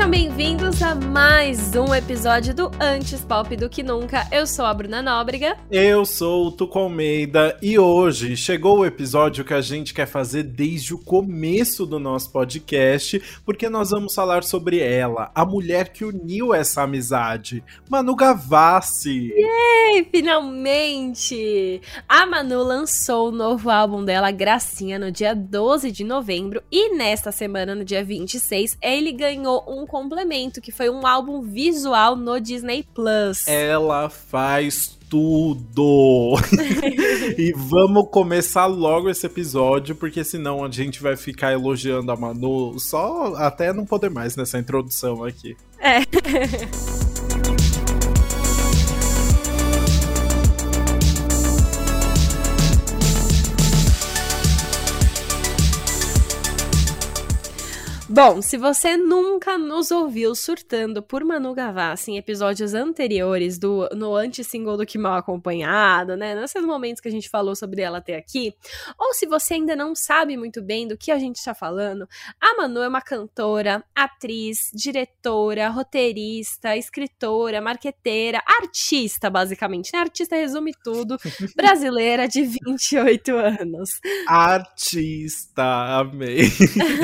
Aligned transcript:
Sejam 0.00 0.10
bem-vindos 0.10 0.82
a 0.82 0.94
mais 0.94 1.76
um 1.76 1.94
episódio 1.94 2.54
do 2.54 2.70
Antes 2.80 3.22
Pop 3.22 3.54
do 3.54 3.68
que 3.68 3.82
Nunca. 3.82 4.26
Eu 4.32 4.46
sou 4.46 4.64
a 4.64 4.72
Bruna 4.72 5.02
Nóbrega. 5.02 5.58
Eu 5.70 6.06
sou 6.06 6.46
o 6.46 6.50
Tuco 6.50 6.78
Almeida 6.78 7.58
e 7.60 7.78
hoje 7.78 8.34
chegou 8.34 8.78
o 8.78 8.86
episódio 8.86 9.44
que 9.44 9.52
a 9.52 9.60
gente 9.60 9.92
quer 9.92 10.06
fazer 10.06 10.44
desde 10.44 10.94
o 10.94 10.98
começo 10.98 11.84
do 11.84 11.98
nosso 11.98 12.32
podcast, 12.32 13.20
porque 13.44 13.68
nós 13.68 13.90
vamos 13.90 14.14
falar 14.14 14.42
sobre 14.42 14.78
ela, 14.78 15.30
a 15.34 15.44
mulher 15.44 15.90
que 15.90 16.02
uniu 16.02 16.54
essa 16.54 16.80
amizade, 16.80 17.62
Manu 17.86 18.16
Gavassi. 18.16 19.34
Yay, 19.36 20.08
finalmente! 20.10 21.82
A 22.08 22.24
Manu 22.24 22.62
lançou 22.62 23.28
o 23.28 23.32
novo 23.32 23.68
álbum 23.68 24.02
dela, 24.02 24.30
Gracinha, 24.30 24.98
no 24.98 25.12
dia 25.12 25.34
12 25.34 25.92
de 25.92 26.04
novembro 26.04 26.62
e 26.72 26.96
nesta 26.96 27.30
semana, 27.30 27.74
no 27.74 27.84
dia 27.84 28.02
26, 28.02 28.78
ele 28.80 29.12
ganhou 29.12 29.62
um 29.68 29.89
complemento, 29.90 30.60
que 30.60 30.70
foi 30.70 30.88
um 30.88 31.04
álbum 31.04 31.42
visual 31.42 32.14
no 32.14 32.40
Disney 32.40 32.84
Plus. 32.94 33.48
Ela 33.48 34.08
faz 34.08 34.96
tudo. 35.08 36.36
e 37.36 37.52
vamos 37.56 38.08
começar 38.10 38.66
logo 38.66 39.10
esse 39.10 39.26
episódio, 39.26 39.96
porque 39.96 40.22
senão 40.22 40.64
a 40.64 40.70
gente 40.70 41.02
vai 41.02 41.16
ficar 41.16 41.52
elogiando 41.52 42.12
a 42.12 42.16
Manu 42.16 42.78
só 42.78 43.34
até 43.34 43.72
não 43.72 43.84
poder 43.84 44.10
mais 44.10 44.36
nessa 44.36 44.58
introdução 44.58 45.24
aqui. 45.24 45.56
É. 45.80 46.00
Bom, 58.22 58.42
se 58.42 58.58
você 58.58 58.98
nunca 58.98 59.56
nos 59.56 59.90
ouviu 59.90 60.34
surtando 60.34 61.02
por 61.02 61.24
Manu 61.24 61.54
Gavassi 61.54 62.10
em 62.10 62.18
episódios 62.18 62.74
anteriores 62.74 63.58
do 63.58 63.88
no 63.96 64.14
anti-single 64.14 64.76
do 64.76 64.84
Que 64.84 64.98
Mal 64.98 65.14
Acompanhado, 65.14 66.18
né? 66.18 66.34
Nesses 66.34 66.62
momentos 66.62 67.00
que 67.00 67.08
a 67.08 67.10
gente 67.10 67.30
falou 67.30 67.56
sobre 67.56 67.80
ela 67.80 67.96
até 67.96 68.16
aqui, 68.16 68.54
ou 68.98 69.14
se 69.14 69.24
você 69.24 69.54
ainda 69.54 69.74
não 69.74 69.94
sabe 69.94 70.36
muito 70.36 70.60
bem 70.60 70.86
do 70.86 70.98
que 70.98 71.10
a 71.10 71.18
gente 71.18 71.36
está 71.36 71.54
falando, 71.54 72.06
a 72.38 72.58
Manu 72.58 72.82
é 72.82 72.88
uma 72.88 73.00
cantora, 73.00 73.82
atriz, 73.94 74.70
diretora, 74.74 75.70
roteirista, 75.70 76.76
escritora, 76.76 77.62
marqueteira, 77.62 78.42
artista, 78.60 79.30
basicamente, 79.30 79.92
né? 79.94 80.00
Artista 80.00 80.36
resume 80.36 80.72
tudo, 80.84 81.16
brasileira 81.56 82.28
de 82.28 82.42
28 82.42 83.34
anos. 83.34 83.98
Artista, 84.26 85.62
amei. 86.00 86.50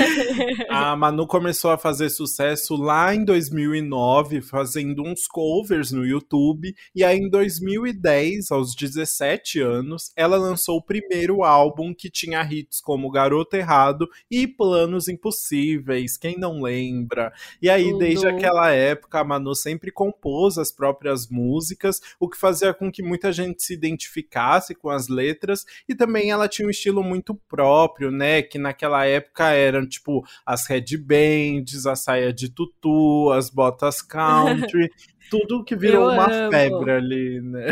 a 0.68 1.05
Manu 1.06 1.24
começou 1.24 1.70
a 1.70 1.78
fazer 1.78 2.10
sucesso 2.10 2.74
lá 2.74 3.14
em 3.14 3.24
2009, 3.24 4.42
fazendo 4.42 5.04
uns 5.04 5.28
covers 5.28 5.92
no 5.92 6.04
YouTube. 6.04 6.74
E 6.92 7.04
aí, 7.04 7.18
em 7.18 7.30
2010, 7.30 8.50
aos 8.50 8.74
17 8.74 9.60
anos, 9.60 10.10
ela 10.16 10.36
lançou 10.36 10.78
o 10.78 10.82
primeiro 10.82 11.44
álbum 11.44 11.94
que 11.94 12.10
tinha 12.10 12.42
hits 12.42 12.80
como 12.80 13.08
Garoto 13.08 13.54
Errado 13.54 14.08
e 14.28 14.48
Planos 14.48 15.06
Impossíveis. 15.06 16.16
Quem 16.16 16.36
não 16.36 16.60
lembra? 16.60 17.32
E 17.62 17.70
aí, 17.70 17.84
Tudo. 17.84 17.98
desde 17.98 18.26
aquela 18.26 18.72
época, 18.72 19.20
a 19.20 19.24
Manu 19.24 19.54
sempre 19.54 19.92
compôs 19.92 20.58
as 20.58 20.72
próprias 20.72 21.28
músicas, 21.28 22.00
o 22.18 22.28
que 22.28 22.36
fazia 22.36 22.74
com 22.74 22.90
que 22.90 23.00
muita 23.00 23.30
gente 23.30 23.62
se 23.62 23.74
identificasse 23.74 24.74
com 24.74 24.90
as 24.90 25.06
letras. 25.06 25.64
E 25.88 25.94
também 25.94 26.32
ela 26.32 26.48
tinha 26.48 26.66
um 26.66 26.70
estilo 26.70 27.04
muito 27.04 27.32
próprio, 27.48 28.10
né? 28.10 28.42
Que 28.42 28.58
naquela 28.58 29.06
época 29.06 29.52
eram 29.52 29.86
tipo 29.86 30.26
as 30.44 30.66
Red 30.66 30.85
headbands, 30.94 31.86
a 31.86 31.96
saia 31.96 32.32
de 32.32 32.48
tutu, 32.48 33.30
as 33.32 33.50
botas 33.50 34.02
country. 34.02 34.90
tudo 35.30 35.64
que 35.64 35.76
virou 35.76 36.08
Eu 36.08 36.12
uma 36.14 36.30
amo. 36.30 36.50
febre 36.50 36.90
ali, 36.90 37.40
né? 37.40 37.66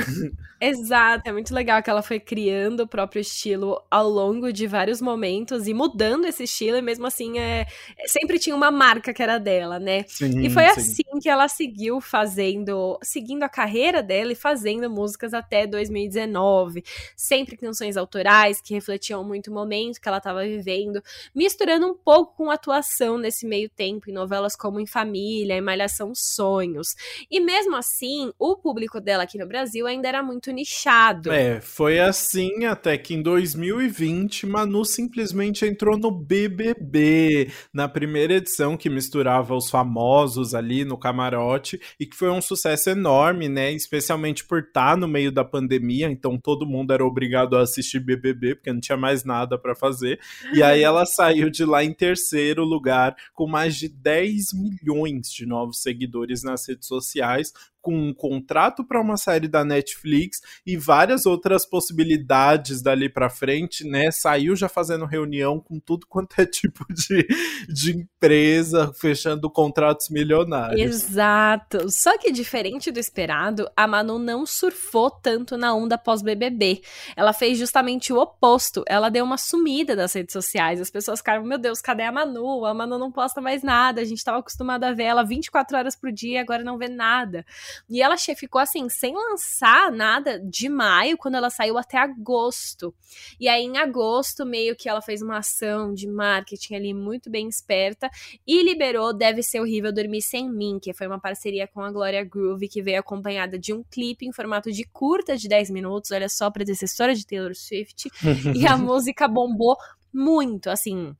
Exato, 0.61 1.29
é 1.29 1.33
muito 1.33 1.53
legal 1.53 1.83
que 1.83 1.91
ela 1.91 2.01
foi 2.01 2.19
criando 2.19 2.85
o 2.85 2.87
próprio 2.87 3.21
estilo 3.21 3.83
ao 3.91 4.09
longo 4.09 4.51
de 4.51 4.67
vários 4.67 5.01
momentos 5.01 5.69
e 5.69 5.75
mudando 5.75 6.25
esse 6.27 6.45
estilo, 6.45 6.79
e 6.79 6.83
mesmo 6.83 7.07
assim 7.07 7.39
é, 7.39 7.67
sempre 8.07 8.39
tinha 8.39 8.57
uma 8.57 8.71
marca 8.71 9.13
que 9.13 9.23
era 9.23 9.37
dela, 9.39 9.79
né? 9.79 10.05
Sim, 10.09 10.41
e 10.41 10.49
foi 10.49 10.63
sim. 10.63 10.71
assim 10.71 11.21
que 11.21 11.29
ela 11.29 11.49
seguiu 11.49 12.01
fazendo, 12.01 12.99
seguindo 13.03 13.43
a 13.43 13.49
carreira 13.49 14.03
dela 14.03 14.33
e 14.33 14.35
fazendo 14.37 14.89
músicas 14.89 15.35
até 15.35 15.67
2019, 15.67 16.83
sempre 17.15 17.57
canções 17.59 17.97
autorais 17.97 18.61
que 18.61 18.73
refletiam 18.73 19.23
muito 19.23 19.51
o 19.51 19.55
momento 19.55 20.01
que 20.01 20.09
ela 20.09 20.19
estava 20.19 20.45
vivendo, 20.45 21.03
misturando 21.35 21.87
um 21.87 21.95
pouco 21.95 22.37
com 22.37 22.51
atuação 22.51 23.19
nesse 23.19 23.47
meio 23.47 23.69
tempo 23.69 24.09
em 24.09 24.15
novelas 24.15 24.57
como 24.57 24.81
Em 24.81 24.87
Família, 24.87 25.57
Em 25.57 25.61
Malhação 25.61 26.13
Sonhos. 26.15 26.95
E 27.31 27.41
mesmo 27.45 27.77
assim, 27.77 28.33
o 28.39 28.57
público 28.57 29.01
dela 29.01 29.25
aqui 29.25 29.39
no 29.39 29.47
Brasil 29.47 29.87
ainda 29.87 30.09
era 30.09 30.23
muito 30.23 30.51
nichado. 30.51 31.31
É, 31.31 31.61
foi 31.61 32.01
assim 32.01 32.65
até 32.65 32.97
que 32.97 33.15
em 33.15 33.23
2020 33.23 34.47
Manu 34.47 34.85
simplesmente 34.85 35.65
entrou 35.67 35.99
no 35.99 36.11
BBB, 36.11 37.51
na 37.73 37.89
primeira 37.89 38.35
edição 38.35 38.77
que 38.77 38.89
misturava 38.89 39.55
os 39.55 39.71
famosos 39.71 40.55
ali 40.55 40.85
no 40.85 40.97
camarote 40.97 41.81
e 41.99 42.07
que 42.07 42.17
foi 42.17 42.31
um 42.31 42.41
sucesso 42.41 42.91
enorme, 42.91 43.49
né? 43.49 43.73
Especialmente 43.73 44.45
por 44.45 44.61
estar 44.61 44.93
tá 44.93 44.97
no 44.97 45.07
meio 45.07 45.31
da 45.31 45.45
pandemia, 45.45 46.11
então 46.11 46.39
todo 46.39 46.67
mundo 46.67 46.93
era 46.93 47.05
obrigado 47.05 47.57
a 47.57 47.63
assistir 47.63 48.01
BBB 48.01 48.57
porque 48.57 48.73
não 48.73 48.81
tinha 48.81 48.97
mais 48.97 49.25
nada 49.25 49.59
para 49.59 49.75
fazer. 49.75 50.19
E 50.53 50.63
aí 50.63 50.83
ela 50.83 51.05
saiu 51.05 51.51
de 51.51 51.65
lá 51.65 51.85
em 51.85 51.93
terceiro 51.93 52.65
lugar 52.65 53.15
com 53.33 53.47
mais 53.47 53.77
de 53.77 53.89
10 53.89 54.53
milhões 54.55 55.29
de 55.29 55.47
novos 55.47 55.83
seguidores 55.83 56.43
nas 56.43 56.67
redes 56.69 56.89
sociais 56.89 57.34
guys 57.35 57.53
com 57.85 57.95
um 57.95 58.15
contrato 58.15 58.83
para 58.83 58.99
uma 58.99 59.19
série 59.19 59.47
da 59.47 59.63
Netflix 59.63 60.41
e 60.65 60.75
várias 60.75 61.27
outras 61.27 61.67
possibilidades 61.67 62.81
dali 62.81 63.11
para 63.11 63.29
frente, 63.29 63.87
né? 63.87 64.11
Saiu 64.11 64.57
já 64.57 64.71
fazendo 64.71 65.05
reunião 65.05 65.61
com 65.61 65.79
tudo 65.79 66.07
quanto 66.07 66.41
é 66.41 66.47
tipo 66.49 66.83
de, 66.89 67.27
de 67.69 67.93
empresa, 67.93 68.91
fechando 68.95 69.51
contratos 69.51 70.09
milionários. 70.09 70.81
Exato. 70.81 71.91
Só 71.91 72.17
que 72.17 72.33
diferente 72.33 72.91
do 72.91 72.99
esperado, 72.99 73.71
a 73.77 73.87
Manu 73.87 74.19
não 74.19 74.47
surfou 74.47 75.11
tanto 75.11 75.59
na 75.59 75.75
onda 75.75 75.99
pós-BBB. 75.99 76.81
Ela 77.15 77.35
fez 77.35 77.59
justamente 77.59 78.15
o 78.15 78.19
oposto. 78.19 78.83
Ela 78.89 79.11
deu 79.11 79.27
uma 79.27 79.37
sumida 79.37 79.95
das 79.95 80.15
redes 80.15 80.33
sociais. 80.33 80.81
As 80.81 80.89
pessoas 80.89 81.19
ficaram, 81.19 81.45
meu 81.45 81.59
Deus, 81.59 81.83
cadê 81.83 82.05
a 82.05 82.13
Manu? 82.13 82.65
A 82.65 82.73
Manu 82.73 82.99
não 82.99 83.13
posta 83.13 83.43
mais 83.43 83.63
nada. 83.63 84.01
A 84.01 84.05
gente 84.05 84.19
estava 84.19 84.39
acostumado 84.39 84.85
a 84.85 84.93
ver 84.93 85.03
ela 85.03 85.23
24 85.23 85.77
horas 85.77 85.95
por 85.95 86.11
dia, 86.11 86.41
agora 86.41 86.65
não 86.65 86.79
vê 86.79 86.89
nada. 86.89 87.45
E 87.89 88.03
ela 88.03 88.17
ficou 88.17 88.61
assim, 88.61 88.89
sem 88.89 89.15
lançar 89.15 89.91
nada 89.93 90.39
de 90.41 90.69
maio, 90.69 91.17
quando 91.17 91.37
ela 91.37 91.51
saiu 91.51 91.79
até 91.79 91.99
agosto. 91.99 92.95
E 93.39 93.49
aí, 93.49 93.63
em 93.63 93.79
agosto, 93.79 94.45
meio 94.45 94.75
que 94.77 94.89
ela 94.89 95.01
fez 95.01 95.23
uma 95.23 95.39
ação 95.39 95.93
de 95.93 96.07
marketing 96.07 96.75
ali 96.75 96.95
muito 96.95 97.31
bem 97.31 97.49
esperta 97.49 98.11
e 98.47 98.63
liberou 98.63 99.13
Deve 99.13 99.43
Ser 99.43 99.61
Horrível 99.61 99.93
Dormir 99.93 100.23
Sem 100.23 100.51
Mim, 100.51 100.79
que 100.81 100.93
foi 100.93 101.07
uma 101.07 101.21
parceria 101.21 101.67
com 101.67 101.81
a 101.81 101.91
Gloria 101.91 102.25
Groove, 102.25 102.69
que 102.69 102.83
veio 102.83 103.01
acompanhada 103.01 103.59
de 103.59 103.73
um 103.73 103.83
clipe 103.83 104.27
em 104.27 104.33
formato 104.33 104.73
de 104.73 104.85
curta 104.85 105.37
de 105.37 105.49
10 105.49 105.71
minutos, 105.71 106.11
olha 106.11 106.29
só, 106.29 106.51
predecessora 106.51 107.15
de 107.15 107.27
Taylor 107.27 107.55
Swift. 107.55 108.09
e 108.55 108.67
a 108.67 108.77
música 108.77 109.29
bombou 109.29 109.77
muito, 110.13 110.71
assim 110.71 111.15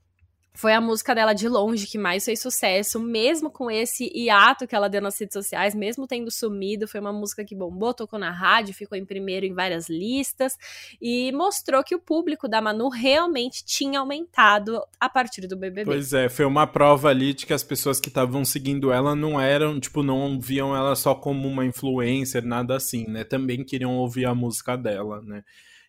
foi 0.57 0.73
a 0.73 0.81
música 0.81 1.15
dela 1.15 1.33
de 1.33 1.49
longe 1.49 1.87
que 1.87 1.99
mais 1.99 2.25
fez 2.25 2.41
sucesso, 2.41 3.01
mesmo 3.01 3.51
com 3.51 3.69
esse 3.69 4.11
hiato 4.15 4.69
que 4.69 4.75
ela 4.75 4.89
deu 4.89 5.03
nas 5.03 5.19
redes 5.19 5.33
sociais, 5.33 5.75
mesmo 5.75 6.07
tendo 6.07 6.31
sumido, 6.31 6.87
foi 6.87 7.01
uma 7.01 7.13
música 7.13 7.45
que 7.45 7.57
bombou, 7.57 7.93
tocou 7.93 8.21
na 8.21 8.31
rádio, 8.31 8.73
ficou 8.73 8.97
em 8.97 9.05
primeiro 9.05 9.45
em 9.45 9.53
várias 9.53 9.89
listas 9.89 10.57
e 11.03 11.33
mostrou 11.33 11.83
que 11.83 11.95
o 11.95 11.99
público 11.99 12.47
da 12.49 12.61
Manu 12.61 12.89
realmente 12.89 13.65
tinha 13.65 13.99
aumentado 13.99 14.81
a 15.01 15.09
partir 15.09 15.49
do 15.49 15.57
BBB. 15.57 15.85
Pois 15.87 16.13
é, 16.13 16.29
foi 16.29 16.45
uma 16.45 16.69
prova 16.69 17.09
ali 17.09 17.35
de 17.35 17.47
que 17.47 17.53
as 17.53 17.65
pessoas 17.65 17.99
que 17.99 18.09
estavam 18.09 18.45
seguindo 18.45 18.93
ela 18.93 19.17
não 19.17 19.41
eram, 19.41 19.81
tipo, 19.81 20.05
não 20.05 20.39
viam 20.39 20.75
ela 20.75 20.95
só 20.95 21.17
como 21.17 21.49
uma 21.49 21.67
influencer, 21.67 22.45
nada 22.45 22.77
assim, 22.77 23.07
né? 23.09 23.25
Também 23.25 23.65
queriam 23.65 23.97
ouvir 23.97 24.27
a 24.27 24.35
música 24.35 24.77
dela, 24.77 25.21
né? 25.21 25.43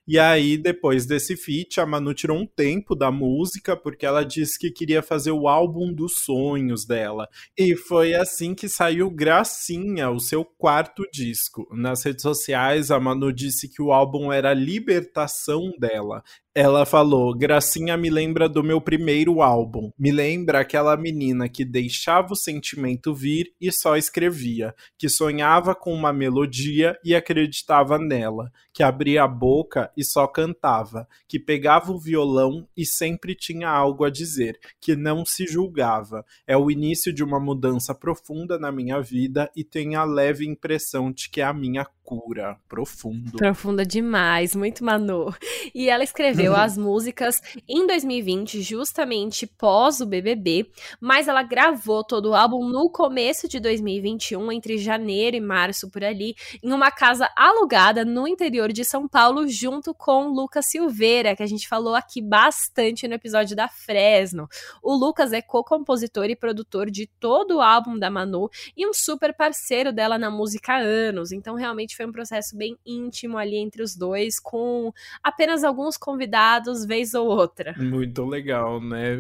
E 0.07 0.19
aí, 0.19 0.55
depois 0.55 1.07
desse 1.07 1.35
feat, 1.35 1.79
a 1.79 1.85
Manu 1.85 2.13
tirou 2.13 2.37
um 2.37 2.45
tempo 2.45 2.95
da 2.95 3.11
música, 3.11 3.75
porque 3.75 4.05
ela 4.05 4.23
disse 4.23 4.59
que 4.59 4.69
queria 4.69 5.01
fazer 5.01 5.31
o 5.31 5.47
álbum 5.47 5.91
dos 5.91 6.19
sonhos 6.19 6.85
dela. 6.85 7.27
E 7.57 7.75
foi 7.75 8.13
assim 8.13 8.53
que 8.53 8.69
saiu 8.69 9.09
Gracinha, 9.09 10.11
o 10.11 10.19
seu 10.19 10.45
quarto 10.45 11.03
disco. 11.11 11.67
Nas 11.71 12.03
redes 12.03 12.21
sociais, 12.21 12.91
a 12.91 12.99
Manu 12.99 13.33
disse 13.33 13.67
que 13.67 13.81
o 13.81 13.91
álbum 13.91 14.31
era 14.31 14.51
a 14.51 14.53
libertação 14.53 15.71
dela. 15.79 16.23
Ela 16.57 16.85
falou: 16.85 17.35
Gracinha 17.35 17.97
me 17.97 18.09
lembra 18.09 18.47
do 18.47 18.63
meu 18.63 18.79
primeiro 18.79 19.41
álbum. 19.41 19.91
Me 19.99 20.09
lembra 20.09 20.61
aquela 20.61 20.95
menina 20.95 21.49
que 21.49 21.65
deixava 21.65 22.31
o 22.31 22.35
sentimento 22.35 23.13
vir 23.13 23.51
e 23.59 23.73
só 23.73 23.97
escrevia, 23.97 24.73
que 24.97 25.09
sonhava 25.09 25.75
com 25.75 25.93
uma 25.93 26.13
melodia 26.13 26.97
e 27.03 27.13
acreditava 27.13 27.99
nela, 27.99 28.49
que 28.73 28.81
abria 28.81 29.23
a 29.23 29.27
boca 29.27 29.91
e 29.97 30.03
só 30.05 30.25
cantava, 30.27 31.05
que 31.27 31.37
pegava 31.37 31.91
o 31.91 31.99
violão 31.99 32.65
e 32.77 32.85
sempre 32.85 33.35
tinha 33.35 33.67
algo 33.67 34.05
a 34.05 34.09
dizer, 34.09 34.57
que 34.79 34.95
não 34.95 35.25
se 35.25 35.45
julgava. 35.45 36.23
É 36.47 36.55
o 36.55 36.71
início 36.71 37.11
de 37.11 37.21
uma 37.21 37.37
mudança 37.37 37.93
profunda 37.93 38.57
na 38.57 38.71
minha 38.71 39.01
vida 39.01 39.51
e 39.53 39.61
tenho 39.61 39.99
a 39.99 40.05
leve 40.05 40.47
impressão 40.47 41.11
de 41.11 41.29
que 41.29 41.41
é 41.41 41.43
a 41.43 41.53
minha 41.53 41.83
cura. 42.05 42.57
Profundo. 42.69 43.37
Profunda 43.37 43.83
demais, 43.83 44.55
muito 44.55 44.85
Manu. 44.85 45.33
E 45.73 45.89
ela 45.89 46.03
escreveu 46.03 46.55
as 46.55 46.77
músicas 46.77 47.41
em 47.67 47.87
2020, 47.87 48.61
justamente 48.61 49.47
pós 49.47 49.99
o 49.99 50.05
BBB, 50.05 50.69
mas 51.01 51.27
ela 51.27 51.41
gravou 51.41 52.03
todo 52.03 52.29
o 52.29 52.35
álbum 52.35 52.69
no 52.69 52.89
começo 52.89 53.47
de 53.47 53.59
2021, 53.59 54.51
entre 54.51 54.77
janeiro 54.77 55.35
e 55.35 55.41
março 55.41 55.89
por 55.89 56.03
ali, 56.03 56.35
em 56.63 56.71
uma 56.71 56.91
casa 56.91 57.27
alugada 57.35 58.05
no 58.05 58.27
interior 58.27 58.71
de 58.71 58.85
São 58.85 59.07
Paulo, 59.07 59.47
junto 59.47 59.93
com 59.93 60.27
Lucas 60.27 60.67
Silveira, 60.67 61.35
que 61.35 61.41
a 61.43 61.47
gente 61.47 61.67
falou 61.67 61.95
aqui 61.95 62.21
bastante 62.21 63.07
no 63.07 63.15
episódio 63.15 63.55
da 63.55 63.67
Fresno. 63.67 64.47
O 64.83 64.93
Lucas 64.93 65.33
é 65.33 65.41
co-compositor 65.41 66.25
e 66.25 66.35
produtor 66.35 66.91
de 66.91 67.07
todo 67.19 67.57
o 67.57 67.61
álbum 67.61 67.97
da 67.97 68.11
Manu 68.11 68.47
e 68.77 68.87
um 68.87 68.93
super 68.93 69.35
parceiro 69.35 69.91
dela 69.91 70.19
na 70.19 70.29
música 70.29 70.73
há 70.73 70.77
anos, 70.77 71.31
então 71.31 71.55
realmente 71.55 71.94
foi 71.95 72.05
um 72.05 72.11
processo 72.11 72.55
bem 72.57 72.77
íntimo 72.85 73.37
ali 73.37 73.57
entre 73.57 73.81
os 73.81 73.95
dois, 73.95 74.39
com 74.39 74.91
apenas 75.23 75.63
alguns 75.63 75.97
convidados, 75.97 76.85
vez 76.85 77.13
ou 77.13 77.27
outra. 77.27 77.73
Muito 77.77 78.25
legal, 78.25 78.81
né? 78.81 79.17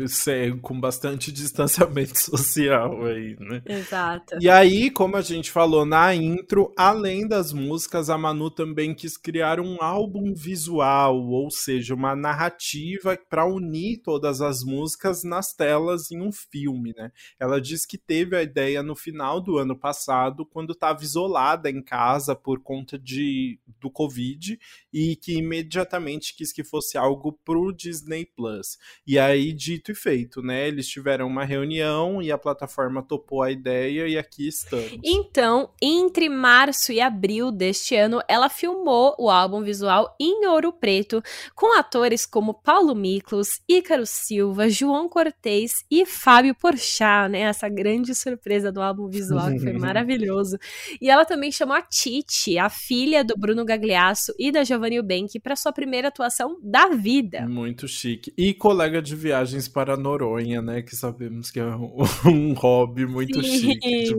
Com 0.61 0.79
bastante 0.79 1.31
distanciamento 1.33 2.19
social 2.19 3.05
aí, 3.05 3.35
né? 3.39 3.61
Exato. 3.65 4.37
E 4.39 4.49
aí, 4.49 4.89
como 4.89 5.17
a 5.17 5.21
gente 5.21 5.51
falou 5.51 5.85
na 5.85 6.13
intro, 6.13 6.73
além 6.77 7.27
das 7.27 7.53
músicas, 7.53 8.09
a 8.09 8.17
Manu 8.17 8.49
também 8.49 8.93
quis 8.93 9.17
criar 9.17 9.59
um 9.59 9.81
álbum 9.81 10.33
visual, 10.33 11.17
ou 11.17 11.49
seja, 11.49 11.93
uma 11.93 12.15
narrativa 12.15 13.17
para 13.29 13.45
unir 13.45 14.01
todas 14.03 14.41
as 14.41 14.63
músicas 14.63 15.23
nas 15.23 15.53
telas 15.53 16.11
em 16.11 16.21
um 16.21 16.31
filme, 16.31 16.93
né? 16.97 17.11
Ela 17.39 17.59
diz 17.61 17.85
que 17.85 17.97
teve 17.97 18.35
a 18.35 18.43
ideia 18.43 18.83
no 18.83 18.95
final 18.95 19.41
do 19.41 19.57
ano 19.57 19.77
passado, 19.77 20.45
quando 20.45 20.73
estava 20.73 21.03
isolada 21.03 21.69
em 21.69 21.81
casa 21.81 22.35
por 22.35 22.61
conta 22.65 22.97
de, 22.97 23.59
do 23.79 23.91
Covid 23.91 24.59
e 24.91 25.15
que 25.15 25.37
imediatamente 25.37 26.35
quis 26.35 26.51
que 26.51 26.63
fosse 26.63 26.97
algo 26.97 27.31
pro 27.45 27.71
Disney 27.71 28.25
Plus. 28.25 28.79
E 29.05 29.19
aí, 29.19 29.53
dito 29.53 29.91
e 29.91 29.95
feito, 29.95 30.41
né? 30.41 30.67
Eles 30.67 30.87
tiveram 30.87 31.27
uma 31.27 31.45
reunião 31.45 32.21
e 32.23 32.31
a 32.31 32.37
plataforma 32.39 33.03
topou 33.03 33.43
a 33.43 33.51
ideia 33.51 34.07
e 34.07 34.17
aqui 34.17 34.47
estamos. 34.47 34.99
Então, 35.03 35.69
entre 35.79 36.27
março 36.27 36.91
e 36.91 36.99
abril 36.99 37.51
deste 37.51 37.95
ano, 37.95 38.19
ela 38.27 38.49
filmou 38.49 39.15
o 39.19 39.29
álbum 39.29 39.61
visual 39.61 40.15
em 40.19 40.47
ouro 40.47 40.73
preto, 40.73 41.21
com 41.53 41.77
atores 41.77 42.25
como 42.25 42.53
Paulo 42.53 42.95
Miklos, 42.95 43.61
Ícaro 43.69 44.07
Silva, 44.07 44.67
João 44.69 45.07
Cortez 45.07 45.85
e 45.91 46.03
Fábio 46.03 46.55
Porchat, 46.55 47.29
né? 47.29 47.41
Essa 47.41 47.69
grande 47.69 48.15
surpresa 48.15 48.71
do 48.71 48.81
álbum 48.81 49.07
visual 49.07 49.51
que 49.51 49.59
foi 49.59 49.73
maravilhoso. 49.77 50.57
E 50.99 51.09
ela 51.09 51.25
também 51.25 51.51
chamou 51.51 51.75
a 51.75 51.81
Titi, 51.81 52.54
a 52.57 52.69
filha 52.69 53.23
do 53.23 53.35
Bruno 53.37 53.65
Gagliasso 53.65 54.33
e 54.39 54.51
da 54.51 54.63
Giovanni 54.63 55.01
Bank, 55.01 55.39
para 55.39 55.55
sua 55.55 55.73
primeira 55.73 56.07
atuação 56.07 56.59
da 56.61 56.89
vida. 56.89 57.47
Muito 57.47 57.87
chique. 57.87 58.33
E 58.37 58.53
colega 58.53 59.01
de 59.01 59.15
viagens 59.15 59.67
para 59.67 59.97
Noronha, 59.97 60.61
né? 60.61 60.81
Que 60.81 60.95
sabemos 60.95 61.51
que 61.51 61.59
é 61.59 61.65
um, 61.65 61.95
um 62.25 62.53
hobby 62.53 63.05
muito 63.05 63.43
Sim. 63.43 63.59
chique 63.59 64.03
de 64.03 64.15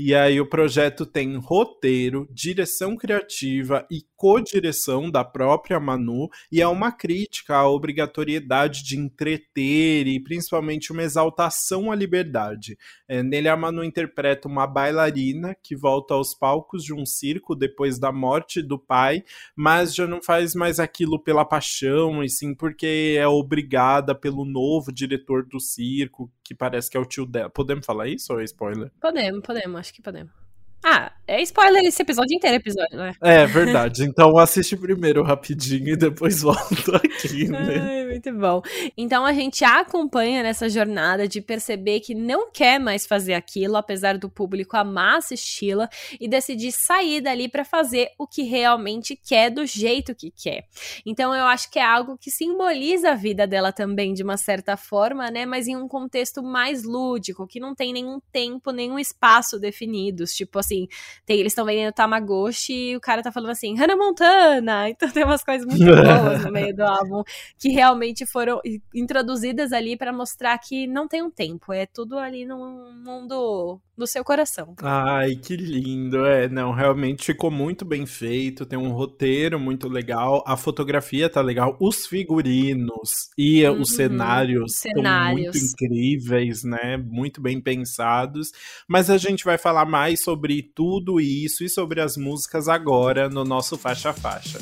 e 0.00 0.14
aí 0.14 0.40
o 0.40 0.46
projeto 0.46 1.04
tem 1.04 1.36
roteiro, 1.36 2.28
direção 2.30 2.96
criativa 2.96 3.84
e 3.90 4.04
co-direção 4.14 5.10
da 5.10 5.24
própria 5.24 5.80
Manu, 5.80 6.28
e 6.52 6.62
é 6.62 6.68
uma 6.68 6.92
crítica 6.92 7.56
à 7.56 7.68
obrigatoriedade 7.68 8.84
de 8.84 8.96
entreter 8.96 10.06
e 10.06 10.20
principalmente 10.20 10.92
uma 10.92 11.02
exaltação 11.02 11.90
à 11.90 11.96
liberdade. 11.96 12.78
É, 13.08 13.24
nele 13.24 13.48
a 13.48 13.56
Manu 13.56 13.82
interpreta 13.82 14.46
uma 14.46 14.68
bailarina 14.68 15.56
que 15.60 15.74
volta 15.74 16.14
aos 16.14 16.32
palcos 16.32 16.84
de 16.84 16.94
um 16.94 17.04
circo 17.04 17.56
depois 17.56 17.98
da 17.98 18.12
morte 18.12 18.62
do 18.62 18.78
pai, 18.78 19.24
mas 19.56 19.96
já 19.96 20.06
não 20.06 20.22
faz 20.22 20.54
mais 20.54 20.78
aquilo 20.78 21.18
pela 21.20 21.44
paixão, 21.44 22.22
e 22.22 22.28
sim 22.28 22.54
porque 22.54 23.16
é 23.18 23.26
obrigada 23.26 24.14
pelo 24.14 24.44
novo 24.44 24.92
diretor 24.92 25.44
do 25.44 25.58
circo, 25.58 26.30
que 26.44 26.54
parece 26.54 26.88
que 26.88 26.96
é 26.96 27.00
o 27.00 27.04
tio 27.04 27.26
dela. 27.26 27.50
Podemos 27.50 27.84
falar 27.84 28.06
isso 28.06 28.32
ou 28.32 28.40
é 28.40 28.44
spoiler? 28.44 28.92
Podemos, 29.00 29.42
podemos 29.42 29.87
acho 29.88 29.94
que 29.94 30.02
podemos. 30.02 30.47
Ah, 30.84 31.12
é 31.26 31.42
spoiler 31.42 31.84
esse 31.84 32.00
episódio 32.00 32.34
inteiro, 32.34 32.56
episódio, 32.56 32.96
né? 32.96 33.12
É 33.20 33.44
verdade. 33.46 34.04
Então 34.04 34.38
assiste 34.38 34.76
primeiro 34.76 35.22
rapidinho 35.22 35.88
e 35.88 35.96
depois 35.96 36.40
volta 36.42 36.96
aqui, 36.96 37.48
né? 37.48 37.78
Ai, 37.80 38.06
muito 38.06 38.32
bom. 38.32 38.62
Então 38.96 39.26
a 39.26 39.32
gente 39.32 39.64
acompanha 39.64 40.42
nessa 40.42 40.68
jornada 40.68 41.26
de 41.26 41.40
perceber 41.40 42.00
que 42.00 42.14
não 42.14 42.50
quer 42.50 42.78
mais 42.78 43.06
fazer 43.06 43.34
aquilo, 43.34 43.76
apesar 43.76 44.16
do 44.16 44.30
público 44.30 44.76
amar 44.76 45.18
assisti-la 45.18 45.88
e 46.20 46.28
decidir 46.28 46.72
sair 46.72 47.20
dali 47.20 47.48
para 47.48 47.64
fazer 47.64 48.08
o 48.16 48.26
que 48.26 48.42
realmente 48.42 49.16
quer 49.16 49.50
do 49.50 49.66
jeito 49.66 50.14
que 50.14 50.30
quer. 50.30 50.64
Então 51.04 51.34
eu 51.34 51.44
acho 51.44 51.70
que 51.70 51.78
é 51.78 51.84
algo 51.84 52.16
que 52.16 52.30
simboliza 52.30 53.10
a 53.10 53.14
vida 53.14 53.46
dela 53.46 53.72
também 53.72 54.14
de 54.14 54.22
uma 54.22 54.36
certa 54.36 54.76
forma, 54.76 55.30
né? 55.30 55.44
Mas 55.44 55.66
em 55.66 55.76
um 55.76 55.88
contexto 55.88 56.42
mais 56.42 56.84
lúdico, 56.84 57.46
que 57.46 57.60
não 57.60 57.74
tem 57.74 57.92
nenhum 57.92 58.20
tempo, 58.32 58.70
nenhum 58.70 58.98
espaço 58.98 59.58
definidos, 59.58 60.32
tipo 60.32 60.58
assim, 60.68 60.86
tem, 61.24 61.38
eles 61.40 61.52
estão 61.52 61.64
vendendo 61.64 61.92
Tamagotchi 61.92 62.90
e 62.90 62.96
o 62.96 63.00
cara 63.00 63.22
tá 63.22 63.32
falando 63.32 63.50
assim, 63.50 63.74
Hannah 63.74 63.96
Montana! 63.96 64.88
Então 64.98 65.10
tem 65.10 65.24
umas 65.24 65.44
coisas 65.44 65.66
muito 65.66 65.84
boas 65.84 66.44
no 66.44 66.50
meio 66.50 66.74
do 66.74 66.82
álbum 66.82 67.22
que 67.58 67.68
realmente 67.68 68.26
foram 68.26 68.60
introduzidas 68.94 69.72
ali 69.72 69.96
para 69.96 70.12
mostrar 70.12 70.58
que 70.58 70.86
não 70.86 71.06
tem 71.06 71.22
um 71.22 71.30
tempo, 71.30 71.72
é 71.72 71.86
tudo 71.86 72.18
ali 72.18 72.44
no 72.44 72.58
mundo 73.04 73.80
do 73.98 74.06
seu 74.06 74.24
coração. 74.24 74.74
Ai, 74.80 75.34
que 75.34 75.56
lindo. 75.56 76.24
É, 76.24 76.48
não, 76.48 76.72
realmente 76.72 77.26
ficou 77.26 77.50
muito 77.50 77.84
bem 77.84 78.06
feito, 78.06 78.64
tem 78.64 78.78
um 78.78 78.92
roteiro 78.92 79.58
muito 79.58 79.88
legal, 79.88 80.42
a 80.46 80.56
fotografia 80.56 81.28
tá 81.28 81.40
legal, 81.40 81.76
os 81.80 82.06
figurinos 82.06 83.28
e 83.36 83.66
uhum, 83.66 83.80
os 83.80 83.90
cenários, 83.90 84.76
cenários 84.76 85.56
estão 85.56 85.72
muito 85.72 85.88
incríveis, 85.88 86.64
né? 86.64 86.96
Muito 86.96 87.40
bem 87.40 87.60
pensados. 87.60 88.52
Mas 88.86 89.10
a 89.10 89.18
gente 89.18 89.44
vai 89.44 89.58
falar 89.58 89.84
mais 89.84 90.22
sobre 90.22 90.62
tudo 90.62 91.20
isso 91.20 91.64
e 91.64 91.68
sobre 91.68 92.00
as 92.00 92.16
músicas 92.16 92.68
agora 92.68 93.28
no 93.28 93.44
nosso 93.44 93.76
faixa 93.76 94.12
faixa. 94.12 94.58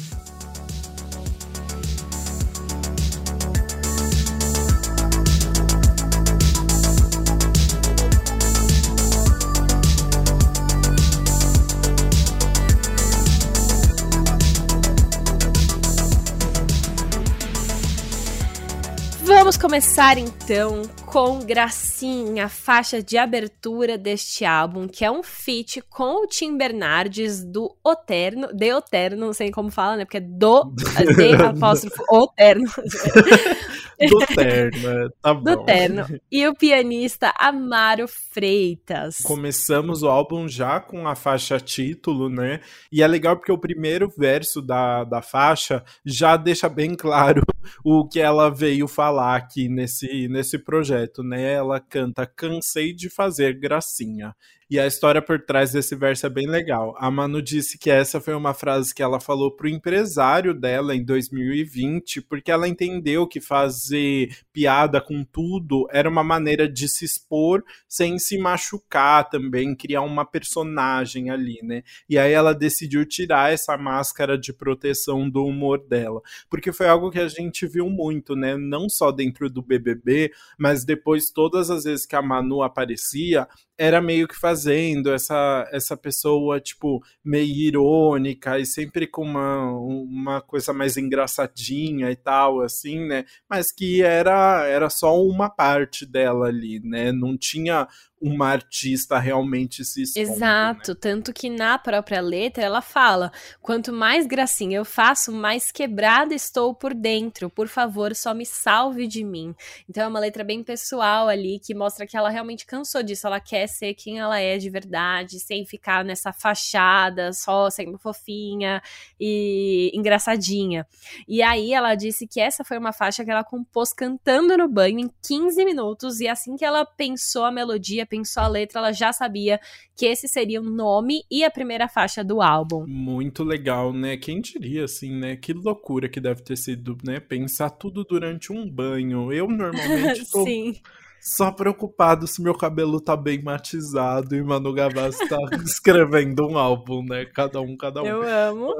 Vamos 19.57 19.73
começar 19.73 20.19
então 20.19 20.83
com 21.07 21.39
Gracinha, 21.39 22.47
faixa 22.47 23.03
de 23.03 23.17
abertura 23.17 23.97
deste 23.97 24.45
álbum, 24.45 24.87
que 24.87 25.03
é 25.03 25.11
um 25.11 25.23
feat 25.23 25.81
com 25.89 26.23
o 26.23 26.27
Tim 26.27 26.59
Bernardes 26.59 27.43
do 27.43 27.75
Oterno, 27.83 28.49
de 28.53 28.75
Oterno, 28.75 29.25
não 29.25 29.33
sei 29.33 29.51
como 29.51 29.71
fala, 29.71 29.97
né? 29.97 30.05
Porque 30.05 30.19
é 30.19 30.21
do, 30.21 30.65
de 31.17 31.43
apóstrofo 31.43 32.05
Oterno. 32.11 32.71
Do 34.09 34.19
terno, 34.27 34.89
é, 34.89 35.09
tá 35.23 35.33
bom. 35.33 35.43
Do 35.43 35.65
terno. 35.65 36.21
E 36.31 36.47
o 36.47 36.55
pianista 36.55 37.33
Amaro 37.39 38.07
Freitas. 38.07 39.19
Começamos 39.19 40.03
o 40.03 40.09
álbum 40.09 40.47
já 40.47 40.79
com 40.81 41.09
a 41.09 41.15
faixa 41.15 41.59
título, 41.59 42.29
né? 42.29 42.61
E 42.93 43.03
é 43.03 43.07
legal 43.07 43.37
porque 43.37 43.53
o 43.53 43.59
primeiro 43.59 44.13
verso 44.17 44.61
da, 44.61 45.05
da 45.05 45.23
faixa 45.23 45.83
já 46.05 46.37
deixa 46.37 46.69
bem 46.69 46.95
claro 46.95 47.43
o 47.83 48.07
que 48.07 48.21
ela 48.21 48.51
veio 48.51 48.87
falar 48.87 49.37
aqui 49.37 49.69
nesse, 49.69 50.29
nesse 50.29 50.59
projeto, 50.59 51.23
né? 51.23 51.55
Ela 51.55 51.81
canta 51.81 52.27
Cansei 52.27 52.93
de 52.93 53.09
fazer 53.09 53.59
gracinha. 53.59 54.35
E 54.69 54.81
a 54.81 54.87
história 54.87 55.23
por 55.23 55.41
trás 55.41 55.71
desse 55.71 55.95
verso 55.95 56.27
é 56.27 56.29
bem 56.29 56.49
legal. 56.49 56.97
A 56.99 57.09
Manu 57.09 57.41
disse 57.41 57.79
que 57.79 57.89
essa 57.89 58.21
foi 58.21 58.35
uma 58.35 58.53
frase 58.53 58.93
que 58.93 59.01
ela 59.01 59.21
falou 59.21 59.55
pro 59.55 59.69
empresário 59.69 60.53
dela 60.53 60.93
em 60.93 61.05
2020, 61.05 62.21
porque 62.23 62.51
ela 62.51 62.67
entendeu 62.67 63.29
que 63.29 63.41
fazer 63.41 64.37
piada 64.53 65.01
com 65.01 65.23
tudo 65.23 65.87
era 65.93 66.09
uma 66.09 66.25
maneira 66.25 66.69
de 66.69 66.89
se 66.89 67.05
expor 67.05 67.63
sem 67.89 68.19
se 68.19 68.37
machucar 68.39 69.31
também, 69.31 69.73
criar 69.73 70.01
uma 70.01 70.25
personagem 70.25 71.31
ali, 71.31 71.61
né? 71.63 71.85
E 72.09 72.19
aí 72.19 72.33
ela 72.33 72.53
decidiu 72.53 73.07
tirar 73.07 73.53
essa 73.53 73.79
máscara 73.79 74.37
de 74.37 74.53
proteção 74.53 75.31
do 75.31 75.45
humor 75.45 75.79
dela, 75.87 76.21
porque 76.51 76.73
foi 76.73 76.89
algo 76.89 77.13
que 77.13 77.21
a 77.21 77.29
gente 77.29 77.69
viu 77.69 77.89
muito, 77.89 78.35
né? 78.35 78.57
Não 78.57 78.89
só 78.89 79.13
dentro 79.13 79.49
do 79.49 79.63
BBB, 79.63 80.33
mas 80.59 80.85
depois 80.85 81.31
todas 81.31 81.71
as 81.71 81.85
vezes 81.85 82.05
que 82.05 82.17
a 82.17 82.23
Manu 82.23 82.63
aparecia, 82.63 83.47
era 83.79 84.01
meio 84.01 84.27
que 84.27 84.35
fazendo 84.35 85.13
essa, 85.13 85.69
essa 85.71 85.97
pessoa, 85.97 86.61
tipo, 86.61 87.03
meio 87.25 87.55
irônica 87.55 88.59
e 88.59 88.65
sempre 88.65 89.07
com 89.07 89.23
uma, 89.23 89.71
uma 89.71 90.41
coisa 90.41 90.73
mais 90.73 90.97
engraçadinha 90.97 92.11
e 92.11 92.17
tal, 92.17 92.61
assim, 92.61 93.07
né? 93.07 93.25
Mas 93.49 93.71
que 93.73 94.03
era, 94.03 94.65
era 94.67 94.89
só 94.89 95.21
uma 95.23 95.51
parte 95.51 96.07
dela 96.07 96.47
ali, 96.47 96.81
né? 96.81 97.13
Não 97.13 97.37
tinha 97.37 97.87
uma 98.21 98.49
artista 98.49 99.19
realmente 99.19 99.85
se 99.85 100.03
expondo, 100.03 100.33
Exato, 100.33 100.93
né? 100.93 100.99
tanto 100.99 101.33
que 101.35 101.51
na 101.51 101.79
própria 101.79 102.21
letra 102.21 102.65
ela 102.65 102.81
fala: 102.81 103.31
quanto 103.61 103.93
mais 103.93 104.27
gracinha 104.27 104.79
eu 104.79 104.85
faço, 104.85 105.31
mais 105.31 105.71
quebrada 105.71 106.35
estou 106.35 106.75
por 106.75 106.95
dentro. 106.95 107.51
Por 107.51 107.69
favor, 107.69 108.15
só 108.15 108.33
me 108.33 108.47
salve 108.47 109.07
de 109.07 109.23
mim. 109.23 109.55
Então 109.89 110.05
é 110.05 110.09
uma 110.09 110.19
letra 110.19 110.43
bem 110.43 110.65
pessoal 110.65 111.29
ali 111.29 111.61
que 111.61 111.75
mostra 111.75 112.07
que 112.07 112.17
ela 112.17 112.31
realmente 112.31 112.65
cansou 112.65 113.03
disso. 113.03 113.27
Ela 113.27 113.39
quer 113.41 113.67
ser 113.67 113.93
quem 113.95 114.19
ela 114.19 114.39
é 114.41 114.57
de 114.57 114.71
verdade, 114.71 115.39
sem 115.39 115.67
ficar 115.67 116.05
nessa 116.05 116.33
fachada, 116.33 117.33
só 117.35 117.69
sendo 117.69 117.99
fofinha 117.99 118.83
e 119.21 119.91
engraçadinha. 119.95 120.87
E 121.29 121.43
aí 121.43 121.75
ela 121.75 121.95
disse 121.95 122.27
que 122.27 122.41
essa 122.41 122.65
foi 122.65 122.79
uma 122.79 122.93
faixa 122.93 123.25
que 123.25 123.31
ela 123.31 123.45
compôs 123.45 123.93
cantando 123.93 124.57
no 124.57 124.69
banho 124.69 125.01
em 125.01 125.11
15 125.23 125.65
minutos 125.65 126.21
e 126.21 126.29
assim 126.29 126.57
que 126.57 126.65
ela 126.65 126.87
pensou 126.87 127.45
a 127.45 127.53
melodia, 127.53 128.06
pensou 128.07 128.43
a 128.43 128.49
letra, 128.49 128.79
ela 128.79 128.93
já 128.93 129.13
sabia 129.13 129.61
que 129.97 130.07
esse 130.07 130.29
seria 130.29 130.61
o 130.61 130.65
nome 130.65 131.23
e 131.31 131.45
a 131.45 131.51
primeira 131.51 131.89
faixa 131.89 132.23
do 132.23 132.41
álbum. 132.41 132.87
Muito 132.87 133.43
legal, 133.43 133.93
né? 133.93 134.17
Quem 134.17 134.41
diria, 134.41 134.85
assim, 134.85 135.15
né? 135.15 135.37
Que 135.37 135.53
loucura 135.53 136.09
que 136.09 136.21
deve 136.21 136.43
ter 136.43 136.57
sido, 136.57 136.97
né? 137.05 137.21
Pensar 137.21 137.71
tudo 137.71 138.05
durante 138.05 138.53
um 138.53 138.69
banho. 138.69 139.33
Eu 139.33 139.49
normalmente 139.49 140.25
tô 140.31 140.45
Sim. 140.45 140.75
só 141.21 141.51
preocupado 141.51 142.27
se 142.27 142.43
meu 142.43 142.55
cabelo 142.55 143.01
tá 143.01 143.17
bem 143.17 143.43
matizado 143.43 144.35
e 144.35 144.43
Manu 144.43 144.73
Gavassi 144.73 145.29
tá 145.29 145.39
escrevendo 145.65 146.47
um 146.47 146.57
álbum, 146.57 147.05
né? 147.05 147.25
Cada 147.27 147.61
um, 147.61 147.77
cada 147.77 148.03
um. 148.03 148.07
Eu 148.07 148.23
amo. 148.23 148.75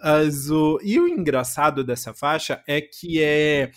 Mas 0.00 0.50
o... 0.50 0.78
E 0.82 1.00
o 1.00 1.08
engraçado 1.08 1.82
dessa 1.82 2.14
faixa 2.14 2.62
é 2.66 2.80
que 2.80 3.20
é 3.20 3.72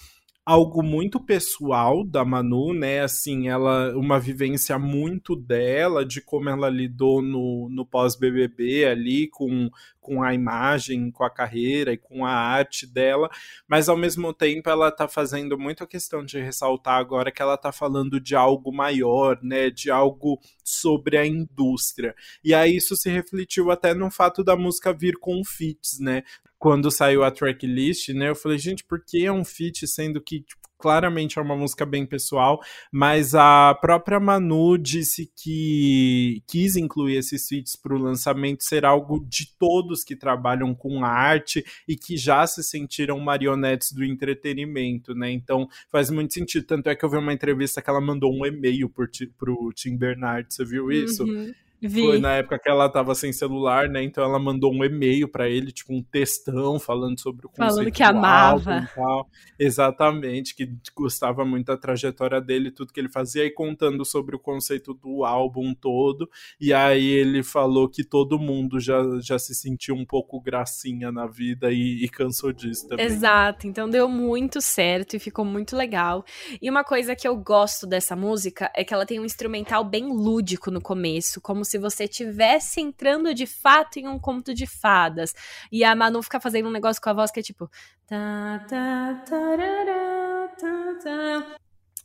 algo 0.45 0.81
muito 0.81 1.19
pessoal 1.19 2.03
da 2.03 2.25
Manu, 2.25 2.73
né? 2.73 3.01
Assim, 3.01 3.47
ela 3.47 3.95
uma 3.95 4.19
vivência 4.19 4.77
muito 4.79 5.35
dela, 5.35 6.05
de 6.05 6.21
como 6.21 6.49
ela 6.49 6.69
lidou 6.69 7.21
no, 7.21 7.69
no 7.69 7.85
pós-BBB 7.85 8.85
ali 8.85 9.27
com, 9.27 9.69
com 10.01 10.23
a 10.23 10.33
imagem, 10.33 11.11
com 11.11 11.23
a 11.23 11.29
carreira 11.29 11.93
e 11.93 11.97
com 11.97 12.25
a 12.25 12.33
arte 12.33 12.85
dela, 12.85 13.29
mas 13.67 13.87
ao 13.87 13.95
mesmo 13.95 14.33
tempo 14.33 14.69
ela 14.69 14.91
tá 14.91 15.07
fazendo 15.07 15.57
muita 15.57 15.87
questão 15.87 16.25
de 16.25 16.39
ressaltar 16.39 16.95
agora 16.95 17.31
que 17.31 17.41
ela 17.41 17.55
tá 17.55 17.71
falando 17.71 18.19
de 18.19 18.35
algo 18.35 18.73
maior, 18.73 19.39
né? 19.41 19.69
De 19.69 19.91
algo 19.91 20.39
sobre 20.63 21.17
a 21.17 21.25
indústria. 21.25 22.15
E 22.43 22.53
aí 22.53 22.75
isso 22.75 22.97
se 22.97 23.09
refletiu 23.09 23.71
até 23.71 23.93
no 23.93 24.09
fato 24.09 24.43
da 24.43 24.55
música 24.55 24.91
vir 24.91 25.17
com 25.17 25.41
feats, 25.45 25.99
né? 25.99 26.23
quando 26.61 26.91
saiu 26.91 27.23
a 27.23 27.31
tracklist, 27.31 28.09
né? 28.09 28.29
Eu 28.29 28.35
falei, 28.35 28.59
gente, 28.59 28.83
por 28.83 29.03
que 29.03 29.25
é 29.25 29.31
um 29.31 29.43
feat, 29.43 29.87
sendo 29.87 30.21
que 30.21 30.41
tipo, 30.41 30.60
claramente 30.81 31.37
é 31.37 31.41
uma 31.41 31.55
música 31.55 31.85
bem 31.85 32.05
pessoal, 32.05 32.59
mas 32.91 33.35
a 33.35 33.73
própria 33.75 34.19
Manu 34.19 34.77
disse 34.77 35.31
que 35.35 36.43
quis 36.47 36.75
incluir 36.75 37.17
esses 37.17 37.47
feats 37.47 37.75
para 37.75 37.93
o 37.93 37.97
lançamento 37.97 38.63
ser 38.63 38.83
algo 38.85 39.23
de 39.27 39.55
todos 39.57 40.03
que 40.03 40.15
trabalham 40.15 40.73
com 40.73 41.05
arte 41.05 41.63
e 41.87 41.95
que 41.95 42.17
já 42.17 42.45
se 42.47 42.63
sentiram 42.63 43.19
marionetes 43.19 43.91
do 43.91 44.03
entretenimento, 44.03 45.13
né? 45.13 45.31
Então 45.31 45.67
faz 45.91 46.09
muito 46.09 46.33
sentido. 46.33 46.65
Tanto 46.65 46.89
é 46.89 46.95
que 46.95 47.05
eu 47.05 47.09
vi 47.09 47.17
uma 47.17 47.33
entrevista 47.33 47.81
que 47.81 47.89
ela 47.89 48.01
mandou 48.01 48.33
um 48.33 48.45
e-mail 48.45 48.89
para 48.89 49.51
o 49.51 49.71
Tim 49.73 49.95
Bernard, 49.95 50.51
você 50.51 50.65
viu 50.65 50.91
isso? 50.91 51.23
Uhum. 51.23 51.53
Vi. 51.81 52.05
Foi 52.05 52.19
na 52.19 52.33
época 52.33 52.59
que 52.59 52.69
ela 52.69 52.87
tava 52.87 53.15
sem 53.15 53.33
celular, 53.33 53.89
né? 53.89 54.03
Então 54.03 54.23
ela 54.23 54.37
mandou 54.37 54.71
um 54.71 54.83
e-mail 54.83 55.27
para 55.27 55.49
ele, 55.49 55.71
tipo 55.71 55.93
um 55.93 56.03
textão 56.03 56.79
falando 56.79 57.19
sobre 57.19 57.47
o 57.47 57.49
conceito 57.49 57.69
Falando 57.69 57.91
que 57.91 58.03
amava. 58.03 58.87
e 58.91 58.95
tal. 58.95 59.27
Exatamente, 59.57 60.55
que 60.55 60.71
gostava 60.95 61.43
muito 61.43 61.67
da 61.67 61.77
trajetória 61.77 62.39
dele, 62.39 62.69
tudo 62.69 62.93
que 62.93 62.99
ele 62.99 63.09
fazia, 63.09 63.45
e 63.45 63.51
contando 63.51 64.05
sobre 64.05 64.35
o 64.35 64.39
conceito 64.39 64.93
do 64.93 65.25
álbum 65.25 65.73
todo. 65.73 66.29
E 66.59 66.71
aí 66.71 67.05
ele 67.05 67.41
falou 67.41 67.89
que 67.89 68.03
todo 68.03 68.37
mundo 68.37 68.79
já, 68.79 69.01
já 69.19 69.39
se 69.39 69.55
sentiu 69.55 69.95
um 69.95 70.05
pouco 70.05 70.39
gracinha 70.39 71.11
na 71.11 71.25
vida 71.25 71.71
e, 71.71 72.03
e 72.03 72.09
cansou 72.09 72.53
disso 72.53 72.87
também. 72.87 73.05
Exato, 73.05 73.65
então 73.65 73.89
deu 73.89 74.07
muito 74.07 74.61
certo 74.61 75.15
e 75.15 75.19
ficou 75.19 75.43
muito 75.43 75.75
legal. 75.75 76.23
E 76.61 76.69
uma 76.69 76.83
coisa 76.83 77.15
que 77.15 77.27
eu 77.27 77.35
gosto 77.35 77.87
dessa 77.87 78.15
música 78.15 78.71
é 78.75 78.83
que 78.83 78.93
ela 78.93 79.05
tem 79.05 79.19
um 79.19 79.25
instrumental 79.25 79.83
bem 79.83 80.05
lúdico 80.07 80.69
no 80.69 80.81
começo, 80.81 81.41
como 81.41 81.65
se 81.71 81.77
você 81.77 82.03
estivesse 82.03 82.81
entrando 82.81 83.33
de 83.33 83.45
fato 83.45 83.97
em 83.97 84.07
um 84.07 84.19
conto 84.19 84.53
de 84.53 84.67
fadas. 84.67 85.33
E 85.71 85.83
a 85.83 85.95
Manu 85.95 86.21
fica 86.21 86.39
fazendo 86.39 86.67
um 86.67 86.71
negócio 86.71 87.01
com 87.01 87.09
a 87.09 87.13
voz 87.13 87.31
que 87.31 87.39
é 87.39 87.43
tipo. 87.43 87.69
Tá, 88.07 88.65
tá, 88.67 89.23
tá. 89.25 89.41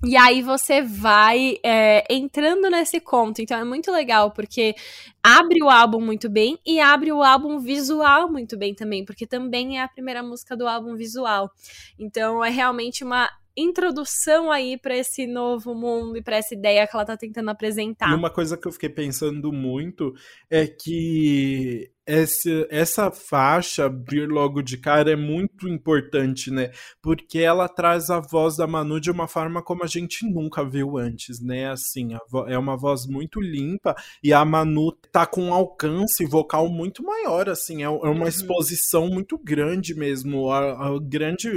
E 0.05 0.15
aí 0.15 0.43
você 0.43 0.83
vai 0.83 1.57
é, 1.65 2.05
entrando 2.15 2.71
nesse 2.71 3.01
conto. 3.01 3.41
Então 3.41 3.59
é 3.59 3.65
muito 3.65 3.91
legal, 3.91 4.31
porque 4.31 4.75
abre 5.23 5.63
o 5.63 5.71
álbum 5.71 6.01
muito 6.01 6.29
bem 6.29 6.59
e 6.67 6.79
abre 6.79 7.11
o 7.11 7.23
álbum 7.23 7.59
visual 7.59 8.31
muito 8.31 8.57
bem 8.59 8.75
também, 8.75 9.05
porque 9.05 9.27
também 9.27 9.79
é 9.79 9.83
a 9.83 9.89
primeira 9.89 10.23
música 10.23 10.57
do 10.57 10.69
álbum 10.69 10.95
visual. 10.97 11.51
Então 11.99 12.45
é 12.45 12.51
realmente 12.51 13.03
uma 13.03 13.29
introdução 13.57 14.51
aí 14.51 14.79
para 14.79 14.97
esse 14.97 15.27
novo 15.27 15.75
mundo 15.75 16.17
e 16.17 16.23
para 16.23 16.37
essa 16.37 16.55
ideia 16.55 16.87
que 16.87 16.95
ela 16.95 17.05
tá 17.05 17.17
tentando 17.17 17.51
apresentar. 17.51 18.11
E 18.11 18.15
uma 18.15 18.31
coisa 18.31 18.57
que 18.57 18.69
eu 18.69 18.73
fiquei 18.73 18.91
pensando 18.91 19.53
muito 19.53 20.15
é 20.51 20.67
que 20.67 21.91
essa, 22.07 22.67
essa 22.71 23.11
faixa 23.11 23.89
vir 23.89 24.29
logo 24.29 24.63
de 24.63 24.79
cara 24.79 25.11
é 25.11 25.17
muito 25.17 25.69
importante, 25.69 26.53
né? 26.53 26.71
Porque 27.03 27.41
ela 27.41 27.69
traz 27.69 28.09
a 28.11 28.21
voz 28.21 28.57
da 28.57 28.67
Manu 28.67 29.01
de 29.01 29.11
uma 29.11 29.27
forma 29.27 29.61
como 29.61 29.83
a 29.83 29.89
gente 29.89 30.25
nunca 30.25 30.65
viu 30.65 30.97
antes, 30.97 31.41
né? 31.43 31.69
Assim, 31.71 32.11
é 32.47 32.57
uma 32.57 32.77
voz 32.77 33.07
muito 33.07 33.41
limpa 33.41 33.97
e 34.23 34.33
a 34.33 34.45
Manu 34.45 34.93
tá 35.11 35.27
com 35.27 35.47
um 35.47 35.53
alcance 35.53 36.25
vocal 36.25 36.69
muito 36.69 37.03
maior, 37.03 37.49
assim, 37.49 37.83
é, 37.83 37.89
uma 37.89 38.11
uhum. 38.11 38.27
exposição 38.29 39.09
muito 39.09 39.37
grande 39.37 39.95
mesmo. 39.95 40.51
A, 40.51 40.89
a 40.89 40.99
grande, 41.01 41.51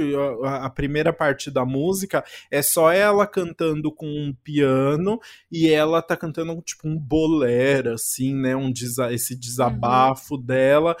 a, 0.44 0.66
a, 0.66 0.70
primeira 0.70 1.12
parte 1.12 1.50
da 1.50 1.64
música 1.64 2.24
é 2.50 2.60
só 2.60 2.90
ela 2.90 3.26
cantando 3.26 3.92
com 3.92 4.06
um 4.06 4.34
piano 4.42 5.20
e 5.50 5.68
ela 5.68 6.02
tá 6.02 6.16
cantando 6.16 6.60
tipo 6.62 6.88
um 6.88 6.98
bolero, 6.98 7.92
assim, 7.92 8.34
né? 8.34 8.56
Um 8.56 8.72
esse 9.12 9.38
desabafo 9.38 10.34
uhum 10.34 10.39
dela. 10.40 10.96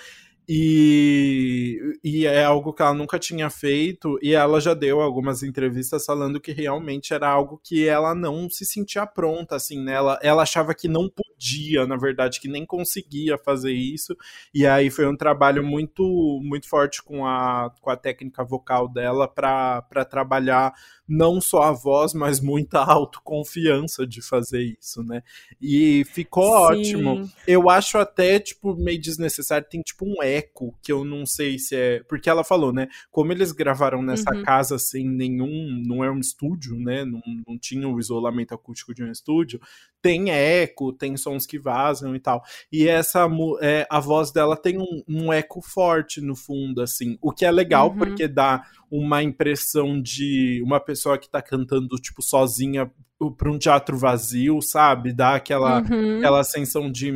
E, 0.52 1.78
e 2.02 2.26
é 2.26 2.42
algo 2.44 2.72
que 2.72 2.82
ela 2.82 2.92
nunca 2.92 3.20
tinha 3.20 3.48
feito, 3.48 4.18
e 4.20 4.32
ela 4.34 4.60
já 4.60 4.74
deu 4.74 5.00
algumas 5.00 5.44
entrevistas 5.44 6.04
falando 6.04 6.40
que 6.40 6.50
realmente 6.50 7.14
era 7.14 7.28
algo 7.28 7.60
que 7.62 7.86
ela 7.86 8.16
não 8.16 8.50
se 8.50 8.66
sentia 8.66 9.06
pronta, 9.06 9.54
assim, 9.54 9.80
né? 9.80 9.92
Ela, 9.94 10.18
ela 10.22 10.42
achava 10.42 10.74
que 10.74 10.88
não 10.88 11.08
podia, 11.40 11.86
na 11.86 11.96
verdade, 11.96 12.38
que 12.38 12.48
nem 12.48 12.66
conseguia 12.66 13.38
fazer 13.38 13.72
isso, 13.72 14.14
e 14.52 14.66
aí 14.66 14.90
foi 14.90 15.06
um 15.06 15.16
trabalho 15.16 15.64
muito, 15.64 16.02
muito 16.44 16.68
forte 16.68 17.02
com 17.02 17.26
a, 17.26 17.72
com 17.80 17.88
a 17.90 17.96
técnica 17.96 18.44
vocal 18.44 18.86
dela 18.86 19.26
para 19.26 20.04
trabalhar 20.08 20.74
não 21.10 21.40
só 21.40 21.62
a 21.62 21.72
voz, 21.72 22.14
mas 22.14 22.40
muita 22.40 22.78
autoconfiança 22.84 24.06
de 24.06 24.22
fazer 24.22 24.76
isso, 24.80 25.02
né? 25.02 25.22
E 25.60 26.04
ficou 26.04 26.44
Sim. 26.44 26.78
ótimo. 26.78 27.28
Eu 27.48 27.68
acho 27.68 27.98
até, 27.98 28.38
tipo, 28.38 28.76
meio 28.76 29.00
desnecessário, 29.00 29.66
tem 29.68 29.82
tipo 29.82 30.06
um 30.06 30.22
eco, 30.22 30.72
que 30.80 30.92
eu 30.92 31.04
não 31.04 31.26
sei 31.26 31.58
se 31.58 31.74
é. 31.74 32.02
Porque 32.04 32.30
ela 32.30 32.44
falou, 32.44 32.72
né? 32.72 32.86
Como 33.10 33.32
eles 33.32 33.50
gravaram 33.50 34.02
nessa 34.02 34.32
uhum. 34.32 34.44
casa 34.44 34.78
sem 34.78 35.04
nenhum. 35.04 35.82
Não 35.84 36.04
é 36.04 36.10
um 36.10 36.20
estúdio, 36.20 36.76
né? 36.78 37.04
Não, 37.04 37.20
não 37.46 37.58
tinha 37.58 37.88
o 37.88 37.98
isolamento 37.98 38.54
acústico 38.54 38.94
de 38.94 39.02
um 39.02 39.10
estúdio. 39.10 39.60
Tem 40.02 40.30
eco, 40.30 40.92
tem 40.92 41.16
sons 41.16 41.46
que 41.46 41.58
vazam 41.58 42.14
e 42.14 42.20
tal. 42.20 42.42
E 42.72 42.88
essa. 42.88 43.28
É, 43.60 43.86
a 43.90 44.00
voz 44.00 44.32
dela 44.32 44.56
tem 44.56 44.78
um, 44.78 45.02
um 45.08 45.32
eco 45.32 45.60
forte 45.60 46.20
no 46.20 46.34
fundo, 46.34 46.80
assim. 46.82 47.18
O 47.20 47.32
que 47.32 47.44
é 47.44 47.50
legal, 47.50 47.90
uhum. 47.90 47.98
porque 47.98 48.26
dá 48.26 48.64
uma 48.90 49.22
impressão 49.22 50.00
de 50.00 50.62
uma 50.64 50.80
pessoa 50.80 51.18
que 51.18 51.28
tá 51.28 51.40
cantando, 51.40 51.96
tipo, 51.96 52.22
sozinha 52.22 52.90
para 53.36 53.50
um 53.50 53.58
teatro 53.58 53.98
vazio, 53.98 54.62
sabe? 54.62 55.12
Dá 55.12 55.34
aquela, 55.34 55.82
uhum. 55.82 56.18
aquela 56.18 56.42
sensação, 56.42 56.90
de 56.90 57.12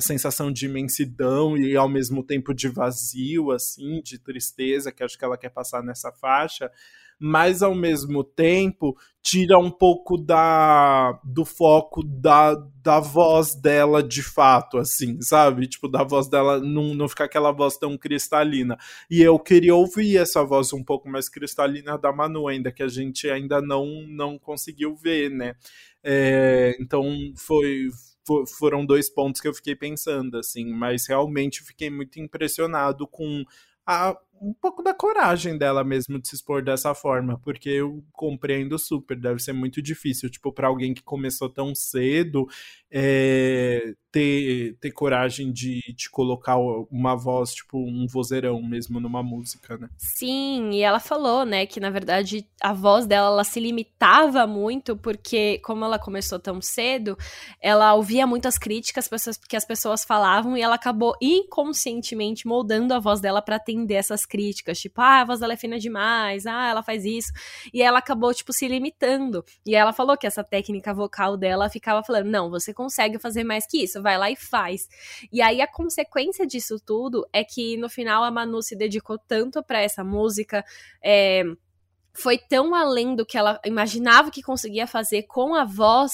sensação 0.00 0.52
de 0.52 0.66
imensidão 0.66 1.56
e 1.56 1.74
ao 1.74 1.88
mesmo 1.88 2.22
tempo 2.22 2.52
de 2.52 2.68
vazio, 2.68 3.50
assim, 3.50 4.02
de 4.02 4.18
tristeza, 4.18 4.92
que 4.92 5.02
acho 5.02 5.18
que 5.18 5.24
ela 5.24 5.38
quer 5.38 5.48
passar 5.48 5.82
nessa 5.82 6.12
faixa 6.12 6.70
mas 7.18 7.62
ao 7.62 7.74
mesmo 7.74 8.22
tempo 8.22 8.96
tira 9.22 9.58
um 9.58 9.70
pouco 9.70 10.16
da 10.16 11.18
do 11.24 11.44
foco 11.44 12.02
da, 12.04 12.54
da 12.82 13.00
voz 13.00 13.54
dela 13.54 14.02
de 14.02 14.22
fato, 14.22 14.78
assim, 14.78 15.20
sabe? 15.20 15.66
Tipo, 15.66 15.88
da 15.88 16.04
voz 16.04 16.28
dela 16.28 16.60
não, 16.60 16.94
não 16.94 17.08
ficar 17.08 17.24
aquela 17.24 17.50
voz 17.50 17.76
tão 17.76 17.98
cristalina. 17.98 18.78
E 19.10 19.20
eu 19.22 19.38
queria 19.38 19.74
ouvir 19.74 20.18
essa 20.18 20.44
voz 20.44 20.72
um 20.72 20.84
pouco 20.84 21.08
mais 21.08 21.28
cristalina 21.28 21.98
da 21.98 22.12
Manu, 22.12 22.46
ainda 22.46 22.70
que 22.70 22.82
a 22.82 22.88
gente 22.88 23.28
ainda 23.28 23.60
não, 23.60 24.06
não 24.08 24.38
conseguiu 24.38 24.94
ver, 24.94 25.30
né? 25.30 25.54
É, 26.04 26.76
então 26.80 27.04
foi 27.36 27.88
foram 28.58 28.84
dois 28.84 29.08
pontos 29.08 29.40
que 29.40 29.48
eu 29.48 29.54
fiquei 29.54 29.76
pensando, 29.76 30.38
assim, 30.38 30.72
mas 30.72 31.06
realmente 31.06 31.62
fiquei 31.62 31.90
muito 31.90 32.18
impressionado 32.20 33.06
com 33.06 33.44
a, 33.86 34.16
um 34.40 34.52
pouco 34.52 34.82
da 34.82 34.94
coragem 34.94 35.56
dela 35.56 35.82
mesmo 35.82 36.20
de 36.20 36.28
se 36.28 36.34
expor 36.34 36.62
dessa 36.62 36.94
forma, 36.94 37.38
porque 37.42 37.68
eu 37.68 38.04
compreendo 38.12 38.78
super, 38.78 39.18
deve 39.18 39.40
ser 39.40 39.52
muito 39.52 39.80
difícil, 39.80 40.30
tipo, 40.30 40.52
para 40.52 40.68
alguém 40.68 40.94
que 40.94 41.02
começou 41.02 41.48
tão 41.48 41.74
cedo, 41.74 42.46
é, 42.90 43.94
ter, 44.10 44.76
ter 44.80 44.90
coragem 44.92 45.52
de, 45.52 45.80
de 45.94 46.08
colocar 46.10 46.56
uma 46.90 47.14
voz, 47.14 47.54
tipo, 47.54 47.78
um 47.78 48.06
vozeirão 48.06 48.62
mesmo 48.62 49.00
numa 49.00 49.22
música, 49.22 49.76
né? 49.76 49.88
Sim, 49.96 50.70
e 50.72 50.82
ela 50.82 51.00
falou, 51.00 51.44
né, 51.44 51.66
que 51.66 51.80
na 51.80 51.90
verdade 51.90 52.46
a 52.60 52.72
voz 52.72 53.06
dela, 53.06 53.28
ela 53.28 53.44
se 53.44 53.60
limitava 53.60 54.46
muito, 54.46 54.96
porque 54.96 55.58
como 55.58 55.84
ela 55.84 55.98
começou 55.98 56.38
tão 56.38 56.60
cedo, 56.60 57.16
ela 57.60 57.94
ouvia 57.94 58.26
muitas 58.26 58.58
críticas 58.58 59.08
que 59.48 59.56
as 59.56 59.64
pessoas 59.64 60.04
falavam 60.04 60.56
e 60.56 60.62
ela 60.62 60.74
acabou 60.74 61.14
inconscientemente 61.20 62.46
moldando 62.46 62.94
a 62.94 62.98
voz 62.98 63.20
dela 63.20 63.42
para 63.42 63.56
atender 63.56 63.94
essas 63.94 64.25
críticas, 64.26 64.78
tipo, 64.78 65.00
ah, 65.00 65.20
a 65.20 65.24
voz 65.24 65.40
dela 65.40 65.54
é 65.54 65.56
fina 65.56 65.78
demais, 65.78 66.46
ah, 66.46 66.68
ela 66.68 66.82
faz 66.82 67.04
isso. 67.04 67.32
E 67.72 67.82
ela 67.82 67.98
acabou, 67.98 68.34
tipo, 68.34 68.52
se 68.52 68.68
limitando. 68.68 69.44
E 69.64 69.74
ela 69.74 69.92
falou 69.92 70.16
que 70.16 70.26
essa 70.26 70.44
técnica 70.44 70.92
vocal 70.92 71.36
dela 71.36 71.70
ficava 71.70 72.02
falando, 72.02 72.26
não, 72.26 72.50
você 72.50 72.74
consegue 72.74 73.18
fazer 73.18 73.44
mais 73.44 73.66
que 73.66 73.84
isso, 73.84 74.02
vai 74.02 74.18
lá 74.18 74.30
e 74.30 74.36
faz. 74.36 74.88
E 75.32 75.40
aí 75.40 75.60
a 75.60 75.66
consequência 75.66 76.46
disso 76.46 76.76
tudo 76.84 77.26
é 77.32 77.44
que 77.44 77.76
no 77.76 77.88
final 77.88 78.24
a 78.24 78.30
Manu 78.30 78.62
se 78.62 78.76
dedicou 78.76 79.18
tanto 79.18 79.62
para 79.62 79.80
essa 79.80 80.02
música, 80.04 80.64
é, 81.02 81.44
foi 82.16 82.38
tão 82.38 82.74
além 82.74 83.14
do 83.14 83.26
que 83.26 83.36
ela 83.36 83.60
imaginava 83.64 84.30
que 84.30 84.42
conseguia 84.42 84.86
fazer 84.86 85.24
com 85.24 85.54
a 85.54 85.64
voz, 85.64 86.12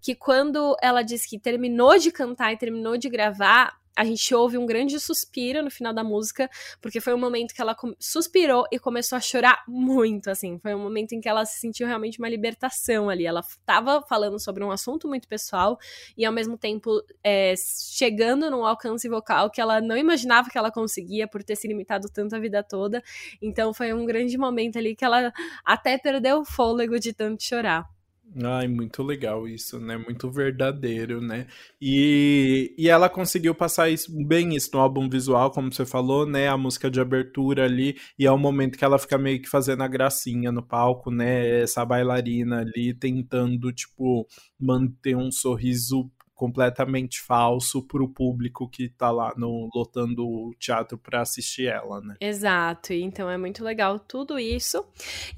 que 0.00 0.14
quando 0.14 0.76
ela 0.80 1.02
disse 1.02 1.28
que 1.28 1.38
terminou 1.38 1.98
de 1.98 2.12
cantar 2.12 2.52
e 2.52 2.56
terminou 2.56 2.96
de 2.96 3.08
gravar, 3.08 3.76
a 3.96 4.04
gente 4.04 4.34
ouve 4.34 4.56
um 4.56 4.64
grande 4.64 4.98
suspiro 4.98 5.62
no 5.62 5.70
final 5.70 5.92
da 5.92 6.02
música, 6.02 6.48
porque 6.80 7.00
foi 7.00 7.14
um 7.14 7.18
momento 7.18 7.54
que 7.54 7.60
ela 7.60 7.76
suspirou 7.98 8.64
e 8.72 8.78
começou 8.78 9.16
a 9.16 9.20
chorar 9.20 9.62
muito, 9.68 10.30
assim. 10.30 10.58
Foi 10.58 10.74
um 10.74 10.78
momento 10.78 11.12
em 11.12 11.20
que 11.20 11.28
ela 11.28 11.44
se 11.44 11.58
sentiu 11.60 11.86
realmente 11.86 12.18
uma 12.18 12.28
libertação 12.28 13.10
ali. 13.10 13.26
Ela 13.26 13.40
estava 13.40 14.02
falando 14.02 14.38
sobre 14.38 14.64
um 14.64 14.70
assunto 14.70 15.06
muito 15.06 15.28
pessoal 15.28 15.78
e, 16.16 16.24
ao 16.24 16.32
mesmo 16.32 16.56
tempo, 16.56 17.02
é, 17.22 17.54
chegando 17.56 18.50
num 18.50 18.64
alcance 18.64 19.08
vocal 19.08 19.50
que 19.50 19.60
ela 19.60 19.80
não 19.80 19.96
imaginava 19.96 20.48
que 20.48 20.58
ela 20.58 20.70
conseguia 20.70 21.28
por 21.28 21.42
ter 21.42 21.56
se 21.56 21.68
limitado 21.68 22.08
tanto 22.08 22.34
a 22.34 22.38
vida 22.38 22.62
toda. 22.62 23.02
Então, 23.40 23.74
foi 23.74 23.92
um 23.92 24.06
grande 24.06 24.38
momento 24.38 24.78
ali 24.78 24.96
que 24.96 25.04
ela 25.04 25.32
até 25.64 25.98
perdeu 25.98 26.40
o 26.40 26.44
fôlego 26.44 26.98
de 26.98 27.12
tanto 27.12 27.42
chorar. 27.42 27.86
Ai, 28.34 28.66
muito 28.66 29.02
legal 29.02 29.46
isso, 29.46 29.78
né? 29.78 29.98
Muito 29.98 30.30
verdadeiro, 30.30 31.20
né? 31.20 31.46
E, 31.80 32.74
e 32.78 32.88
ela 32.88 33.06
conseguiu 33.10 33.54
passar 33.54 33.90
isso, 33.90 34.10
bem 34.26 34.54
isso 34.56 34.70
no 34.72 34.80
álbum 34.80 35.06
visual, 35.06 35.50
como 35.50 35.70
você 35.70 35.84
falou, 35.84 36.24
né? 36.24 36.48
A 36.48 36.56
música 36.56 36.90
de 36.90 36.98
abertura 36.98 37.64
ali, 37.66 37.94
e 38.18 38.24
é 38.26 38.30
o 38.30 38.38
momento 38.38 38.78
que 38.78 38.84
ela 38.84 38.98
fica 38.98 39.18
meio 39.18 39.42
que 39.42 39.50
fazendo 39.50 39.82
a 39.82 39.88
gracinha 39.88 40.50
no 40.50 40.62
palco, 40.62 41.10
né? 41.10 41.60
Essa 41.60 41.84
bailarina 41.84 42.60
ali 42.60 42.94
tentando, 42.94 43.70
tipo, 43.70 44.26
manter 44.58 45.14
um 45.14 45.30
sorriso 45.30 46.10
completamente 46.34 47.20
falso 47.20 47.82
para 47.82 48.02
o 48.02 48.08
público 48.08 48.68
que 48.68 48.88
tá 48.88 49.10
lá 49.10 49.32
no 49.36 49.68
lotando 49.74 50.26
o 50.26 50.54
teatro 50.58 50.98
para 50.98 51.20
assistir 51.20 51.66
ela, 51.66 52.00
né? 52.00 52.16
Exato. 52.20 52.92
Então 52.92 53.30
é 53.30 53.36
muito 53.36 53.62
legal 53.62 53.98
tudo 53.98 54.38
isso. 54.38 54.84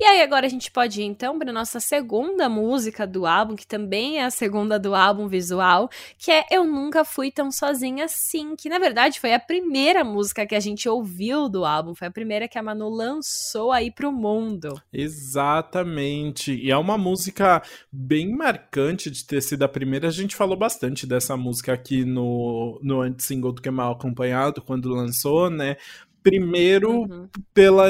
E 0.00 0.04
aí 0.04 0.22
agora 0.22 0.46
a 0.46 0.48
gente 0.48 0.70
pode 0.70 1.02
ir 1.02 1.04
então 1.04 1.38
para 1.38 1.52
nossa 1.52 1.80
segunda 1.80 2.48
música 2.48 3.06
do 3.06 3.26
álbum, 3.26 3.56
que 3.56 3.66
também 3.66 4.18
é 4.18 4.24
a 4.24 4.30
segunda 4.30 4.78
do 4.78 4.94
álbum 4.94 5.28
visual, 5.28 5.90
que 6.16 6.30
é 6.30 6.44
Eu 6.50 6.64
Nunca 6.64 7.04
Fui 7.04 7.30
Tão 7.30 7.50
Sozinha 7.50 8.04
Assim, 8.04 8.54
que 8.56 8.68
na 8.68 8.78
verdade 8.78 9.20
foi 9.20 9.34
a 9.34 9.40
primeira 9.40 10.04
música 10.04 10.46
que 10.46 10.54
a 10.54 10.60
gente 10.60 10.88
ouviu 10.88 11.48
do 11.48 11.64
álbum, 11.64 11.94
foi 11.94 12.08
a 12.08 12.10
primeira 12.10 12.48
que 12.48 12.58
a 12.58 12.62
Manu 12.62 12.88
lançou 12.88 13.72
aí 13.72 13.90
pro 13.90 14.12
mundo. 14.12 14.80
Exatamente. 14.92 16.54
E 16.54 16.70
é 16.70 16.76
uma 16.76 16.96
música 16.96 17.62
bem 17.90 18.34
marcante 18.34 19.10
de 19.10 19.24
ter 19.24 19.42
sido 19.42 19.64
a 19.64 19.68
primeira, 19.68 20.08
a 20.08 20.10
gente 20.10 20.36
falou 20.36 20.56
bastante 20.56 20.93
bastante 20.94 21.06
dessa 21.06 21.36
música 21.36 21.72
aqui 21.72 22.04
no, 22.04 22.78
no 22.82 23.00
anti-single 23.00 23.52
do 23.52 23.60
Que 23.60 23.70
Mal 23.70 23.92
Acompanhado, 23.92 24.62
quando 24.62 24.88
lançou, 24.88 25.50
né? 25.50 25.76
Primeiro, 26.22 27.02
uhum. 27.02 27.28
pela, 27.52 27.88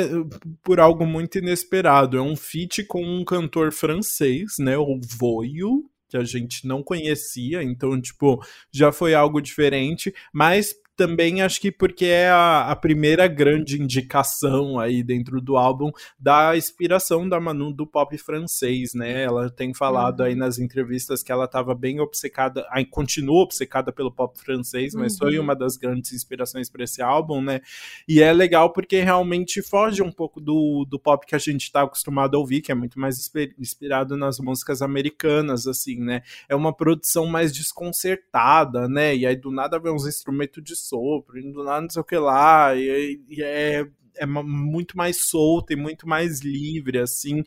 por 0.63 0.81
algo 0.81 1.07
muito 1.07 1.39
inesperado. 1.39 2.17
É 2.17 2.23
um 2.23 2.35
feat 2.35 2.85
com 2.85 3.05
um 3.05 3.25
cantor 3.25 3.71
francês, 3.71 4.55
né? 4.59 4.77
O 4.77 4.99
Voio, 5.19 5.85
que 6.09 6.17
a 6.17 6.25
gente 6.25 6.67
não 6.67 6.83
conhecia, 6.83 7.63
então, 7.63 8.01
tipo, 8.01 8.43
já 8.73 8.91
foi 8.91 9.15
algo 9.15 9.41
diferente, 9.41 10.13
mas 10.33 10.75
também 10.97 11.43
acho 11.43 11.61
que 11.61 11.73
porque 11.73 12.07
é 12.07 12.29
a, 12.29 12.71
a, 12.71 12.77
primeira 12.77 13.27
grande 13.27 13.81
indicação 13.81 14.79
aí 14.79 15.03
dentro 15.03 15.41
do 15.41 15.57
álbum 15.57 15.91
da 16.19 16.57
inspiração 16.57 17.29
da 17.29 17.41
Manu 17.41 17.73
do 17.73 17.87
pop 17.87 18.17
francês, 18.19 18.95
né? 18.95 19.23
Ela 19.23 19.51
tem 19.51 19.75
falado 19.75 20.21
uhum. 20.21 20.27
aí 20.27 20.35
nas 20.35 20.59
entrevistas 20.59 21.23
que 21.23 21.33
ela 21.33 21.47
estava 21.47 21.75
bem 21.75 22.01
obcecada, 22.01 22.67
aí 22.71 22.85
continua 22.85 23.43
obcecada 23.43 23.93
pelo 23.93 24.13
pop 24.13 24.39
francês, 24.39 24.95
mas 24.95 25.15
uhum. 25.15 25.19
foi 25.19 25.39
uma 25.39 25.55
das 25.57 25.77
grandes 25.77 26.13
inspirações 26.13 26.71
para 26.71 26.85
esse 26.85 27.03
álbum, 27.03 27.41
né? 27.41 27.61
E 28.09 28.23
é 28.23 28.33
legal 28.33 28.73
porque 28.73 29.01
realmente 29.01 29.63
foge 29.63 30.03
um 30.03 30.13
pouco 30.13 30.41
do, 30.41 30.87
do 30.89 30.99
pop 30.99 31.27
que 31.27 31.35
a 31.35 31.39
gente 31.39 31.65
está 31.65 31.83
acostumado 31.83 32.37
a 32.37 32.39
ouvir, 32.39 32.61
que 32.61 32.71
é 32.71 32.75
muito 32.75 33.01
mais 33.01 33.19
inspirado 33.59 34.17
nas 34.17 34.39
músicas 34.39 34.81
americanas, 34.81 35.67
assim, 35.67 35.99
né? 36.01 36.23
É 36.49 36.55
uma 36.55 36.73
produção 36.73 37.27
mais 37.27 37.53
desconcertada, 37.53 38.89
né? 38.89 39.17
E 39.17 39.27
aí 39.27 39.35
do 39.35 39.51
nada 39.51 39.79
vem 39.79 39.93
uns 39.93 40.07
instrumentos 40.07 40.63
de 40.63 40.84
sopro, 40.89 41.39
indo 41.39 41.63
lá 41.63 41.81
não 41.81 41.91
sei 41.91 42.03
o 42.03 42.05
que 42.05 42.17
lá, 42.17 42.75
e, 42.75 43.21
e 43.29 43.43
é, 43.43 43.85
é 44.17 44.27
muito 44.27 44.97
mais 44.97 45.19
solto 45.29 45.73
e 45.73 45.77
muito 45.77 46.09
mais 46.09 46.41
livre, 46.41 46.99
assim. 46.99 47.43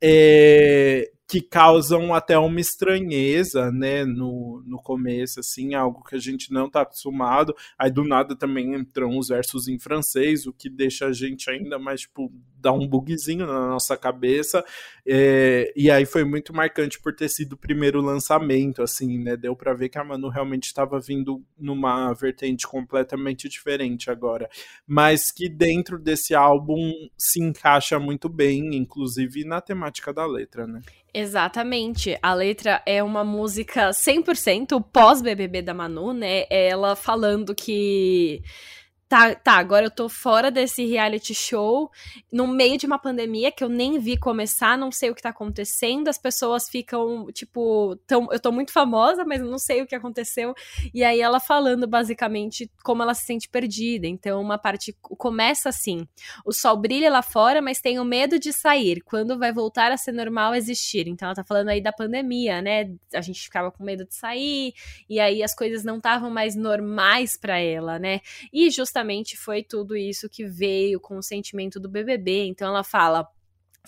É, 0.00 1.10
que 1.28 1.42
causam 1.42 2.14
até 2.14 2.38
uma 2.38 2.58
estranheza, 2.58 3.70
né, 3.70 4.02
no, 4.02 4.62
no 4.66 4.78
começo, 4.78 5.40
assim, 5.40 5.74
algo 5.74 6.02
que 6.02 6.16
a 6.16 6.18
gente 6.18 6.50
não 6.50 6.70
tá 6.70 6.80
acostumado. 6.80 7.54
Aí 7.78 7.90
do 7.90 8.02
nada 8.02 8.34
também 8.34 8.74
entram 8.74 9.18
os 9.18 9.28
versos 9.28 9.68
em 9.68 9.78
francês, 9.78 10.46
o 10.46 10.54
que 10.54 10.70
deixa 10.70 11.06
a 11.06 11.12
gente 11.12 11.50
ainda 11.50 11.78
mais, 11.78 12.00
tipo, 12.00 12.32
dar 12.56 12.72
um 12.72 12.88
bugzinho 12.88 13.46
na 13.46 13.68
nossa 13.68 13.94
cabeça. 13.94 14.64
É, 15.06 15.70
e 15.76 15.90
aí 15.90 16.06
foi 16.06 16.24
muito 16.24 16.54
marcante 16.54 16.98
por 16.98 17.14
ter 17.14 17.28
sido 17.28 17.52
o 17.52 17.58
primeiro 17.58 18.00
lançamento, 18.00 18.82
assim, 18.82 19.18
né, 19.18 19.36
deu 19.36 19.54
para 19.54 19.74
ver 19.74 19.90
que 19.90 19.98
a 19.98 20.04
Manu 20.04 20.30
realmente 20.30 20.64
estava 20.64 20.98
vindo 20.98 21.44
numa 21.58 22.10
vertente 22.14 22.66
completamente 22.66 23.50
diferente 23.50 24.10
agora. 24.10 24.48
Mas 24.86 25.30
que 25.30 25.46
dentro 25.46 25.98
desse 25.98 26.34
álbum 26.34 26.90
se 27.18 27.38
encaixa 27.42 27.98
muito 27.98 28.30
bem, 28.30 28.74
inclusive 28.74 29.44
na 29.44 29.60
temática 29.60 30.10
da 30.10 30.24
letra, 30.24 30.66
né? 30.66 30.80
Exatamente. 31.18 32.16
A 32.22 32.32
letra 32.32 32.80
é 32.86 33.02
uma 33.02 33.24
música 33.24 33.90
100% 33.90 34.80
pós-BBB 34.92 35.62
da 35.62 35.74
Manu, 35.74 36.12
né? 36.12 36.44
Ela 36.48 36.94
falando 36.94 37.56
que 37.56 38.40
tá, 39.08 39.34
tá, 39.34 39.52
agora 39.54 39.86
eu 39.86 39.90
tô 39.90 40.08
fora 40.08 40.50
desse 40.50 40.84
reality 40.84 41.34
show, 41.34 41.90
no 42.30 42.46
meio 42.46 42.76
de 42.76 42.84
uma 42.84 42.98
pandemia 42.98 43.50
que 43.50 43.64
eu 43.64 43.68
nem 43.68 43.98
vi 43.98 44.18
começar, 44.18 44.76
não 44.76 44.92
sei 44.92 45.08
o 45.08 45.14
que 45.14 45.22
tá 45.22 45.30
acontecendo, 45.30 46.08
as 46.08 46.18
pessoas 46.18 46.68
ficam, 46.68 47.26
tipo, 47.32 47.96
tão, 48.06 48.28
eu 48.30 48.38
tô 48.38 48.52
muito 48.52 48.70
famosa, 48.70 49.24
mas 49.24 49.40
não 49.40 49.58
sei 49.58 49.80
o 49.80 49.86
que 49.86 49.94
aconteceu. 49.94 50.54
E 50.92 51.02
aí 51.02 51.20
ela 51.20 51.40
falando 51.40 51.86
basicamente 51.86 52.70
como 52.84 53.02
ela 53.02 53.14
se 53.14 53.24
sente 53.24 53.48
perdida. 53.48 54.06
Então, 54.06 54.40
uma 54.40 54.58
parte 54.58 54.94
começa 55.00 55.70
assim: 55.70 56.06
o 56.44 56.52
sol 56.52 56.76
brilha 56.76 57.10
lá 57.10 57.22
fora, 57.22 57.62
mas 57.62 57.80
tenho 57.80 58.04
medo 58.04 58.38
de 58.38 58.52
sair. 58.52 59.00
Quando 59.00 59.38
vai 59.38 59.52
voltar 59.52 59.90
a 59.90 59.96
ser 59.96 60.12
normal 60.12 60.54
existir? 60.54 61.08
Então, 61.08 61.26
ela 61.26 61.34
tá 61.34 61.44
falando 61.44 61.68
aí 61.68 61.80
da 61.80 61.92
pandemia, 61.92 62.60
né? 62.60 62.90
A 63.14 63.22
gente 63.22 63.40
ficava 63.40 63.70
com 63.70 63.82
medo 63.82 64.04
de 64.04 64.14
sair, 64.14 64.74
e 65.08 65.18
aí 65.18 65.42
as 65.42 65.54
coisas 65.54 65.82
não 65.82 65.96
estavam 65.96 66.30
mais 66.30 66.54
normais 66.54 67.38
para 67.38 67.58
ela, 67.58 67.98
né? 67.98 68.20
E 68.52 68.70
justamente 68.70 68.97
justamente 68.98 69.36
foi 69.36 69.62
tudo 69.62 69.96
isso 69.96 70.28
que 70.28 70.44
veio 70.44 70.98
com 70.98 71.18
o 71.18 71.22
sentimento 71.22 71.78
do 71.78 71.88
BBB. 71.88 72.46
Então 72.46 72.68
ela 72.68 72.82
fala: 72.82 73.28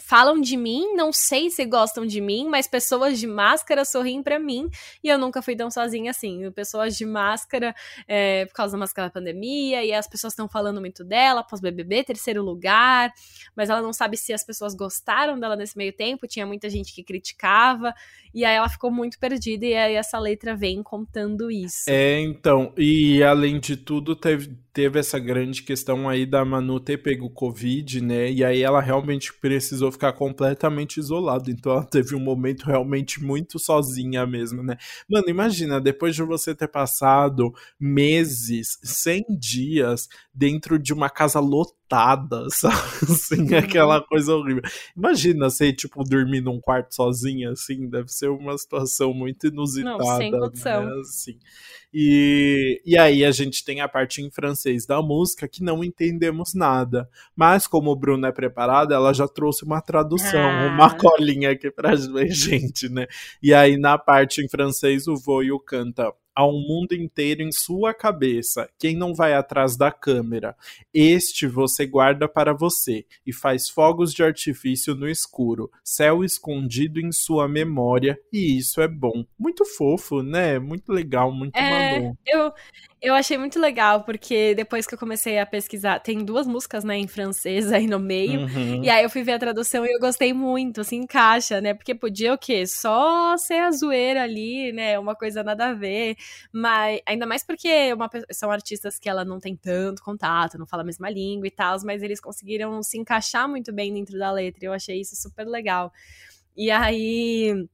falam 0.01 0.41
de 0.41 0.57
mim, 0.57 0.95
não 0.95 1.13
sei 1.13 1.51
se 1.51 1.65
gostam 1.65 2.07
de 2.07 2.21
mim, 2.21 2.49
mas 2.49 2.67
pessoas 2.67 3.19
de 3.19 3.27
máscara 3.27 3.85
sorriem 3.85 4.23
para 4.23 4.39
mim 4.39 4.69
e 5.05 5.09
eu 5.09 5.19
nunca 5.19 5.43
fui 5.43 5.55
tão 5.55 5.71
sozinha 5.71 6.11
assim. 6.11 6.51
Pessoas 6.53 6.97
de 6.97 7.05
máscara 7.05 7.75
é, 8.09 8.47
por 8.47 8.55
causa 8.55 8.73
da 8.73 8.79
máscara 8.79 9.09
da 9.09 9.13
pandemia 9.13 9.85
e 9.85 9.93
as 9.93 10.09
pessoas 10.09 10.33
estão 10.33 10.49
falando 10.49 10.81
muito 10.81 11.05
dela, 11.05 11.45
pós-BBB, 11.45 12.05
terceiro 12.05 12.43
lugar, 12.43 13.13
mas 13.55 13.69
ela 13.69 13.83
não 13.83 13.93
sabe 13.93 14.17
se 14.17 14.33
as 14.33 14.45
pessoas 14.45 14.75
gostaram 14.75 15.39
dela 15.39 15.57
nesse 15.57 15.77
meio 15.77 15.93
tempo. 15.93 16.27
Tinha 16.27 16.47
muita 16.47 16.69
gente 16.69 16.95
que 16.95 17.05
criticava 17.05 17.93
e 18.33 18.45
aí 18.45 18.57
ela 18.57 18.69
ficou 18.69 18.91
muito 18.91 19.19
perdida 19.19 19.67
e 19.67 19.75
aí 19.75 19.95
essa 19.95 20.19
letra 20.19 20.57
vem 20.57 20.83
contando 20.83 21.51
isso. 21.51 21.85
É, 21.89 22.21
então, 22.21 22.73
e 22.77 23.23
além 23.23 23.61
de 23.61 23.77
tudo, 23.77 24.17
teve 24.17 24.57
teve 24.73 24.99
essa 24.99 25.19
grande 25.19 25.63
questão 25.63 26.09
aí 26.09 26.25
da 26.27 26.45
Manu 26.45 26.79
ter 26.81 26.99
pego 26.99 27.31
Covid, 27.31 28.01
né? 28.01 28.31
E 28.31 28.45
aí 28.45 28.63
ela 28.63 28.81
realmente 28.81 29.33
precisou 29.35 29.91
ficar 29.93 30.13
completamente 30.13 30.99
isolada. 30.99 31.51
Então 31.51 31.73
ela 31.73 31.85
teve 31.85 32.15
um 32.15 32.21
momento 32.21 32.65
realmente 32.65 33.23
muito 33.23 33.59
sozinha 33.59 34.27
mesmo, 34.27 34.63
né? 34.63 34.77
Mano, 35.09 35.29
imagina, 35.29 35.81
depois 35.81 36.15
de 36.15 36.23
você 36.23 36.55
ter 36.55 36.69
passado 36.69 37.53
meses, 37.79 38.79
100 38.83 39.25
dias 39.39 40.09
dentro 40.35 40.79
de 40.79 40.93
uma 40.93 41.11
casa 41.11 41.41
lotada, 41.41 41.80
sabe? 42.51 42.77
Assim, 43.03 43.55
aquela 43.55 44.01
coisa 44.01 44.35
horrível. 44.35 44.63
Imagina 44.97 45.51
você, 45.51 45.73
tipo, 45.73 46.05
dormir 46.05 46.41
num 46.41 46.61
quarto 46.61 46.95
sozinha, 46.95 47.51
assim, 47.51 47.89
deve 47.89 48.09
ser 48.09 48.29
uma 48.29 48.57
situação 48.57 49.13
muito 49.13 49.49
inusitada. 49.49 49.99
Não, 49.99 50.17
sem 50.17 50.31
condição. 50.31 50.87
Né? 50.87 51.01
Assim. 51.01 51.39
E, 51.93 52.81
e 52.87 52.97
aí 52.97 53.25
a 53.25 53.33
gente 53.33 53.65
tem 53.65 53.81
a 53.81 53.89
parte 53.89 54.23
em 54.23 54.31
francês 54.31 54.87
da 54.87 55.03
música 55.03 55.49
que 55.49 55.63
não 55.63 55.83
entendemos 55.83 56.55
nada. 56.55 57.09
Mas 57.35 57.67
como 57.67 57.91
o 57.91 57.97
Bruno 57.97 58.27
é 58.27 58.33
preparado, 58.33 58.95
ela 58.95 59.13
já 59.13 59.27
trouxe 59.27 59.65
uma 59.65 59.81
tradução, 59.81 60.41
ah. 60.41 60.69
uma 60.69 60.97
colinha 60.97 61.51
aqui 61.51 61.71
pra 61.71 61.97
gente, 62.31 62.89
né? 62.89 63.07
E 63.43 63.53
aí 63.53 63.77
na 63.77 63.99
parte 63.99 64.41
em 64.41 64.49
francês 64.49 65.09
o 65.09 65.17
Voio 65.17 65.59
canta 65.59 66.13
Um 66.39 66.61
mundo 66.67 66.95
inteiro 66.95 67.43
em 67.43 67.53
sua 67.53 67.93
cabeça. 67.93 68.69
Quem 68.79 68.97
não 68.97 69.15
vai 69.15 69.35
atrás 69.35 69.77
da 69.77 69.93
câmera? 69.93 70.57
Este 70.93 71.47
você 71.47 71.87
guarda 71.87 72.29
para 72.29 72.55
você 72.55 73.05
e 73.27 73.33
faz 73.33 73.69
fogos 73.69 74.13
de 74.13 74.23
artifício 74.23 74.95
no 74.95 75.09
escuro, 75.09 75.71
céu 75.85 76.25
escondido 76.25 77.01
em 77.01 77.13
sua 77.13 77.47
memória, 77.47 78.19
e 78.33 78.57
isso 78.59 78.81
é 78.81 78.89
bom. 78.89 79.25
Muito 79.39 79.65
fofo, 79.65 80.23
né? 80.23 80.59
Muito 80.59 80.93
legal, 80.93 81.33
muito 81.33 81.57
é, 81.57 82.13
Eu, 82.27 82.53
eu 83.03 83.15
achei 83.15 83.39
muito 83.39 83.59
legal, 83.59 84.05
porque 84.05 84.55
depois 84.55 84.87
que 84.87 84.95
eu 84.95 84.99
comecei 84.99 85.39
a 85.39 85.47
pesquisar, 85.47 86.01
tem 86.01 86.23
duas 86.23 86.47
músicas, 86.47 86.85
né, 86.85 86.97
em 86.97 87.07
francês 87.07 87.73
aí 87.73 87.87
no 87.87 87.99
meio, 87.99 88.43
uhum. 88.43 88.85
e 88.85 88.91
aí 88.91 89.03
eu 89.03 89.09
fui 89.09 89.23
ver 89.23 89.33
a 89.33 89.39
tradução 89.39 89.87
e 89.87 89.93
eu 89.93 89.99
gostei 89.99 90.35
muito, 90.35 90.83
assim, 90.83 90.97
encaixa, 90.97 91.61
né, 91.61 91.73
porque 91.73 91.95
podia 91.95 92.35
o 92.35 92.39
quê? 92.39 92.67
Só 92.67 93.37
ser 93.39 93.63
a 93.63 93.71
zoeira 93.71 94.23
ali, 94.23 94.71
né, 94.73 94.99
uma 94.99 95.15
coisa 95.15 95.43
nada 95.43 95.69
a 95.69 95.73
ver, 95.73 96.15
mas 96.53 97.01
ainda 97.07 97.27
mais 97.27 97.43
porque 97.43 97.93
uma, 97.95 98.11
são 98.31 98.51
artistas 98.51 98.99
que 98.99 99.09
ela 99.09 99.25
não 99.25 99.41
tem 99.41 99.57
tanto 99.57 100.03
contato, 100.03 100.59
não 100.59 100.67
fala 100.67 100.83
a 100.83 100.87
mesma 100.87 101.09
língua 101.09 101.47
e 101.47 101.51
tal, 101.51 101.77
mas 101.85 102.03
eles 102.03 102.21
conseguiram 102.21 102.83
se 102.83 102.99
encaixar 102.99 103.49
muito 103.49 103.73
bem 103.73 103.95
dentro 103.95 104.19
da 104.19 104.31
letra, 104.31 104.67
eu 104.67 104.73
achei 104.73 105.01
isso 105.01 105.17
super 105.17 105.47
legal. 105.47 105.91
E 106.57 106.71
aí 106.71 107.67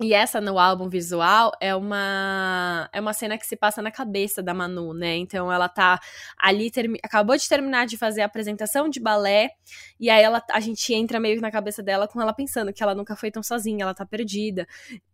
e 0.00 0.14
essa 0.14 0.40
no 0.40 0.58
álbum 0.58 0.88
visual 0.88 1.50
é 1.60 1.74
uma 1.74 2.88
é 2.92 3.00
uma 3.00 3.12
cena 3.12 3.36
que 3.36 3.46
se 3.46 3.56
passa 3.56 3.82
na 3.82 3.90
cabeça 3.90 4.40
da 4.42 4.54
Manu, 4.54 4.94
né? 4.94 5.16
Então 5.16 5.52
ela 5.52 5.68
tá 5.68 5.98
ali 6.38 6.70
acabou 7.02 7.36
de 7.36 7.48
terminar 7.48 7.86
de 7.86 7.96
fazer 7.96 8.22
a 8.22 8.26
apresentação 8.26 8.88
de 8.88 9.00
balé 9.00 9.50
e 9.98 10.08
aí 10.08 10.22
ela 10.22 10.42
a 10.52 10.60
gente 10.60 10.94
entra 10.94 11.18
meio 11.18 11.40
na 11.40 11.50
cabeça 11.50 11.82
dela 11.82 12.06
com 12.06 12.20
ela 12.22 12.32
pensando 12.32 12.72
que 12.72 12.82
ela 12.82 12.94
nunca 12.94 13.16
foi 13.16 13.30
tão 13.30 13.42
sozinha, 13.42 13.82
ela 13.82 13.94
tá 13.94 14.06
perdida. 14.06 14.66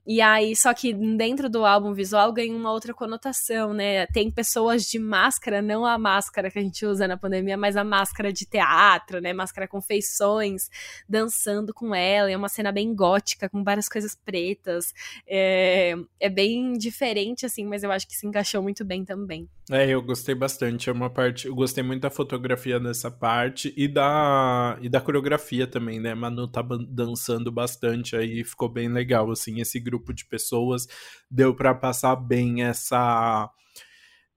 E 0.06 0.20
aí, 0.20 0.54
só 0.54 0.74
que 0.74 0.92
dentro 0.92 1.48
do 1.48 1.64
álbum 1.64 1.94
visual 1.94 2.30
ganha 2.30 2.54
uma 2.54 2.70
outra 2.70 2.92
conotação, 2.92 3.72
né? 3.72 4.06
Tem 4.08 4.30
pessoas 4.30 4.84
de 4.84 4.98
máscara, 4.98 5.62
não 5.62 5.86
a 5.86 5.96
máscara 5.96 6.50
que 6.50 6.58
a 6.58 6.62
gente 6.62 6.84
usa 6.84 7.08
na 7.08 7.16
pandemia, 7.16 7.56
mas 7.56 7.74
a 7.74 7.82
máscara 7.82 8.30
de 8.30 8.44
teatro, 8.44 9.18
né? 9.20 9.32
Máscara 9.32 9.66
com 9.66 9.80
feições, 9.80 10.68
dançando 11.08 11.72
com 11.72 11.94
ela. 11.94 12.30
É 12.30 12.36
uma 12.36 12.50
cena 12.50 12.70
bem 12.70 12.94
gótica, 12.94 13.48
com 13.48 13.64
várias 13.64 13.88
coisas 13.88 14.14
pretas. 14.14 14.92
É, 15.26 15.94
é 16.20 16.28
bem 16.28 16.74
diferente, 16.74 17.46
assim, 17.46 17.64
mas 17.64 17.82
eu 17.82 17.90
acho 17.90 18.06
que 18.06 18.14
se 18.14 18.26
encaixou 18.26 18.62
muito 18.62 18.84
bem 18.84 19.06
também. 19.06 19.48
É, 19.70 19.88
eu 19.88 20.02
gostei 20.02 20.34
bastante. 20.34 20.90
É 20.90 20.92
uma 20.92 21.08
parte. 21.08 21.46
Eu 21.46 21.54
gostei 21.54 21.82
muito 21.82 22.02
da 22.02 22.10
fotografia 22.10 22.78
dessa 22.78 23.10
parte 23.10 23.72
e 23.74 23.88
da, 23.88 24.76
e 24.82 24.88
da 24.90 25.00
coreografia 25.00 25.66
também, 25.66 25.98
né? 25.98 26.14
Manu 26.14 26.46
tá 26.46 26.62
dançando 26.90 27.50
bastante 27.50 28.14
aí, 28.14 28.44
ficou 28.44 28.68
bem 28.68 28.88
legal, 28.88 29.30
assim, 29.30 29.60
esse 29.60 29.80
grupo 29.80 29.93
grupo 29.94 30.12
de 30.12 30.24
pessoas, 30.26 30.86
deu 31.30 31.54
para 31.54 31.74
passar 31.74 32.16
bem 32.16 32.62
essa 32.62 33.50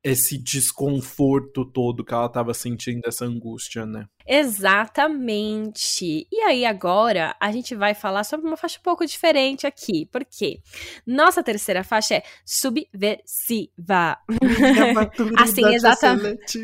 esse 0.03 0.37
desconforto 0.37 1.65
todo 1.65 2.05
que 2.05 2.13
ela 2.13 2.27
estava 2.27 2.53
sentindo, 2.53 3.01
essa 3.05 3.25
angústia, 3.25 3.85
né? 3.85 4.07
Exatamente. 4.27 6.27
E 6.29 6.39
aí 6.41 6.65
agora 6.65 7.35
a 7.39 7.51
gente 7.51 7.73
vai 7.73 7.93
falar 7.93 8.23
sobre 8.23 8.45
uma 8.45 8.57
faixa 8.57 8.79
um 8.79 8.83
pouco 8.83 9.05
diferente 9.05 9.65
aqui, 9.65 10.07
porque 10.11 10.59
nossa 11.05 11.41
terceira 11.41 11.83
faixa 11.83 12.15
é 12.15 12.23
subversiva. 12.45 14.17
assim, 15.37 15.65
exatamente. 15.73 16.59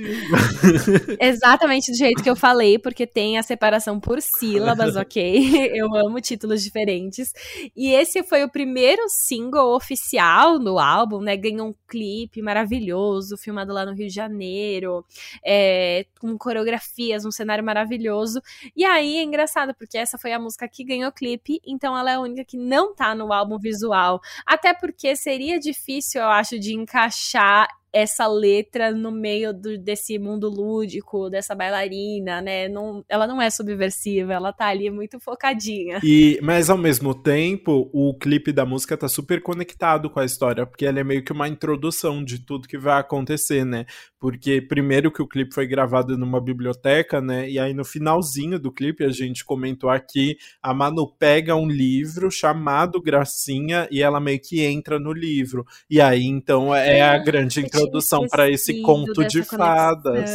exatamente 1.20 1.92
do 1.92 1.98
jeito 1.98 2.22
que 2.22 2.30
eu 2.30 2.36
falei, 2.36 2.78
porque 2.78 3.08
tem 3.08 3.38
a 3.38 3.44
separação 3.44 4.00
por 4.00 4.22
sílabas, 4.22 4.96
ok? 4.96 5.24
Eu 5.74 5.96
amo 5.96 6.20
títulos 6.20 6.64
diferentes. 6.64 7.32
E 7.76 7.92
esse 7.92 8.24
foi 8.24 8.44
o 8.44 8.50
primeiro 8.50 9.04
single 9.08 9.76
oficial 9.76 10.60
no 10.60 10.80
álbum, 10.80 11.22
né? 11.22 11.38
Ganhou 11.38 11.70
um 11.70 11.74
clipe 11.88 12.42
maravilhoso, 12.42 13.38
filmado 13.38 13.74
lá 13.74 13.86
no 13.86 13.94
Rio 13.94 14.08
de 14.08 14.14
Janeiro, 14.14 15.06
é, 15.46 16.06
com 16.20 16.38
coreografias, 16.38 17.26
um 17.26 17.32
cenário 17.32 17.53
cenário 17.54 17.64
maravilhoso. 17.64 18.42
E 18.76 18.84
aí 18.84 19.18
é 19.18 19.24
engraçado, 19.24 19.74
porque 19.76 19.98
essa 19.98 20.18
foi 20.18 20.34
a 20.34 20.40
música 20.40 20.68
que 20.68 20.84
ganhou 20.84 21.12
clipe, 21.12 21.60
então 21.66 21.98
ela 21.98 22.12
é 22.12 22.16
a 22.16 22.20
única 22.20 22.44
que 22.44 22.58
não 22.58 22.94
tá 22.96 23.14
no 23.14 23.32
álbum 23.32 23.58
visual. 23.58 24.20
Até 24.46 24.74
porque 24.74 25.16
seria 25.16 25.60
difícil, 25.60 26.22
eu 26.22 26.28
acho, 26.28 26.60
de 26.60 26.74
encaixar 26.74 27.68
essa 27.94 28.26
letra 28.26 28.92
no 28.92 29.12
meio 29.12 29.54
do, 29.54 29.78
desse 29.78 30.18
mundo 30.18 30.50
lúdico, 30.50 31.30
dessa 31.30 31.54
bailarina, 31.54 32.42
né? 32.42 32.68
Não, 32.68 33.06
ela 33.08 33.28
não 33.28 33.40
é 33.40 33.52
subversiva, 33.52 34.34
ela 34.34 34.52
tá 34.52 34.66
ali 34.66 34.90
muito 34.90 35.20
focadinha. 35.20 36.00
E, 36.04 36.40
mas 36.42 36.72
ao 36.72 36.78
mesmo 36.78 37.14
tempo, 37.14 37.92
o 37.94 38.18
clipe 38.18 38.52
da 38.52 38.66
música 38.66 38.98
tá 38.98 39.08
super 39.08 39.44
conectado 39.44 40.10
com 40.10 40.20
a 40.20 40.26
história, 40.26 40.66
porque 40.66 40.88
ela 40.88 41.00
é 41.00 41.04
meio 41.04 41.24
que 41.24 41.32
uma 41.32 41.48
introdução 41.48 42.24
de 42.24 42.40
tudo 42.40 42.68
que 42.68 42.80
vai 42.80 43.00
acontecer, 43.00 43.64
né? 43.64 43.86
Porque 44.20 44.60
primeiro 44.60 45.12
que 45.12 45.22
o 45.22 45.28
clipe 45.28 45.54
foi 45.54 45.68
gravado 45.68 46.18
numa 46.18 46.42
biblioteca, 46.42 47.22
né? 47.22 47.48
E 47.48 47.60
aí 47.60 47.76
no 47.76 47.86
finalzinho 47.86 48.58
do 48.58 48.72
clipe 48.72 49.04
a 49.04 49.12
gente 49.12 49.46
comentou 49.46 49.90
aqui, 49.90 50.36
a 50.62 50.74
Manu 50.74 51.08
pega 51.08 51.56
um 51.56 51.68
livro 51.68 52.32
chamado 52.32 53.00
Gracinha 53.00 53.88
e 53.92 54.02
ela 54.02 54.20
meio 54.20 54.40
que 54.40 54.62
entra 54.62 54.98
no 54.98 55.14
livro. 55.14 55.64
E 55.88 56.02
aí 56.02 56.26
então 56.26 56.74
é 56.74 57.02
a 57.02 57.18
grande 57.20 57.60
introdução 57.60 57.83
introdução 57.84 58.28
para 58.28 58.50
esse 58.50 58.82
conto 58.82 59.26
de 59.26 59.44
fadas. 59.44 60.30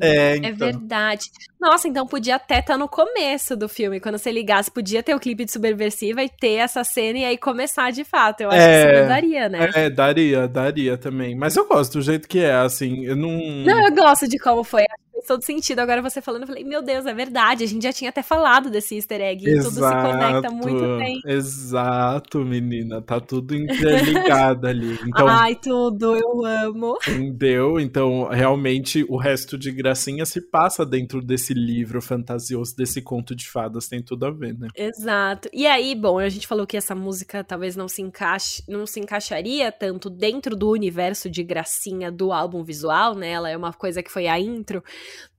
É, 0.00 0.32
é, 0.32 0.36
então. 0.36 0.48
é 0.48 0.52
verdade. 0.52 1.30
Nossa, 1.60 1.88
então 1.88 2.06
podia 2.06 2.36
até 2.36 2.60
estar 2.60 2.74
tá 2.74 2.78
no 2.78 2.88
começo 2.88 3.56
do 3.56 3.68
filme, 3.68 4.00
quando 4.00 4.18
você 4.18 4.30
ligasse, 4.30 4.70
podia 4.70 5.02
ter 5.02 5.14
o 5.14 5.20
clipe 5.20 5.44
de 5.44 5.52
Subversiva 5.52 6.22
e 6.22 6.28
ter 6.28 6.54
essa 6.54 6.84
cena 6.84 7.18
e 7.18 7.24
aí 7.24 7.36
começar 7.36 7.90
de 7.90 8.04
fato. 8.04 8.42
Eu 8.42 8.50
acho 8.50 8.60
é, 8.60 8.84
que 8.84 8.98
isso 8.98 9.08
daria, 9.08 9.48
né? 9.48 9.70
É, 9.74 9.90
daria, 9.90 10.48
daria 10.48 10.96
também. 10.96 11.36
Mas 11.36 11.56
eu 11.56 11.66
gosto 11.66 11.94
do 11.94 12.02
jeito 12.02 12.28
que 12.28 12.38
é, 12.38 12.54
assim, 12.54 13.04
eu 13.04 13.16
não. 13.16 13.30
Não, 13.30 13.86
eu 13.86 13.94
gosto 13.94 14.28
de 14.28 14.38
como 14.38 14.62
foi 14.62 14.84
fez 15.18 15.26
todo 15.26 15.44
sentido. 15.44 15.80
Agora 15.80 16.00
você 16.00 16.20
falando, 16.20 16.42
eu 16.42 16.46
falei, 16.46 16.64
meu 16.64 16.82
Deus, 16.82 17.04
é 17.06 17.14
verdade. 17.14 17.64
A 17.64 17.66
gente 17.66 17.82
já 17.82 17.92
tinha 17.92 18.10
até 18.10 18.22
falado 18.22 18.70
desse 18.70 18.96
easter 18.96 19.20
egg. 19.20 19.48
Exato, 19.48 19.74
tudo 19.74 19.86
se 19.86 19.94
conecta 19.94 20.50
muito 20.50 20.98
bem. 20.98 21.20
Exato, 21.26 22.38
menina. 22.40 23.02
Tá 23.02 23.20
tudo 23.20 23.54
interligado 23.54 24.66
ali. 24.66 24.98
Então, 25.08 25.26
Ai, 25.26 25.54
tudo, 25.54 26.16
eu 26.16 26.44
amo. 26.44 26.98
Entendeu? 27.08 27.80
Então, 27.80 28.28
realmente, 28.28 29.04
o 29.08 29.16
resto 29.16 29.56
de 29.56 29.70
gracinha 29.70 30.26
se 30.26 30.40
passa 30.40 30.84
dentro 30.84 31.22
desse 31.22 31.54
livro 31.54 32.02
fantasioso, 32.02 32.76
desse 32.76 33.00
conto 33.00 33.34
de 33.34 33.48
fadas. 33.48 33.88
Tem 33.88 34.02
tudo 34.02 34.26
a 34.26 34.30
ver, 34.30 34.56
né? 34.58 34.68
Exato. 34.76 35.48
E 35.52 35.66
aí, 35.66 35.94
bom, 35.94 36.18
a 36.18 36.28
gente 36.28 36.46
falou 36.46 36.66
que 36.66 36.76
essa 36.76 36.94
música 36.94 37.42
talvez 37.42 37.74
não 37.74 37.88
se 37.88 38.02
encaixe, 38.02 38.62
não 38.68 38.86
se 38.86 39.00
encaixaria 39.00 39.72
tanto 39.72 40.10
dentro 40.10 40.54
do 40.54 40.70
universo 40.70 41.30
de 41.30 41.42
gracinha 41.42 42.12
do 42.12 42.32
álbum 42.32 42.62
visual, 42.62 43.14
né? 43.14 43.30
Ela 43.30 43.48
é 43.48 43.56
uma 43.56 43.72
coisa 43.72 44.02
que 44.02 44.12
foi 44.12 44.26
a 44.26 44.38
intro. 44.38 44.82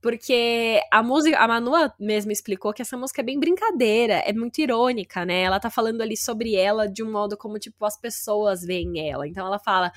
Porque 0.00 0.80
a 0.90 1.02
música, 1.02 1.38
a 1.38 1.46
Manua 1.46 1.92
mesmo 1.98 2.32
explicou 2.32 2.72
que 2.72 2.82
essa 2.82 2.96
música 2.96 3.20
é 3.20 3.24
bem 3.24 3.38
brincadeira, 3.38 4.14
é 4.14 4.32
muito 4.32 4.58
irônica, 4.60 5.24
né? 5.24 5.42
Ela 5.42 5.60
tá 5.60 5.68
falando 5.68 6.00
ali 6.00 6.16
sobre 6.16 6.54
ela 6.54 6.88
de 6.88 7.02
um 7.02 7.10
modo 7.10 7.36
como, 7.36 7.58
tipo, 7.58 7.84
as 7.84 7.96
pessoas 7.98 8.62
veem 8.62 9.08
ela. 9.10 9.28
Então 9.28 9.46
ela 9.46 9.58
fala 9.58 9.92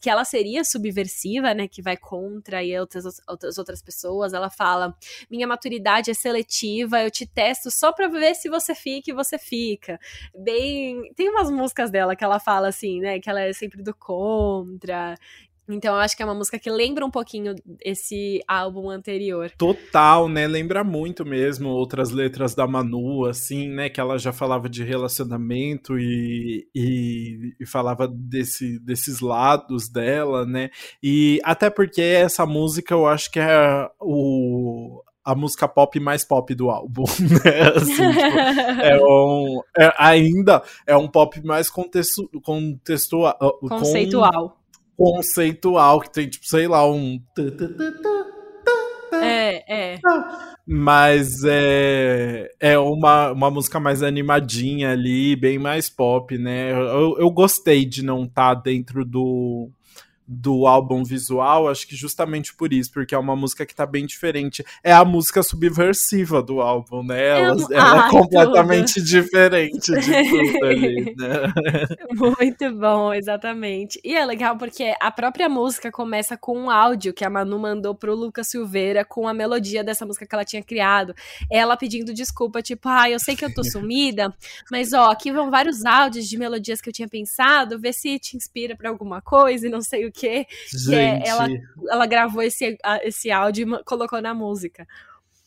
que 0.00 0.10
ela 0.10 0.24
seria 0.24 0.64
subversiva, 0.64 1.54
né? 1.54 1.68
Que 1.68 1.82
vai 1.82 1.96
contra 1.96 2.62
e 2.62 2.78
outras, 2.78 3.04
outras, 3.28 3.58
outras 3.58 3.82
pessoas. 3.82 4.32
Ela 4.32 4.50
fala: 4.50 4.96
minha 5.30 5.46
maturidade 5.46 6.10
é 6.10 6.14
seletiva, 6.14 7.02
eu 7.02 7.10
te 7.10 7.26
testo 7.26 7.70
só 7.70 7.92
pra 7.92 8.08
ver 8.08 8.34
se 8.34 8.48
você 8.48 8.74
fica 8.74 9.10
e 9.10 9.14
você 9.14 9.38
fica. 9.38 9.98
Bem. 10.34 11.12
Tem 11.14 11.28
umas 11.28 11.50
músicas 11.50 11.90
dela 11.90 12.16
que 12.16 12.24
ela 12.24 12.40
fala 12.40 12.68
assim, 12.68 13.00
né? 13.00 13.20
Que 13.20 13.28
ela 13.28 13.42
é 13.42 13.52
sempre 13.52 13.82
do 13.82 13.94
contra 13.94 15.14
Então 15.68 15.94
eu 15.94 16.00
acho 16.00 16.16
que 16.16 16.22
é 16.22 16.26
uma 16.26 16.34
música 16.34 16.58
que 16.58 16.70
lembra 16.70 17.04
um 17.06 17.10
pouquinho 17.10 17.54
esse 17.84 18.40
álbum 18.48 18.90
anterior. 18.90 19.50
Total, 19.56 20.28
né? 20.28 20.46
Lembra 20.46 20.82
muito 20.82 21.24
mesmo 21.24 21.68
outras 21.68 22.10
letras 22.10 22.54
da 22.54 22.66
Manu, 22.66 23.26
assim, 23.26 23.68
né? 23.68 23.88
Que 23.88 24.00
ela 24.00 24.18
já 24.18 24.32
falava 24.32 24.68
de 24.68 24.82
relacionamento 24.82 25.98
e, 25.98 26.66
e, 26.74 27.54
e 27.60 27.66
falava 27.66 28.08
desse, 28.08 28.78
desses 28.80 29.20
lados 29.20 29.88
dela, 29.88 30.44
né? 30.44 30.70
E 31.02 31.40
até 31.44 31.70
porque 31.70 32.02
essa 32.02 32.44
música 32.44 32.94
eu 32.94 33.06
acho 33.06 33.30
que 33.30 33.38
é 33.38 33.88
o, 34.00 35.02
a 35.24 35.34
música 35.34 35.68
pop 35.68 35.98
mais 36.00 36.24
pop 36.24 36.52
do 36.54 36.70
álbum, 36.70 37.04
né? 37.20 37.62
Assim, 37.76 37.94
tipo, 37.94 38.80
é 38.82 38.98
um, 39.02 39.60
é, 39.78 39.94
ainda 39.96 40.62
é 40.86 40.96
um 40.96 41.08
pop 41.08 41.40
mais 41.44 41.70
contextu, 41.70 42.28
contextual. 42.42 43.36
Conceitual. 43.60 44.50
Com, 44.50 44.61
conceitual, 44.96 46.00
que 46.00 46.12
tem, 46.12 46.28
tipo, 46.28 46.46
sei 46.46 46.66
lá, 46.68 46.88
um. 46.90 47.20
É, 49.14 49.92
é. 49.92 50.00
Mas 50.66 51.42
é, 51.44 52.48
é 52.58 52.78
uma, 52.78 53.32
uma 53.32 53.50
música 53.50 53.78
mais 53.80 54.02
animadinha 54.02 54.92
ali, 54.92 55.36
bem 55.36 55.58
mais 55.58 55.90
pop, 55.90 56.36
né? 56.38 56.72
Eu, 56.72 57.16
eu 57.18 57.30
gostei 57.30 57.84
de 57.84 58.02
não 58.02 58.24
estar 58.24 58.54
tá 58.54 58.60
dentro 58.62 59.04
do, 59.04 59.68
do 60.26 60.66
álbum 60.66 61.02
visual, 61.02 61.68
acho 61.68 61.86
que 61.86 61.96
justamente 61.96 62.54
por 62.54 62.72
isso, 62.72 62.92
porque 62.92 63.14
é 63.14 63.18
uma 63.18 63.34
música 63.34 63.66
que 63.66 63.74
tá 63.74 63.84
bem 63.84 64.06
diferente. 64.06 64.64
É 64.82 64.92
a 64.92 65.04
música 65.04 65.42
subversiva 65.42 66.42
do 66.42 66.60
álbum, 66.60 67.02
né? 67.02 67.40
Ela, 67.40 67.62
é, 67.70 67.74
ela 67.74 68.06
é 68.06 68.10
completamente 68.10 68.94
tudo. 68.94 69.06
diferente 69.06 69.92
de 69.92 70.22
tudo 70.30 70.64
ali, 70.64 71.14
né? 71.16 71.52
Muito 72.12 72.72
bom, 72.74 73.12
exatamente. 73.12 74.00
E 74.04 74.14
é 74.14 74.24
legal 74.24 74.56
porque 74.56 74.94
a 75.00 75.10
própria 75.10 75.48
música 75.48 75.90
começa 75.90 76.36
com 76.36 76.56
um 76.56 76.70
áudio 76.70 77.12
que 77.12 77.24
a 77.24 77.30
Manu 77.30 77.58
mandou 77.58 77.94
pro 77.94 78.14
Lucas 78.14 78.48
Silveira 78.48 79.04
com 79.04 79.26
a 79.26 79.34
melodia 79.34 79.82
dessa 79.82 80.06
música 80.06 80.26
que 80.26 80.34
ela 80.34 80.44
tinha 80.44 80.62
criado. 80.62 81.14
Ela 81.50 81.76
pedindo 81.76 82.14
desculpa, 82.14 82.62
tipo, 82.62 82.88
ah, 82.88 83.10
eu 83.10 83.18
sei 83.18 83.34
que 83.34 83.44
eu 83.44 83.52
tô 83.52 83.64
sumida, 83.64 84.34
mas 84.70 84.92
ó, 84.92 85.10
aqui 85.10 85.32
vão 85.32 85.50
vários 85.50 85.84
áudios 85.84 86.28
de 86.28 86.38
melodias 86.38 86.80
que 86.80 86.88
eu 86.88 86.92
tinha 86.92 87.08
pensado, 87.08 87.78
vê 87.78 87.92
se 87.92 88.18
te 88.18 88.36
inspira 88.36 88.76
para 88.76 88.88
alguma 88.88 89.20
coisa 89.20 89.66
e 89.66 89.70
não 89.70 89.80
sei 89.80 90.06
o 90.06 90.11
quê. 90.12 90.46
Que 90.70 90.94
é, 90.94 91.22
ela, 91.26 91.48
ela 91.90 92.06
gravou 92.06 92.42
esse, 92.42 92.76
esse 93.02 93.30
áudio 93.30 93.76
e 93.76 93.84
colocou 93.84 94.20
na 94.20 94.34
música. 94.34 94.86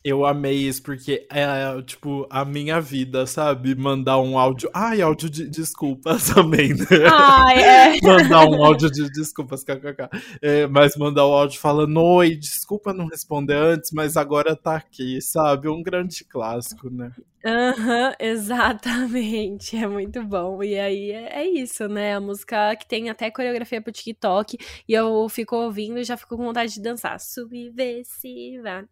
Eu 0.05 0.23
amei 0.23 0.67
isso, 0.67 0.83
porque 0.83 1.25
é, 1.31 1.81
tipo, 1.81 2.27
a 2.29 2.45
minha 2.45 2.79
vida, 2.79 3.25
sabe? 3.25 3.73
Mandar 3.73 4.19
um 4.19 4.37
áudio. 4.37 4.69
Ai, 4.71 5.01
áudio 5.01 5.27
de 5.31 5.49
desculpas 5.49 6.29
também, 6.29 6.75
né? 6.75 6.85
É. 7.55 7.97
mandar 8.05 8.45
um 8.45 8.63
áudio 8.63 8.91
de 8.91 9.09
desculpas, 9.09 9.63
kkk. 9.63 10.07
É, 10.43 10.67
mas 10.67 10.95
mandar 10.95 11.25
o 11.25 11.31
um 11.31 11.33
áudio 11.33 11.59
falando: 11.59 11.99
Oi, 11.99 12.35
desculpa 12.35 12.93
não 12.93 13.07
responder 13.07 13.55
antes, 13.55 13.89
mas 13.91 14.15
agora 14.15 14.55
tá 14.55 14.75
aqui, 14.75 15.19
sabe? 15.23 15.67
Um 15.67 15.81
grande 15.81 16.23
clássico, 16.23 16.87
né? 16.87 17.11
Aham, 17.45 18.15
exatamente. 18.19 19.77
É 19.77 19.87
muito 19.87 20.23
bom. 20.23 20.63
E 20.63 20.79
aí 20.79 21.11
é, 21.11 21.41
é, 21.41 21.47
isso, 21.47 21.87
né? 21.87 22.15
A 22.15 22.19
música 22.19 22.75
que 22.75 22.87
tem 22.87 23.07
até 23.07 23.29
coreografia 23.29 23.79
pro 23.79 23.91
TikTok. 23.91 24.57
E 24.89 24.93
eu 24.93 25.29
fico 25.29 25.55
ouvindo 25.55 25.99
e 25.99 26.03
já 26.03 26.17
fico 26.17 26.35
com 26.35 26.43
vontade 26.43 26.73
de 26.73 26.81
dançar. 26.81 27.19
Subversiva. 27.19 28.89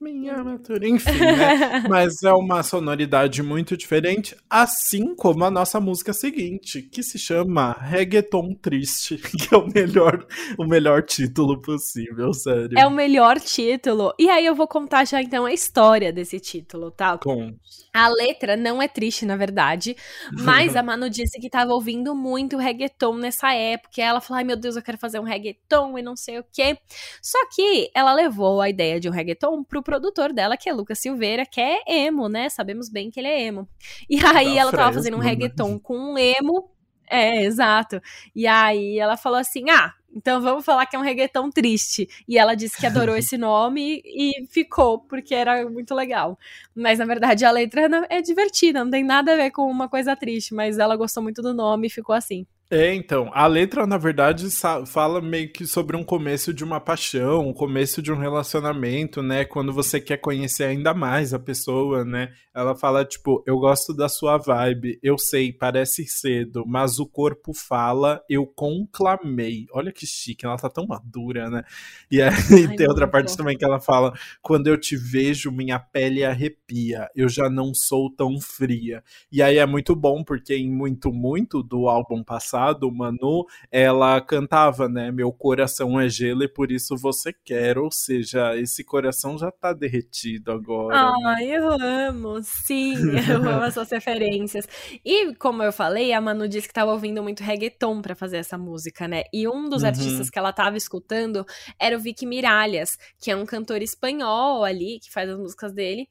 Minha 0.00 0.42
natureza. 0.44 0.94
Enfim, 0.94 1.18
né? 1.18 1.84
Mas 1.88 2.22
é 2.22 2.32
uma 2.32 2.62
sonoridade 2.62 3.42
muito 3.42 3.76
diferente, 3.76 4.36
assim 4.48 5.14
como 5.16 5.44
a 5.44 5.50
nossa 5.50 5.80
música 5.80 6.12
seguinte, 6.12 6.82
que 6.82 7.02
se 7.02 7.18
chama 7.18 7.72
Reggaeton 7.72 8.54
Triste, 8.54 9.16
que 9.18 9.52
é 9.52 9.58
o 9.58 9.66
melhor, 9.66 10.24
o 10.56 10.64
melhor 10.64 11.02
título 11.02 11.60
possível, 11.60 12.32
sério. 12.32 12.78
É 12.78 12.86
o 12.86 12.90
melhor 12.90 13.40
título. 13.40 14.14
E 14.16 14.30
aí 14.30 14.46
eu 14.46 14.54
vou 14.54 14.68
contar 14.68 15.04
já 15.04 15.20
então 15.20 15.44
a 15.44 15.52
história 15.52 16.12
desse 16.12 16.38
título, 16.38 16.92
tá? 16.92 17.18
Com 17.18 17.52
a 17.92 18.08
letra 18.08 18.56
não 18.56 18.80
é 18.80 18.88
triste, 18.88 19.24
na 19.24 19.36
verdade, 19.36 19.96
mas 20.32 20.76
a 20.76 20.82
Manu 20.82 21.08
disse 21.08 21.38
que 21.40 21.50
tava 21.50 21.72
ouvindo 21.72 22.14
muito 22.14 22.56
reggaeton 22.56 23.14
nessa 23.16 23.52
época. 23.52 23.94
E 23.98 24.00
ela 24.00 24.20
falou: 24.20 24.38
ai 24.38 24.44
meu 24.44 24.56
Deus, 24.56 24.76
eu 24.76 24.82
quero 24.82 24.98
fazer 24.98 25.18
um 25.18 25.24
reggaeton 25.24 25.98
e 25.98 26.02
não 26.02 26.16
sei 26.16 26.38
o 26.38 26.44
quê. 26.52 26.78
Só 27.22 27.38
que 27.54 27.90
ela 27.94 28.12
levou 28.12 28.60
a 28.60 28.68
ideia 28.68 29.00
de 29.00 29.08
um 29.08 29.12
reggaeton 29.12 29.64
pro 29.64 29.82
produtor 29.82 30.32
dela, 30.32 30.56
que 30.56 30.68
é 30.68 30.72
Lucas 30.72 30.98
Silveira, 30.98 31.44
que 31.46 31.60
é 31.60 31.82
emo, 31.86 32.28
né? 32.28 32.48
Sabemos 32.48 32.88
bem 32.88 33.10
que 33.10 33.20
ele 33.20 33.28
é 33.28 33.42
emo. 33.42 33.68
E 34.08 34.16
aí 34.16 34.54
da 34.54 34.60
ela 34.60 34.70
Fresno, 34.70 34.76
tava 34.78 34.92
fazendo 34.92 35.16
um 35.16 35.20
né? 35.20 35.26
reggaeton 35.26 35.78
com 35.78 35.96
um 35.96 36.18
emo. 36.18 36.70
É, 37.08 37.42
exato. 37.42 38.00
E 38.34 38.46
aí 38.46 38.98
ela 38.98 39.16
falou 39.16 39.38
assim: 39.38 39.68
ah, 39.70 39.92
então 40.14 40.40
vamos 40.40 40.64
falar 40.64 40.86
que 40.86 40.96
é 40.96 40.98
um 40.98 41.02
reggaeton 41.02 41.50
triste. 41.50 42.08
E 42.28 42.38
ela 42.38 42.54
disse 42.54 42.76
que 42.76 42.86
adorou 42.86 43.16
esse 43.18 43.38
nome 43.38 44.02
e 44.04 44.46
ficou, 44.48 44.98
porque 45.00 45.34
era 45.34 45.68
muito 45.68 45.94
legal. 45.94 46.38
Mas 46.74 46.98
na 46.98 47.04
verdade 47.04 47.44
a 47.44 47.50
letra 47.50 48.06
é 48.08 48.20
divertida, 48.22 48.84
não 48.84 48.90
tem 48.90 49.04
nada 49.04 49.32
a 49.32 49.36
ver 49.36 49.50
com 49.50 49.70
uma 49.70 49.88
coisa 49.88 50.16
triste, 50.16 50.54
mas 50.54 50.78
ela 50.78 50.96
gostou 50.96 51.22
muito 51.22 51.42
do 51.42 51.54
nome 51.54 51.86
e 51.86 51.90
ficou 51.90 52.14
assim. 52.14 52.46
É, 52.72 52.94
então, 52.94 53.28
a 53.34 53.48
letra, 53.48 53.84
na 53.84 53.98
verdade, 53.98 54.46
fala 54.86 55.20
meio 55.20 55.52
que 55.52 55.66
sobre 55.66 55.96
um 55.96 56.04
começo 56.04 56.54
de 56.54 56.62
uma 56.62 56.78
paixão, 56.78 57.48
um 57.48 57.52
começo 57.52 58.00
de 58.00 58.12
um 58.12 58.16
relacionamento, 58.16 59.20
né? 59.24 59.44
Quando 59.44 59.72
você 59.72 60.00
quer 60.00 60.18
conhecer 60.18 60.62
ainda 60.64 60.94
mais 60.94 61.34
a 61.34 61.38
pessoa, 61.40 62.04
né? 62.04 62.32
Ela 62.54 62.76
fala, 62.76 63.04
tipo, 63.04 63.42
eu 63.44 63.58
gosto 63.58 63.92
da 63.92 64.08
sua 64.08 64.38
vibe, 64.38 65.00
eu 65.02 65.18
sei, 65.18 65.52
parece 65.52 66.06
cedo, 66.06 66.64
mas 66.64 67.00
o 67.00 67.06
corpo 67.06 67.52
fala, 67.52 68.22
eu 68.28 68.46
conclamei. 68.46 69.66
Olha 69.72 69.90
que 69.92 70.06
chique, 70.06 70.46
ela 70.46 70.56
tá 70.56 70.70
tão 70.70 70.86
madura, 70.86 71.50
né? 71.50 71.64
E 72.10 72.20
aí 72.22 72.30
Ai, 72.68 72.68
tem 72.76 72.86
outra 72.88 73.08
parte 73.08 73.30
bom. 73.30 73.36
também 73.36 73.56
que 73.56 73.64
ela 73.64 73.80
fala, 73.80 74.12
quando 74.42 74.66
eu 74.66 74.78
te 74.78 74.96
vejo, 74.96 75.50
minha 75.50 75.78
pele 75.78 76.24
arrepia, 76.24 77.08
eu 77.14 77.28
já 77.28 77.48
não 77.48 77.72
sou 77.74 78.10
tão 78.14 78.40
fria. 78.40 79.02
E 79.30 79.42
aí 79.42 79.58
é 79.58 79.66
muito 79.66 79.94
bom, 79.94 80.22
porque 80.24 80.54
em 80.54 80.70
Muito 80.70 81.12
Muito, 81.12 81.62
do 81.62 81.88
álbum 81.88 82.22
passado, 82.22 82.59
passado, 82.60 82.92
Manu, 82.92 83.46
ela 83.70 84.20
cantava, 84.20 84.88
né? 84.88 85.10
Meu 85.10 85.32
coração 85.32 85.98
é 85.98 86.08
gelo 86.08 86.42
e 86.42 86.48
por 86.48 86.70
isso 86.70 86.96
você 86.96 87.32
quer. 87.32 87.78
Ou 87.78 87.90
seja, 87.90 88.56
esse 88.56 88.84
coração 88.84 89.38
já 89.38 89.50
tá 89.50 89.72
derretido 89.72 90.52
agora. 90.52 91.10
Né? 91.10 91.12
Ai, 91.26 91.46
né? 91.46 91.56
eu 91.56 91.70
amo, 91.70 92.40
sim, 92.42 92.94
eu 93.28 93.48
amo 93.48 93.64
essas 93.64 93.90
referências. 93.90 94.68
E 95.04 95.34
como 95.36 95.62
eu 95.62 95.72
falei, 95.72 96.12
a 96.12 96.20
Manu 96.20 96.46
disse 96.48 96.68
que 96.68 96.74
tava 96.74 96.92
ouvindo 96.92 97.22
muito 97.22 97.42
reggaeton 97.42 98.02
para 98.02 98.14
fazer 98.14 98.36
essa 98.36 98.58
música, 98.58 99.08
né? 99.08 99.24
E 99.32 99.48
um 99.48 99.68
dos 99.68 99.82
uhum. 99.82 99.88
artistas 99.88 100.28
que 100.28 100.38
ela 100.38 100.52
tava 100.52 100.76
escutando 100.76 101.44
era 101.78 101.96
o 101.96 102.00
Vicky 102.00 102.26
Miralhas, 102.26 102.98
que 103.18 103.30
é 103.30 103.36
um 103.36 103.46
cantor 103.46 103.82
espanhol 103.82 104.64
ali, 104.64 104.98
que 105.00 105.10
faz 105.10 105.28
as 105.28 105.38
músicas 105.38 105.72
dele. 105.72 106.08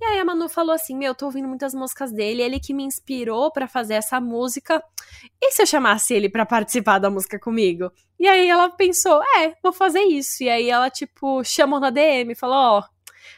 E 0.00 0.04
aí 0.04 0.18
a 0.18 0.24
Manu 0.24 0.48
falou 0.48 0.74
assim: 0.74 0.96
Meu, 0.96 1.14
tô 1.14 1.26
ouvindo 1.26 1.48
muitas 1.48 1.74
músicas 1.74 2.12
dele, 2.12 2.42
ele 2.42 2.60
que 2.60 2.74
me 2.74 2.84
inspirou 2.84 3.50
para 3.50 3.68
fazer 3.68 3.94
essa 3.94 4.20
música. 4.20 4.82
E 5.40 5.52
se 5.52 5.62
eu 5.62 5.66
chamasse 5.92 6.14
ele 6.14 6.28
para 6.28 6.46
participar 6.46 6.98
da 6.98 7.10
música 7.10 7.38
comigo? 7.38 7.90
E 8.18 8.26
aí 8.26 8.48
ela 8.48 8.70
pensou: 8.70 9.22
É, 9.36 9.54
vou 9.62 9.72
fazer 9.72 10.00
isso. 10.00 10.42
E 10.42 10.48
aí 10.48 10.70
ela, 10.70 10.90
tipo, 10.90 11.42
chamou 11.44 11.80
na 11.80 11.90
DM, 11.90 12.34
falou: 12.34 12.56
Ó. 12.56 12.78
Oh, 12.80 12.84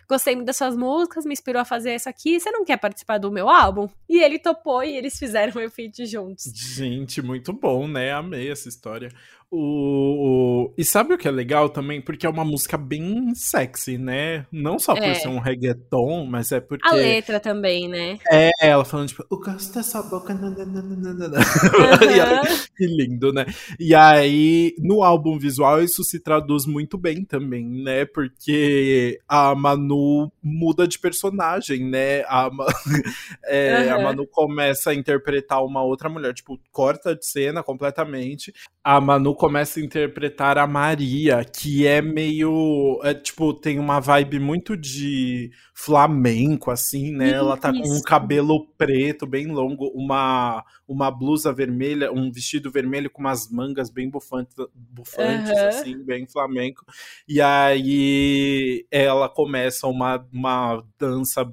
gostei 0.09 0.35
muito 0.35 0.47
das 0.47 0.57
suas 0.57 0.77
músicas, 0.77 1.25
me 1.25 1.33
inspirou 1.33 1.61
a 1.61 1.65
fazer 1.65 1.95
isso 1.95 2.09
aqui. 2.09 2.39
Você 2.39 2.51
não 2.51 2.65
quer 2.65 2.79
participar 2.79 3.19
do 3.19 3.31
meu 3.31 3.49
álbum? 3.49 3.89
E 4.09 4.23
ele 4.23 4.39
topou 4.39 4.83
e 4.83 4.97
eles 4.97 5.19
fizeram 5.19 5.65
o 5.65 5.71
feat 5.71 6.07
juntos. 6.07 6.53
Gente, 6.55 7.23
muito 7.23 7.53
bom, 7.53 7.89
né? 7.89 8.13
Amei 8.13 8.51
essa 8.51 8.69
história. 8.69 9.11
O, 9.57 10.73
E 10.77 10.85
sabe 10.85 11.15
o 11.15 11.19
que 11.19 11.29
é 11.29 11.31
legal 11.31 11.69
também? 11.69 12.01
Porque 12.01 12.27
é 12.27 12.29
uma 12.29 12.45
música 12.45 12.77
bem 12.77 13.33
sexy, 13.37 13.97
né? 13.97 14.47
Não 14.51 14.81
só 14.81 14.95
por 14.95 15.05
é. 15.05 15.15
ser 15.15 15.29
um 15.29 15.39
reggaeton, 15.39 16.27
mas 16.27 16.51
é 16.51 16.61
porque. 16.61 16.89
A 16.89 16.93
letra 16.93 17.39
também, 17.39 17.89
né? 17.89 18.19
É, 18.29 18.51
ela 18.61 18.85
falando, 18.85 19.09
tipo, 19.09 19.25
o 19.31 19.39
gosto 19.39 19.75
dessa 19.75 20.03
boca. 20.03 20.35
Uhum. 20.35 20.55
que 22.77 22.85
lindo, 22.85 23.33
né? 23.33 23.47
E 23.79 23.95
aí, 23.95 24.75
no 24.81 25.05
álbum 25.05 25.39
visual, 25.39 25.81
isso 25.81 26.03
se 26.03 26.19
traduz 26.19 26.67
muito 26.67 26.99
bem 26.99 27.25
também, 27.25 27.65
né? 27.65 28.05
Porque 28.07 29.21
a 29.29 29.55
Manu 29.55 29.94
muda 30.43 30.87
de 30.87 30.99
personagem, 30.99 31.89
né? 31.89 32.23
A, 32.23 32.51
é, 33.45 33.87
uhum. 33.87 33.95
a 33.95 34.03
Manu 34.03 34.27
começa 34.27 34.91
a 34.91 34.95
interpretar 34.95 35.65
uma 35.65 35.83
outra 35.83 36.09
mulher, 36.09 36.35
tipo, 36.35 36.59
corta 36.71 37.15
de 37.15 37.27
cena 37.27 37.63
completamente. 37.63 38.53
A 38.83 39.01
Manu 39.01 39.35
começa 39.35 39.81
a 39.81 39.83
interpretar 39.83 40.59
a 40.59 40.67
Maria, 40.67 41.45
que 41.45 41.87
é 41.87 42.03
meio. 42.03 43.01
É, 43.03 43.15
tipo, 43.15 43.55
tem 43.55 43.79
uma 43.79 44.01
vibe 44.01 44.39
muito 44.39 44.77
de 44.77 45.51
flamenco, 45.77 46.71
assim, 46.71 47.11
né? 47.11 47.27
Isso. 47.27 47.35
Ela 47.35 47.57
tá 47.57 47.73
com 47.73 47.89
um 47.89 48.01
cabelo 48.01 48.65
preto, 48.79 49.27
bem 49.27 49.49
longo, 49.49 49.89
uma, 49.89 50.65
uma 50.87 51.11
blusa 51.11 51.53
vermelha, 51.53 52.13
um 52.13 52.31
vestido 52.31 52.71
vermelho 52.71 53.11
com 53.11 53.21
umas 53.21 53.51
mangas 53.51 53.91
bem 53.91 54.09
bufantes, 54.09 54.55
bufantes 54.73 55.51
uhum. 55.51 55.69
assim, 55.69 55.99
bem 56.05 56.27
flamenco. 56.29 56.87
E 57.27 57.41
aí 57.41 58.87
ela 58.89 59.29
começa 59.29 59.89
uma, 59.89 60.25
uma 60.33 60.85
dança 60.97 61.45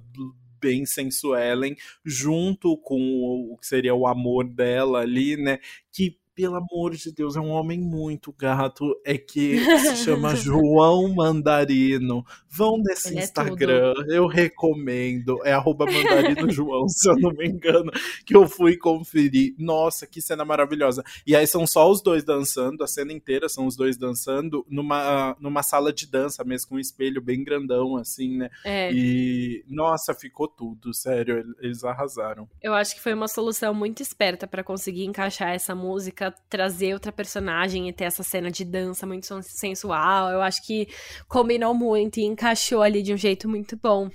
bem 0.62 0.86
sensuelen, 0.86 1.76
junto 2.06 2.78
com 2.78 3.50
o 3.52 3.58
que 3.58 3.66
seria 3.66 3.96
o 3.96 4.06
amor 4.06 4.48
dela 4.48 5.00
ali, 5.00 5.36
né? 5.36 5.58
Que 5.92 6.21
pelo 6.36 6.56
amor 6.56 6.96
de 6.96 7.12
Deus, 7.12 7.36
é 7.36 7.39
um 7.39 7.50
homem 7.50 7.80
muito 7.80 8.34
gato. 8.34 8.96
É 9.06 9.17
que 9.17 9.60
se 9.80 9.98
chama 9.98 10.36
João 10.36 11.13
Mandarino. 11.13 12.26
Vão 12.50 12.78
nesse 12.78 13.10
Ele 13.10 13.20
é 13.20 13.24
Instagram, 13.24 13.94
eu 14.10 14.28
recomendo. 14.28 15.39
É 15.46 15.54
arroba 15.54 15.86
mandarino 15.86 16.50
João, 16.52 16.88
se 16.89 17.10
eu 17.10 17.15
não 17.17 17.32
me 17.32 17.48
engano, 17.48 17.91
que 18.26 18.36
eu 18.36 18.48
fui 18.48 18.76
conferir. 18.78 19.56
Nossa, 19.58 20.06
que 20.06 20.22
cena 20.22 20.44
maravilhosa. 20.44 21.04
E 21.26 21.36
aí 21.36 21.48
são 21.48 21.65
só 21.65 21.89
os 21.89 22.02
dois 22.02 22.24
dançando, 22.24 22.84
a 22.84 22.88
cena 22.88 23.13
inteira 23.13 23.48
são 23.48 23.65
os 23.65 23.76
dois 23.76 23.98
dançando 23.98 24.65
numa, 24.70 25.36
numa 25.39 25.63
sala 25.63 25.94
de 25.94 26.06
dança 26.06 26.44
mesmo, 26.44 26.70
com 26.70 26.76
um 26.76 26.80
espelho 26.80 27.22
bem 27.22 27.44
grandão, 27.44 27.96
assim, 27.96 28.38
né? 28.38 28.50
É. 28.65 28.91
E, 28.91 29.63
nossa, 29.67 30.13
ficou 30.13 30.48
tudo, 30.48 30.94
sério, 30.94 31.56
eles 31.60 31.84
arrasaram. 31.84 32.50
Eu 32.62 32.74
acho 32.74 32.96
que 32.96 33.02
foi 33.02 33.13
uma 33.13 33.28
solução 33.28 33.74
muito 33.74 34.02
esperta 34.02 34.48
pra 34.48 34.63
conseguir 34.63 35.06
encaixar 35.06 35.50
essa 35.50 35.74
música, 35.74 36.31
trazer 36.50 36.94
outra 36.94 37.12
personagem 37.12 37.88
e 37.88 37.94
ter 37.94 38.06
essa 38.06 38.24
cena 38.24 38.52
de 38.52 38.65
dança 38.65 39.06
muito 39.06 39.26
sen- 39.26 39.41
sensual. 39.41 40.30
Eu 40.30 40.41
acho 40.41 40.65
que 40.65 40.88
combinou 41.28 41.74
muito 41.74 42.20
e 42.20 42.24
encaixou 42.24 42.82
ali 42.82 43.02
de 43.02 43.13
um 43.13 43.17
jeito 43.17 43.48
muito 43.48 43.78
bom. 43.78 44.10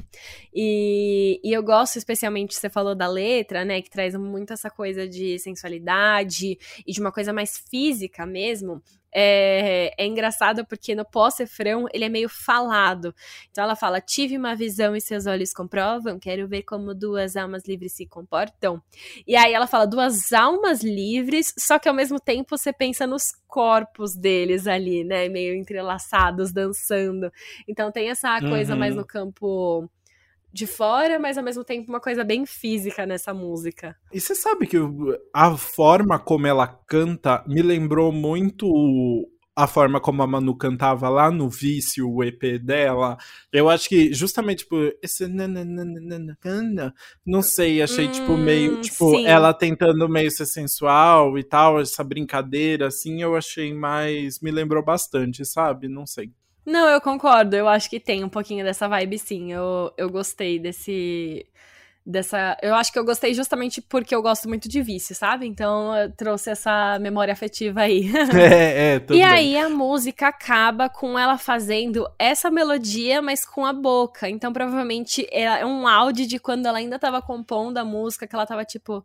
E, 0.55 1.40
e 1.44 1.52
eu 1.52 1.62
gosto 1.62 1.96
especialmente, 1.96 2.55
você 2.55 2.70
falou 2.70 2.94
da 2.94 3.07
letra, 3.07 3.64
né, 3.64 3.83
que 3.83 3.90
traz 3.90 4.14
muito 4.16 4.52
essa 4.52 4.70
coisa 4.70 5.09
de 5.09 5.38
sensualidade 5.38 6.59
e 6.87 6.92
de 6.92 7.00
uma 7.00 7.12
coisa 7.12 7.33
mais 7.33 7.59
física 7.70 8.24
mesmo. 8.26 8.83
É, 9.18 9.94
é 9.96 10.07
engraçado 10.07 10.66
porque 10.66 10.94
no 10.94 11.02
pós-refrão 11.05 11.87
ele 11.90 12.05
é 12.05 12.09
meio 12.09 12.29
falado. 12.29 13.14
Então 13.50 13.64
ela 13.64 13.74
fala: 13.74 13.98
Tive 13.98 14.37
uma 14.37 14.55
visão 14.55 14.94
e 14.94 15.00
seus 15.00 15.26
olhos 15.26 15.55
comprovam, 15.55 16.18
quero 16.18 16.46
ver 16.46 16.62
como 16.64 16.94
duas 16.94 17.35
almas 17.35 17.62
livres 17.66 17.92
se 17.94 18.07
comportam. 18.07 18.83
E 19.26 19.35
aí 19.35 19.55
ela 19.55 19.66
fala 19.66 19.87
duas 19.87 20.33
almas 20.33 20.83
livres, 20.83 21.55
só 21.59 21.79
que 21.79 21.88
ao 21.88 21.94
mesmo 21.94 22.20
tempo 22.20 22.59
você 22.59 22.72
pensa 22.74 23.07
nos 23.07 23.33
corpos 23.48 24.14
deles 24.14 24.66
ali, 24.66 25.02
né? 25.02 25.29
Meio 25.31 25.55
entrelaçados, 25.55 26.52
dançando. 26.52 27.33
Então 27.66 27.90
tem 27.90 28.11
essa 28.11 28.38
coisa 28.40 28.74
Uhum. 28.74 28.79
mais 28.79 28.94
no 28.96 29.07
campo 29.07 29.88
de 30.57 30.66
fora, 30.66 31.19
mas 31.19 31.37
ao 31.37 31.45
mesmo 31.45 31.62
tempo 31.62 31.90
uma 31.90 32.01
coisa 32.01 32.25
bem 32.25 32.47
física 32.47 33.05
nessa 33.05 33.35
música. 33.35 33.95
E 34.11 34.19
você 34.19 34.35
sabe 34.35 34.66
que 34.66 34.79
a 35.33 35.55
forma 35.55 36.19
como 36.19 36.47
ela 36.47 36.66
canta 36.66 37.45
me 37.47 37.61
lembrou 37.61 38.11
muito 38.11 38.66
a 39.55 39.66
forma 39.66 40.01
como 40.01 40.23
a 40.23 40.27
Manu 40.27 40.55
cantava 40.57 41.09
lá 41.09 41.31
no 41.31 41.49
Vício, 41.49 42.11
o 42.11 42.23
EP 42.23 42.59
dela. 42.59 43.16
Eu 43.51 43.71
acho 43.71 43.88
que 43.88 44.12
justamente 44.12 44.66
por 44.66 44.95
esse 45.03 45.27
nananana, 45.27 46.95
não 47.25 47.40
sei, 47.42 47.83
achei 47.83 48.07
tipo 48.09 48.33
Hum, 48.33 48.37
meio, 48.37 48.81
tipo, 48.83 49.11
sim. 49.11 49.27
ela 49.27 49.55
tentando 49.55 50.07
meio 50.09 50.31
ser 50.31 50.45
sensual 50.47 51.38
e 51.38 51.45
tal, 51.45 51.81
essa 51.81 52.05
brincadeira 52.05 52.88
assim, 52.88 53.23
eu 53.23 53.35
achei 53.35 53.73
mais, 53.73 54.40
me 54.40 54.51
lembrou 54.51 54.85
bastante, 54.85 55.45
sabe? 55.47 55.88
Não 55.88 56.07
sei. 56.07 56.31
Não, 56.66 56.88
eu 56.88 57.00
concordo. 57.00 57.55
Eu 57.55 57.68
acho 57.68 57.88
que 57.88 58.00
tem 58.00 58.24
um 58.24 58.29
pouquinho 58.29 58.64
dessa 58.64 58.88
vibe, 58.88 59.18
sim. 59.18 59.52
Eu, 59.52 59.92
eu 59.96 60.11
gostei 60.11 60.59
desse. 60.59 61.46
Dessa. 62.05 62.57
Eu 62.62 62.74
acho 62.74 62.92
que 62.92 62.98
eu 62.98 63.05
gostei 63.05 63.35
justamente 63.35 63.81
porque 63.81 64.14
eu 64.14 64.22
gosto 64.22 64.48
muito 64.48 64.68
de 64.68 64.83
vício, 64.83 65.14
sabe? 65.14 65.46
Então 65.46 65.96
eu 65.96 66.11
trouxe 66.12 66.50
essa 66.50 66.98
memória 67.00 67.33
afetiva 67.33 67.83
aí. 67.83 68.11
É, 68.35 68.94
é, 68.94 68.98
também. 69.00 69.20
E 69.20 69.24
aí 69.24 69.57
a 69.57 69.68
música 69.68 70.29
acaba 70.29 70.88
com 70.88 71.16
ela 71.18 71.38
fazendo 71.38 72.09
essa 72.18 72.50
melodia, 72.50 73.22
mas 73.22 73.44
com 73.44 73.64
a 73.64 73.72
boca. 73.72 74.29
Então 74.29 74.52
provavelmente 74.52 75.26
é 75.31 75.64
um 75.64 75.87
áudio 75.87 76.26
de 76.26 76.38
quando 76.38 76.66
ela 76.66 76.79
ainda 76.79 76.98
tava 76.98 77.22
compondo 77.22 77.79
a 77.79 77.85
música, 77.85 78.26
que 78.26 78.35
ela 78.35 78.46
tava 78.46 78.64
tipo. 78.64 79.02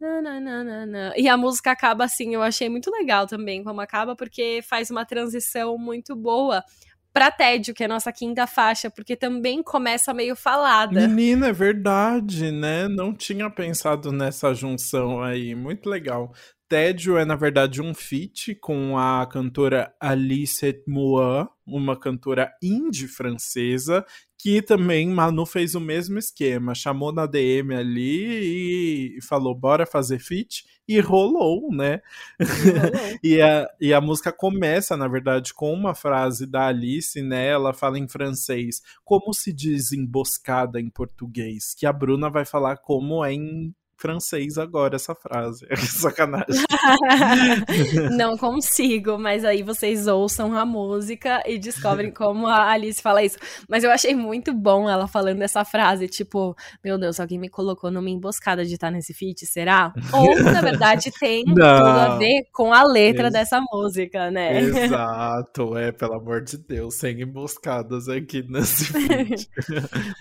"Na, 0.00 0.22
na, 0.22 0.40
na, 0.40 0.64
na, 0.64 0.86
na". 0.86 1.12
E 1.16 1.28
a 1.28 1.36
música 1.36 1.70
acaba 1.72 2.04
assim, 2.04 2.34
eu 2.34 2.42
achei 2.42 2.68
muito 2.68 2.90
legal 2.90 3.26
também 3.26 3.62
como 3.62 3.80
acaba, 3.80 4.16
porque 4.16 4.60
faz 4.62 4.90
uma 4.90 5.04
transição 5.04 5.76
muito 5.78 6.16
boa 6.16 6.64
pra 7.12 7.30
Tédio, 7.30 7.74
que 7.74 7.82
é 7.82 7.86
a 7.86 7.88
nossa 7.88 8.12
quinta 8.12 8.46
faixa, 8.46 8.90
porque 8.90 9.16
também 9.16 9.62
começa 9.62 10.14
meio 10.14 10.36
falada. 10.36 11.08
Menina, 11.08 11.48
é 11.48 11.52
verdade, 11.52 12.50
né? 12.50 12.88
Não 12.88 13.14
tinha 13.14 13.50
pensado 13.50 14.12
nessa 14.12 14.54
junção 14.54 15.22
aí. 15.22 15.54
Muito 15.54 15.88
legal. 15.88 16.32
Tédio 16.70 17.18
é, 17.18 17.24
na 17.24 17.34
verdade, 17.34 17.82
um 17.82 17.92
feat 17.92 18.54
com 18.54 18.96
a 18.96 19.26
cantora 19.26 19.92
Alice 19.98 20.84
Moa, 20.86 21.50
uma 21.66 21.98
cantora 21.98 22.52
indie 22.62 23.08
francesa, 23.08 24.06
que 24.38 24.62
também 24.62 25.08
Manu 25.08 25.44
fez 25.44 25.74
o 25.74 25.80
mesmo 25.80 26.16
esquema. 26.16 26.72
Chamou 26.72 27.12
na 27.12 27.26
DM 27.26 27.74
ali 27.74 29.16
e 29.18 29.20
falou: 29.20 29.52
bora 29.52 29.84
fazer 29.84 30.20
feat. 30.20 30.64
E 30.86 31.00
rolou, 31.00 31.74
né? 31.74 32.00
rolou. 32.40 33.18
e, 33.20 33.42
a, 33.42 33.68
e 33.80 33.92
a 33.92 34.00
música 34.00 34.32
começa, 34.32 34.96
na 34.96 35.08
verdade, 35.08 35.52
com 35.52 35.72
uma 35.74 35.92
frase 35.92 36.46
da 36.46 36.68
Alice, 36.68 37.20
né? 37.20 37.48
Ela 37.48 37.72
fala 37.72 37.98
em 37.98 38.06
francês, 38.06 38.80
como 39.04 39.34
se 39.34 39.52
diz 39.52 39.90
emboscada 39.90 40.80
em 40.80 40.88
português, 40.88 41.74
que 41.74 41.84
a 41.84 41.92
Bruna 41.92 42.30
vai 42.30 42.44
falar 42.44 42.76
como 42.76 43.24
é 43.24 43.32
em 43.32 43.74
francês 44.00 44.56
agora 44.58 44.96
essa 44.96 45.14
frase. 45.14 45.66
Sacanagem. 45.76 46.64
Não 48.16 48.36
consigo, 48.36 49.18
mas 49.18 49.44
aí 49.44 49.62
vocês 49.62 50.06
ouçam 50.06 50.56
a 50.56 50.64
música 50.64 51.42
e 51.46 51.58
descobrem 51.58 52.10
como 52.12 52.46
a 52.46 52.70
Alice 52.70 53.00
fala 53.02 53.22
isso. 53.22 53.38
Mas 53.68 53.84
eu 53.84 53.90
achei 53.90 54.14
muito 54.14 54.52
bom 54.54 54.88
ela 54.88 55.06
falando 55.06 55.42
essa 55.42 55.64
frase, 55.64 56.08
tipo, 56.08 56.54
meu 56.84 56.98
Deus, 56.98 57.20
alguém 57.20 57.38
me 57.38 57.48
colocou 57.48 57.90
numa 57.90 58.08
emboscada 58.10 58.64
de 58.64 58.74
estar 58.74 58.90
nesse 58.90 59.12
feat, 59.12 59.46
será? 59.46 59.92
Ou, 60.12 60.42
na 60.42 60.60
verdade, 60.60 61.10
tem 61.18 61.44
Não. 61.46 61.54
tudo 61.54 61.88
a 61.88 62.16
ver 62.16 62.44
com 62.52 62.72
a 62.72 62.82
letra 62.82 63.24
Ex- 63.24 63.32
dessa 63.32 63.60
música, 63.72 64.30
né? 64.30 64.60
Exato, 64.60 65.76
é, 65.76 65.92
pelo 65.92 66.14
amor 66.14 66.42
de 66.42 66.56
Deus, 66.56 66.94
sem 66.96 67.20
emboscadas 67.20 68.08
aqui 68.08 68.42
nesse 68.48 68.86
feat. 68.86 69.48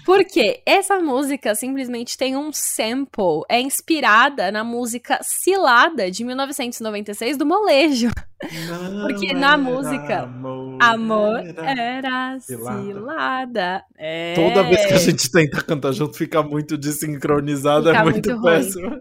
Porque 0.05 0.61
essa 0.65 0.99
música 0.99 1.55
simplesmente 1.55 2.17
tem 2.17 2.35
um 2.35 2.51
sample, 2.51 3.43
é 3.49 3.59
inspirada 3.69 4.51
na 4.51 4.63
música 4.63 5.19
Cilada 5.21 6.09
de 6.11 6.23
1996 6.23 7.37
do 7.37 7.45
Molejo. 7.45 8.09
Porque 9.01 9.33
Não 9.33 9.39
na 9.41 9.47
era 9.49 9.57
música, 9.57 10.19
amor, 10.23 10.77
Amor 10.81 11.39
era- 11.39 11.81
era 11.81 12.39
cilada. 12.39 12.83
cilada. 12.83 13.83
É. 13.97 14.33
Toda 14.33 14.63
vez 14.63 14.85
que 14.85 14.93
a 14.93 14.97
gente 14.97 15.29
tenta 15.31 15.61
cantar 15.61 15.91
junto, 15.91 16.17
fica 16.17 16.41
muito 16.41 16.77
desincronizado, 16.77 17.87
Fica 17.89 17.97
é 17.99 18.03
muito, 18.03 18.29
muito 18.29 18.41
ruim. 18.41 18.51
péssimo. 18.55 18.91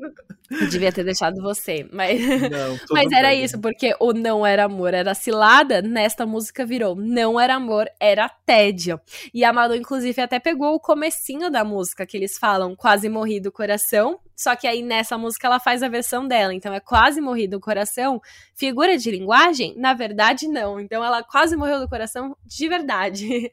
Eu 0.50 0.66
devia 0.66 0.90
ter 0.90 1.04
deixado 1.04 1.42
você, 1.42 1.86
mas. 1.92 2.20
Não, 2.50 2.78
Mas 2.90 3.12
era 3.12 3.28
bem. 3.28 3.44
isso, 3.44 3.60
porque 3.60 3.94
o 4.00 4.12
não 4.12 4.46
era 4.46 4.64
amor, 4.64 4.94
era 4.94 5.14
cilada, 5.14 5.82
nesta 5.82 6.24
música 6.24 6.64
virou 6.64 6.94
não 6.96 7.38
era 7.38 7.54
amor, 7.54 7.86
era 8.00 8.28
tédio. 8.46 8.98
E 9.34 9.44
a 9.44 9.52
Manu, 9.52 9.74
inclusive, 9.74 10.20
até 10.22 10.38
pegou 10.40 10.74
o 10.74 10.80
comecinho 10.80 11.50
da 11.50 11.64
música, 11.64 12.06
que 12.06 12.16
eles 12.16 12.38
falam 12.38 12.74
quase 12.74 13.08
morri 13.10 13.40
do 13.40 13.52
coração, 13.52 14.18
só 14.34 14.56
que 14.56 14.66
aí 14.66 14.82
nessa 14.82 15.18
música 15.18 15.46
ela 15.46 15.60
faz 15.60 15.82
a 15.82 15.88
versão 15.88 16.26
dela, 16.26 16.54
então 16.54 16.72
é 16.72 16.80
quase 16.80 17.20
morri 17.20 17.46
do 17.46 17.60
coração, 17.60 18.20
figura 18.54 18.96
de 18.96 19.10
linguagem? 19.10 19.74
Na 19.76 19.92
verdade, 19.94 20.48
não. 20.48 20.80
Então 20.80 21.04
ela 21.04 21.22
quase 21.22 21.56
morreu 21.56 21.80
do 21.80 21.88
coração 21.88 22.36
de 22.46 22.68
verdade. 22.68 23.52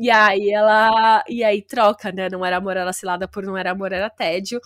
E 0.00 0.10
aí 0.10 0.50
ela. 0.50 1.24
E 1.28 1.42
aí 1.42 1.60
troca, 1.60 2.12
né? 2.12 2.28
Não 2.30 2.46
era 2.46 2.58
amor, 2.58 2.76
era 2.76 2.92
cilada 2.92 3.26
por 3.26 3.44
não 3.44 3.56
era 3.56 3.72
amor, 3.72 3.92
era 3.92 4.08
tédio. 4.08 4.60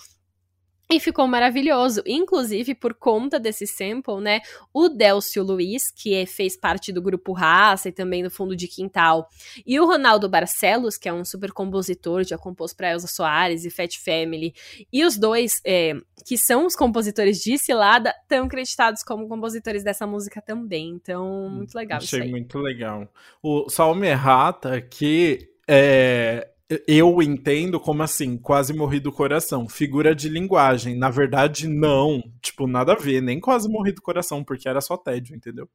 E 0.93 1.01
ficou 1.01 1.27
maravilhoso. 1.27 2.03
Inclusive, 2.07 2.75
por 2.75 2.93
conta 2.95 3.41
desse 3.41 3.67
sample, 3.67 4.21
né? 4.21 4.41
O 4.73 4.89
Delcio 4.89 5.43
Luiz, 5.43 5.91
que 5.91 6.15
é- 6.15 6.27
fez 6.27 6.57
parte 6.57 6.93
do 6.93 7.01
grupo 7.01 7.33
Raça 7.33 7.89
e 7.89 7.93
também 7.93 8.23
do 8.23 8.31
Fundo 8.31 8.55
de 8.55 8.69
Quintal, 8.69 9.29
e 9.67 9.81
o 9.81 9.87
Ronaldo 9.87 10.29
Barcelos, 10.29 10.97
que 10.97 11.09
é 11.09 11.13
um 11.13 11.25
super 11.25 11.53
compositor, 11.53 12.25
já 12.25 12.37
compôs 12.37 12.73
para 12.75 12.93
Elza 12.93 13.07
Soares 13.07 13.65
e 13.65 13.71
Fat 13.71 13.97
Family, 13.99 14.55
e 14.93 15.05
os 15.05 15.17
dois, 15.17 15.61
é, 15.65 15.95
que 16.27 16.37
são 16.37 16.67
os 16.67 16.77
compositores 16.77 17.39
de 17.43 17.57
Cilada, 17.57 18.15
estão 18.23 18.47
creditados 18.49 19.03
como 19.03 19.29
compositores 19.29 19.83
dessa 19.83 20.07
música 20.07 20.41
também. 20.43 20.91
Então, 20.91 21.49
muito 21.51 21.75
legal 21.75 21.99
Achei 21.99 22.19
isso 22.19 22.25
aí. 22.27 22.31
muito 22.31 22.59
legal. 22.59 23.09
O 23.43 23.69
Salme 23.71 24.09
Errata, 24.09 24.81
que 24.81 25.49
é, 25.67 26.49
eu 26.87 27.23
entendo 27.23 27.81
como 27.81 28.03
assim, 28.03 28.37
quase 28.37 28.73
morri 28.73 29.01
do 29.01 29.13
coração. 29.13 29.69
Figura 29.69 30.15
de 30.15 30.29
linguagem. 30.29 30.97
Na 30.97 31.11
verdade, 31.11 31.69
não. 31.69 32.23
Tipo, 32.41 32.67
nada 32.67 32.93
a 32.93 32.97
ver. 32.97 33.21
Nem 33.21 33.41
quase 33.41 33.69
morri 33.69 33.93
do 33.93 34.03
coração, 34.03 34.45
porque 34.45 34.69
era 34.69 34.81
só 34.81 34.97
tédio, 34.97 35.35
entendeu? 35.35 35.69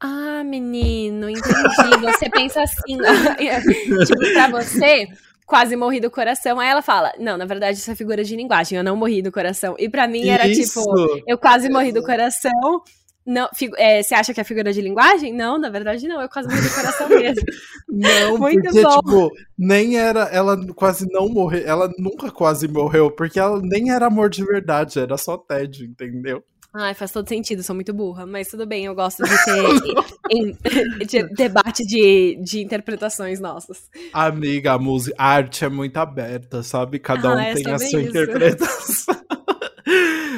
Ah, 0.00 0.42
menino, 0.44 1.28
entendi. 1.28 2.00
Você 2.02 2.30
pensa 2.30 2.62
assim, 2.62 2.96
tipo, 4.06 4.32
pra 4.32 4.48
você, 4.48 5.06
quase 5.46 5.76
morri 5.76 6.00
do 6.00 6.10
coração. 6.10 6.58
Aí 6.58 6.68
ela 6.68 6.80
fala, 6.80 7.12
não, 7.18 7.36
na 7.36 7.44
verdade 7.44 7.76
isso 7.76 7.90
é 7.90 7.94
figura 7.94 8.24
de 8.24 8.34
linguagem, 8.34 8.78
eu 8.78 8.84
não 8.84 8.96
morri 8.96 9.20
do 9.20 9.30
coração. 9.30 9.74
E 9.78 9.88
pra 9.88 10.08
mim 10.08 10.28
era 10.28 10.48
Isso! 10.48 10.80
tipo, 10.80 11.22
eu 11.26 11.36
quase 11.36 11.68
morri 11.68 11.92
do 11.92 12.02
coração. 12.02 12.82
Não, 13.26 13.48
é, 13.76 14.02
você 14.02 14.14
acha 14.14 14.32
que 14.32 14.40
é 14.40 14.44
figura 14.44 14.72
de 14.72 14.80
linguagem? 14.80 15.32
Não, 15.32 15.58
na 15.58 15.68
verdade 15.68 16.08
não, 16.08 16.20
eu 16.20 16.28
quase 16.28 16.48
morri 16.48 16.62
do 16.62 16.74
coração 16.74 17.08
mesmo. 17.08 17.44
Não, 17.88 18.38
Muito 18.38 18.62
porque, 18.62 18.82
bom. 18.82 19.00
tipo, 19.00 19.30
nem 19.58 19.98
era. 19.98 20.22
Ela 20.32 20.56
quase 20.74 21.06
não 21.10 21.28
morreu. 21.28 21.62
Ela 21.66 21.90
nunca 21.98 22.30
quase 22.30 22.68
morreu, 22.68 23.10
porque 23.10 23.38
ela 23.38 23.60
nem 23.60 23.90
era 23.90 24.06
amor 24.06 24.30
de 24.30 24.44
verdade, 24.44 25.00
era 25.00 25.16
só 25.18 25.36
tédio, 25.36 25.84
entendeu? 25.84 26.42
Ai, 26.72 26.94
faz 26.94 27.10
todo 27.10 27.28
sentido, 27.28 27.64
sou 27.64 27.74
muito 27.74 27.92
burra, 27.92 28.24
mas 28.24 28.46
tudo 28.46 28.64
bem, 28.64 28.84
eu 28.84 28.94
gosto 28.94 29.24
de 29.24 29.44
ter 29.44 31.04
de 31.04 31.34
debate 31.34 31.84
de, 31.84 32.38
de 32.44 32.60
interpretações 32.60 33.40
nossas. 33.40 33.90
Amiga, 34.12 34.74
a 34.74 34.78
música, 34.78 35.16
a 35.18 35.26
arte 35.26 35.64
é 35.64 35.68
muito 35.68 35.96
aberta, 35.96 36.62
sabe? 36.62 37.00
Cada 37.00 37.34
um 37.34 37.38
ah, 37.38 37.42
é 37.42 37.54
tem 37.54 37.72
a 37.72 37.78
sua 37.78 37.86
isso. 37.86 37.98
interpretação. 37.98 39.16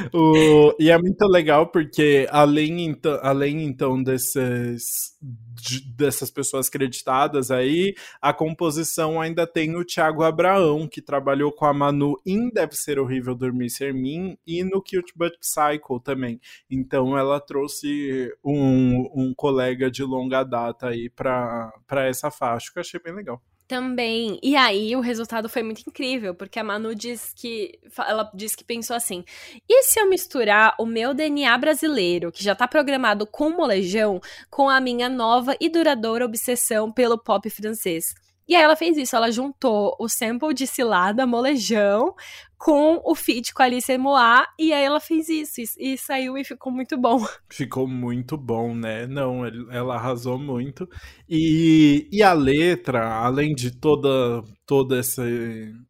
o, 0.14 0.74
e 0.78 0.90
é 0.90 0.98
muito 0.98 1.26
legal 1.26 1.66
porque, 1.66 2.26
além, 2.30 2.86
então, 2.86 3.18
além 3.22 3.64
então 3.64 4.02
desses, 4.02 4.84
de, 5.20 5.80
dessas 5.94 6.30
pessoas 6.30 6.68
creditadas 6.68 7.50
aí, 7.50 7.94
a 8.20 8.32
composição 8.32 9.20
ainda 9.20 9.46
tem 9.46 9.76
o 9.76 9.84
Thiago 9.84 10.22
Abraão, 10.22 10.88
que 10.88 11.02
trabalhou 11.02 11.52
com 11.52 11.66
a 11.66 11.72
Manu 11.72 12.16
em 12.26 12.48
Deve 12.50 12.74
Ser 12.74 12.98
Horrível 12.98 13.34
Dormir 13.34 13.70
Ser 13.70 13.92
Mim 13.92 14.36
e 14.46 14.64
no 14.64 14.82
Cute 14.82 15.12
But 15.16 15.34
Psycho 15.40 16.00
também. 16.00 16.40
Então 16.70 17.16
ela 17.16 17.40
trouxe 17.40 18.32
um, 18.44 19.08
um 19.14 19.34
colega 19.34 19.90
de 19.90 20.02
longa 20.02 20.42
data 20.44 20.88
aí 20.88 21.08
para 21.10 21.72
essa 22.08 22.30
faixa, 22.30 22.70
que 22.72 22.78
eu 22.78 22.82
achei 22.82 23.00
bem 23.00 23.14
legal. 23.14 23.42
Também. 23.72 24.38
E 24.42 24.54
aí 24.54 24.94
o 24.94 25.00
resultado 25.00 25.48
foi 25.48 25.62
muito 25.62 25.80
incrível, 25.88 26.34
porque 26.34 26.58
a 26.58 26.64
Manu 26.64 26.94
diz 26.94 27.32
que 27.34 27.80
ela 28.06 28.30
disse 28.34 28.54
que 28.54 28.62
pensou 28.62 28.94
assim: 28.94 29.24
"E 29.66 29.84
se 29.84 29.98
eu 29.98 30.10
misturar 30.10 30.74
o 30.78 30.84
meu 30.84 31.14
DNA 31.14 31.56
brasileiro, 31.56 32.30
que 32.30 32.44
já 32.44 32.54
tá 32.54 32.68
programado 32.68 33.26
com 33.26 33.48
molejão, 33.48 34.20
com 34.50 34.68
a 34.68 34.78
minha 34.78 35.08
nova 35.08 35.56
e 35.58 35.70
duradoura 35.70 36.26
obsessão 36.26 36.92
pelo 36.92 37.16
pop 37.16 37.48
francês?" 37.48 38.12
E 38.48 38.56
aí 38.56 38.62
ela 38.62 38.76
fez 38.76 38.96
isso, 38.96 39.14
ela 39.14 39.30
juntou 39.30 39.96
o 39.98 40.08
sample 40.08 40.52
de 40.52 40.66
Cilada, 40.66 41.26
Molejão, 41.26 42.14
com 42.58 43.00
o 43.04 43.14
feat 43.14 43.52
com 43.52 43.62
a 43.62 43.66
Alice 43.66 43.98
Moá, 43.98 44.46
e 44.56 44.72
aí 44.72 44.84
ela 44.84 45.00
fez 45.00 45.28
isso, 45.28 45.60
e, 45.60 45.94
e, 45.94 45.98
saiu 45.98 46.38
e 46.38 46.44
ficou 46.44 46.72
muito 46.72 46.96
bom. 46.96 47.18
Ficou 47.50 47.88
muito 47.88 48.36
bom, 48.36 48.72
né? 48.72 49.04
Não, 49.06 49.44
ela 49.70 49.96
arrasou 49.96 50.38
muito. 50.38 50.88
E, 51.28 52.08
e 52.12 52.22
a 52.22 52.32
letra, 52.32 53.16
além 53.16 53.52
de 53.52 53.72
toda, 53.72 54.42
toda 54.64 54.96
essa, 54.96 55.24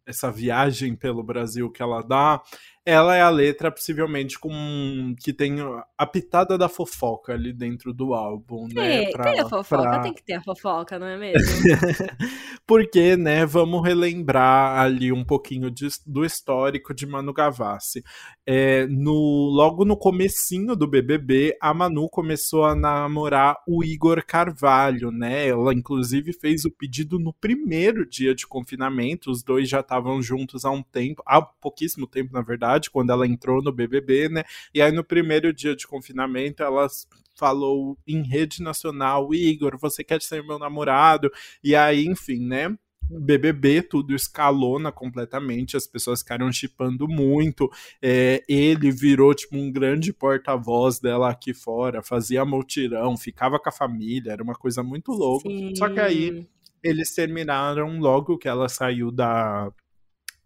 essa 0.06 0.32
viagem 0.32 0.96
pelo 0.96 1.22
Brasil 1.22 1.70
que 1.70 1.82
ela 1.82 2.00
dá, 2.00 2.40
ela 2.84 3.14
é 3.14 3.20
a 3.20 3.28
letra, 3.28 3.70
possivelmente, 3.70 4.38
com 4.38 5.14
que 5.20 5.32
tem 5.32 5.56
a 5.96 6.06
pitada 6.06 6.58
da 6.58 6.68
fofoca 6.68 7.32
ali 7.32 7.52
dentro 7.52 7.94
do 7.94 8.12
álbum, 8.12 8.66
né? 8.72 9.04
É, 9.04 9.10
pra, 9.12 9.24
tem 9.24 9.40
a 9.40 9.48
fofoca, 9.48 9.82
pra... 9.82 10.00
tem 10.00 10.12
que 10.12 10.22
ter 10.22 10.32
a 10.32 10.42
fofoca, 10.42 10.98
não 10.98 11.06
é 11.06 11.16
mesmo? 11.16 11.38
Porque, 12.66 13.16
né, 13.16 13.46
vamos 13.46 13.82
relembrar 13.84 14.80
ali 14.80 15.12
um 15.12 15.24
pouquinho 15.24 15.70
de, 15.70 15.86
do 16.04 16.24
histórico 16.24 16.92
de 16.92 17.06
Manu 17.06 17.32
Gavassi. 17.32 18.02
É, 18.44 18.86
no, 18.88 19.48
logo 19.52 19.84
no 19.84 19.96
comecinho 19.96 20.74
do 20.74 20.86
BBB, 20.88 21.56
a 21.60 21.72
Manu 21.72 22.08
começou 22.08 22.64
a 22.64 22.74
namorar 22.74 23.58
o 23.66 23.84
Igor 23.84 24.24
Carvalho, 24.26 25.12
né? 25.12 25.46
Ela, 25.46 25.72
inclusive, 25.72 26.32
fez 26.32 26.64
o 26.64 26.70
pedido 26.70 27.18
no 27.20 27.32
primeiro 27.32 28.04
dia 28.08 28.34
de 28.34 28.44
confinamento, 28.44 29.30
os 29.30 29.44
dois 29.44 29.68
já 29.68 29.80
estavam 29.80 30.20
juntos 30.20 30.64
há 30.64 30.70
um 30.70 30.82
tempo, 30.82 31.22
há 31.24 31.40
pouquíssimo 31.40 32.08
tempo, 32.08 32.32
na 32.32 32.42
verdade, 32.42 32.71
quando 32.90 33.10
ela 33.10 33.26
entrou 33.26 33.62
no 33.62 33.72
BBB, 33.72 34.28
né? 34.28 34.44
E 34.74 34.80
aí 34.80 34.92
no 34.92 35.04
primeiro 35.04 35.52
dia 35.52 35.74
de 35.74 35.86
confinamento, 35.86 36.62
ela 36.62 36.86
falou 37.34 37.98
em 38.06 38.22
rede 38.22 38.62
nacional, 38.62 39.32
Igor, 39.34 39.78
você 39.78 40.04
quer 40.04 40.20
ser 40.20 40.44
meu 40.44 40.58
namorado? 40.58 41.30
E 41.62 41.74
aí, 41.74 42.04
enfim, 42.06 42.46
né? 42.46 42.76
BBB, 43.10 43.82
tudo 43.82 44.14
escalona 44.14 44.90
completamente, 44.90 45.76
as 45.76 45.86
pessoas 45.86 46.20
ficaram 46.20 46.50
chipando 46.52 47.06
muito. 47.08 47.70
É, 48.00 48.42
ele 48.48 48.90
virou 48.90 49.34
tipo 49.34 49.56
um 49.56 49.70
grande 49.70 50.12
porta-voz 50.12 50.98
dela 50.98 51.30
aqui 51.30 51.52
fora, 51.52 52.02
fazia 52.02 52.44
multirão, 52.44 53.16
ficava 53.16 53.58
com 53.58 53.68
a 53.68 53.72
família, 53.72 54.32
era 54.32 54.42
uma 54.42 54.54
coisa 54.54 54.82
muito 54.82 55.12
louca. 55.12 55.48
Sim. 55.48 55.74
Só 55.76 55.88
que 55.88 56.00
aí 56.00 56.46
eles 56.82 57.14
terminaram 57.14 57.98
logo 57.98 58.38
que 58.38 58.48
ela 58.48 58.68
saiu 58.68 59.10
da 59.10 59.70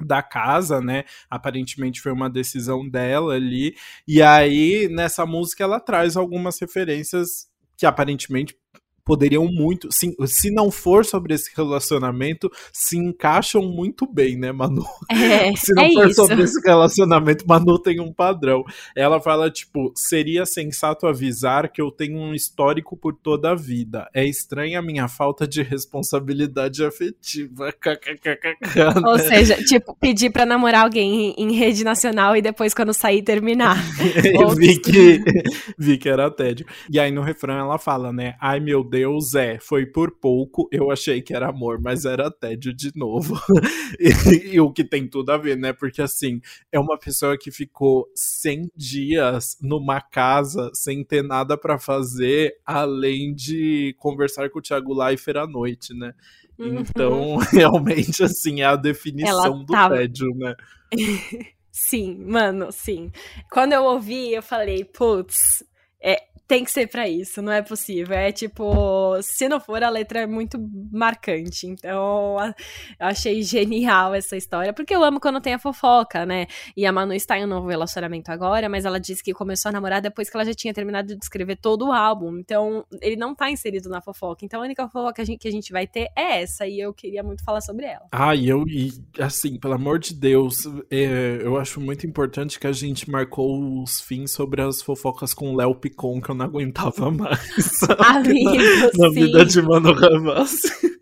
da 0.01 0.23
casa, 0.23 0.81
né? 0.81 1.05
Aparentemente 1.31 2.01
foi 2.01 2.13
uma 2.13 2.29
decisão 2.29 2.89
dela 2.89 3.35
ali. 3.35 3.75
E 4.07 4.23
aí, 4.23 4.89
nessa 4.89 5.25
música, 5.25 5.65
ela 5.65 5.81
traz 5.81 6.17
algumas 6.17 6.61
referências 6.61 7.49
que 7.77 7.87
aparentemente 7.87 8.57
poderiam 9.07 9.47
muito, 9.47 9.89
se, 9.93 10.15
se 10.27 10.51
não 10.51 10.69
for 10.69 11.05
sobre 11.05 11.33
esse 11.33 11.49
relacionamento, 11.57 12.51
se 12.73 12.99
encaixam 12.99 13.63
muito 13.63 14.05
bem, 14.05 14.37
né, 14.37 14.51
Manu? 14.51 14.85
É, 15.09 15.55
se 15.55 15.73
não 15.73 15.85
é 15.85 15.93
for 15.93 16.09
isso. 16.09 16.27
sobre 16.27 16.43
esse 16.43 16.61
relacionamento, 16.61 17.47
Manu 17.47 17.79
tem 17.79 18.01
um 18.01 18.13
padrão. 18.13 18.65
Ela 18.97 19.21
fala, 19.21 19.49
tipo, 19.49 19.93
seria 19.95 20.45
sensato 20.45 21.07
avisar 21.07 21.71
que 21.71 21.81
eu 21.81 21.93
tenho 21.93 22.19
um 22.19 22.35
histórico 22.35 22.97
por 22.97 23.15
toda 23.15 23.53
a 23.53 23.55
vida. 23.55 24.11
É 24.13 24.27
estranha 24.27 24.81
a 24.81 24.83
minha 24.83 25.07
falta 25.07 25.47
de 25.47 25.63
responsabilidade 25.63 26.85
afetiva. 26.85 27.73
Ou 29.07 29.19
seja, 29.21 29.63
tipo, 29.63 29.97
pedir 30.01 30.31
pra 30.31 30.45
namorar 30.45 30.83
alguém 30.83 31.33
em 31.39 31.53
rede 31.53 31.85
nacional 31.85 32.37
e 32.37 32.43
depois, 32.43 32.75
quando 32.75 32.93
sair, 32.93 33.23
terminar. 33.23 33.77
vi, 34.57 34.81
que, 34.81 35.23
vi 35.79 35.97
que 35.97 36.09
era 36.09 36.29
tédio. 36.29 36.67
E 36.91 36.99
aí 36.99 37.13
no 37.13 37.23
refrão 37.23 37.57
ela 37.57 37.79
fala, 37.79 38.13
né? 38.13 38.35
Ai 38.41 38.59
meu 38.59 38.83
Deus 38.83 38.96
Deus 38.97 39.35
é, 39.35 39.59
foi 39.61 39.85
por 39.85 40.11
pouco, 40.11 40.71
eu 40.73 40.91
achei 40.91 41.21
que 41.21 41.35
era 41.35 41.51
amor, 41.51 41.79
mas 41.79 42.07
era 42.07 42.31
tédio 42.31 42.73
de 42.75 42.91
novo. 42.97 43.39
e, 44.01 44.55
e, 44.55 44.61
o 44.61 44.73
que 44.73 44.83
tem 44.83 45.07
tudo 45.07 45.33
a 45.33 45.37
ver, 45.37 45.55
né? 45.55 45.75
Porque 45.75 46.01
assim, 46.01 46.41
é 46.73 46.81
uma 46.81 46.99
pessoa 46.99 47.37
que 47.37 47.51
ficou 47.51 48.11
100 48.15 48.71
dias 48.75 49.59
numa 49.61 50.01
casa 50.01 50.71
sem 50.73 51.05
ter 51.05 51.23
nada 51.23 51.59
para 51.59 51.79
fazer, 51.79 52.55
além 52.65 53.35
de 53.35 53.95
conversar 53.99 54.49
com 54.49 54.61
o 54.61 54.63
Thiago 54.63 54.95
Leifert 54.95 55.37
à 55.37 55.47
noite, 55.47 55.93
né? 55.93 56.15
Uhum. 56.59 56.79
Então, 56.81 57.37
realmente, 57.53 58.25
assim, 58.25 58.63
é 58.63 58.65
a 58.65 58.77
definição 58.77 59.45
Ela 59.45 59.59
do 59.59 59.67
tava... 59.67 59.97
tédio, 59.97 60.35
né? 60.37 60.55
sim, 61.71 62.17
mano, 62.17 62.73
sim. 62.73 63.13
Quando 63.53 63.75
eu 63.75 63.85
ouvi, 63.85 64.33
eu 64.33 64.43
falei, 64.43 64.87
putz, 64.87 65.63
é, 66.03 66.17
tem 66.47 66.65
que 66.65 66.71
ser 66.71 66.87
para 66.87 67.09
isso, 67.09 67.43
não 67.43 67.53
é 67.53 67.61
possível. 67.61 68.17
É 68.17 68.31
tipo, 68.31 69.21
se 69.21 69.49
não 69.49 69.59
for, 69.59 69.83
a 69.83 69.91
letra 69.91 70.21
é 70.21 70.27
muito 70.27 70.59
marcante. 70.93 71.67
Então, 71.67 72.37
eu 73.01 73.07
achei 73.07 73.43
genial 73.43 74.15
essa 74.15 74.37
história, 74.37 74.73
porque 74.73 74.95
eu 74.95 75.03
amo 75.03 75.19
quando 75.19 75.41
tem 75.41 75.55
a 75.55 75.59
fofoca, 75.59 76.25
né? 76.25 76.47
E 76.77 76.87
a 76.87 76.93
Manu 76.93 77.13
está 77.13 77.39
em 77.39 77.45
um 77.45 77.49
novo 77.49 77.69
relacionamento 77.69 78.31
agora, 78.31 78.69
mas 78.69 78.85
ela 78.85 79.01
disse 79.01 79.23
que 79.23 79.33
começou 79.33 79.71
a 79.71 79.73
namorar 79.73 80.01
depois 80.01 80.31
que 80.31 80.37
ela 80.37 80.45
já 80.45 80.55
tinha 80.55 80.73
terminado 80.73 81.09
de 81.09 81.19
escrever 81.23 81.57
todo 81.57 81.89
o 81.89 81.93
álbum. 81.93 82.39
Então, 82.39 82.85
ele 83.01 83.17
não 83.17 83.35
tá 83.35 83.51
inserido 83.51 83.89
na 83.89 84.01
fofoca. 84.01 84.45
Então, 84.45 84.61
a 84.61 84.65
única 84.65 84.87
fofoca 84.89 85.25
que 85.25 85.49
a 85.49 85.51
gente, 85.51 85.73
vai 85.73 85.87
ter 85.87 86.09
é 86.17 86.43
essa, 86.43 86.67
e 86.67 86.79
eu 86.79 86.95
queria 86.95 87.23
muito 87.23 87.43
falar 87.43 87.61
sobre 87.61 87.87
ela. 87.87 88.07
Ah, 88.13 88.35
e 88.37 88.49
eu, 88.49 88.65
e 88.69 88.93
assim, 89.19 89.59
pelo 89.59 89.75
amor 89.75 89.99
de 89.99 90.15
Deus, 90.15 90.65
é, 90.91 91.41
eu 91.43 91.57
acho 91.57 91.81
muito 91.81 92.07
importante 92.07 92.61
que 92.61 92.67
a 92.67 92.73
gente 92.73 93.11
marcou 93.11 93.83
os 93.83 94.01
fins 94.01 94.31
sobre 94.31 94.63
as 94.63 94.81
fofocas 94.81 95.35
com 95.35 95.53
o 95.53 95.57
Léo 95.57 95.75
Picon, 95.75 96.21
que 96.21 96.31
eu 96.31 96.36
não 96.37 96.45
aguentava 96.45 97.11
mais. 97.11 97.83
Amigo, 97.99 98.51
na, 98.99 99.09
vida 99.11 99.45
de 99.45 99.63
Mano 99.63 99.95
Gavassi. 99.95 100.69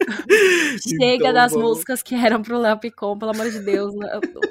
Chega 0.86 1.14
então, 1.14 1.32
das 1.32 1.52
vamos... 1.52 1.68
músicas 1.68 2.02
que 2.02 2.14
eram 2.14 2.42
pro 2.42 2.58
Léo 2.58 2.78
Picon, 2.78 3.18
pelo 3.18 3.32
amor 3.32 3.50
de 3.50 3.60
Deus. 3.60 3.94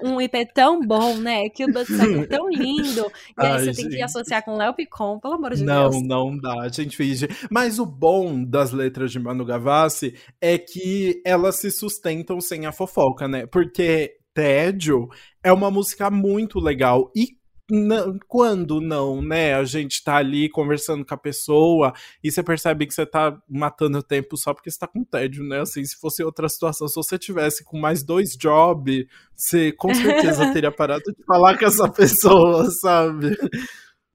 Um 0.04 0.20
IP 0.20 0.48
tão 0.54 0.86
bom, 0.86 1.18
né? 1.18 1.50
Que 1.50 1.66
o 1.66 1.72
Butzak 1.72 2.20
é 2.20 2.26
tão 2.26 2.50
lindo. 2.50 3.06
E 3.40 3.46
aí 3.46 3.52
Ai, 3.52 3.60
você 3.60 3.66
gente. 3.66 3.90
tem 3.90 3.90
que 3.90 4.02
associar 4.02 4.44
com 4.44 4.56
Léo 4.56 4.74
Picon, 4.74 5.20
pelo 5.20 5.36
amor 5.36 5.54
de 5.54 5.64
não, 5.64 5.90
Deus. 5.90 6.04
Não, 6.04 6.32
não 6.32 6.38
dá. 6.38 6.62
A 6.62 6.70
gente 6.70 6.96
finge. 6.96 7.28
Mas 7.50 7.80
o 7.80 7.86
bom 7.86 8.44
das 8.44 8.72
letras 8.72 9.12
de 9.12 9.20
Manu 9.20 9.46
Gavassi 9.46 10.16
é 10.42 10.58
que 10.58 11.22
elas 11.26 11.58
se 11.58 11.72
sustentam 11.72 12.40
sem 12.42 12.66
a 12.66 12.72
fofoca, 12.72 13.28
né? 13.28 13.46
Porque 13.46 14.18
Tédio 14.34 15.08
é 15.44 15.52
uma 15.52 15.70
música 15.70 16.10
muito 16.10 16.60
legal 16.60 17.12
e 17.16 17.38
não, 17.74 18.20
quando 18.28 18.80
não, 18.80 19.20
né? 19.20 19.56
A 19.56 19.64
gente 19.64 20.04
tá 20.04 20.18
ali 20.18 20.48
conversando 20.48 21.04
com 21.04 21.14
a 21.16 21.18
pessoa 21.18 21.92
e 22.24 22.32
você 22.32 22.44
percebe 22.44 22.86
que 22.86 22.94
você 22.94 23.04
tá 23.04 23.36
matando 23.50 24.04
tempo 24.04 24.38
só 24.38 24.54
porque 24.54 24.70
você 24.70 24.78
tá 24.78 24.88
com 24.88 25.04
tédio, 25.04 25.44
né? 25.44 25.62
Assim, 25.62 25.84
se 25.84 25.96
fosse 25.96 26.24
outra 26.24 26.48
situação, 26.48 26.88
se 26.88 26.94
você 26.94 27.18
tivesse 27.18 27.64
com 27.64 27.80
mais 27.80 28.04
dois 28.04 28.38
jobs, 28.38 29.08
você 29.36 29.72
com 29.72 29.92
certeza 29.92 30.54
teria 30.54 30.70
parado 30.72 31.04
de 31.18 31.26
falar 31.26 31.58
com 31.58 31.66
essa 31.66 31.90
pessoa, 31.90 32.70
sabe? 32.70 33.36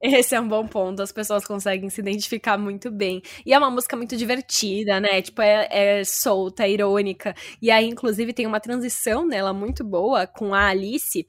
Esse 0.00 0.36
é 0.36 0.40
um 0.40 0.46
bom 0.46 0.64
ponto, 0.64 1.02
as 1.02 1.10
pessoas 1.10 1.44
conseguem 1.44 1.90
se 1.90 2.00
identificar 2.00 2.56
muito 2.56 2.88
bem. 2.92 3.20
E 3.44 3.52
é 3.52 3.58
uma 3.58 3.72
música 3.72 3.96
muito 3.96 4.16
divertida, 4.16 5.00
né? 5.00 5.20
Tipo, 5.20 5.42
é, 5.42 5.66
é 5.70 6.04
solta, 6.04 6.62
é 6.62 6.70
irônica. 6.70 7.34
E 7.60 7.72
aí, 7.72 7.88
inclusive, 7.88 8.32
tem 8.32 8.46
uma 8.46 8.60
transição 8.60 9.26
nela 9.26 9.52
muito 9.52 9.82
boa 9.82 10.28
com 10.28 10.54
a 10.54 10.68
Alice, 10.68 11.26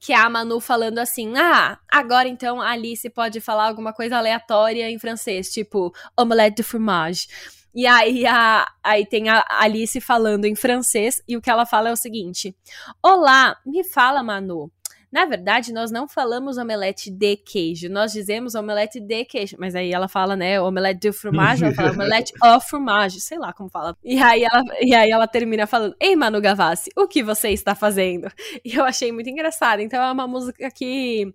que 0.00 0.14
é 0.14 0.16
a 0.16 0.30
Manu 0.30 0.58
falando 0.58 0.98
assim: 0.98 1.36
ah, 1.36 1.78
agora 1.86 2.26
então 2.26 2.60
a 2.60 2.70
Alice 2.70 3.08
pode 3.10 3.40
falar 3.40 3.68
alguma 3.68 3.92
coisa 3.92 4.16
aleatória 4.16 4.90
em 4.90 4.98
francês, 4.98 5.52
tipo 5.52 5.92
omelette 6.18 6.56
de 6.56 6.62
fromage. 6.62 7.28
E 7.72 7.86
aí, 7.86 8.26
a, 8.26 8.66
aí 8.82 9.06
tem 9.06 9.28
a 9.28 9.44
Alice 9.48 10.00
falando 10.00 10.44
em 10.44 10.56
francês, 10.56 11.22
e 11.28 11.36
o 11.36 11.40
que 11.40 11.50
ela 11.50 11.66
fala 11.66 11.90
é 11.90 11.92
o 11.92 11.96
seguinte: 11.96 12.56
Olá, 13.02 13.56
me 13.64 13.84
fala, 13.84 14.22
Manu. 14.22 14.72
Na 15.10 15.24
verdade, 15.24 15.72
nós 15.72 15.90
não 15.90 16.06
falamos 16.06 16.56
omelete 16.56 17.10
de 17.10 17.36
queijo, 17.36 17.88
nós 17.88 18.12
dizemos 18.12 18.54
omelete 18.54 19.00
de 19.00 19.24
queijo. 19.24 19.56
Mas 19.58 19.74
aí 19.74 19.92
ela 19.92 20.06
fala, 20.06 20.36
né, 20.36 20.60
omelete 20.60 21.00
de 21.00 21.12
fromage, 21.12 21.64
ela 21.64 21.74
fala 21.74 21.90
omelete 21.92 22.32
au 22.40 22.60
fromage, 22.60 23.20
sei 23.20 23.38
lá 23.38 23.52
como 23.52 23.68
fala. 23.68 23.96
E 24.04 24.22
aí 24.22 24.44
ela, 24.44 24.62
e 24.80 24.94
aí 24.94 25.10
ela 25.10 25.26
termina 25.26 25.66
falando, 25.66 25.96
ei 26.00 26.14
Manu 26.14 26.40
Gavassi, 26.40 26.90
o 26.96 27.08
que 27.08 27.22
você 27.22 27.50
está 27.50 27.74
fazendo? 27.74 28.30
E 28.62 28.74
eu 28.74 28.84
achei 28.84 29.10
muito 29.10 29.28
engraçado. 29.30 29.80
Então 29.80 30.02
é 30.02 30.12
uma 30.12 30.26
música 30.26 30.70
que 30.70 31.32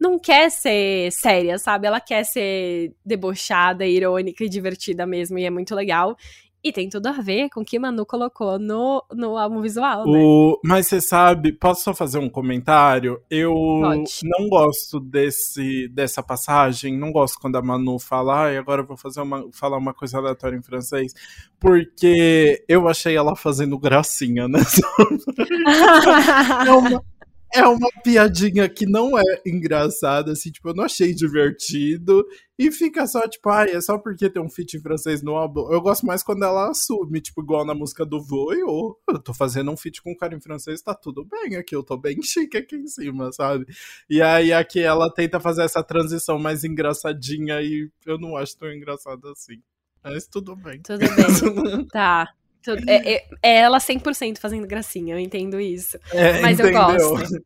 não 0.00 0.18
quer 0.18 0.50
ser 0.50 1.10
séria, 1.12 1.56
sabe? 1.58 1.86
Ela 1.86 2.00
quer 2.00 2.24
ser 2.24 2.92
debochada, 3.04 3.86
irônica 3.86 4.44
e 4.44 4.48
divertida 4.48 5.06
mesmo, 5.06 5.38
e 5.38 5.44
é 5.44 5.50
muito 5.50 5.74
legal. 5.74 6.16
E 6.64 6.72
tem 6.72 6.88
tudo 6.88 7.08
a 7.08 7.12
ver 7.12 7.50
com 7.50 7.60
o 7.60 7.64
que 7.64 7.78
Manu 7.78 8.06
colocou 8.06 8.58
no, 8.58 9.04
no 9.12 9.36
álbum 9.36 9.60
visual, 9.60 10.06
né? 10.06 10.18
O... 10.18 10.58
Mas 10.64 10.86
você 10.86 10.98
sabe, 10.98 11.52
posso 11.52 11.82
só 11.82 11.92
fazer 11.92 12.16
um 12.18 12.30
comentário? 12.30 13.20
Eu 13.30 13.52
Pode. 13.52 14.20
não 14.22 14.48
gosto 14.48 14.98
desse, 14.98 15.88
dessa 15.88 16.22
passagem, 16.22 16.96
não 16.96 17.12
gosto 17.12 17.38
quando 17.38 17.56
a 17.56 17.62
Manu 17.62 17.98
fala, 17.98 18.50
e 18.50 18.56
agora 18.56 18.80
eu 18.80 18.86
vou 18.86 18.96
fazer 18.96 19.20
uma, 19.20 19.46
falar 19.52 19.76
uma 19.76 19.92
coisa 19.92 20.16
aleatória 20.16 20.56
em 20.56 20.62
francês, 20.62 21.12
porque 21.60 22.64
eu 22.66 22.88
achei 22.88 23.14
ela 23.14 23.36
fazendo 23.36 23.78
gracinha 23.78 24.48
nessa. 24.48 24.80
é 26.66 26.72
uma 26.72 27.04
é 27.54 27.66
uma 27.68 27.88
piadinha 28.02 28.68
que 28.68 28.84
não 28.84 29.16
é 29.16 29.22
engraçada, 29.46 30.32
assim, 30.32 30.50
tipo, 30.50 30.68
eu 30.68 30.74
não 30.74 30.84
achei 30.84 31.14
divertido. 31.14 32.26
E 32.58 32.70
fica 32.70 33.06
só, 33.06 33.26
tipo, 33.28 33.48
ai, 33.48 33.70
é 33.70 33.80
só 33.80 33.96
porque 33.96 34.28
tem 34.28 34.42
um 34.42 34.48
feat 34.48 34.76
em 34.76 34.80
francês 34.80 35.22
no 35.22 35.36
álbum. 35.36 35.72
Eu 35.72 35.80
gosto 35.80 36.04
mais 36.04 36.22
quando 36.22 36.44
ela 36.44 36.70
assume, 36.70 37.20
tipo, 37.20 37.42
igual 37.42 37.64
na 37.64 37.74
música 37.74 38.04
do 38.04 38.20
Voi, 38.20 38.62
ou 38.64 39.00
eu 39.08 39.20
tô 39.20 39.32
fazendo 39.32 39.70
um 39.70 39.76
feat 39.76 40.02
com 40.02 40.12
um 40.12 40.16
cara 40.16 40.34
em 40.34 40.40
francês, 40.40 40.82
tá 40.82 40.94
tudo 40.94 41.24
bem 41.24 41.56
aqui, 41.56 41.74
eu 41.74 41.82
tô 41.84 41.96
bem 41.96 42.16
chique 42.22 42.56
aqui 42.56 42.74
em 42.76 42.88
cima, 42.88 43.32
sabe? 43.32 43.66
E 44.10 44.20
aí 44.20 44.52
aqui 44.52 44.80
ela 44.80 45.12
tenta 45.12 45.38
fazer 45.38 45.62
essa 45.62 45.82
transição 45.82 46.38
mais 46.38 46.64
engraçadinha 46.64 47.60
e 47.62 47.88
eu 48.04 48.18
não 48.18 48.36
acho 48.36 48.58
tão 48.58 48.72
engraçado 48.72 49.28
assim. 49.28 49.62
Mas 50.02 50.26
tudo 50.26 50.56
bem. 50.56 50.82
Tudo 50.82 50.98
bem. 50.98 51.86
tá. 51.90 52.34
É, 52.86 53.14
é, 53.14 53.24
é 53.42 53.56
ela 53.58 53.78
100% 53.78 54.38
fazendo 54.38 54.66
gracinha, 54.66 55.14
eu 55.14 55.18
entendo 55.18 55.60
isso. 55.60 55.98
É, 56.12 56.40
mas 56.40 56.58
entendeu? 56.58 56.80
eu 56.80 56.86
gosto. 56.86 57.44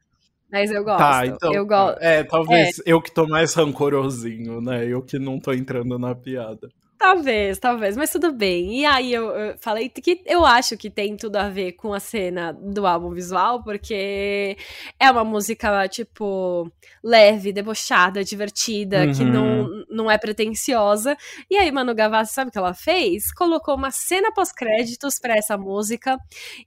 Mas 0.51 0.71
eu 0.71 0.83
gosto. 0.83 0.99
Tá, 0.99 1.27
então. 1.27 1.53
Eu 1.53 1.67
gosto. 1.67 1.99
É, 2.01 2.25
talvez 2.25 2.79
é. 2.79 2.83
eu 2.87 3.03
que 3.03 3.13
tô 3.13 3.27
mais 3.27 3.53
rancorosinho, 3.55 4.61
né? 4.61 4.87
Eu 4.87 5.03
que 5.03 5.19
não 5.19 5.39
tô 5.39 5.53
entrando 5.53 5.99
na 5.99 6.15
piada. 6.15 6.69
Talvez, 6.99 7.61
talvez, 7.61 7.97
mas 7.97 8.11
tudo 8.11 8.33
bem. 8.33 8.81
E 8.81 8.85
aí 8.85 9.15
eu, 9.15 9.31
eu, 9.31 9.59
falei 9.59 9.89
que 9.89 10.21
eu 10.27 10.45
acho 10.45 10.77
que 10.77 10.91
tem 10.91 11.17
tudo 11.17 11.37
a 11.37 11.49
ver 11.49 11.73
com 11.73 11.95
a 11.95 12.01
cena 12.01 12.53
do 12.53 12.85
álbum 12.89 13.11
visual, 13.11 13.63
porque 13.63 14.57
é 14.99 15.09
uma 15.09 15.23
música, 15.23 15.87
tipo, 15.87 16.69
leve, 17.03 17.53
debochada, 17.53 18.25
divertida, 18.25 19.05
uhum. 19.05 19.13
que 19.13 19.25
não, 19.25 19.85
não 19.89 20.11
é 20.11 20.19
pretensiosa. 20.19 21.17
E 21.49 21.57
aí, 21.57 21.71
Manu 21.71 21.95
Gavassi, 21.95 22.35
sabe 22.35 22.49
o 22.49 22.53
que 22.53 22.59
ela 22.59 22.75
fez? 22.75 23.33
Colocou 23.33 23.77
uma 23.77 23.93
cena 23.93 24.33
pós-créditos 24.33 25.21
para 25.21 25.37
essa 25.37 25.57
música, 25.57 26.19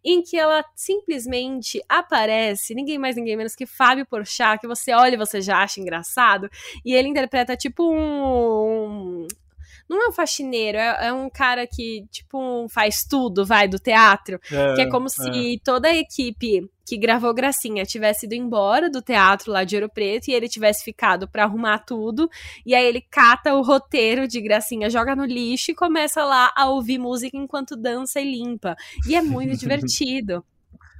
em 0.01 0.21
que 0.21 0.37
ela 0.37 0.63
simplesmente 0.73 1.83
aparece, 1.89 2.73
ninguém 2.73 2.97
mais, 2.97 3.17
ninguém 3.17 3.35
menos 3.35 3.53
que 3.53 3.65
Fábio 3.65 4.05
Porchat, 4.05 4.61
que 4.61 4.67
você 4.67 4.93
olha 4.93 5.15
e 5.15 5.17
você 5.17 5.41
já 5.41 5.57
acha 5.61 5.81
engraçado, 5.81 6.49
e 6.85 6.93
ele 6.93 7.09
interpreta 7.09 7.57
tipo 7.57 7.93
um, 7.93 9.27
não 9.95 10.05
é 10.05 10.09
um 10.09 10.11
faxineiro, 10.13 10.77
é, 10.77 11.07
é 11.07 11.13
um 11.13 11.29
cara 11.29 11.67
que, 11.67 12.05
tipo, 12.11 12.67
faz 12.69 13.03
tudo, 13.09 13.45
vai, 13.45 13.67
do 13.67 13.79
teatro. 13.79 14.39
É, 14.51 14.73
que 14.75 14.81
é 14.81 14.89
como 14.89 15.07
é. 15.07 15.09
se 15.09 15.61
toda 15.63 15.87
a 15.87 15.95
equipe 15.95 16.69
que 16.85 16.97
gravou 16.97 17.33
Gracinha 17.33 17.85
tivesse 17.85 18.25
ido 18.25 18.35
embora 18.35 18.89
do 18.89 19.01
teatro 19.01 19.51
lá 19.51 19.63
de 19.63 19.75
Ouro 19.75 19.89
Preto 19.89 20.27
e 20.27 20.33
ele 20.33 20.49
tivesse 20.49 20.83
ficado 20.83 21.27
para 21.27 21.43
arrumar 21.43 21.79
tudo. 21.79 22.29
E 22.65 22.75
aí 22.75 22.85
ele 22.85 23.01
cata 23.01 23.53
o 23.53 23.61
roteiro 23.61 24.27
de 24.27 24.41
Gracinha, 24.41 24.89
joga 24.89 25.15
no 25.15 25.25
lixo 25.25 25.71
e 25.71 25.75
começa 25.75 26.23
lá 26.23 26.51
a 26.55 26.69
ouvir 26.69 26.97
música 26.97 27.37
enquanto 27.37 27.75
dança 27.75 28.19
e 28.19 28.31
limpa. 28.31 28.75
E 29.07 29.15
é 29.15 29.21
muito 29.21 29.55
divertido. 29.59 30.43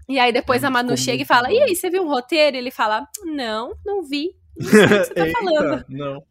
E 0.07 0.19
aí 0.19 0.33
depois 0.33 0.63
a 0.63 0.69
Manu 0.69 0.97
chega 0.97 1.23
e 1.23 1.25
fala: 1.25 1.51
E 1.51 1.61
aí, 1.61 1.75
você 1.75 1.89
viu 1.89 2.03
um 2.03 2.09
roteiro? 2.09 2.57
E 2.57 2.59
ele 2.59 2.71
fala: 2.71 3.07
Não, 3.23 3.73
não 3.85 4.03
vi. 4.03 4.31
Não 4.57 4.69
sei 4.69 4.83
o 4.83 4.87
que 4.87 4.95
você 5.05 5.13
tá 5.13 5.25
Eita, 5.25 5.39
falando. 5.39 5.85
Não. 5.87 6.23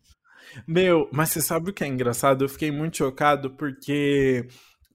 Meu, 0.66 1.08
mas 1.12 1.30
você 1.30 1.40
sabe 1.40 1.70
o 1.70 1.72
que 1.72 1.84
é 1.84 1.86
engraçado? 1.86 2.44
Eu 2.44 2.48
fiquei 2.48 2.70
muito 2.70 2.96
chocado 2.98 3.50
porque 3.50 4.46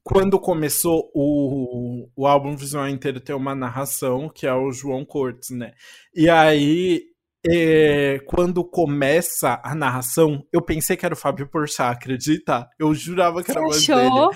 quando 0.04 0.40
começou 0.40 1.10
o, 1.16 2.08
o 2.16 2.28
álbum 2.28 2.56
visual 2.56 2.88
inteiro 2.88 3.20
tem 3.20 3.36
uma 3.36 3.56
narração, 3.56 4.30
que 4.30 4.46
é 4.46 4.54
o 4.54 4.72
João 4.72 5.04
Cortes, 5.04 5.50
né? 5.50 5.72
E 6.14 6.30
aí, 6.30 7.02
é, 7.48 8.20
quando 8.26 8.64
começa 8.64 9.60
a 9.64 9.74
narração, 9.74 10.46
eu 10.54 10.62
pensei 10.62 10.96
que 10.96 11.06
era 11.06 11.16
o 11.16 11.18
Fábio 11.18 11.48
Porchat, 11.48 11.92
acredita? 11.92 12.70
Eu 12.78 12.94
jurava 12.94 13.44
que 13.44 13.50
era 13.50 13.62
voz 13.62 13.86
dele. 13.86 14.30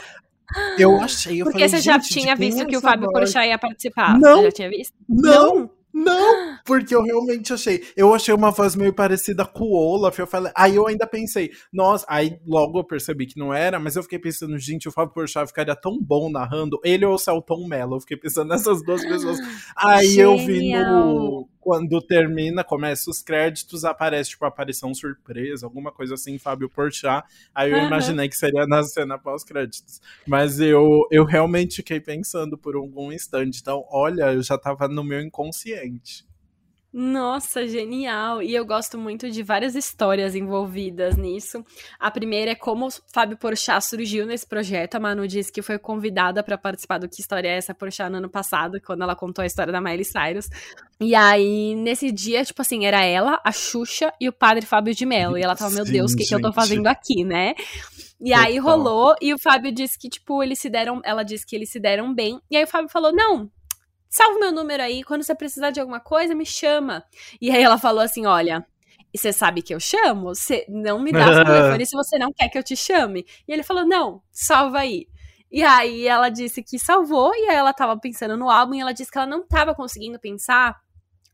Eu 0.79 0.99
achei, 0.99 1.41
eu 1.41 1.45
Porque 1.45 1.59
falei, 1.59 1.69
você 1.69 1.81
já 1.81 1.99
tinha 1.99 2.35
visto 2.35 2.65
que 2.65 2.75
o 2.75 2.81
Fábio 2.81 3.11
Porchat 3.11 3.47
ia 3.47 3.59
participar? 3.59 4.17
Não, 4.19 4.37
você 4.37 4.43
já 4.45 4.51
tinha 4.51 4.69
visto? 4.69 4.93
Não, 5.07 5.55
não. 5.55 5.78
Não, 5.93 6.57
porque 6.63 6.93
eu 6.93 7.01
realmente 7.01 7.51
achei. 7.51 7.83
Eu 7.95 8.13
achei 8.13 8.33
uma 8.33 8.51
voz 8.51 8.75
meio 8.75 8.93
parecida 8.93 9.45
com 9.45 9.65
o 9.65 9.75
Olaf. 9.75 10.17
Eu 10.19 10.27
falei, 10.27 10.51
aí 10.55 10.75
eu 10.75 10.87
ainda 10.87 11.07
pensei, 11.07 11.51
nossa, 11.73 12.05
aí 12.07 12.39
logo 12.45 12.79
eu 12.79 12.83
percebi 12.83 13.25
que 13.25 13.39
não 13.39 13.53
era, 13.53 13.79
mas 13.79 13.95
eu 13.95 14.03
fiquei 14.03 14.19
pensando, 14.19 14.57
gente, 14.57 14.87
o 14.87 14.91
Fábio 14.91 15.13
Porchat 15.13 15.47
ficaria 15.47 15.75
tão 15.75 15.99
bom 15.99 16.29
narrando, 16.29 16.79
ele 16.83 17.05
ou 17.05 17.15
o 17.15 17.17
Celton 17.17 17.67
Mello. 17.67 17.95
Eu 17.95 18.01
fiquei 18.01 18.17
pensando 18.17 18.49
nessas 18.49 18.83
duas 18.83 19.03
pessoas. 19.03 19.39
Aí 19.75 20.09
Genial. 20.09 20.31
eu 20.31 20.45
vi 20.45 20.73
no 20.73 21.49
quando 21.59 22.01
termina, 22.01 22.63
começa 22.63 23.09
os 23.09 23.21
créditos, 23.21 23.83
aparece, 23.83 24.31
tipo, 24.31 24.45
aparição 24.45 24.93
surpresa, 24.93 25.65
alguma 25.65 25.91
coisa 25.91 26.13
assim, 26.13 26.37
Fábio 26.37 26.69
Porchat. 26.69 27.27
Aí 27.53 27.71
eu 27.71 27.77
uhum. 27.77 27.87
imaginei 27.87 28.29
que 28.29 28.35
seria 28.35 28.65
na 28.65 28.83
cena 28.83 29.17
pós-créditos. 29.17 30.01
Mas 30.25 30.59
eu, 30.59 31.07
eu 31.11 31.25
realmente 31.25 31.77
fiquei 31.77 31.99
pensando 31.99 32.57
por 32.57 32.75
algum 32.75 33.11
instante. 33.11 33.59
Então, 33.61 33.85
olha, 33.89 34.33
eu 34.33 34.41
já 34.41 34.57
tava 34.57 34.87
no 34.87 35.03
meu 35.03 35.19
inconsciente. 35.21 36.28
Nossa, 36.91 37.67
genial! 37.67 38.41
E 38.41 38.55
eu 38.55 38.65
gosto 38.65 38.97
muito 38.97 39.29
de 39.29 39.43
várias 39.43 39.75
histórias 39.75 40.33
envolvidas 40.33 41.15
nisso. 41.15 41.63
A 41.99 42.09
primeira 42.09 42.51
é 42.51 42.55
como 42.55 42.87
o 42.87 42.91
Fábio 43.13 43.37
Porchat 43.37 43.85
surgiu 43.85 44.25
nesse 44.25 44.47
projeto. 44.47 44.95
A 44.95 44.99
Manu 44.99 45.27
disse 45.27 45.51
que 45.51 45.61
foi 45.61 45.77
convidada 45.77 46.41
para 46.41 46.57
participar 46.57 46.97
do 46.97 47.07
Que 47.07 47.21
História 47.21 47.47
é 47.47 47.57
Essa 47.57 47.75
Porchat 47.75 48.09
no 48.09 48.17
ano 48.17 48.29
passado, 48.29 48.81
quando 48.81 49.03
ela 49.03 49.15
contou 49.15 49.43
a 49.43 49.45
história 49.45 49.71
da 49.71 49.79
Miley 49.79 50.03
Cyrus. 50.03 50.49
E 50.99 51.13
aí, 51.13 51.75
nesse 51.75 52.11
dia, 52.11 52.43
tipo 52.43 52.61
assim, 52.61 52.85
era 52.85 53.05
ela, 53.05 53.39
a 53.45 53.51
Xuxa 53.51 54.11
e 54.19 54.27
o 54.27 54.33
padre 54.33 54.65
Fábio 54.65 54.95
de 54.95 55.05
Mello. 55.05 55.37
E 55.37 55.43
ela 55.43 55.55
tava, 55.55 55.75
meu 55.75 55.85
Deus, 55.85 56.13
o 56.13 56.17
que, 56.17 56.25
que 56.25 56.33
eu 56.33 56.41
tô 56.41 56.51
fazendo 56.51 56.87
aqui, 56.87 57.23
né? 57.23 57.53
E 58.19 58.31
Total. 58.31 58.45
aí 58.45 58.57
rolou, 58.57 59.15
e 59.21 59.31
o 59.31 59.37
Fábio 59.37 59.71
disse 59.71 59.97
que, 59.97 60.09
tipo, 60.09 60.41
eles 60.41 60.59
se 60.59 60.69
deram. 60.69 61.01
Ela 61.05 61.21
disse 61.21 61.45
que 61.45 61.55
eles 61.55 61.71
se 61.71 61.79
deram 61.79 62.13
bem. 62.13 62.41
E 62.49 62.57
aí 62.57 62.63
o 62.63 62.67
Fábio 62.67 62.89
falou: 62.89 63.13
não, 63.13 63.49
salva 64.09 64.39
meu 64.39 64.51
número 64.51 64.83
aí, 64.83 65.03
quando 65.03 65.23
você 65.23 65.35
precisar 65.35 65.71
de 65.71 65.79
alguma 65.79 65.99
coisa, 65.99 66.35
me 66.35 66.45
chama. 66.45 67.03
E 67.39 67.51
aí 67.51 67.61
ela 67.61 67.77
falou 67.77 68.01
assim: 68.01 68.25
olha. 68.25 68.65
Você 69.11 69.33
sabe 69.33 69.63
que 69.63 69.73
eu 69.73 69.79
chamo? 69.79 70.35
Você 70.35 70.67
não 70.69 70.99
me 70.99 71.11
dá 71.11 71.31
o 71.31 71.33
telefone 71.43 71.83
se 71.83 71.95
você 71.95 72.19
não 72.19 72.31
quer 72.31 72.47
que 72.47 72.59
eu 72.59 72.63
te 72.63 72.75
chame. 72.75 73.25
E 73.47 73.51
ele 73.51 73.63
falou: 73.63 73.83
não, 73.83 74.21
salva 74.31 74.79
aí. 74.79 75.07
E 75.51 75.63
aí 75.63 76.05
ela 76.07 76.29
disse 76.29 76.61
que 76.61 76.77
salvou, 76.77 77.33
e 77.33 77.49
aí 77.49 77.55
ela 77.55 77.73
tava 77.73 77.99
pensando 77.99 78.37
no 78.37 78.51
álbum, 78.51 78.75
e 78.75 78.81
ela 78.81 78.93
disse 78.93 79.11
que 79.11 79.17
ela 79.17 79.25
não 79.25 79.45
tava 79.45 79.73
conseguindo 79.73 80.19
pensar 80.19 80.79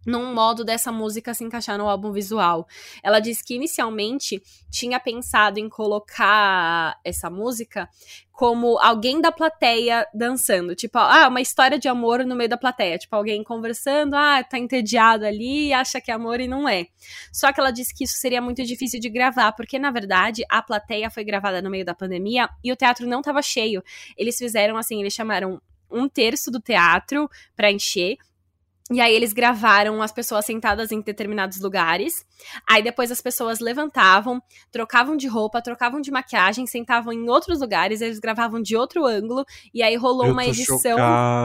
num 0.06 0.34
modo 0.34 0.64
dessa 0.64 0.92
música 0.92 1.34
se 1.34 1.44
encaixar 1.44 1.78
no 1.78 1.90
álbum 1.90 2.12
visual. 2.12 2.68
Ela 3.02 3.20
disse 3.20 3.44
que 3.44 3.56
inicialmente 3.56 4.42
tinha 4.70 5.00
pensado 5.00 5.60
em 5.60 5.68
colocar 5.68 7.00
essa 7.04 7.30
música 7.30 7.90
como 8.36 8.78
alguém 8.80 9.22
da 9.22 9.32
plateia 9.32 10.06
dançando, 10.14 10.76
tipo, 10.76 10.98
ah, 10.98 11.30
uma 11.30 11.40
história 11.40 11.80
de 11.80 11.88
amor 11.88 12.26
no 12.26 12.36
meio 12.36 12.50
da 12.50 12.58
plateia, 12.58 12.98
tipo 12.98 13.16
alguém 13.16 13.42
conversando, 13.42 14.14
ah, 14.14 14.44
tá 14.44 14.60
entediado 14.60 15.26
ali, 15.26 15.72
acha 15.72 16.02
que 16.02 16.12
é 16.12 16.14
amor 16.14 16.42
e 16.42 16.48
não 16.48 16.68
é. 16.68 16.88
Só 17.32 17.54
que 17.54 17.62
ela 17.62 17.72
disse 17.72 17.96
que 17.96 18.04
isso 18.04 18.18
seria 18.18 18.42
muito 18.42 18.62
difícil 18.64 19.00
de 19.00 19.10
gravar, 19.10 19.54
porque 19.54 19.80
na 19.80 19.90
verdade 19.90 20.44
a 20.50 20.62
plateia 20.62 21.10
foi 21.10 21.24
gravada 21.24 21.62
no 21.62 21.70
meio 21.70 21.86
da 21.86 21.96
pandemia 21.96 22.50
e 22.62 22.74
o 22.74 22.76
teatro 22.76 23.08
não 23.08 23.22
tava 23.22 23.42
cheio. 23.42 23.82
Eles 24.18 24.38
fizeram 24.38 24.76
assim, 24.76 25.00
eles 25.00 25.14
chamaram 25.14 25.62
um 25.90 26.10
terço 26.10 26.52
do 26.52 26.60
teatro 26.60 27.30
para 27.56 27.72
encher 27.72 28.18
e 28.92 29.02
aí 29.02 29.16
eles 29.16 29.34
gravaram 29.34 30.02
as 30.02 30.12
pessoas 30.12 30.46
sentadas 30.46 30.92
em 30.92 31.02
determinados 31.02 31.60
lugares. 31.60 32.26
Aí 32.70 32.84
depois 32.84 33.12
as 33.12 33.22
pessoas 33.22 33.60
levantavam, 33.60 34.42
trocavam 34.72 35.16
de 35.16 35.28
roupa, 35.28 35.62
trocavam 35.62 36.02
de 36.02 36.12
maquiagem, 36.12 36.66
sentavam 36.68 37.14
em 37.14 37.30
outros 37.30 37.60
lugares, 37.60 38.02
eles 38.02 38.20
gravavam 38.20 38.62
de 38.62 38.76
outro 38.76 39.06
ângulo, 39.06 39.46
e 39.74 39.82
aí 39.82 39.96
rolou 39.96 40.32
uma 40.32 40.46
edição 40.46 40.98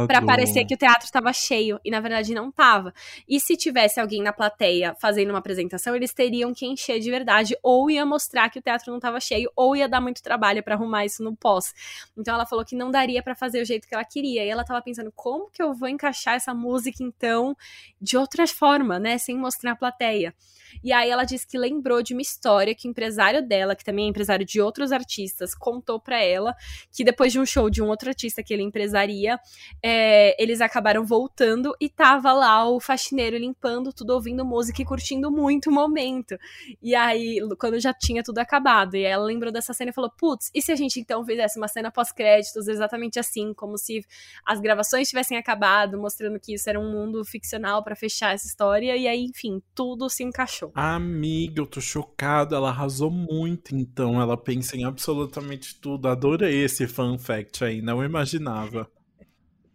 para 0.06 0.22
parecer 0.22 0.64
que 0.64 0.74
o 0.74 0.78
teatro 0.78 1.04
estava 1.04 1.32
cheio, 1.32 1.78
e 1.84 1.90
na 1.90 2.00
verdade 2.00 2.34
não 2.34 2.50
tava. 2.50 2.92
E 3.28 3.40
se 3.40 3.56
tivesse 3.56 4.00
alguém 4.00 4.22
na 4.22 4.32
plateia 4.32 4.94
fazendo 5.00 5.30
uma 5.30 5.38
apresentação, 5.38 5.94
eles 5.94 6.12
teriam 6.12 6.52
que 6.52 6.66
encher 6.66 7.00
de 7.00 7.10
verdade, 7.10 7.56
ou 7.62 7.90
ia 7.90 8.04
mostrar 8.04 8.48
que 8.50 8.58
o 8.58 8.62
teatro 8.62 8.90
não 8.90 8.98
estava 8.98 9.20
cheio, 9.20 9.50
ou 9.54 9.76
ia 9.76 9.88
dar 9.88 10.00
muito 10.00 10.22
trabalho 10.22 10.62
para 10.62 10.74
arrumar 10.74 11.04
isso 11.04 11.22
no 11.22 11.36
pós. 11.36 11.72
Então 12.16 12.34
ela 12.34 12.46
falou 12.46 12.64
que 12.64 12.76
não 12.76 12.90
daria 12.90 13.22
para 13.22 13.34
fazer 13.34 13.62
o 13.62 13.64
jeito 13.64 13.86
que 13.86 13.94
ela 13.94 14.04
queria. 14.04 14.44
E 14.44 14.48
ela 14.48 14.64
tava 14.64 14.82
pensando, 14.82 15.12
como 15.14 15.50
que 15.50 15.62
eu 15.62 15.74
vou 15.74 15.88
encaixar 15.88 16.34
essa 16.34 16.54
música 16.54 17.02
então 17.02 17.56
de 18.00 18.16
outra 18.16 18.46
forma, 18.46 18.98
né, 18.98 19.18
sem 19.18 19.36
mostrar 19.36 19.72
a 19.72 19.76
plateia? 19.76 20.34
E 20.82 20.92
aí 20.92 21.10
ela 21.10 21.24
disse 21.24 21.46
que 21.46 21.58
lembrou 21.58 22.02
de 22.02 22.14
uma 22.14 22.22
história 22.22 22.74
que 22.74 22.88
o 22.88 22.90
empresário 22.90 23.46
dela, 23.46 23.76
que 23.76 23.84
também 23.84 24.06
é 24.06 24.08
empresário 24.08 24.44
de 24.44 24.60
outros 24.60 24.92
artistas, 24.92 25.54
contou 25.54 26.00
para 26.00 26.20
ela 26.22 26.54
que 26.92 27.04
depois 27.04 27.32
de 27.32 27.38
um 27.38 27.46
show 27.46 27.68
de 27.68 27.82
um 27.82 27.88
outro 27.88 28.08
artista 28.08 28.42
que 28.42 28.52
ele 28.52 28.62
empresaria, 28.62 29.38
é, 29.82 30.40
eles 30.42 30.60
acabaram 30.60 31.04
voltando 31.04 31.74
e 31.80 31.88
tava 31.88 32.32
lá 32.32 32.68
o 32.68 32.80
faxineiro 32.80 33.36
limpando 33.36 33.92
tudo, 33.92 34.10
ouvindo 34.10 34.44
música 34.44 34.82
e 34.82 34.84
curtindo 34.84 35.30
muito 35.30 35.70
o 35.70 35.72
momento. 35.72 36.38
E 36.82 36.94
aí, 36.94 37.38
quando 37.58 37.78
já 37.78 37.92
tinha 37.92 38.22
tudo 38.22 38.38
acabado, 38.38 38.96
e 38.96 39.02
ela 39.02 39.24
lembrou 39.24 39.52
dessa 39.52 39.72
cena 39.74 39.90
e 39.90 39.94
falou: 39.94 40.10
Putz, 40.10 40.50
e 40.54 40.62
se 40.62 40.72
a 40.72 40.76
gente 40.76 41.00
então 41.00 41.24
fizesse 41.24 41.58
uma 41.58 41.68
cena 41.68 41.90
pós-créditos 41.90 42.68
exatamente 42.68 43.18
assim, 43.18 43.52
como 43.54 43.76
se 43.76 44.04
as 44.44 44.60
gravações 44.60 45.08
tivessem 45.08 45.36
acabado, 45.36 45.98
mostrando 45.98 46.38
que 46.40 46.54
isso 46.54 46.68
era 46.68 46.78
um 46.78 46.90
mundo 46.90 47.24
ficcional 47.24 47.82
para 47.82 47.96
fechar 47.96 48.34
essa 48.34 48.46
história, 48.46 48.96
e 48.96 49.06
aí, 49.06 49.24
enfim, 49.24 49.62
tudo 49.74 50.08
se 50.08 50.22
encaixou. 50.22 50.69
Amiga, 50.74 51.60
eu 51.60 51.66
tô 51.66 51.80
chocada. 51.80 52.56
Ela 52.56 52.68
arrasou 52.70 53.10
muito, 53.10 53.74
então. 53.74 54.20
Ela 54.20 54.36
pensa 54.36 54.76
em 54.76 54.84
absolutamente 54.84 55.78
tudo. 55.80 56.08
Adorei 56.08 56.64
esse 56.64 56.86
fun 56.86 57.18
fact 57.18 57.64
aí, 57.64 57.82
não 57.82 58.04
imaginava. 58.04 58.90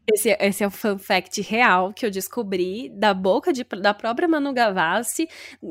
Esse, 0.08 0.38
esse, 0.40 0.64
é 0.64 0.68
o 0.68 0.72
fun 0.72 1.00
fact 1.00 1.42
real 1.42 1.92
que 1.92 2.06
eu 2.06 2.12
descobri 2.12 2.90
da 2.90 3.12
boca 3.14 3.52
de, 3.52 3.64
da 3.64 3.92
própria 3.94 4.28
Manu 4.28 4.54
Gavassi 4.54 5.28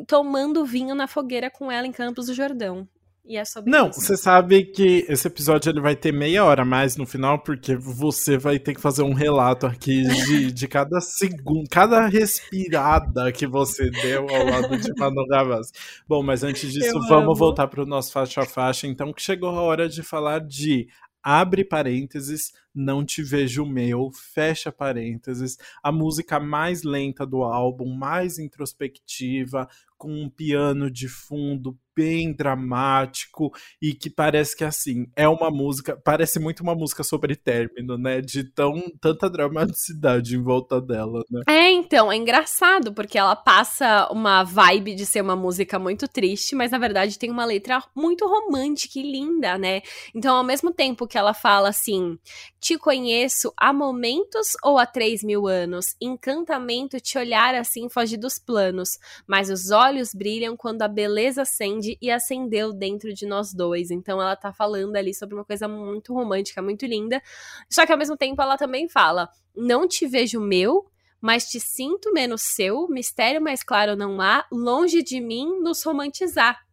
tomando 0.09 0.65
vinho 0.65 0.95
na 0.95 1.07
fogueira 1.07 1.49
com 1.49 1.71
ela 1.71 1.87
em 1.87 1.93
Campos 1.93 2.27
do 2.27 2.35
Jordão. 2.35 2.89
E 3.27 3.39
é 3.39 3.45
sobre 3.45 3.71
Não, 3.71 3.91
você 3.91 4.17
sabe 4.19 4.65
que 4.67 5.07
esse 5.09 5.27
episódio 5.27 5.71
ele 5.71 5.81
vai 5.81 5.97
ter 5.97 6.13
meia 6.13 6.45
hora 6.45 6.63
mais 6.63 6.95
no 6.97 7.07
final, 7.07 7.39
porque 7.39 7.75
você 7.75 8.37
vai 8.37 8.59
ter 8.59 8.75
que 8.75 8.81
fazer 8.81 9.03
um 9.03 9.15
relato 9.15 9.67
aqui 9.67 10.03
de, 10.03 10.53
de 10.53 10.69
cada 10.69 11.01
segundo, 11.01 11.67
cada 11.71 12.07
respirada 12.07 13.33
que 13.33 13.47
você 13.47 13.91
deu 13.91 14.27
ao 14.29 14.45
lado 14.45 14.77
de 14.77 14.93
Manu 14.99 15.27
Gavassi. 15.27 15.73
Bom, 16.07 16.23
mas 16.23 16.45
antes 16.45 16.71
disso, 16.71 16.99
Eu 16.99 17.01
vamos 17.09 17.25
amo. 17.29 17.35
voltar 17.35 17.67
para 17.67 17.83
o 17.83 17.87
nosso 17.87 18.13
faixa 18.13 18.43
a 18.43 18.47
faixa, 18.47 18.87
então, 18.87 19.11
que 19.13 19.23
chegou 19.23 19.49
a 19.51 19.63
hora 19.63 19.89
de 19.89 20.03
falar 20.03 20.41
de 20.41 20.87
abre 21.23 21.65
parênteses, 21.65 22.53
não 22.75 23.05
te 23.05 23.23
vejo 23.23 23.65
meu, 23.65 24.11
fecha 24.11 24.73
parênteses, 24.73 25.57
a 25.83 25.93
música 25.93 26.41
mais 26.41 26.83
lenta 26.83 27.25
do 27.25 27.43
álbum, 27.43 27.95
mais 27.95 28.39
introspectiva, 28.39 29.69
com 29.97 30.13
um 30.13 30.29
piano 30.29 30.91
de 30.91 31.09
fundo 31.09 31.79
bem 31.97 32.33
dramático 32.33 33.53
e 33.81 33.95
que 33.95 34.11
parece 34.11 34.57
que 34.57 34.65
assim 34.65 35.07
é 35.15 35.29
uma 35.29 35.49
música, 35.49 35.97
parece 36.05 36.41
muito 36.41 36.61
uma 36.61 36.75
música 36.75 37.05
sobre 37.05 37.37
término, 37.37 37.97
né? 37.97 38.21
De 38.21 38.43
tão 38.45 38.83
tanta 39.01 39.31
dramaticidade 39.31 40.37
em 40.37 40.43
volta 40.43 40.81
dela, 40.81 41.23
né? 41.31 41.43
É, 41.47 41.71
então, 41.71 42.11
é 42.11 42.17
engraçado 42.17 42.93
porque 42.93 43.17
ela 43.17 43.37
passa 43.37 44.09
uma 44.11 44.43
vibe 44.43 44.95
de 44.95 45.07
ser 45.07 45.23
uma 45.23 45.37
música 45.37 45.79
muito 45.79 46.09
triste, 46.09 46.55
mas 46.55 46.73
na 46.73 46.79
verdade 46.79 47.19
tem 47.19 47.31
uma 47.31 47.45
letra 47.45 47.83
muito 47.95 48.27
romântica 48.27 48.99
e 48.99 49.11
linda, 49.11 49.57
né? 49.57 49.83
Então, 50.15 50.37
ao 50.37 50.45
mesmo 50.45 50.73
tempo 50.73 51.07
que 51.07 51.17
ela 51.17 51.33
fala 51.33 51.69
assim, 51.69 52.19
te 52.65 52.79
conheço 52.79 53.53
há 53.59 53.75
momentos 53.75 54.53
ou 54.63 54.79
há 54.79 54.87
três 54.87 55.23
mil 55.23 55.47
anos, 55.47 55.95
encantamento 56.01 56.99
te 56.99 57.19
olhar 57.19 57.55
assim 57.55 57.91
foge 57.91 58.17
dos 58.17 58.39
planos, 58.39 58.99
mas 59.27 59.51
os 59.51 59.71
olhos 59.71 60.15
brilham 60.15 60.57
quando 60.57 60.81
a 60.81 60.89
beleza 60.89 61.43
acende 61.43 61.99
e 62.01 62.11
acendeu 62.11 62.73
dentro 62.73 63.13
de 63.13 63.27
nós 63.27 63.53
dois. 63.53 63.91
Então 63.91 64.19
ela 64.19 64.35
tá 64.35 64.51
falando 64.51 64.97
ali 64.97 65.13
sobre 65.13 65.35
uma 65.35 65.45
coisa 65.45 65.69
muito 65.69 66.15
romântica, 66.15 66.63
muito 66.63 66.87
linda. 66.87 67.23
Só 67.71 67.85
que 67.85 67.93
ao 67.93 67.99
mesmo 67.99 68.17
tempo 68.17 68.41
ela 68.41 68.57
também 68.57 68.89
fala: 68.89 69.29
Não 69.55 69.87
te 69.87 70.07
vejo 70.07 70.41
meu, 70.41 70.87
mas 71.21 71.45
te 71.45 71.61
sinto 71.61 72.15
menos 72.15 72.41
seu, 72.41 72.89
mistério 72.89 73.43
mais 73.43 73.63
claro 73.63 73.95
não 73.95 74.23
há, 74.23 74.43
longe 74.51 75.03
de 75.03 75.21
mim 75.21 75.61
nos 75.61 75.83
romantizar. 75.85 76.64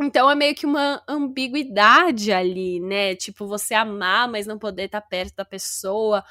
Então 0.00 0.30
é 0.30 0.34
meio 0.34 0.54
que 0.54 0.66
uma 0.66 1.02
ambiguidade 1.08 2.32
ali, 2.32 2.80
né? 2.80 3.14
Tipo, 3.14 3.46
você 3.46 3.74
amar, 3.74 4.28
mas 4.28 4.46
não 4.46 4.58
poder 4.58 4.84
estar 4.84 5.00
tá 5.00 5.06
perto 5.06 5.36
da 5.36 5.44
pessoa 5.44 6.24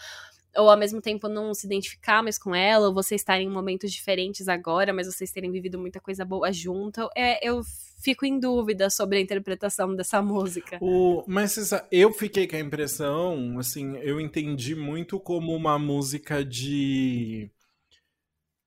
ou 0.56 0.70
ao 0.70 0.78
mesmo 0.78 1.02
tempo 1.02 1.28
não 1.28 1.54
se 1.54 1.66
identificar 1.66 2.22
mais 2.22 2.38
com 2.38 2.54
ela, 2.54 2.88
ou 2.88 2.94
vocês 2.94 3.22
estarem 3.22 3.48
em 3.48 3.52
momentos 3.52 3.92
diferentes 3.92 4.48
agora, 4.48 4.94
mas 4.94 5.08
vocês 5.08 5.32
terem 5.32 5.52
vivido 5.52 5.80
muita 5.80 6.00
coisa 6.00 6.24
boa 6.24 6.52
junto. 6.52 7.10
É, 7.16 7.46
eu 7.48 7.62
fico 8.02 8.26
em 8.26 8.40
dúvida 8.40 8.90
sobre 8.90 9.18
a 9.18 9.22
interpretação 9.22 9.96
dessa 9.96 10.22
música. 10.22 10.78
O, 10.82 11.24
mas 11.28 11.72
eu 11.92 12.12
fiquei 12.12 12.48
com 12.48 12.56
a 12.56 12.60
impressão, 12.60 13.58
assim, 13.58 13.98
eu 13.98 14.20
entendi 14.20 14.76
muito 14.76 15.20
como 15.20 15.56
uma 15.56 15.80
música 15.80 16.46
de 16.46 17.50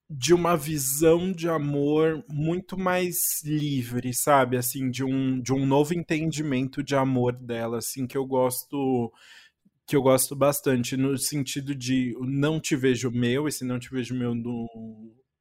de 0.09 0.33
uma 0.33 0.55
visão 0.55 1.31
de 1.31 1.49
amor 1.49 2.23
muito 2.29 2.77
mais 2.77 3.43
livre, 3.43 4.13
sabe? 4.13 4.57
Assim, 4.57 4.89
de 4.89 5.03
um, 5.03 5.41
de 5.41 5.53
um 5.53 5.65
novo 5.65 5.93
entendimento 5.93 6.81
de 6.81 6.95
amor 6.95 7.33
dela, 7.33 7.79
assim, 7.79 8.07
que 8.07 8.17
eu 8.17 8.25
gosto 8.25 9.11
que 9.85 9.95
eu 9.95 10.01
gosto 10.01 10.35
bastante, 10.35 10.97
no 10.97 11.17
sentido 11.17 11.73
de 11.73 12.13
não 12.19 12.59
te 12.59 12.75
vejo 12.75 13.09
meu, 13.09 13.47
esse 13.47 13.63
não 13.63 13.79
te 13.79 13.89
vejo 13.89 14.13
meu 14.13 14.35
do, 14.35 14.67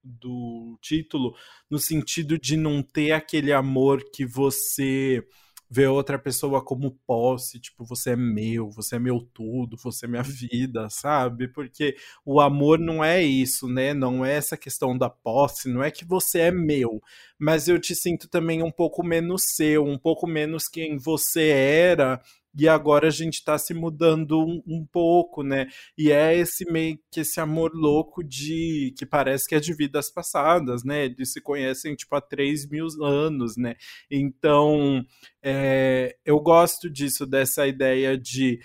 do 0.05 0.79
título, 0.81 1.35
no 1.69 1.81
sentido 1.81 2.39
de 2.39 2.57
não 2.57 2.81
ter 2.81 3.11
aquele 3.11 3.53
amor 3.53 4.05
que 4.13 4.25
você 4.25 5.27
vê 5.69 5.87
outra 5.87 6.19
pessoa 6.19 6.63
como 6.65 6.99
posse, 7.07 7.59
tipo, 7.61 7.85
você 7.85 8.11
é 8.11 8.17
meu, 8.17 8.71
você 8.71 8.97
é 8.97 8.99
meu 8.99 9.21
tudo, 9.35 9.77
você 9.77 10.07
é 10.07 10.09
minha 10.09 10.23
vida, 10.23 10.89
sabe? 10.91 11.49
Porque 11.49 11.97
o 12.25 12.41
amor 12.41 12.79
não 12.79 13.05
é 13.05 13.23
isso, 13.23 13.69
né? 13.69 13.93
Não 13.93 14.25
é 14.25 14.35
essa 14.35 14.57
questão 14.57 14.97
da 14.97 15.11
posse, 15.11 15.69
não 15.69 15.83
é 15.83 15.91
que 15.91 16.05
você 16.05 16.41
é 16.41 16.51
meu, 16.51 17.03
mas 17.39 17.69
eu 17.69 17.79
te 17.81 17.95
sinto 17.95 18.29
também 18.29 18.63
um 18.63 18.71
pouco 18.71 19.03
menos 19.05 19.43
seu, 19.55 19.85
um 19.85 19.99
pouco 19.99 20.27
menos 20.27 20.69
quem 20.69 20.97
você 20.97 21.49
era 21.49 22.21
e 22.57 22.69
agora 22.69 23.09
a 23.09 23.11
gente 23.11 23.35
está 23.35 23.59
se 23.59 23.75
mudando 23.75 24.41
um, 24.41 24.63
um, 24.67 24.87
pouco, 24.87 25.43
né? 25.43 25.67
E 25.97 26.11
é 26.11 26.37
esse 26.37 26.65
meio 26.71 26.99
que 27.11 27.21
esse 27.21 27.39
amor 27.39 27.73
louco 27.75 28.25
de 28.25 28.95
que 28.97 29.05
parece 29.05 29.47
que 29.47 29.55
é 29.55 29.61
de 29.61 29.75
vidas 29.75 30.11
passadas, 30.11 30.83
né? 30.83 31.05
Eles 31.05 31.33
se 31.33 31.41
conhecem 31.41 31.95
tipo 31.95 32.15
há 32.17 32.21
3 32.21 32.69
mil 32.69 32.87
anos, 33.03 33.57
né? 33.57 33.75
Então 34.11 35.05
é, 35.43 36.17
eu 36.25 36.41
gosto 36.41 36.89
disso, 36.89 37.27
dessa 37.27 37.67
ideia 37.67 38.17
de 38.17 38.59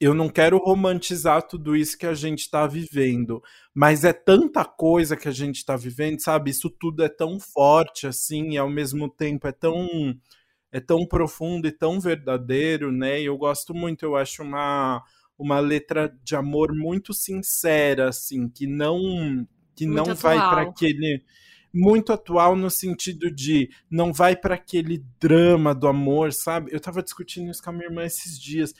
eu 0.00 0.14
não 0.14 0.28
quero 0.28 0.58
romantizar 0.58 1.46
tudo 1.46 1.76
isso 1.76 1.96
que 1.96 2.06
a 2.06 2.14
gente 2.14 2.40
está 2.40 2.66
vivendo, 2.66 3.40
mas 3.72 4.02
é 4.02 4.12
tanta 4.12 4.64
coisa 4.64 5.16
que 5.16 5.28
a 5.28 5.32
gente 5.32 5.58
está 5.58 5.76
vivendo, 5.76 6.20
sabe? 6.20 6.50
Isso 6.50 6.68
tudo 6.68 7.04
é 7.04 7.08
tão 7.08 7.38
forte 7.38 8.08
assim, 8.08 8.50
e 8.50 8.58
ao 8.58 8.68
mesmo 8.68 9.08
tempo 9.08 9.46
é 9.46 9.52
tão 9.52 9.86
é 10.72 10.80
tão 10.80 11.06
profundo 11.06 11.68
e 11.68 11.72
tão 11.72 12.00
verdadeiro, 12.00 12.90
né? 12.90 13.20
E 13.20 13.26
eu 13.26 13.36
gosto 13.36 13.74
muito, 13.74 14.04
eu 14.04 14.16
acho 14.16 14.42
uma, 14.42 15.04
uma 15.38 15.60
letra 15.60 16.12
de 16.24 16.34
amor 16.34 16.74
muito 16.74 17.12
sincera, 17.12 18.08
assim, 18.08 18.48
que 18.48 18.66
não 18.66 19.46
que 19.74 19.86
muito 19.86 20.06
não 20.06 20.12
atual. 20.12 20.16
vai 20.16 20.38
para 20.38 20.62
aquele 20.62 21.22
muito 21.74 22.12
atual 22.12 22.54
no 22.54 22.70
sentido 22.70 23.30
de 23.30 23.70
não 23.90 24.12
vai 24.12 24.36
para 24.36 24.54
aquele 24.56 25.04
drama 25.20 25.74
do 25.74 25.86
amor, 25.86 26.32
sabe? 26.32 26.70
Eu 26.72 26.80
tava 26.80 27.02
discutindo 27.02 27.50
isso 27.50 27.62
com 27.62 27.70
a 27.70 27.72
minha 27.72 27.86
irmã 27.86 28.04
esses 28.04 28.38
dias. 28.38 28.74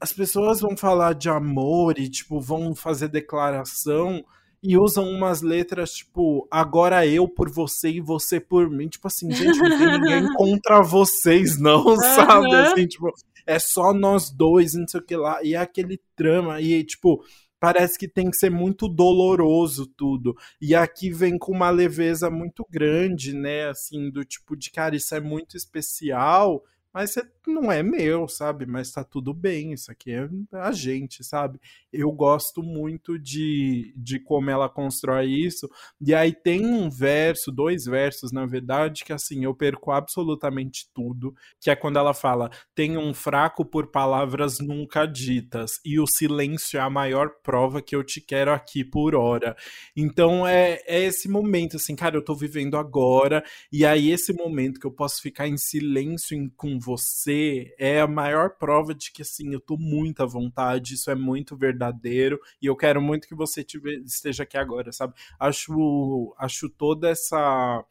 As 0.00 0.12
pessoas 0.12 0.60
vão 0.60 0.76
falar 0.76 1.14
de 1.14 1.30
amor 1.30 1.98
e 1.98 2.08
tipo 2.08 2.40
vão 2.40 2.74
fazer 2.74 3.08
declaração 3.08 4.24
e 4.66 4.78
usam 4.78 5.06
umas 5.06 5.42
letras 5.42 5.92
tipo, 5.92 6.48
agora 6.50 7.06
eu 7.06 7.28
por 7.28 7.50
você 7.50 7.90
e 7.90 8.00
você 8.00 8.40
por 8.40 8.70
mim. 8.70 8.88
Tipo 8.88 9.08
assim, 9.08 9.30
gente, 9.30 9.58
não 9.58 9.78
tem 9.78 10.00
ninguém 10.00 10.26
contra 10.34 10.82
vocês, 10.82 11.60
não, 11.60 11.84
uhum. 11.84 11.96
sabe? 12.16 12.54
Assim, 12.54 12.86
tipo, 12.86 13.12
é 13.46 13.58
só 13.58 13.92
nós 13.92 14.30
dois, 14.30 14.72
não 14.72 14.88
sei 14.88 15.00
o 15.00 15.04
que 15.04 15.14
lá. 15.14 15.38
E 15.42 15.54
é 15.54 15.58
aquele 15.58 16.00
trama, 16.16 16.62
e 16.62 16.82
tipo, 16.82 17.22
parece 17.60 17.98
que 17.98 18.08
tem 18.08 18.30
que 18.30 18.38
ser 18.38 18.50
muito 18.50 18.88
doloroso 18.88 19.86
tudo. 19.86 20.34
E 20.58 20.74
aqui 20.74 21.10
vem 21.10 21.36
com 21.36 21.52
uma 21.52 21.68
leveza 21.68 22.30
muito 22.30 22.66
grande, 22.70 23.34
né? 23.34 23.68
Assim, 23.68 24.10
do 24.10 24.24
tipo 24.24 24.56
de, 24.56 24.70
cara, 24.70 24.96
isso 24.96 25.14
é 25.14 25.20
muito 25.20 25.58
especial 25.58 26.64
mas 26.94 27.14
não 27.46 27.70
é 27.72 27.82
meu, 27.82 28.28
sabe? 28.28 28.66
Mas 28.66 28.92
tá 28.92 29.02
tudo 29.02 29.34
bem, 29.34 29.72
isso 29.72 29.90
aqui 29.90 30.12
é 30.12 30.28
a 30.52 30.70
gente, 30.72 31.24
sabe? 31.24 31.60
Eu 31.92 32.10
gosto 32.12 32.62
muito 32.62 33.18
de, 33.18 33.92
de 33.96 34.18
como 34.20 34.48
ela 34.50 34.68
constrói 34.68 35.26
isso. 35.26 35.68
E 36.00 36.14
aí 36.14 36.32
tem 36.32 36.64
um 36.64 36.88
verso, 36.88 37.50
dois 37.50 37.84
versos, 37.84 38.30
na 38.32 38.46
verdade, 38.46 39.04
que 39.04 39.12
assim, 39.12 39.44
eu 39.44 39.54
perco 39.54 39.90
absolutamente 39.90 40.88
tudo, 40.94 41.34
que 41.60 41.70
é 41.70 41.76
quando 41.76 41.98
ela 41.98 42.14
fala: 42.14 42.50
"Tenho 42.74 43.00
um 43.00 43.12
fraco 43.12 43.64
por 43.64 43.88
palavras 43.88 44.58
nunca 44.60 45.04
ditas, 45.06 45.80
e 45.84 45.98
o 45.98 46.06
silêncio 46.06 46.78
é 46.78 46.80
a 46.80 46.90
maior 46.90 47.30
prova 47.42 47.82
que 47.82 47.94
eu 47.96 48.04
te 48.04 48.20
quero 48.20 48.52
aqui 48.52 48.84
por 48.84 49.14
hora". 49.14 49.56
Então 49.96 50.46
é, 50.46 50.80
é 50.86 51.00
esse 51.04 51.28
momento 51.28 51.76
assim, 51.76 51.96
cara, 51.96 52.16
eu 52.16 52.24
tô 52.24 52.34
vivendo 52.34 52.76
agora, 52.76 53.44
e 53.72 53.84
aí 53.84 54.10
esse 54.10 54.32
momento 54.32 54.80
que 54.80 54.86
eu 54.86 54.92
posso 54.92 55.20
ficar 55.20 55.48
em 55.48 55.56
silêncio 55.56 56.36
em, 56.36 56.48
com 56.50 56.78
você 56.84 57.74
é 57.78 58.00
a 58.00 58.06
maior 58.06 58.50
prova 58.58 58.94
de 58.94 59.12
que 59.12 59.22
assim, 59.22 59.52
eu 59.52 59.60
tô 59.60 59.76
muito 59.78 60.22
à 60.22 60.26
vontade, 60.26 60.94
isso 60.94 61.10
é 61.10 61.14
muito 61.14 61.56
verdadeiro 61.56 62.38
e 62.60 62.66
eu 62.66 62.76
quero 62.76 63.00
muito 63.02 63.28
que 63.28 63.34
você 63.34 63.64
esteja 64.04 64.42
aqui 64.44 64.56
agora, 64.56 64.92
sabe? 64.92 65.14
Acho 65.38 66.34
acho 66.38 66.68
toda 66.70 67.08
essa 67.10 67.84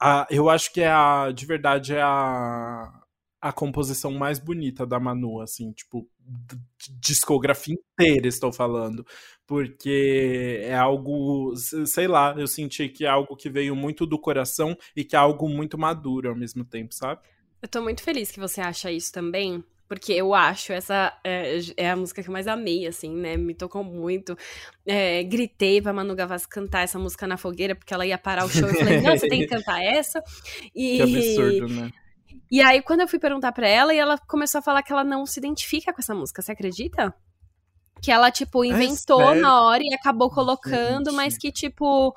a, 0.00 0.26
eu 0.30 0.48
acho 0.50 0.72
que 0.72 0.80
é 0.80 0.90
a 0.90 1.30
de 1.32 1.46
verdade 1.46 1.94
é 1.94 2.02
a 2.02 2.98
a 3.40 3.52
composição 3.52 4.12
mais 4.12 4.38
bonita 4.38 4.86
da 4.86 5.00
Manu, 5.00 5.40
assim, 5.40 5.72
tipo, 5.72 6.08
discografia 7.00 7.74
inteira 7.74 8.28
estou 8.28 8.52
falando, 8.52 9.04
porque 9.46 10.60
é 10.62 10.74
algo, 10.76 11.52
sei 11.86 12.06
lá, 12.06 12.34
eu 12.38 12.46
senti 12.46 12.88
que 12.88 13.04
é 13.04 13.08
algo 13.08 13.36
que 13.36 13.50
veio 13.50 13.74
muito 13.74 14.06
do 14.06 14.16
coração 14.18 14.76
e 14.94 15.04
que 15.04 15.16
é 15.16 15.18
algo 15.18 15.48
muito 15.48 15.76
maduro 15.76 16.28
ao 16.30 16.36
mesmo 16.36 16.64
tempo, 16.64 16.94
sabe? 16.94 17.20
Eu 17.62 17.68
tô 17.68 17.80
muito 17.80 18.02
feliz 18.02 18.32
que 18.32 18.40
você 18.40 18.60
acha 18.60 18.90
isso 18.90 19.12
também, 19.12 19.64
porque 19.88 20.12
eu 20.12 20.34
acho 20.34 20.72
essa 20.72 21.16
é, 21.22 21.60
é, 21.76 21.90
a 21.90 21.96
música 21.96 22.22
que 22.22 22.28
eu 22.28 22.32
mais 22.32 22.48
amei, 22.48 22.86
assim, 22.88 23.14
né? 23.14 23.36
Me 23.36 23.54
tocou 23.54 23.84
muito. 23.84 24.36
É, 24.84 25.22
gritei 25.22 25.80
pra 25.80 25.92
Manu 25.92 26.16
Gavassi 26.16 26.48
cantar 26.48 26.80
essa 26.80 26.98
música 26.98 27.26
na 27.26 27.36
fogueira, 27.36 27.76
porque 27.76 27.94
ela 27.94 28.04
ia 28.04 28.18
parar 28.18 28.44
o 28.44 28.48
show. 28.48 28.68
Eu 28.68 28.74
falei, 28.74 29.00
não, 29.00 29.16
você 29.16 29.28
tem 29.28 29.40
que 29.40 29.46
cantar 29.46 29.80
essa. 29.80 30.22
E... 30.74 30.96
Que 30.98 31.02
absurdo, 31.02 31.68
né? 31.68 31.92
E 32.50 32.60
aí, 32.60 32.82
quando 32.82 33.00
eu 33.00 33.08
fui 33.08 33.18
perguntar 33.18 33.52
pra 33.52 33.68
ela, 33.68 33.94
e 33.94 33.98
ela 33.98 34.18
começou 34.18 34.58
a 34.58 34.62
falar 34.62 34.82
que 34.82 34.92
ela 34.92 35.04
não 35.04 35.24
se 35.24 35.38
identifica 35.38 35.92
com 35.92 36.00
essa 36.00 36.14
música, 36.14 36.42
você 36.42 36.52
acredita? 36.52 37.14
Que 38.02 38.10
ela, 38.10 38.30
tipo, 38.30 38.64
inventou 38.64 39.32
é 39.32 39.40
na 39.40 39.62
hora 39.62 39.82
e 39.82 39.94
acabou 39.94 40.28
colocando, 40.30 41.10
Gente. 41.10 41.16
mas 41.16 41.38
que, 41.38 41.52
tipo, 41.52 42.14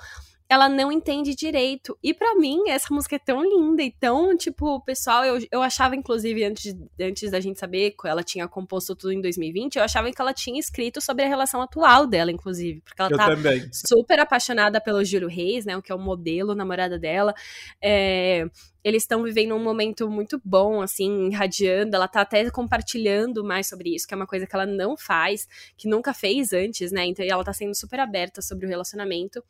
ela 0.47 0.69
não 0.69 0.91
entende 0.91 1.35
direito. 1.35 1.97
E 2.03 2.13
para 2.13 2.35
mim, 2.35 2.69
essa 2.69 2.93
música 2.93 3.15
é 3.15 3.19
tão 3.19 3.43
linda 3.43 3.81
e 3.81 3.91
tão, 3.91 4.37
tipo, 4.37 4.79
pessoal, 4.81 5.25
eu, 5.25 5.39
eu 5.51 5.61
achava, 5.61 5.95
inclusive, 5.95 6.43
antes, 6.43 6.75
antes 7.01 7.31
da 7.31 7.39
gente 7.39 7.59
saber 7.59 7.91
que 7.91 8.07
ela 8.07 8.23
tinha 8.23 8.47
composto 8.47 8.95
tudo 8.95 9.11
em 9.11 9.21
2020, 9.21 9.77
eu 9.77 9.83
achava 9.83 10.11
que 10.11 10.21
ela 10.21 10.33
tinha 10.33 10.59
escrito 10.59 11.01
sobre 11.01 11.25
a 11.25 11.27
relação 11.27 11.61
atual 11.61 12.05
dela, 12.05 12.31
inclusive. 12.31 12.81
Porque 12.81 13.01
ela 13.01 13.11
eu 13.11 13.17
tá 13.17 13.25
também. 13.25 13.67
super 13.71 14.19
apaixonada 14.19 14.79
pelo 14.79 15.03
Júlio 15.03 15.27
Reis, 15.27 15.65
né? 15.65 15.75
O 15.75 15.81
que 15.81 15.91
é 15.91 15.95
o 15.95 15.99
modelo, 15.99 16.53
namorada 16.53 16.99
dela. 16.99 17.33
É, 17.81 18.47
eles 18.83 19.01
estão 19.01 19.23
vivendo 19.23 19.55
um 19.55 19.63
momento 19.63 20.07
muito 20.07 20.39
bom, 20.45 20.79
assim, 20.79 21.25
irradiando. 21.25 21.95
Ela 21.95 22.07
tá 22.07 22.21
até 22.21 22.47
compartilhando 22.51 23.43
mais 23.43 23.67
sobre 23.67 23.95
isso, 23.95 24.07
que 24.07 24.13
é 24.13 24.17
uma 24.17 24.27
coisa 24.27 24.45
que 24.45 24.55
ela 24.55 24.67
não 24.67 24.95
faz, 24.95 25.47
que 25.75 25.87
nunca 25.87 26.13
fez 26.13 26.53
antes, 26.53 26.91
né? 26.91 27.03
Então 27.03 27.25
ela 27.25 27.43
tá 27.43 27.51
sendo 27.51 27.73
super 27.73 27.99
aberta 27.99 28.43
sobre 28.43 28.67
o 28.67 28.69
relacionamento. 28.69 29.43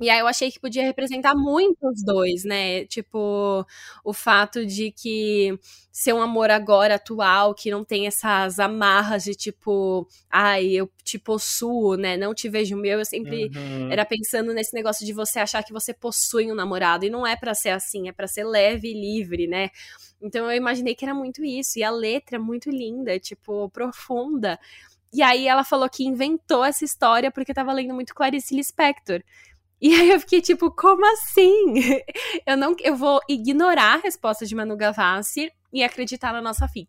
E 0.00 0.08
aí 0.08 0.18
eu 0.18 0.26
achei 0.26 0.50
que 0.50 0.58
podia 0.58 0.82
representar 0.82 1.34
muito 1.34 1.76
os 1.86 2.02
dois, 2.02 2.42
né? 2.44 2.86
Tipo, 2.86 3.66
o 4.02 4.12
fato 4.14 4.64
de 4.64 4.90
que 4.90 5.58
ser 5.92 6.14
um 6.14 6.22
amor 6.22 6.50
agora 6.50 6.94
atual, 6.94 7.54
que 7.54 7.70
não 7.70 7.84
tem 7.84 8.06
essas 8.06 8.58
amarras 8.58 9.24
de 9.24 9.34
tipo, 9.34 10.08
ai, 10.30 10.68
eu 10.68 10.90
te 11.04 11.18
possuo, 11.18 11.96
né? 11.96 12.16
Não 12.16 12.32
te 12.32 12.48
vejo 12.48 12.76
meu. 12.76 13.00
Eu 13.00 13.04
sempre 13.04 13.50
uhum. 13.54 13.92
era 13.92 14.06
pensando 14.06 14.54
nesse 14.54 14.74
negócio 14.74 15.04
de 15.04 15.12
você 15.12 15.38
achar 15.38 15.62
que 15.62 15.72
você 15.72 15.92
possui 15.92 16.50
um 16.50 16.54
namorado. 16.54 17.04
E 17.04 17.10
não 17.10 17.26
é 17.26 17.36
para 17.36 17.54
ser 17.54 17.70
assim, 17.70 18.08
é 18.08 18.12
para 18.12 18.26
ser 18.26 18.44
leve 18.44 18.88
e 18.88 18.94
livre, 18.94 19.46
né? 19.46 19.68
Então 20.22 20.50
eu 20.50 20.56
imaginei 20.56 20.94
que 20.94 21.04
era 21.04 21.14
muito 21.14 21.44
isso. 21.44 21.78
E 21.78 21.82
a 21.84 21.90
letra 21.90 22.36
é 22.36 22.38
muito 22.38 22.70
linda, 22.70 23.18
tipo, 23.18 23.68
profunda. 23.68 24.58
E 25.12 25.22
aí 25.22 25.48
ela 25.48 25.64
falou 25.64 25.88
que 25.90 26.04
inventou 26.04 26.64
essa 26.64 26.84
história 26.84 27.30
porque 27.32 27.52
tava 27.52 27.72
lendo 27.72 27.94
muito 27.94 28.14
Clarice 28.14 28.54
Lispector. 28.54 29.22
E 29.80 29.94
aí 29.94 30.10
eu 30.10 30.20
fiquei 30.20 30.40
tipo, 30.40 30.70
como 30.70 31.04
assim? 31.12 31.74
Eu 32.46 32.56
não, 32.56 32.74
eu 32.82 32.96
vou 32.96 33.20
ignorar 33.28 33.94
a 33.94 34.00
resposta 34.00 34.44
de 34.44 34.54
Manu 34.54 34.76
Gavassi 34.76 35.50
e 35.72 35.82
acreditar 35.82 36.32
na 36.32 36.40
nossa 36.40 36.66
fic. 36.66 36.88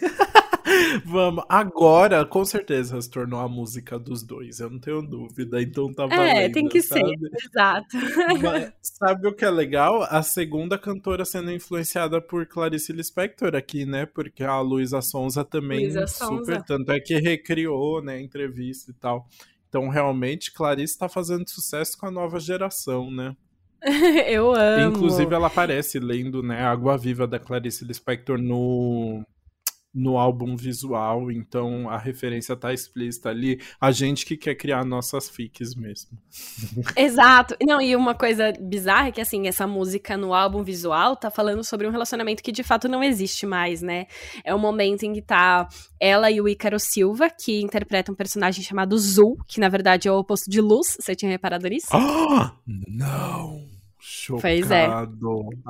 Vamos, 1.04 1.44
agora 1.48 2.24
com 2.24 2.44
certeza 2.44 3.00
se 3.00 3.10
tornou 3.10 3.38
a 3.38 3.48
música 3.48 3.98
dos 3.98 4.22
dois, 4.22 4.60
eu 4.60 4.70
não 4.70 4.78
tenho 4.78 5.02
dúvida, 5.02 5.60
então 5.60 5.92
tá 5.92 6.06
valendo. 6.06 6.38
É, 6.38 6.48
tem 6.48 6.66
que 6.66 6.80
sabe? 6.80 7.18
ser, 7.18 7.46
exato. 7.46 7.86
Mas, 8.42 8.72
sabe 8.80 9.28
o 9.28 9.34
que 9.34 9.44
é 9.44 9.50
legal? 9.50 10.02
A 10.04 10.22
segunda 10.22 10.78
cantora 10.78 11.24
sendo 11.24 11.52
influenciada 11.52 12.20
por 12.20 12.46
Clarice 12.46 12.92
Lispector 12.92 13.54
aqui, 13.54 13.84
né? 13.84 14.06
Porque 14.06 14.42
a 14.42 14.58
Luísa 14.60 15.02
Sonza 15.02 15.44
também 15.44 15.90
super, 15.90 16.08
Sonza. 16.08 16.64
tanto 16.66 16.90
é 16.92 16.98
que 16.98 17.14
recriou, 17.16 18.02
né, 18.02 18.20
entrevista 18.20 18.90
e 18.90 18.94
tal. 18.94 19.28
Então, 19.74 19.88
realmente, 19.88 20.52
Clarice 20.52 20.94
está 20.94 21.08
fazendo 21.08 21.50
sucesso 21.50 21.98
com 21.98 22.06
a 22.06 22.10
nova 22.10 22.38
geração, 22.38 23.10
né? 23.10 23.34
Eu 24.30 24.54
amo. 24.54 24.96
Inclusive, 24.96 25.34
ela 25.34 25.48
aparece 25.48 25.98
lendo, 25.98 26.44
né, 26.44 26.62
Água 26.62 26.96
Viva 26.96 27.26
da 27.26 27.40
Clarice 27.40 27.84
Lispector 27.84 28.38
no 28.38 29.26
no 29.94 30.18
álbum 30.18 30.56
visual, 30.56 31.30
então 31.30 31.88
a 31.88 31.96
referência 31.96 32.56
tá 32.56 32.72
explícita 32.72 33.28
ali. 33.28 33.60
A 33.80 33.92
gente 33.92 34.26
que 34.26 34.36
quer 34.36 34.56
criar 34.56 34.84
nossas 34.84 35.28
fics 35.28 35.74
mesmo. 35.76 36.18
Exato. 36.96 37.56
Não, 37.62 37.80
e 37.80 37.94
uma 37.94 38.14
coisa 38.14 38.52
bizarra 38.60 39.08
é 39.08 39.12
que, 39.12 39.20
assim, 39.20 39.46
essa 39.46 39.66
música 39.66 40.16
no 40.16 40.34
álbum 40.34 40.64
visual 40.64 41.16
tá 41.16 41.30
falando 41.30 41.62
sobre 41.62 41.86
um 41.86 41.90
relacionamento 41.90 42.42
que 42.42 42.50
de 42.50 42.62
fato 42.62 42.88
não 42.88 43.04
existe 43.04 43.46
mais, 43.46 43.80
né? 43.80 44.06
É 44.44 44.52
o 44.52 44.56
um 44.56 44.60
momento 44.60 45.04
em 45.04 45.12
que 45.12 45.22
tá 45.22 45.68
ela 46.00 46.30
e 46.30 46.40
o 46.40 46.48
Ícaro 46.48 46.80
Silva, 46.80 47.30
que 47.30 47.60
interpreta 47.60 48.10
um 48.10 48.14
personagem 48.14 48.64
chamado 48.64 48.98
Zul, 48.98 49.36
que 49.46 49.60
na 49.60 49.68
verdade 49.68 50.08
é 50.08 50.12
o 50.12 50.18
oposto 50.18 50.50
de 50.50 50.60
luz. 50.60 50.96
Você 50.98 51.14
tinha 51.14 51.30
reparado 51.30 51.68
nisso? 51.68 51.88
Ah, 51.92 52.54
não! 52.66 53.73
Chocado. 54.06 54.42
Pois 54.42 54.70
é. 54.70 54.86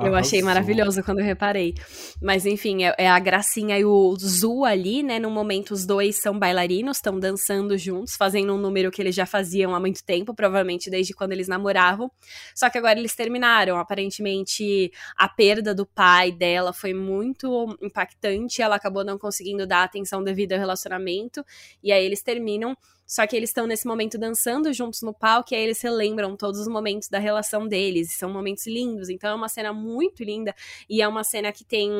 Eu 0.05 0.13
achei 0.13 0.41
maravilhoso 0.41 1.01
quando 1.01 1.19
eu 1.19 1.25
reparei. 1.25 1.73
Mas 2.21 2.45
enfim, 2.45 2.83
é, 2.83 2.93
é, 2.97 3.07
a 3.07 3.17
Gracinha 3.17 3.79
e 3.79 3.85
o 3.85 4.13
Zu 4.17 4.65
ali, 4.65 5.01
né? 5.01 5.19
No 5.19 5.31
momento, 5.31 5.71
os 5.71 5.85
dois 5.85 6.17
são 6.17 6.37
bailarinos, 6.37 6.97
estão 6.97 7.17
dançando 7.17 7.77
juntos, 7.77 8.17
fazendo 8.17 8.53
um 8.53 8.57
número 8.57 8.91
que 8.91 9.01
eles 9.01 9.15
já 9.15 9.25
faziam 9.25 9.73
há 9.73 9.79
muito 9.79 10.03
tempo, 10.03 10.35
provavelmente 10.35 10.89
desde 10.89 11.13
quando 11.13 11.31
eles 11.31 11.47
namoravam. 11.47 12.11
Só 12.53 12.69
que 12.69 12.77
agora 12.77 12.99
eles 12.99 13.15
terminaram. 13.15 13.77
Aparentemente, 13.77 14.91
a 15.15 15.29
perda 15.29 15.73
do 15.73 15.85
pai 15.85 16.29
dela 16.29 16.73
foi 16.73 16.93
muito 16.93 17.77
impactante. 17.81 18.61
Ela 18.61 18.75
acabou 18.75 19.05
não 19.05 19.17
conseguindo 19.17 19.65
dar 19.65 19.83
atenção 19.83 20.21
devida 20.21 20.55
ao 20.55 20.59
relacionamento. 20.59 21.41
E 21.81 21.89
aí 21.89 22.05
eles 22.05 22.21
terminam. 22.21 22.75
Só 23.05 23.25
que 23.27 23.35
eles 23.35 23.49
estão 23.49 23.67
nesse 23.67 23.85
momento 23.85 24.17
dançando 24.17 24.73
juntos 24.73 25.01
no 25.01 25.13
palco 25.13 25.53
e 25.53 25.55
aí 25.55 25.63
eles 25.63 25.81
relembram 25.81 26.35
todos 26.35 26.59
os 26.59 26.67
momentos 26.67 27.07
da 27.07 27.19
relação 27.19 27.67
deles. 27.67 28.13
São 28.17 28.31
momentos 28.31 28.65
lindos. 28.65 29.09
Então 29.09 29.29
é 29.29 29.35
uma 29.35 29.49
cena 29.49 29.71
muito 29.71 30.23
linda 30.23 30.55
e 30.89 31.01
é 31.01 31.07
uma 31.07 31.23
cena 31.23 31.51
que 31.51 31.63
tem 31.63 31.91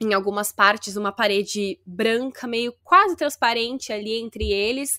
em 0.00 0.14
algumas 0.14 0.50
partes 0.50 0.96
uma 0.96 1.12
parede 1.12 1.78
branca 1.84 2.46
meio 2.46 2.74
quase 2.82 3.16
transparente 3.16 3.92
ali 3.92 4.14
entre 4.14 4.50
eles. 4.50 4.98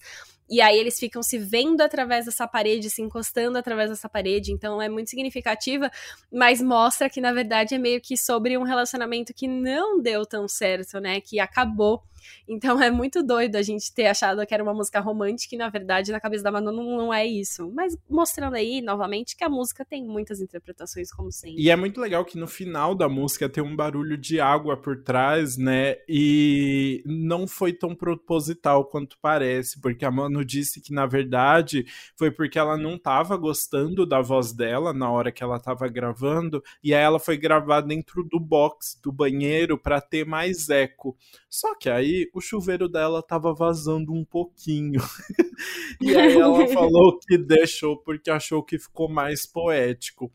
E 0.49 0.59
aí 0.59 0.77
eles 0.77 0.99
ficam 0.99 1.23
se 1.23 1.37
vendo 1.37 1.79
através 1.79 2.25
dessa 2.25 2.45
parede, 2.45 2.89
se 2.89 3.01
encostando 3.01 3.57
através 3.57 3.89
dessa 3.89 4.09
parede. 4.09 4.51
Então 4.51 4.81
é 4.81 4.89
muito 4.89 5.09
significativa, 5.09 5.89
mas 6.31 6.61
mostra 6.61 7.09
que 7.09 7.21
na 7.21 7.31
verdade 7.31 7.73
é 7.73 7.77
meio 7.77 8.01
que 8.01 8.17
sobre 8.17 8.57
um 8.57 8.63
relacionamento 8.63 9.33
que 9.33 9.47
não 9.47 10.01
deu 10.01 10.25
tão 10.25 10.47
certo, 10.47 10.99
né? 10.99 11.21
Que 11.21 11.39
acabou 11.39 12.03
então 12.47 12.81
é 12.81 12.91
muito 12.91 13.23
doido 13.23 13.55
a 13.55 13.61
gente 13.61 13.93
ter 13.93 14.07
achado 14.07 14.45
que 14.45 14.53
era 14.53 14.63
uma 14.63 14.73
música 14.73 14.99
romântica 14.99 15.55
e, 15.55 15.57
na 15.57 15.69
verdade, 15.69 16.11
na 16.11 16.19
cabeça 16.19 16.43
da 16.43 16.51
Manu 16.51 16.71
não, 16.71 17.13
é 17.13 17.25
isso. 17.25 17.71
Mas 17.73 17.97
mostrando 18.09 18.55
aí, 18.55 18.81
novamente, 18.81 19.35
que 19.35 19.43
a 19.43 19.49
música 19.49 19.85
tem 19.85 20.03
muitas 20.03 20.41
interpretações, 20.41 21.11
como 21.11 21.31
sempre. 21.31 21.61
E 21.61 21.69
é 21.69 21.75
muito 21.75 21.99
legal 21.99 22.23
que 22.25 22.37
no 22.37 22.47
final 22.47 22.95
da 22.95 23.07
música 23.07 23.49
tem 23.49 23.63
um 23.63 23.75
barulho 23.75 24.17
de 24.17 24.39
água 24.39 24.77
por 24.77 25.03
trás, 25.03 25.57
né? 25.57 25.97
E 26.07 27.03
não 27.05 27.47
foi 27.47 27.73
tão 27.73 27.95
proposital 27.95 28.85
quanto 28.85 29.17
parece, 29.21 29.79
porque 29.79 30.05
a 30.05 30.11
Manu 30.11 30.43
disse 30.43 30.81
que, 30.81 30.93
na 30.93 31.05
verdade, 31.05 31.85
foi 32.17 32.31
porque 32.31 32.59
ela 32.59 32.77
não 32.77 32.95
estava 32.95 33.35
gostando 33.37 34.05
da 34.05 34.21
voz 34.21 34.53
dela 34.53 34.93
na 34.93 35.09
hora 35.09 35.31
que 35.31 35.43
ela 35.43 35.57
estava 35.57 35.87
gravando, 35.87 36.63
e 36.83 36.93
aí 36.93 37.01
ela 37.01 37.19
foi 37.19 37.37
gravar 37.37 37.81
dentro 37.81 38.23
do 38.23 38.39
box 38.39 38.99
do 39.01 39.11
banheiro 39.11 39.77
para 39.77 40.01
ter 40.01 40.25
mais 40.25 40.69
eco. 40.69 41.17
Só 41.49 41.75
que 41.75 41.89
aí 41.89 42.10
aí 42.11 42.29
o 42.33 42.41
chuveiro 42.41 42.87
dela 42.89 43.21
tava 43.23 43.53
vazando 43.53 44.13
um 44.13 44.23
pouquinho. 44.23 45.01
e 46.01 46.15
aí 46.15 46.33
ela 46.33 46.67
falou 46.69 47.17
que 47.19 47.37
deixou 47.37 47.97
porque 47.97 48.29
achou 48.29 48.63
que 48.63 48.77
ficou 48.77 49.09
mais 49.09 49.45
poético. 49.45 50.31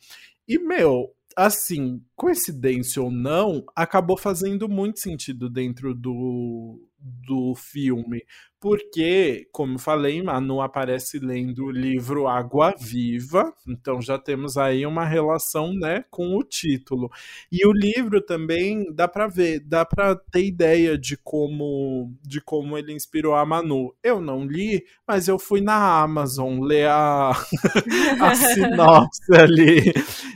E, 0.49 0.59
meu, 0.59 1.13
assim, 1.37 2.03
coincidência 2.15 3.03
ou 3.03 3.11
não, 3.11 3.65
acabou 3.75 4.17
fazendo 4.17 4.69
muito 4.69 5.01
sentido 5.01 5.51
dentro 5.51 5.95
do, 5.95 6.81
do 6.99 7.55
filme, 7.55 8.25
porque, 8.61 9.47
como 9.53 9.79
falei, 9.79 10.23
Manu 10.23 10.61
aparece 10.61 11.19
lendo 11.19 11.67
o 11.67 11.71
livro 11.71 12.27
Água 12.27 12.75
Viva, 12.79 13.53
então 13.69 14.01
já 14.01 14.19
temos 14.19 14.57
aí 14.57 14.87
uma 14.87 15.05
relação, 15.05 15.73
né, 15.75 16.05
com 16.11 16.37
o 16.37 16.43
título. 16.43 17.11
E 17.53 17.67
o 17.67 17.73
livro 17.73 18.21
também 18.21 18.93
dá 18.95 19.07
para 19.07 19.27
ver, 19.27 19.61
dá 19.61 19.85
para 19.85 20.15
ter 20.17 20.47
ideia 20.47 20.97
de 20.97 21.17
como 21.17 22.13
de 22.23 22.41
como 22.41 22.77
ele 22.79 22.93
inspirou 22.93 23.35
a 23.35 23.45
Manu. 23.45 23.95
Eu 24.03 24.21
não 24.21 24.45
li, 24.45 24.85
mas 25.07 25.29
eu 25.29 25.39
fui 25.39 25.61
na 25.61 26.01
Amazon 26.01 26.61
ler 26.61 26.89
a, 26.89 27.31
a 28.21 28.35
sinopse 28.35 29.35
ali. 29.35 29.93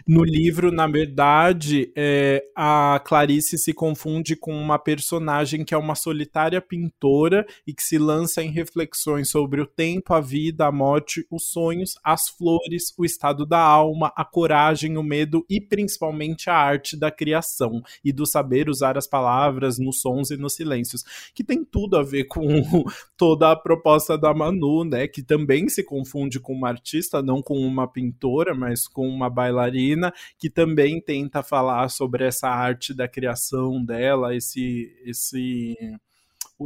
No 0.06 0.24
livro, 0.24 0.72
na 0.72 0.86
verdade, 0.86 1.92
é, 1.96 2.44
a 2.56 3.00
Clarice 3.04 3.56
se 3.58 3.72
confunde 3.72 4.34
com 4.36 4.52
uma 4.52 4.78
personagem 4.78 5.64
que 5.64 5.74
é 5.74 5.78
uma 5.78 5.94
solitária 5.94 6.60
pintora 6.60 7.46
e 7.66 7.72
que 7.72 7.82
se 7.82 7.98
lança 8.10 8.42
em 8.42 8.50
reflexões 8.50 9.30
sobre 9.30 9.60
o 9.60 9.66
tempo, 9.66 10.12
a 10.12 10.20
vida, 10.20 10.66
a 10.66 10.72
morte, 10.72 11.24
os 11.30 11.44
sonhos, 11.44 11.94
as 12.02 12.28
flores, 12.28 12.92
o 12.98 13.04
estado 13.04 13.46
da 13.46 13.60
alma, 13.60 14.12
a 14.16 14.24
coragem, 14.24 14.96
o 14.96 15.02
medo 15.02 15.46
e 15.48 15.60
principalmente 15.60 16.50
a 16.50 16.56
arte 16.56 16.96
da 16.96 17.08
criação 17.08 17.80
e 18.04 18.12
do 18.12 18.26
saber 18.26 18.68
usar 18.68 18.98
as 18.98 19.06
palavras 19.06 19.78
nos 19.78 20.00
sons 20.00 20.32
e 20.32 20.36
nos 20.36 20.54
silêncios, 20.54 21.04
que 21.32 21.44
tem 21.44 21.64
tudo 21.64 21.96
a 21.96 22.02
ver 22.02 22.24
com 22.24 22.40
toda 23.16 23.52
a 23.52 23.56
proposta 23.56 24.18
da 24.18 24.34
Manu, 24.34 24.84
né, 24.84 25.06
que 25.06 25.22
também 25.22 25.68
se 25.68 25.84
confunde 25.84 26.40
com 26.40 26.52
uma 26.52 26.68
artista, 26.68 27.22
não 27.22 27.40
com 27.40 27.58
uma 27.58 27.86
pintora, 27.86 28.54
mas 28.56 28.88
com 28.88 29.08
uma 29.08 29.30
bailarina, 29.30 30.12
que 30.36 30.50
também 30.50 31.00
tenta 31.00 31.44
falar 31.44 31.88
sobre 31.90 32.24
essa 32.24 32.48
arte 32.48 32.92
da 32.92 33.06
criação 33.06 33.84
dela, 33.84 34.34
esse 34.34 34.92
esse 35.04 35.76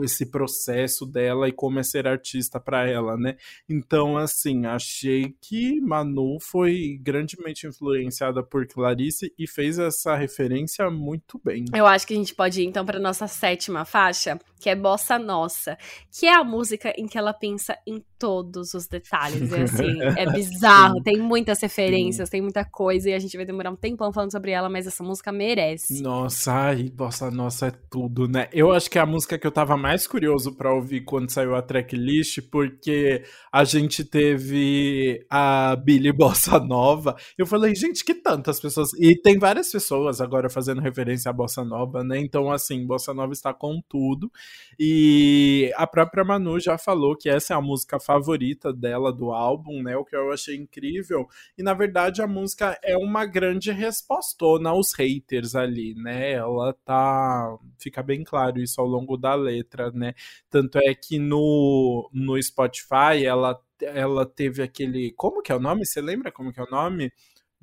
esse 0.03 0.26
processo 0.26 1.07
dela 1.07 1.49
e 1.49 1.53
como 1.53 1.78
é 1.78 1.82
ser 1.82 2.07
artista 2.07 2.59
para 2.59 2.88
ela, 2.88 3.16
né? 3.16 3.36
Então, 3.68 4.16
assim, 4.16 4.66
achei 4.66 5.34
que 5.40 5.80
Manu 5.80 6.38
foi 6.40 6.99
grandemente 7.01 7.66
influenciada 7.66 8.42
por 8.42 8.66
Clarice 8.66 9.32
e 9.38 9.47
fez 9.47 9.78
essa 9.78 10.16
referência 10.16 10.90
muito 10.90 11.40
bem. 11.45 11.64
Eu 11.74 11.86
acho 11.86 12.07
que 12.07 12.14
a 12.14 12.16
gente 12.16 12.34
pode 12.34 12.61
ir 12.61 12.66
então 12.66 12.84
para 12.84 12.99
nossa 12.99 13.26
sétima 13.26 13.84
faixa, 13.84 14.38
que 14.59 14.70
é 14.70 14.74
Bossa 14.74 15.18
Nossa, 15.18 15.76
que 16.11 16.26
é 16.26 16.34
a 16.34 16.42
música 16.42 16.92
em 16.97 17.07
que 17.07 17.18
ela 17.18 17.34
pensa 17.34 17.76
em 17.86 18.03
todos 18.18 18.72
os 18.72 18.86
detalhes. 18.86 19.53
É 19.53 19.62
assim, 19.62 20.01
é 20.16 20.30
bizarro, 20.32 21.03
tem 21.03 21.18
muitas 21.18 21.61
referências, 21.61 22.28
Sim. 22.28 22.32
tem 22.32 22.40
muita 22.40 22.64
coisa, 22.64 23.11
e 23.11 23.12
a 23.12 23.18
gente 23.18 23.36
vai 23.36 23.45
demorar 23.45 23.70
um 23.70 23.76
tempão 23.76 24.11
falando 24.11 24.32
sobre 24.32 24.53
ela, 24.53 24.70
mas 24.70 24.86
essa 24.86 25.05
música 25.05 25.30
merece. 25.30 26.03
Nossa, 26.03 26.53
ai, 26.53 26.84
Bossa 26.84 27.30
Nossa 27.30 27.66
é 27.66 27.72
tudo, 27.90 28.26
né? 28.26 28.49
Eu 28.53 28.72
acho 28.72 28.90
que 28.90 28.99
é 28.99 29.03
a 29.03 29.07
música 29.07 29.38
que 29.38 29.47
eu 29.47 29.53
tava 29.53 29.76
mais 29.85 30.07
curioso 30.07 30.57
para 30.57 30.72
ouvir 30.72 31.03
quando 31.03 31.30
saiu 31.30 31.55
a 31.55 31.61
tracklist, 31.61 32.41
porque 32.51 33.22
a 33.53 33.64
gente 33.64 34.03
teve 34.03 35.22
a 35.28 35.76
Billy 35.76 36.11
Bossa 36.16 36.59
Nova. 36.59 37.14
Eu 37.37 37.45
falei, 37.45 37.74
gente, 37.74 38.03
que 38.03 38.14
tantas 38.14 38.59
pessoas. 38.59 38.95
E 38.95 39.14
tem 39.14 39.39
várias 39.39 39.70
pessoas 39.70 40.22
agora 40.22 40.49
fazendo 40.49 40.80
referência 40.80 41.28
à 41.28 41.35
Bossa 41.35 41.62
Nova, 41.62 42.03
né? 42.03 42.18
Então, 42.18 42.51
assim, 42.51 42.87
Bossa 42.87 43.12
Nova 43.12 43.35
está 43.35 43.53
com 43.53 43.78
tudo. 43.87 44.32
E 44.78 45.70
a 45.76 45.87
própria 45.87 46.24
Manu 46.24 46.59
já 46.59 46.78
falou 46.78 47.14
que 47.14 47.28
essa 47.28 47.53
é 47.53 47.57
a 47.57 47.61
música 47.61 48.01
favorita 48.01 48.72
dela 48.72 49.12
do 49.12 49.32
álbum, 49.32 49.82
né? 49.82 49.95
O 49.99 50.05
que 50.05 50.16
eu 50.16 50.32
achei 50.32 50.57
incrível. 50.57 51.28
E 51.59 51.62
na 51.62 51.74
verdade 51.74 52.22
a 52.22 52.26
música 52.26 52.78
é 52.82 52.97
uma 52.97 53.26
grande 53.26 53.70
respostona 53.70 54.70
aos 54.70 54.95
haters 54.95 55.55
ali, 55.55 55.95
né? 55.95 56.32
Ela 56.32 56.72
tá. 56.87 57.55
Fica 57.78 58.03
bem 58.03 58.24
claro 58.24 58.59
isso 58.61 58.80
ao 58.80 58.87
longo 58.87 59.18
da 59.18 59.35
letra, 59.35 59.74
né? 59.95 60.14
Tanto 60.51 60.79
é 60.79 60.95
que 60.95 61.18
no, 61.18 62.09
no 62.12 62.41
Spotify 62.43 63.25
ela 63.25 63.61
ela 63.83 64.25
teve 64.25 64.62
aquele. 64.62 65.12
Como 65.12 65.43
que 65.43 65.53
é 65.53 65.55
o 65.57 65.61
nome? 65.61 65.85
Você 65.85 66.01
lembra 66.01 66.31
como 66.33 66.53
que 66.53 66.61
é 66.61 66.62
o 66.62 66.70
nome? 66.70 67.12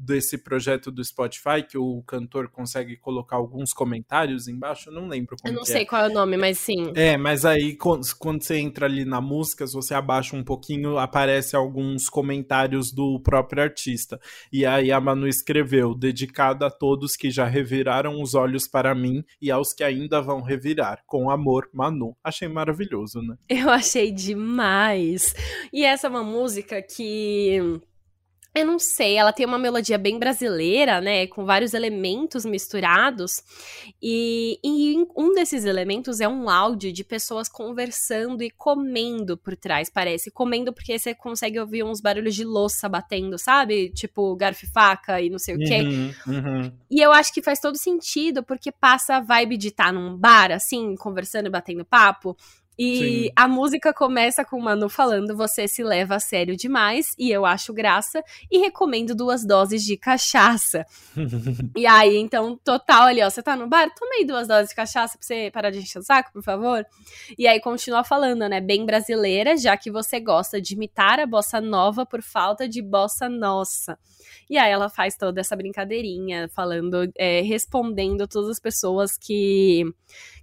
Desse 0.01 0.37
projeto 0.37 0.91
do 0.91 1.03
Spotify 1.03 1.63
que 1.67 1.77
o 1.77 2.01
cantor 2.03 2.49
consegue 2.49 2.97
colocar 2.97 3.35
alguns 3.35 3.73
comentários 3.73 4.47
embaixo, 4.47 4.89
eu 4.89 4.93
não 4.93 5.07
lembro 5.07 5.35
como 5.39 5.53
Eu 5.53 5.57
não 5.57 5.65
sei 5.65 5.83
é. 5.83 5.85
qual 5.85 6.05
é 6.05 6.09
o 6.09 6.13
nome, 6.13 6.37
mas 6.37 6.57
sim. 6.57 6.91
É, 6.95 7.17
mas 7.17 7.45
aí 7.45 7.75
quando, 7.75 8.03
você 8.03 8.57
entra 8.57 8.85
ali 8.85 9.05
na 9.05 9.21
música, 9.21 9.65
se 9.67 9.73
você 9.73 9.93
abaixa 9.93 10.35
um 10.35 10.43
pouquinho, 10.43 10.97
aparece 10.97 11.55
alguns 11.55 12.09
comentários 12.09 12.91
do 12.91 13.19
próprio 13.19 13.63
artista. 13.63 14.19
E 14.51 14.65
aí 14.65 14.91
a 14.91 14.99
Manu 14.99 15.27
escreveu: 15.27 15.93
"Dedicado 15.93 16.65
a 16.65 16.71
todos 16.71 17.15
que 17.15 17.29
já 17.29 17.45
reviraram 17.45 18.21
os 18.21 18.33
olhos 18.33 18.67
para 18.67 18.95
mim 18.95 19.23
e 19.41 19.51
aos 19.51 19.73
que 19.73 19.83
ainda 19.83 20.21
vão 20.21 20.41
revirar. 20.41 21.03
Com 21.05 21.29
amor, 21.29 21.69
Manu". 21.73 22.15
Achei 22.23 22.47
maravilhoso, 22.47 23.21
né? 23.21 23.35
Eu 23.47 23.69
achei 23.69 24.11
demais. 24.11 25.33
E 25.71 25.83
essa 25.83 26.07
é 26.07 26.09
uma 26.09 26.23
música 26.23 26.81
que 26.81 27.81
eu 28.53 28.65
não 28.65 28.77
sei, 28.77 29.15
ela 29.15 29.31
tem 29.31 29.45
uma 29.45 29.57
melodia 29.57 29.97
bem 29.97 30.19
brasileira, 30.19 30.99
né? 30.99 31.25
Com 31.27 31.45
vários 31.45 31.73
elementos 31.73 32.43
misturados. 32.43 33.41
E, 34.01 34.59
e, 34.61 35.07
um 35.15 35.33
desses 35.33 35.63
elementos 35.63 36.19
é 36.19 36.27
um 36.27 36.49
áudio 36.49 36.91
de 36.91 37.01
pessoas 37.01 37.47
conversando 37.47 38.43
e 38.43 38.51
comendo 38.51 39.37
por 39.37 39.55
trás, 39.55 39.89
parece. 39.89 40.29
Comendo 40.29 40.73
porque 40.73 40.99
você 40.99 41.15
consegue 41.15 41.59
ouvir 41.61 41.83
uns 41.83 42.01
barulhos 42.01 42.35
de 42.35 42.43
louça 42.43 42.89
batendo, 42.89 43.37
sabe? 43.37 43.89
Tipo 43.89 44.35
garfo 44.35 44.65
e 44.65 44.69
faca 44.69 45.21
e 45.21 45.29
não 45.29 45.39
sei 45.39 45.55
o 45.55 45.57
quê. 45.57 45.81
Uhum, 45.81 46.13
uhum. 46.27 46.71
E 46.89 46.99
eu 46.99 47.13
acho 47.13 47.33
que 47.33 47.41
faz 47.41 47.57
todo 47.57 47.77
sentido, 47.77 48.43
porque 48.43 48.69
passa 48.69 49.15
a 49.15 49.21
vibe 49.21 49.55
de 49.55 49.69
estar 49.69 49.85
tá 49.85 49.91
num 49.93 50.17
bar, 50.17 50.51
assim, 50.51 50.93
conversando 50.95 51.45
e 51.45 51.49
batendo 51.49 51.85
papo. 51.85 52.35
E 52.83 52.97
Sim. 52.97 53.31
a 53.35 53.47
música 53.47 53.93
começa 53.93 54.43
com 54.43 54.57
o 54.57 54.63
Manu 54.63 54.89
falando: 54.89 55.37
Você 55.37 55.67
se 55.67 55.83
leva 55.83 56.15
a 56.15 56.19
sério 56.19 56.57
demais, 56.57 57.13
e 57.15 57.29
eu 57.29 57.45
acho 57.45 57.71
graça, 57.71 58.23
e 58.49 58.57
recomendo 58.57 59.13
duas 59.13 59.45
doses 59.45 59.83
de 59.83 59.95
cachaça. 59.95 60.83
e 61.77 61.85
aí, 61.85 62.17
então, 62.17 62.59
total 62.63 63.03
ali, 63.03 63.21
ó, 63.21 63.29
você 63.29 63.43
tá 63.43 63.55
no 63.55 63.67
bar, 63.67 63.93
tomei 63.93 64.25
duas 64.25 64.47
doses 64.47 64.69
de 64.69 64.75
cachaça 64.75 65.15
pra 65.15 65.27
você 65.27 65.51
parar 65.53 65.69
de 65.69 65.77
encher 65.77 65.99
o 65.99 66.03
saco, 66.03 66.33
por 66.33 66.41
favor. 66.41 66.83
E 67.37 67.47
aí 67.47 67.59
continua 67.59 68.03
falando, 68.03 68.49
né? 68.49 68.59
Bem 68.59 68.83
brasileira, 68.83 69.55
já 69.55 69.77
que 69.77 69.91
você 69.91 70.19
gosta 70.19 70.59
de 70.59 70.73
imitar 70.73 71.19
a 71.19 71.27
bossa 71.27 71.61
nova 71.61 72.03
por 72.03 72.23
falta 72.23 72.67
de 72.67 72.81
bossa 72.81 73.29
nossa. 73.29 73.95
E 74.49 74.57
aí 74.57 74.71
ela 74.71 74.89
faz 74.89 75.15
toda 75.15 75.39
essa 75.39 75.55
brincadeirinha, 75.55 76.49
falando, 76.49 77.09
é, 77.15 77.41
respondendo 77.41 78.27
todas 78.27 78.49
as 78.49 78.59
pessoas 78.59 79.17
que 79.17 79.85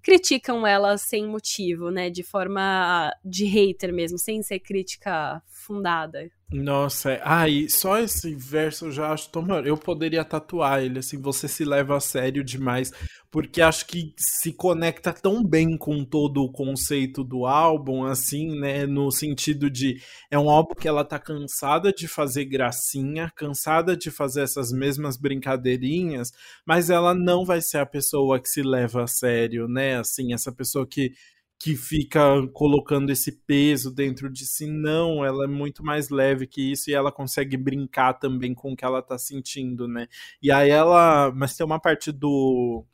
criticam 0.02 0.66
ela 0.66 0.96
sem 0.96 1.26
motivo, 1.26 1.90
né? 1.90 2.08
De 2.08 2.22
forma 2.30 3.10
de 3.24 3.44
hater 3.44 3.92
mesmo, 3.92 4.18
sem 4.18 4.42
ser 4.42 4.60
crítica 4.60 5.42
fundada. 5.46 6.30
Nossa, 6.50 7.12
é... 7.12 7.20
ai, 7.22 7.66
só 7.68 7.98
esse 7.98 8.34
verso 8.34 8.86
eu 8.86 8.92
já 8.92 9.12
acho 9.12 9.30
tão. 9.30 9.46
Eu 9.60 9.76
poderia 9.76 10.24
tatuar 10.24 10.82
ele, 10.82 11.00
assim, 11.00 11.20
você 11.20 11.46
se 11.46 11.62
leva 11.62 11.96
a 11.96 12.00
sério 12.00 12.42
demais, 12.42 12.90
porque 13.30 13.60
acho 13.60 13.86
que 13.86 14.14
se 14.16 14.50
conecta 14.54 15.12
tão 15.12 15.44
bem 15.44 15.76
com 15.76 16.02
todo 16.04 16.42
o 16.42 16.50
conceito 16.50 17.22
do 17.22 17.44
álbum, 17.44 18.04
assim, 18.04 18.58
né? 18.58 18.86
No 18.86 19.10
sentido 19.10 19.68
de 19.68 20.00
é 20.30 20.38
um 20.38 20.48
álbum 20.48 20.74
que 20.74 20.88
ela 20.88 21.04
tá 21.04 21.18
cansada 21.18 21.92
de 21.92 22.08
fazer 22.08 22.46
gracinha, 22.46 23.30
cansada 23.36 23.94
de 23.94 24.10
fazer 24.10 24.40
essas 24.40 24.72
mesmas 24.72 25.18
brincadeirinhas, 25.18 26.30
mas 26.66 26.88
ela 26.88 27.14
não 27.14 27.44
vai 27.44 27.60
ser 27.60 27.78
a 27.78 27.86
pessoa 27.86 28.40
que 28.40 28.48
se 28.48 28.62
leva 28.62 29.02
a 29.02 29.06
sério, 29.06 29.68
né? 29.68 29.98
Assim, 29.98 30.32
essa 30.32 30.50
pessoa 30.50 30.86
que 30.86 31.12
que 31.58 31.74
fica 31.76 32.46
colocando 32.52 33.10
esse 33.10 33.32
peso 33.32 33.92
dentro 33.92 34.30
de 34.30 34.46
si. 34.46 34.66
Não, 34.66 35.24
ela 35.24 35.44
é 35.44 35.48
muito 35.48 35.84
mais 35.84 36.08
leve 36.08 36.46
que 36.46 36.72
isso 36.72 36.88
e 36.90 36.94
ela 36.94 37.10
consegue 37.10 37.56
brincar 37.56 38.14
também 38.14 38.54
com 38.54 38.72
o 38.72 38.76
que 38.76 38.84
ela 38.84 39.02
tá 39.02 39.18
sentindo, 39.18 39.88
né? 39.88 40.06
E 40.42 40.52
aí 40.52 40.70
ela. 40.70 41.32
Mas 41.34 41.56
tem 41.56 41.66
uma 41.66 41.80
parte 41.80 42.12
do. 42.12 42.84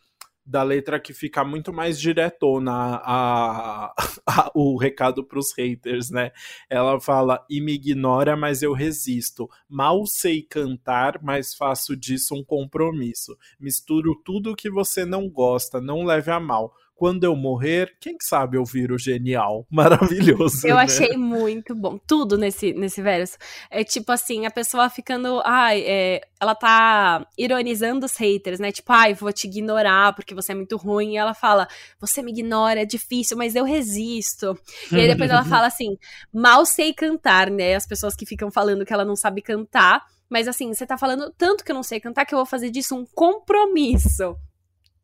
Da 0.47 0.63
letra 0.63 1.01
que 1.01 1.15
fica 1.15 1.43
muito 1.43 1.73
mais 1.73 1.99
diretona 1.99 2.71
a, 2.71 3.87
a, 3.87 3.95
a 4.29 4.51
o 4.55 4.77
recado 4.77 5.25
para 5.25 5.39
os 5.39 5.55
haters, 5.57 6.11
né? 6.11 6.33
Ela 6.69 7.01
fala: 7.01 7.45
e 7.51 7.61
me 7.61 7.75
ignora, 7.75 8.37
mas 8.37 8.63
eu 8.63 8.73
resisto. 8.73 9.49
Mal 9.69 10.07
sei 10.07 10.43
cantar, 10.43 11.19
mas 11.23 11.55
faço 11.55 11.97
disso 11.97 12.35
um 12.35 12.45
compromisso. 12.45 13.37
Misturo 13.59 14.15
tudo 14.25 14.55
que 14.57 14.71
você 14.71 15.05
não 15.07 15.29
gosta, 15.31 15.81
não 15.81 16.05
leve 16.05 16.31
a 16.31 16.41
mal 16.41 16.75
quando 16.95 17.25
eu 17.25 17.35
morrer, 17.35 17.93
quem 18.01 18.17
sabe 18.21 18.57
eu 18.57 18.65
viro 18.65 18.97
genial. 18.99 19.67
Maravilhoso. 19.71 20.67
Eu 20.67 20.77
né? 20.77 20.83
achei 20.83 21.17
muito 21.17 21.75
bom. 21.75 21.99
Tudo 22.07 22.39
nesse, 22.39 22.73
nesse 22.73 23.03
verso. 23.03 23.37
É 23.71 23.83
tipo 23.83 24.13
assim, 24.13 24.47
a 24.47 24.51
pessoa 24.51 24.89
ficando. 24.89 25.43
Ai, 25.45 25.83
é, 25.87 26.21
ela 26.41 26.55
tá 26.55 27.27
ironizando 27.37 28.07
os 28.07 28.17
haters, 28.17 28.61
né? 28.61 28.71
Tipo, 28.71 28.93
ai, 28.93 29.15
vou 29.15 29.33
te 29.33 29.47
ignorar 29.47 30.15
porque 30.15 30.35
você 30.35 30.53
é 30.53 30.55
muito 30.55 30.77
ruim. 30.77 31.15
E 31.15 31.17
ela 31.17 31.35
fala, 31.35 31.67
você 32.01 32.23
me 32.23 32.31
ignora, 32.31 32.83
é 32.83 32.85
difícil, 32.85 33.37
mas 33.37 33.55
eu 33.55 33.65
resisto. 33.65 34.59
E 34.93 34.97
aí 34.97 35.09
depois 35.09 35.31
ela 35.31 35.45
fala 35.45 35.67
assim, 35.67 35.97
mal 36.33 36.65
sei 36.65 36.93
cantar, 36.93 37.51
né? 37.51 37.75
As 37.75 37.87
pessoas 37.87 38.15
que 38.15 38.27
ficam 38.27 38.51
falando 38.51 38.85
que 38.85 38.93
ela 38.93 39.05
não 39.05 39.17
sabe 39.17 39.43
cantar. 39.43 40.03
Mas 40.29 40.49
assim, 40.49 40.73
você 40.73 40.87
tá 40.87 40.97
falando 40.97 41.33
tanto 41.37 41.65
que 41.65 41.71
eu 41.71 41.77
não 41.77 41.83
sei 41.83 42.01
cantar 42.01 42.25
que 42.25 42.35
eu 42.35 42.39
vou 42.39 42.47
fazer 42.47 42.71
disso 42.71 42.97
um 42.97 43.05
compromisso. 43.05 44.37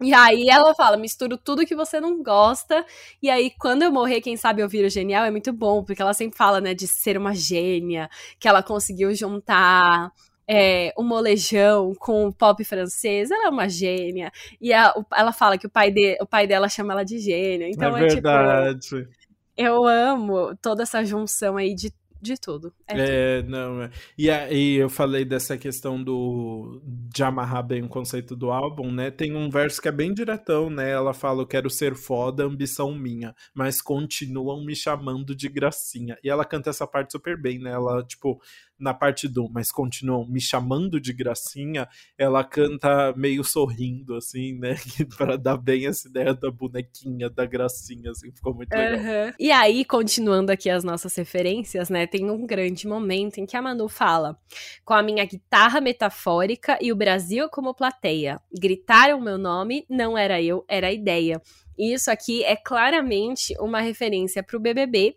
E 0.01 0.15
aí 0.15 0.49
ela 0.49 0.75
fala, 0.75 0.97
misturo 0.97 1.37
tudo 1.37 1.67
que 1.67 1.77
você 1.77 2.01
não 2.01 2.23
gosta. 2.23 2.85
E 3.23 3.29
aí, 3.29 3.51
quando 3.59 3.83
eu 3.83 3.93
morrer, 3.93 4.21
quem 4.21 4.37
sabe 4.37 4.63
eu 4.63 4.69
viro 4.69 4.89
genial, 4.89 5.25
é 5.25 5.31
muito 5.31 5.53
bom, 5.53 5.85
porque 5.85 6.01
ela 6.01 6.15
sempre 6.15 6.39
fala, 6.39 6.61
né, 6.61 6.73
de 6.73 6.87
ser 6.87 7.19
uma 7.19 7.35
gênia, 7.35 8.09
que 8.39 8.49
ela 8.49 8.63
conseguiu 8.63 9.15
juntar 9.15 10.11
é, 10.49 10.93
o 10.97 11.03
molejão 11.03 11.95
com 11.95 12.27
o 12.27 12.33
pop 12.33 12.65
francês, 12.65 13.31
ela 13.31 13.47
é 13.47 13.51
uma 13.51 13.69
gênia. 13.69 14.33
E 14.61 14.73
a, 14.73 14.93
ela 15.15 15.33
fala 15.33 15.59
que 15.59 15.67
o 15.67 15.71
pai, 15.71 15.91
de, 15.91 16.19
o 16.21 16.27
pai 16.27 16.47
dela 16.47 16.69
chama 16.69 16.93
ela 16.93 17.05
de 17.05 17.19
gênia. 17.19 17.69
Então 17.69 17.97
é, 17.97 18.05
é 18.05 18.09
verdade. 18.09 18.81
tipo. 18.81 19.21
Eu 19.57 19.85
amo 19.85 20.57
toda 20.63 20.83
essa 20.83 21.05
junção 21.05 21.57
aí 21.59 21.75
de 21.75 21.93
de 22.21 22.39
tudo. 22.39 22.73
É, 22.87 23.39
é 23.39 23.43
tudo. 23.43 23.51
não. 23.51 23.83
É. 23.83 23.91
E 24.17 24.31
aí 24.31 24.75
eu 24.75 24.89
falei 24.89 25.25
dessa 25.25 25.57
questão 25.57 26.03
do 26.03 26.81
de 26.85 27.23
amarrar 27.23 27.67
bem 27.67 27.83
o 27.83 27.89
conceito 27.89 28.37
do 28.37 28.51
álbum, 28.51 28.91
né? 28.93 29.11
Tem 29.11 29.35
um 29.35 29.49
verso 29.49 29.81
que 29.81 29.89
é 29.89 29.93
bem 29.93 30.13
diretão, 30.13 30.71
né? 30.71 30.91
Ela 30.91 31.15
fala: 31.15 31.43
Eu 31.43 31.47
quero 31.47 31.71
ser 31.71 31.95
foda, 31.95 32.45
ambição 32.45 32.95
minha, 32.95 33.35
mas 33.55 33.81
continuam 33.81 34.65
me 34.65 34.75
chamando 34.77 35.35
de 35.35 35.49
gracinha. 35.49 36.19
E 36.23 36.31
ela 36.31 36.45
canta 36.45 36.71
essa 36.71 36.87
parte 36.87 37.13
super 37.13 37.41
bem, 37.41 37.59
né? 37.59 37.71
Ela, 37.71 38.03
tipo, 38.05 38.41
na 38.81 38.95
parte 38.95 39.29
do 39.29 39.49
mas 39.51 39.71
continuam 39.71 40.27
me 40.27 40.41
chamando 40.41 41.01
de 41.01 41.13
gracinha, 41.13 41.89
ela 42.17 42.43
canta 42.43 43.13
meio 43.17 43.45
sorrindo, 43.45 44.15
assim, 44.15 44.59
né? 44.59 44.77
para 45.17 45.37
dar 45.37 45.57
bem 45.57 45.87
essa 45.87 46.09
ideia 46.09 46.35
da 46.35 46.51
bonequinha, 46.51 47.29
da 47.29 47.45
gracinha, 47.45 48.11
assim, 48.11 48.33
ficou 48.33 48.55
muito 48.55 48.73
legal. 48.73 48.99
Uhum. 48.99 49.33
E 49.39 49.51
aí, 49.51 49.85
continuando 49.85 50.51
aqui 50.51 50.71
as 50.71 50.85
nossas 50.85 51.15
referências, 51.15 51.91
né? 51.91 52.07
Tem 52.07 52.31
um 52.31 52.47
grande 52.47 52.87
momento 52.87 53.39
em 53.39 53.47
que 53.47 53.57
a 53.57 53.63
Manu 53.63 53.89
fala: 53.89 54.39
com 54.85 54.95
a 54.95 55.03
minha 55.03 55.25
guitarra 55.25 55.81
metafórica 55.81 56.79
e 56.81 56.93
o 56.93 56.97
Brasil 56.97 57.49
como 57.49 57.75
plateia. 57.75 58.41
Gritaram 58.53 59.21
meu 59.21 59.39
nome, 59.39 59.85
não 59.89 60.17
era 60.17 60.41
eu, 60.41 60.65
era 60.69 60.89
a 60.89 60.93
ideia. 60.93 61.41
Isso 61.81 62.11
aqui 62.11 62.45
é 62.45 62.55
claramente 62.55 63.55
uma 63.59 63.81
referência 63.81 64.43
para 64.43 64.55
o 64.55 64.61
BBB 64.61 65.17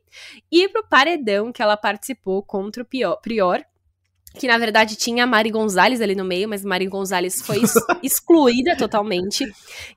e 0.49 0.69
para 0.69 0.79
o 0.79 0.87
paredão 0.87 1.51
que 1.51 1.61
ela 1.61 1.75
participou 1.75 2.41
contra 2.41 2.81
o 2.81 3.17
Prior, 3.21 3.61
que 4.35 4.47
na 4.47 4.57
verdade 4.57 4.95
tinha 4.95 5.25
a 5.25 5.27
Mari 5.27 5.51
Gonzalez 5.51 5.99
ali 5.99 6.15
no 6.15 6.23
meio, 6.23 6.47
mas 6.47 6.63
Mari 6.63 6.87
Gonzalez 6.87 7.41
foi 7.41 7.57
excluída 8.01 8.77
totalmente. 8.77 9.45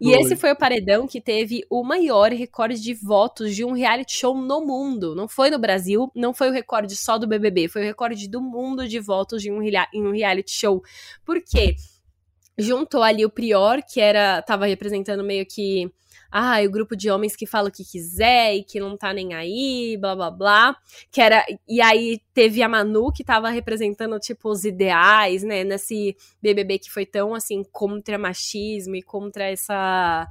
E 0.01 0.11
esse 0.11 0.35
foi 0.35 0.51
o 0.51 0.57
paredão 0.57 1.07
que 1.07 1.21
teve 1.21 1.65
o 1.71 1.85
maior 1.85 2.33
recorde 2.33 2.81
de 2.81 2.95
votos 2.95 3.55
de 3.55 3.65
um 3.65 3.73
reality 3.73 4.15
show 4.19 4.37
no 4.37 4.67
mundo. 4.67 5.15
Não 5.15 5.29
foi 5.29 5.51
no 5.51 5.61
Brasil, 5.61 6.11
não 6.17 6.35
foi 6.35 6.51
o 6.51 6.53
recorde 6.53 6.97
só 6.97 7.17
do 7.17 7.29
BBB, 7.29 7.69
foi 7.69 7.83
o 7.83 7.85
recorde 7.85 8.29
do 8.29 8.41
mundo 8.41 8.89
de 8.89 8.99
votos 8.99 9.41
de 9.41 9.53
um, 9.53 9.63
em 9.63 10.07
um 10.07 10.11
reality 10.11 10.51
show. 10.51 10.83
Por 11.25 11.41
quê? 11.41 11.77
Juntou 12.59 13.03
ali 13.03 13.25
o 13.25 13.31
Prior, 13.31 13.83
que 13.83 14.01
era 14.01 14.43
tava 14.43 14.67
representando 14.67 15.23
meio 15.23 15.47
que 15.47 15.91
ah, 16.31 16.61
o 16.63 16.71
grupo 16.71 16.97
de 16.97 17.11
homens 17.11 17.37
que 17.37 17.47
fala 17.47 17.69
o 17.69 17.73
que 17.73 17.85
quiser 17.85 18.55
e 18.57 18.65
que 18.65 18.81
não 18.81 18.97
tá 18.97 19.13
nem 19.13 19.35
aí, 19.35 19.97
blá 20.01 20.15
blá 20.15 20.31
blá. 20.31 20.77
Que 21.11 21.21
era. 21.21 21.45
E 21.69 21.81
aí 21.81 22.21
teve 22.35 22.63
a 22.63 22.69
Manu 22.69 23.13
que 23.13 23.25
tava 23.25 23.49
representando, 23.51 24.19
tipo, 24.19 24.51
os 24.51 24.65
ideais, 24.65 25.43
né? 25.43 25.65
Nesse 25.65 26.17
BBB 26.43 26.79
que 26.79 26.91
foi 26.91 27.07
tão 27.07 27.35
assim 27.35 27.63
contra 27.73 28.19
machismo 28.19 28.97
e 28.97 29.03
contra 29.03 29.45
essa. 29.45 30.27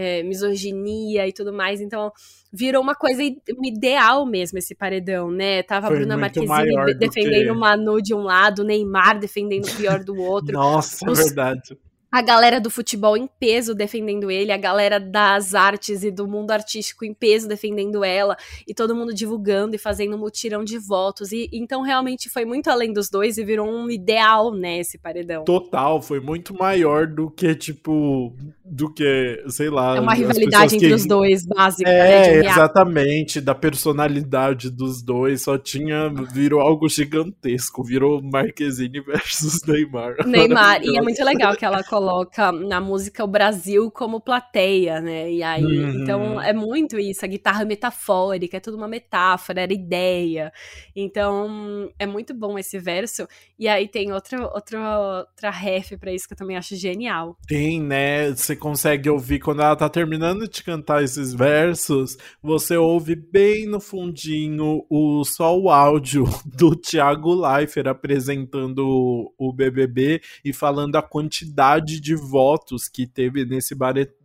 É, 0.00 0.22
misoginia 0.22 1.26
e 1.26 1.32
tudo 1.32 1.52
mais, 1.52 1.80
então 1.80 2.12
virou 2.52 2.80
uma 2.80 2.94
coisa 2.94 3.20
um 3.20 3.64
ideal 3.66 4.24
mesmo 4.24 4.56
esse 4.56 4.72
paredão, 4.72 5.28
né? 5.28 5.60
Tava 5.64 5.88
a 5.88 5.90
Bruna 5.90 6.16
Marquezine 6.16 6.94
defendendo 6.96 7.50
o 7.50 7.54
que... 7.54 7.58
Manu 7.58 8.00
de 8.00 8.14
um 8.14 8.20
lado, 8.20 8.62
Neymar 8.62 9.18
defendendo 9.18 9.66
o 9.66 9.74
pior 9.74 10.04
do 10.04 10.14
outro. 10.16 10.52
Nossa, 10.52 11.04
é 11.04 11.10
os, 11.10 11.18
é 11.18 11.24
verdade 11.24 11.76
a 12.10 12.22
galera 12.22 12.60
do 12.60 12.70
futebol 12.70 13.16
em 13.16 13.28
peso 13.38 13.74
defendendo 13.74 14.30
ele, 14.30 14.50
a 14.50 14.56
galera 14.56 14.98
das 14.98 15.54
artes 15.54 16.02
e 16.02 16.10
do 16.10 16.26
mundo 16.26 16.50
artístico 16.50 17.04
em 17.04 17.12
peso 17.12 17.46
defendendo 17.46 18.02
ela, 18.02 18.36
e 18.66 18.74
todo 18.74 18.94
mundo 18.94 19.12
divulgando 19.12 19.74
e 19.74 19.78
fazendo 19.78 20.16
um 20.16 20.18
mutirão 20.18 20.64
de 20.64 20.78
votos. 20.78 21.32
E 21.32 21.48
então 21.52 21.82
realmente 21.82 22.28
foi 22.30 22.44
muito 22.44 22.68
além 22.70 22.92
dos 22.92 23.10
dois 23.10 23.36
e 23.38 23.44
virou 23.44 23.68
um 23.68 23.90
ideal, 23.90 24.52
né, 24.52 24.78
esse 24.78 24.98
paredão. 24.98 25.44
Total, 25.44 26.00
foi 26.00 26.20
muito 26.20 26.54
maior 26.54 27.06
do 27.06 27.30
que, 27.30 27.54
tipo, 27.54 28.34
do 28.64 28.92
que, 28.92 29.44
sei 29.48 29.68
lá. 29.68 29.96
É 29.96 30.00
uma 30.00 30.14
rivalidade 30.14 30.76
entre 30.76 30.88
que... 30.88 30.94
os 30.94 31.06
dois, 31.06 31.46
básica, 31.46 31.90
é, 31.90 32.42
né, 32.42 32.48
exatamente, 32.48 33.40
da 33.40 33.54
personalidade 33.54 34.70
dos 34.70 35.02
dois, 35.02 35.42
só 35.42 35.58
tinha, 35.58 36.08
virou 36.32 36.60
algo 36.60 36.88
gigantesco, 36.88 37.84
virou 37.84 38.22
Marquezine 38.22 39.00
versus 39.00 39.60
Neymar. 39.66 40.16
Neymar, 40.26 40.82
e 40.82 40.96
é 40.96 41.02
muito 41.02 41.22
legal 41.22 41.54
que 41.56 41.64
ela 41.64 41.82
coloca 41.98 42.52
na 42.52 42.80
música 42.80 43.24
o 43.24 43.26
Brasil 43.26 43.90
como 43.90 44.20
plateia, 44.20 45.00
né? 45.00 45.32
E 45.32 45.42
aí, 45.42 45.64
uhum. 45.64 46.02
então 46.02 46.40
é 46.40 46.52
muito 46.52 46.96
isso, 46.98 47.24
a 47.24 47.28
guitarra 47.28 47.64
metafórica, 47.64 48.56
é 48.56 48.60
tudo 48.60 48.76
uma 48.76 48.86
metáfora, 48.86 49.62
era 49.62 49.72
ideia. 49.72 50.52
Então, 50.94 51.90
é 51.98 52.06
muito 52.06 52.32
bom 52.32 52.56
esse 52.56 52.78
verso. 52.78 53.26
E 53.58 53.66
aí 53.66 53.88
tem 53.88 54.12
outra 54.12 54.48
outra 54.54 55.18
outra 55.18 55.50
ref 55.50 55.96
para 55.98 56.12
isso 56.12 56.28
que 56.28 56.34
eu 56.34 56.38
também 56.38 56.56
acho 56.56 56.76
genial. 56.76 57.36
Tem, 57.48 57.80
né? 57.82 58.30
Você 58.30 58.54
consegue 58.54 59.10
ouvir 59.10 59.40
quando 59.40 59.62
ela 59.62 59.74
tá 59.74 59.88
terminando 59.88 60.48
de 60.48 60.62
cantar 60.62 61.02
esses 61.02 61.34
versos, 61.34 62.16
você 62.40 62.76
ouve 62.76 63.16
bem 63.16 63.66
no 63.66 63.80
fundinho 63.80 64.84
o 64.88 65.24
só 65.24 65.58
o 65.58 65.68
áudio 65.68 66.24
do 66.46 66.76
Thiago 66.76 67.34
Leifert 67.34 67.88
apresentando 67.88 69.32
o 69.36 69.52
BBB 69.52 70.20
e 70.44 70.52
falando 70.52 70.94
a 70.94 71.02
quantidade 71.02 71.87
quantidade 71.88 72.00
de 72.00 72.14
votos 72.14 72.88
que 72.88 73.06
teve 73.06 73.44
nesse 73.44 73.74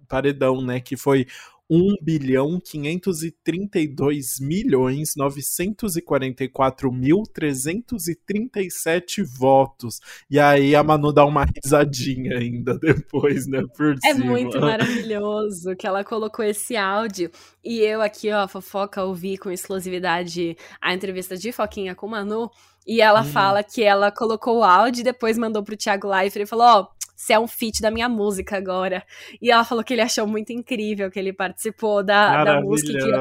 paredão, 0.08 0.62
né? 0.62 0.80
Que 0.82 0.98
foi 0.98 1.26
1 1.70 1.96
bilhão 2.02 2.60
532 2.60 4.40
milhões 4.42 5.16
944 5.16 6.92
mil 6.92 7.24
337 7.34 9.24
votos. 9.24 10.02
E 10.30 10.38
aí 10.40 10.76
a 10.76 10.84
Manu 10.84 11.14
dá 11.14 11.26
uma 11.26 11.46
risadinha 11.46 12.38
ainda 12.38 12.78
depois, 12.80 13.48
né? 13.48 13.64
Por 13.76 13.96
é 14.04 14.14
cima. 14.14 14.26
muito 14.26 14.60
maravilhoso 14.60 15.76
que 15.76 15.88
ela 15.88 16.04
colocou 16.04 16.44
esse 16.44 16.76
áudio. 16.76 17.32
E 17.64 17.80
eu 17.80 18.02
aqui, 18.02 18.30
ó, 18.32 18.48
fofoca, 18.48 19.04
ouvi 19.04 19.38
com 19.38 19.50
exclusividade 19.50 20.58
a 20.82 20.94
entrevista 20.94 21.38
de 21.38 21.52
Foquinha 21.52 21.96
com 21.96 22.08
Manu. 22.08 22.52
E 22.86 23.00
ela 23.02 23.22
hum. 23.22 23.26
fala 23.26 23.64
que 23.64 23.82
ela 23.82 24.12
colocou 24.12 24.60
o 24.60 24.64
áudio 24.64 25.02
e 25.02 25.06
depois 25.06 25.38
mandou 25.38 25.64
pro 25.64 25.78
Thiago 25.78 26.08
Leifert 26.08 26.44
e 26.44 26.50
falou: 26.50 26.66
Ó, 26.66 26.82
oh, 26.82 26.88
se 27.16 27.34
é 27.34 27.40
um 27.40 27.48
feat 27.48 27.82
da 27.82 27.92
minha 27.92 28.10
música 28.10 28.58
agora. 28.58 29.04
E 29.42 29.52
ela 29.52 29.64
falou 29.64 29.84
que 29.84 29.94
ele 29.94 30.02
achou 30.02 30.28
muito 30.28 30.52
incrível 30.52 31.10
que 31.12 31.20
ele 31.20 31.34
participou 31.34 32.04
da, 32.04 32.44
da 32.44 32.62
música. 32.62 32.92
Que, 32.94 33.12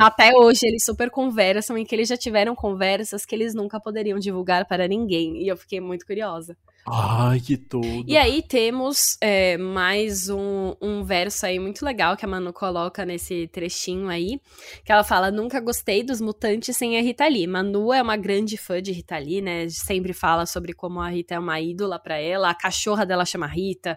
até 0.00 0.32
hoje 0.34 0.60
eles 0.64 0.84
super 0.84 1.10
conversam 1.10 1.76
e 1.76 1.84
que 1.84 1.94
eles 1.94 2.08
já 2.08 2.16
tiveram 2.16 2.54
conversas 2.54 3.24
que 3.24 3.34
eles 3.34 3.54
nunca 3.54 3.80
poderiam 3.80 4.18
divulgar 4.18 4.66
para 4.66 4.86
ninguém. 4.88 5.42
E 5.42 5.48
eu 5.48 5.56
fiquei 5.56 5.80
muito 5.80 6.06
curiosa. 6.06 6.56
Ai, 6.90 7.40
que 7.40 7.56
tudo. 7.56 8.04
E 8.06 8.16
aí 8.16 8.42
temos 8.42 9.16
é, 9.20 9.56
mais 9.58 10.28
um, 10.28 10.74
um 10.80 11.04
verso 11.04 11.44
aí 11.44 11.58
muito 11.58 11.84
legal 11.84 12.16
que 12.16 12.24
a 12.24 12.28
Manu 12.28 12.52
coloca 12.52 13.04
nesse 13.04 13.46
trechinho 13.48 14.08
aí, 14.08 14.40
que 14.84 14.90
ela 14.90 15.04
fala, 15.04 15.30
nunca 15.30 15.60
gostei 15.60 16.02
dos 16.02 16.20
mutantes 16.20 16.76
sem 16.76 16.98
a 16.98 17.02
Rita 17.02 17.26
Lee. 17.28 17.46
Manu 17.46 17.92
é 17.92 18.00
uma 18.00 18.16
grande 18.16 18.56
fã 18.56 18.80
de 18.80 18.92
Rita 18.92 19.18
Lee, 19.18 19.42
né, 19.42 19.68
sempre 19.68 20.12
fala 20.12 20.46
sobre 20.46 20.72
como 20.72 21.00
a 21.00 21.08
Rita 21.08 21.34
é 21.34 21.38
uma 21.38 21.60
ídola 21.60 21.98
para 21.98 22.18
ela, 22.18 22.50
a 22.50 22.54
cachorra 22.54 23.04
dela 23.04 23.24
chama 23.24 23.46
Rita, 23.46 23.96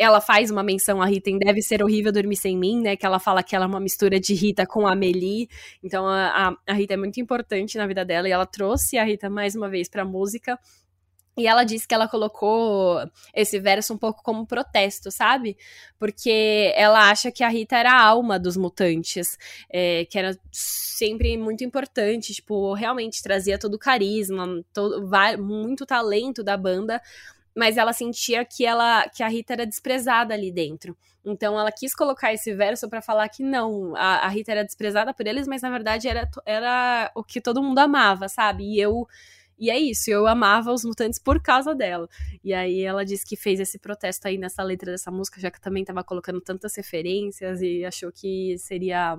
ela 0.00 0.18
faz 0.18 0.50
uma 0.50 0.62
menção 0.62 1.02
a 1.02 1.04
Rita 1.04 1.28
em 1.28 1.36
Deve 1.36 1.60
Ser 1.60 1.82
Horrível 1.82 2.10
Dormir 2.10 2.36
Sem 2.36 2.56
Mim, 2.56 2.80
né? 2.80 2.96
Que 2.96 3.04
ela 3.04 3.18
fala 3.18 3.42
que 3.42 3.54
ela 3.54 3.66
é 3.66 3.68
uma 3.68 3.78
mistura 3.78 4.18
de 4.18 4.32
Rita 4.32 4.66
com 4.66 4.86
Amelie. 4.86 5.46
Então 5.84 6.08
a, 6.08 6.56
a, 6.66 6.72
Rita 6.72 6.94
é 6.94 6.96
muito 6.96 7.20
importante 7.20 7.76
na 7.76 7.86
vida 7.86 8.02
dela 8.02 8.26
e 8.26 8.32
ela 8.32 8.46
trouxe 8.46 8.96
a 8.96 9.04
Rita 9.04 9.28
mais 9.28 9.54
uma 9.54 9.68
vez 9.68 9.90
pra 9.90 10.02
música. 10.02 10.58
E 11.40 11.46
ela 11.46 11.64
disse 11.64 11.88
que 11.88 11.94
ela 11.94 12.06
colocou 12.06 13.00
esse 13.34 13.58
verso 13.58 13.94
um 13.94 13.98
pouco 13.98 14.22
como 14.22 14.46
protesto, 14.46 15.10
sabe? 15.10 15.56
Porque 15.98 16.70
ela 16.76 17.10
acha 17.10 17.32
que 17.32 17.42
a 17.42 17.48
Rita 17.48 17.76
era 17.78 17.92
a 17.92 18.02
alma 18.02 18.38
dos 18.38 18.58
mutantes, 18.58 19.38
é, 19.70 20.04
que 20.04 20.18
era 20.18 20.38
sempre 20.52 21.36
muito 21.38 21.64
importante, 21.64 22.34
tipo, 22.34 22.74
realmente 22.74 23.22
trazia 23.22 23.58
todo 23.58 23.74
o 23.74 23.78
carisma, 23.78 24.62
todo, 24.72 25.08
muito 25.38 25.86
talento 25.86 26.44
da 26.44 26.58
banda, 26.58 27.00
mas 27.56 27.78
ela 27.78 27.94
sentia 27.94 28.44
que 28.44 28.66
ela 28.66 29.08
que 29.08 29.22
a 29.22 29.28
Rita 29.28 29.54
era 29.54 29.66
desprezada 29.66 30.34
ali 30.34 30.52
dentro. 30.52 30.94
Então 31.24 31.58
ela 31.58 31.72
quis 31.72 31.94
colocar 31.94 32.32
esse 32.34 32.54
verso 32.54 32.88
para 32.88 33.02
falar 33.02 33.28
que 33.28 33.42
não, 33.42 33.94
a, 33.96 34.26
a, 34.26 34.28
Rita 34.28 34.52
era 34.52 34.64
desprezada 34.64 35.12
por 35.14 35.26
eles, 35.26 35.46
mas 35.48 35.62
na 35.62 35.70
verdade 35.70 36.08
era, 36.08 36.28
era 36.46 37.10
o 37.14 37.22
que 37.24 37.40
todo 37.40 37.62
mundo 37.62 37.78
amava, 37.78 38.28
sabe? 38.28 38.64
E 38.64 38.80
eu 38.80 39.06
e 39.60 39.70
é 39.70 39.78
isso, 39.78 40.10
eu 40.10 40.26
amava 40.26 40.72
os 40.72 40.84
mutantes 40.84 41.18
por 41.18 41.40
causa 41.40 41.74
dela. 41.74 42.08
E 42.42 42.54
aí 42.54 42.82
ela 42.82 43.04
disse 43.04 43.26
que 43.26 43.36
fez 43.36 43.60
esse 43.60 43.78
protesto 43.78 44.26
aí 44.26 44.38
nessa 44.38 44.62
letra 44.62 44.90
dessa 44.90 45.10
música, 45.10 45.40
já 45.40 45.50
que 45.50 45.60
também 45.60 45.84
tava 45.84 46.02
colocando 46.02 46.40
tantas 46.40 46.74
referências 46.74 47.60
e 47.60 47.84
achou 47.84 48.10
que 48.10 48.56
seria 48.58 49.18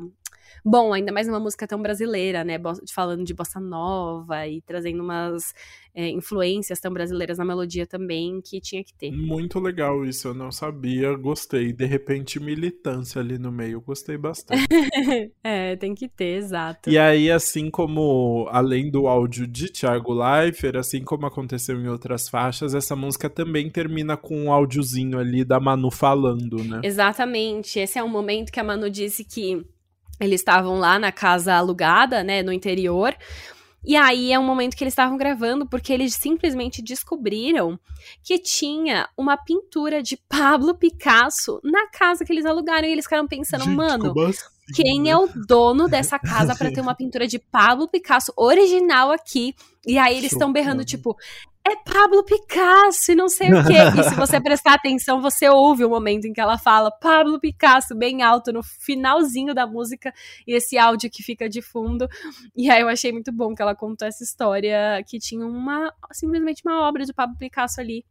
bom, 0.64 0.94
ainda 0.94 1.12
mais 1.12 1.28
uma 1.28 1.40
música 1.40 1.68
tão 1.68 1.82
brasileira, 1.82 2.44
né? 2.44 2.56
Falando 2.94 3.24
de 3.24 3.34
bossa 3.34 3.60
nova 3.60 4.48
e 4.48 4.62
trazendo 4.62 5.04
umas 5.04 5.54
é, 5.94 6.10
influências 6.10 6.80
tão 6.80 6.92
brasileiras 6.92 7.38
na 7.38 7.46
melodia 7.46 7.86
também 7.86 8.42
que 8.42 8.62
tinha 8.62 8.84
que 8.84 8.94
ter. 8.94 9.12
Muito 9.12 9.60
legal 9.60 10.06
isso, 10.06 10.30
eu 10.30 10.34
não 10.34 10.52
sabia, 10.52 11.14
gostei. 11.16 11.74
De 11.74 11.86
repente, 11.86 12.40
militância 12.40 13.20
ali 13.20 13.38
no 13.38 13.52
meio, 13.52 13.82
gostei 13.82 14.18
bastante. 14.18 14.68
é, 15.44 15.76
tem 15.76 15.94
que 15.94 16.08
ter, 16.08 16.38
exato. 16.38 16.90
E 16.90 16.98
aí, 16.98 17.30
assim 17.30 17.70
como, 17.70 18.48
além 18.52 18.90
do 18.90 19.08
áudio 19.08 19.46
de 19.48 19.72
Thiago 19.72 20.14
Leifert, 20.14 20.78
assim 20.78 21.04
como 21.04 21.26
aconteceu 21.26 21.80
em 21.80 21.88
outras 21.88 22.30
faixas, 22.30 22.74
essa 22.74 22.96
música 22.96 23.30
também 23.30 23.70
termina 23.70 24.16
com 24.16 24.46
um 24.46 24.52
áudiozinho 24.52 25.20
ali 25.20 25.44
da 25.44 25.60
Manu 25.60 25.92
falando, 25.92 26.64
né? 26.64 26.82
Exatamente. 26.84 27.80
Esse 27.80 28.00
é 28.00 28.04
um 28.04 28.10
momento 28.10 28.52
que 28.52 28.60
a 28.60 28.64
Manu 28.64 28.90
disse 28.90 29.24
que 29.24 29.66
eles 30.22 30.42
estavam 30.42 30.78
lá 30.78 31.00
na 31.00 31.12
casa 31.12 31.56
alugada, 31.56 32.24
né, 32.24 32.44
no 32.44 32.54
interior. 32.54 33.16
E 33.84 33.96
aí 33.96 34.32
é 34.32 34.38
um 34.38 34.46
momento 34.46 34.78
que 34.78 34.84
eles 34.84 34.94
estavam 34.94 35.18
gravando 35.18 35.68
porque 35.68 35.92
eles 35.92 36.14
simplesmente 36.14 36.84
descobriram 36.84 37.80
que 38.24 38.38
tinha 38.38 39.10
uma 39.18 39.36
pintura 39.36 40.04
de 40.04 40.18
Pablo 40.30 40.76
Picasso 40.76 41.60
na 41.64 41.88
casa 41.88 42.24
que 42.24 42.32
eles 42.32 42.46
alugaram 42.46 42.88
e 42.88 42.92
eles 42.92 43.06
ficaram 43.06 43.28
pensando, 43.28 43.64
Gente, 43.64 43.76
mano, 43.76 44.14
assim, 44.22 44.38
quem 44.76 45.02
né? 45.02 45.10
é 45.10 45.18
o 45.18 45.28
dono 45.48 45.88
dessa 45.88 46.20
casa 46.22 46.56
para 46.56 46.72
ter 46.72 46.82
uma 46.82 46.94
pintura 46.94 47.28
de 47.28 47.40
Pablo 47.40 47.88
Picasso 47.88 48.32
original 48.38 49.12
aqui? 49.12 49.56
E 49.86 49.98
aí 49.98 50.16
eles 50.16 50.32
estão 50.32 50.54
berrando 50.54 50.86
tipo, 50.86 51.18
é 51.68 51.76
Pablo 51.76 52.24
Picasso 52.24 53.12
e 53.12 53.16
não 53.16 53.30
sei 53.30 53.50
o 53.54 53.64
quê. 53.64 54.00
E 54.00 54.04
se 54.04 54.16
você 54.16 54.40
prestar 54.42 54.74
atenção, 54.74 55.22
você 55.22 55.48
ouve 55.48 55.86
o 55.86 55.90
momento 55.90 56.26
em 56.26 56.34
que 56.34 56.42
ela 56.42 56.58
fala 56.58 56.92
Pablo 56.92 57.40
Picasso 57.40 57.96
bem 57.96 58.24
alto 58.24 58.52
no 58.52 58.64
finalzinho 58.64 59.54
da 59.54 59.68
música 59.68 60.14
e 60.48 60.54
esse 60.54 60.78
áudio 60.78 61.10
que 61.10 61.22
fica 61.22 61.48
de 61.48 61.62
fundo. 61.62 62.08
E 62.56 62.70
aí 62.70 62.82
eu 62.82 62.90
achei 62.90 63.12
muito 63.12 63.32
bom 63.32 63.54
que 63.54 63.62
ela 63.62 63.76
contou 63.76 64.08
essa 64.08 64.24
história 64.24 65.04
que 65.08 65.20
tinha 65.20 65.46
uma 65.46 65.94
simplesmente 66.12 66.62
uma 66.66 66.88
obra 66.88 67.06
de 67.06 67.14
Pablo 67.14 67.38
Picasso 67.38 67.80
ali 67.80 68.04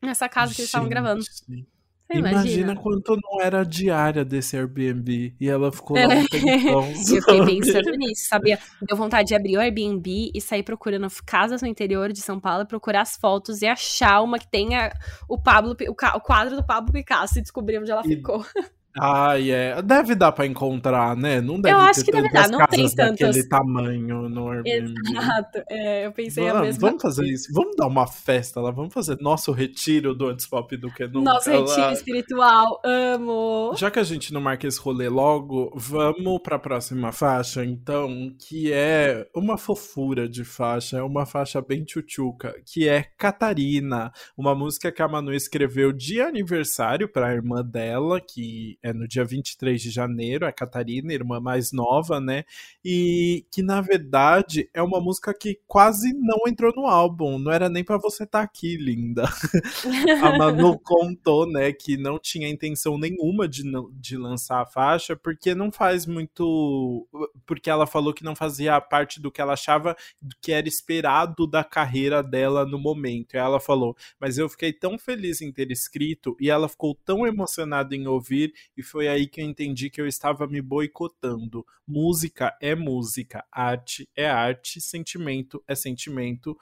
nessa 0.00 0.28
casa 0.28 0.54
que 0.54 0.60
eles 0.60 0.68
estavam 0.68 0.88
gravando. 0.88 1.22
Sim. 1.22 1.66
Imagina. 2.08 2.40
imagina. 2.40 2.76
quanto 2.76 3.16
não 3.16 3.40
era 3.40 3.60
a 3.60 3.64
diária 3.64 4.24
desse 4.24 4.56
Airbnb 4.56 5.34
e 5.40 5.48
ela 5.48 5.72
ficou 5.72 5.96
lá 5.96 6.14
um 6.14 6.26
tempão. 6.26 6.84
eu 6.94 6.94
fiquei 6.94 7.44
pensando 7.44 7.90
nisso, 7.96 8.28
sabia? 8.28 8.58
Deu 8.80 8.96
vontade 8.96 9.28
de 9.28 9.34
abrir 9.34 9.56
o 9.56 9.60
Airbnb 9.60 10.30
e 10.32 10.40
sair 10.40 10.62
procurando 10.62 11.08
casas 11.24 11.62
no 11.62 11.68
interior 11.68 12.12
de 12.12 12.20
São 12.20 12.38
Paulo, 12.38 12.66
procurar 12.66 13.00
as 13.00 13.16
fotos 13.16 13.60
e 13.60 13.66
achar 13.66 14.22
uma 14.22 14.38
que 14.38 14.48
tenha 14.48 14.92
o 15.28 15.36
Pablo, 15.36 15.76
o, 15.88 16.20
quadro 16.20 16.56
do 16.56 16.64
Pablo 16.64 16.92
Picasso 16.92 17.38
e 17.38 17.42
descobrir 17.42 17.78
onde 17.78 17.90
ela 17.90 18.02
e, 18.04 18.08
ficou. 18.08 18.44
Ah, 18.98 19.40
é. 19.40 19.80
Deve 19.82 20.14
dar 20.14 20.32
pra 20.32 20.46
encontrar, 20.46 21.16
né? 21.16 21.40
Não 21.40 21.60
deve 21.60 21.74
eu 21.74 21.80
acho 21.80 22.04
que 22.04 22.10
deve 22.10 22.30
dar, 22.30 22.48
não 22.48 22.64
tem 22.66 22.88
tantos. 22.88 23.46
tamanho 23.48 24.28
no 24.28 24.50
Airbnb. 24.50 24.94
Exato, 25.10 25.62
é, 25.68 26.06
eu 26.06 26.12
pensei 26.12 26.48
a 26.48 26.60
mesma 26.60 26.88
Vamos 26.88 27.02
fazer 27.02 27.26
isso, 27.26 27.52
vamos 27.52 27.76
dar 27.76 27.86
uma 27.86 28.06
festa 28.06 28.60
lá, 28.60 28.70
vamos 28.70 28.92
fazer 28.92 29.18
nosso 29.20 29.52
retiro 29.52 30.14
do 30.14 30.28
Antes 30.28 30.46
Pop 30.46 30.76
do 30.76 30.92
que 30.92 31.06
nunca. 31.06 31.32
Nosso 31.32 31.50
retiro 31.50 31.92
espiritual, 31.92 32.80
amo! 32.84 33.72
Já 33.76 33.90
que 33.90 33.98
a 33.98 34.04
gente 34.04 34.32
não 34.32 34.40
marca 34.40 34.66
esse 34.66 34.80
rolê 34.80 35.08
logo, 35.08 35.72
vamos 35.74 36.40
pra 36.42 36.58
próxima 36.58 37.12
faixa, 37.12 37.64
então, 37.64 38.32
que 38.38 38.72
é 38.72 39.26
uma 39.34 39.58
fofura 39.58 40.28
de 40.28 40.44
faixa, 40.44 40.98
é 40.98 41.02
uma 41.02 41.26
faixa 41.26 41.60
bem 41.60 41.84
tchutchuca, 41.84 42.54
que 42.64 42.88
é 42.88 43.04
Catarina, 43.16 44.12
uma 44.36 44.54
música 44.54 44.90
que 44.92 45.02
a 45.02 45.08
Manu 45.08 45.32
escreveu 45.32 45.92
de 45.92 46.20
aniversário 46.20 47.08
pra 47.08 47.32
irmã 47.32 47.62
dela, 47.64 48.20
que 48.20 48.78
é 48.86 48.92
no 48.92 49.08
dia 49.08 49.24
23 49.24 49.82
de 49.82 49.90
janeiro, 49.90 50.46
é 50.46 50.52
Catarina, 50.52 51.12
irmã 51.12 51.40
mais 51.40 51.72
nova, 51.72 52.20
né? 52.20 52.44
E 52.84 53.44
que 53.50 53.60
na 53.60 53.80
verdade 53.80 54.70
é 54.72 54.80
uma 54.80 55.00
música 55.00 55.34
que 55.34 55.58
quase 55.66 56.12
não 56.12 56.38
entrou 56.46 56.72
no 56.74 56.86
álbum, 56.86 57.36
não 57.36 57.50
era 57.50 57.68
nem 57.68 57.82
para 57.82 57.98
você 57.98 58.22
estar 58.22 58.38
tá 58.38 58.44
aqui, 58.44 58.76
linda. 58.76 59.24
a 60.22 60.38
Manu 60.38 60.78
contou, 60.78 61.50
né, 61.50 61.72
que 61.72 61.96
não 61.96 62.18
tinha 62.18 62.48
intenção 62.48 62.96
nenhuma 62.96 63.48
de, 63.48 63.64
de 63.94 64.16
lançar 64.16 64.62
a 64.62 64.66
faixa, 64.66 65.16
porque 65.16 65.52
não 65.54 65.72
faz 65.72 66.06
muito. 66.06 67.08
Porque 67.44 67.68
ela 67.68 67.86
falou 67.86 68.14
que 68.14 68.24
não 68.24 68.36
fazia 68.36 68.80
parte 68.80 69.20
do 69.20 69.32
que 69.32 69.40
ela 69.40 69.54
achava 69.54 69.96
que 70.40 70.52
era 70.52 70.68
esperado 70.68 71.46
da 71.46 71.64
carreira 71.64 72.22
dela 72.22 72.64
no 72.64 72.78
momento. 72.78 73.34
E 73.34 73.38
ela 73.38 73.58
falou, 73.58 73.96
mas 74.20 74.38
eu 74.38 74.48
fiquei 74.48 74.72
tão 74.72 74.96
feliz 74.98 75.40
em 75.40 75.50
ter 75.50 75.70
escrito 75.72 76.36
e 76.40 76.50
ela 76.50 76.68
ficou 76.68 76.94
tão 77.04 77.26
emocionada 77.26 77.94
em 77.96 78.06
ouvir 78.06 78.52
e 78.76 78.82
foi 78.82 79.08
aí 79.08 79.26
que 79.26 79.40
eu 79.40 79.44
entendi 79.44 79.88
que 79.88 80.00
eu 80.00 80.06
estava 80.06 80.46
me 80.46 80.60
boicotando. 80.60 81.64
Música 81.86 82.56
é 82.60 82.74
música, 82.74 83.44
arte 83.50 84.08
é 84.14 84.28
arte, 84.28 84.80
sentimento 84.80 85.62
é 85.66 85.74
sentimento. 85.74 86.56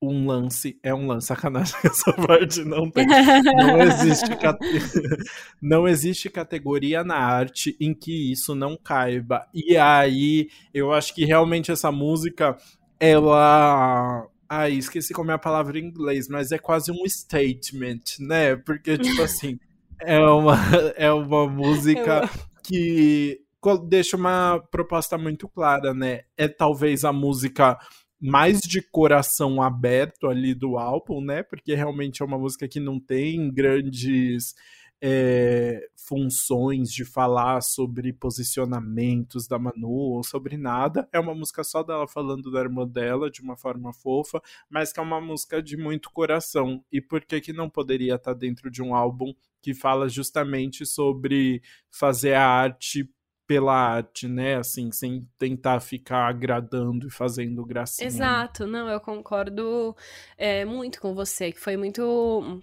Um 0.00 0.28
lance 0.28 0.78
é 0.82 0.94
um 0.94 1.06
lance. 1.08 1.26
Sacanagem, 1.28 1.74
essa 1.84 2.12
parte 2.12 2.62
não 2.64 2.90
tem. 2.90 3.06
Não 3.06 3.80
existe, 3.80 4.36
cate... 4.36 4.66
não 5.60 5.88
existe 5.88 6.30
categoria 6.30 7.02
na 7.02 7.16
arte 7.16 7.76
em 7.80 7.92
que 7.92 8.30
isso 8.30 8.54
não 8.54 8.76
caiba. 8.76 9.48
E 9.52 9.76
aí, 9.76 10.50
eu 10.72 10.92
acho 10.92 11.14
que 11.14 11.24
realmente 11.24 11.72
essa 11.72 11.90
música, 11.90 12.56
ela 13.00 14.28
Ai, 14.50 14.72
esqueci 14.72 15.12
como 15.12 15.30
é 15.30 15.34
a 15.34 15.38
palavra 15.38 15.78
em 15.78 15.84
inglês, 15.84 16.26
mas 16.26 16.52
é 16.52 16.58
quase 16.58 16.90
um 16.90 17.06
statement, 17.06 18.00
né? 18.18 18.56
Porque, 18.56 18.96
tipo 18.96 19.20
assim, 19.22 19.58
é 20.00 20.20
uma, 20.20 20.56
é 20.96 21.12
uma 21.12 21.46
música 21.48 22.28
que 22.62 23.40
deixa 23.88 24.16
uma 24.16 24.62
proposta 24.70 25.18
muito 25.18 25.48
clara, 25.48 25.92
né? 25.92 26.22
É 26.36 26.48
talvez 26.48 27.04
a 27.04 27.12
música 27.12 27.78
mais 28.20 28.60
de 28.60 28.82
coração 28.82 29.62
aberto 29.62 30.28
ali 30.28 30.54
do 30.54 30.76
álbum, 30.76 31.20
né? 31.20 31.42
Porque 31.42 31.74
realmente 31.74 32.22
é 32.22 32.24
uma 32.24 32.38
música 32.38 32.68
que 32.68 32.80
não 32.80 32.98
tem 32.98 33.52
grandes 33.52 34.54
é, 35.00 35.88
funções 35.96 36.90
de 36.90 37.04
falar 37.04 37.60
sobre 37.60 38.12
posicionamentos 38.12 39.46
da 39.46 39.58
Manu 39.58 39.88
ou 39.88 40.24
sobre 40.24 40.56
nada. 40.56 41.08
É 41.12 41.20
uma 41.20 41.34
música 41.34 41.62
só 41.62 41.82
dela 41.82 42.08
falando 42.08 42.50
da 42.50 42.60
irmã 42.60 42.86
dela 42.86 43.30
de 43.30 43.40
uma 43.40 43.56
forma 43.56 43.92
fofa, 43.92 44.40
mas 44.68 44.92
que 44.92 45.00
é 45.00 45.02
uma 45.02 45.20
música 45.20 45.62
de 45.62 45.76
muito 45.76 46.10
coração. 46.10 46.84
E 46.90 47.00
por 47.00 47.24
que 47.24 47.40
que 47.40 47.52
não 47.52 47.68
poderia 47.68 48.16
estar 48.16 48.34
dentro 48.34 48.70
de 48.70 48.82
um 48.82 48.94
álbum 48.94 49.32
que 49.60 49.74
fala 49.74 50.08
justamente 50.08 50.86
sobre 50.86 51.62
fazer 51.90 52.34
a 52.34 52.46
arte 52.46 53.08
pela 53.46 53.72
arte, 53.72 54.28
né? 54.28 54.56
Assim, 54.56 54.92
sem 54.92 55.26
tentar 55.38 55.80
ficar 55.80 56.28
agradando 56.28 57.08
e 57.08 57.10
fazendo 57.10 57.64
gracinha. 57.64 58.08
Né? 58.08 58.14
Exato, 58.14 58.66
não, 58.66 58.88
eu 58.90 59.00
concordo 59.00 59.96
é, 60.36 60.66
muito 60.66 61.00
com 61.00 61.14
você, 61.14 61.50
que 61.50 61.58
foi 61.58 61.74
muito 61.74 62.62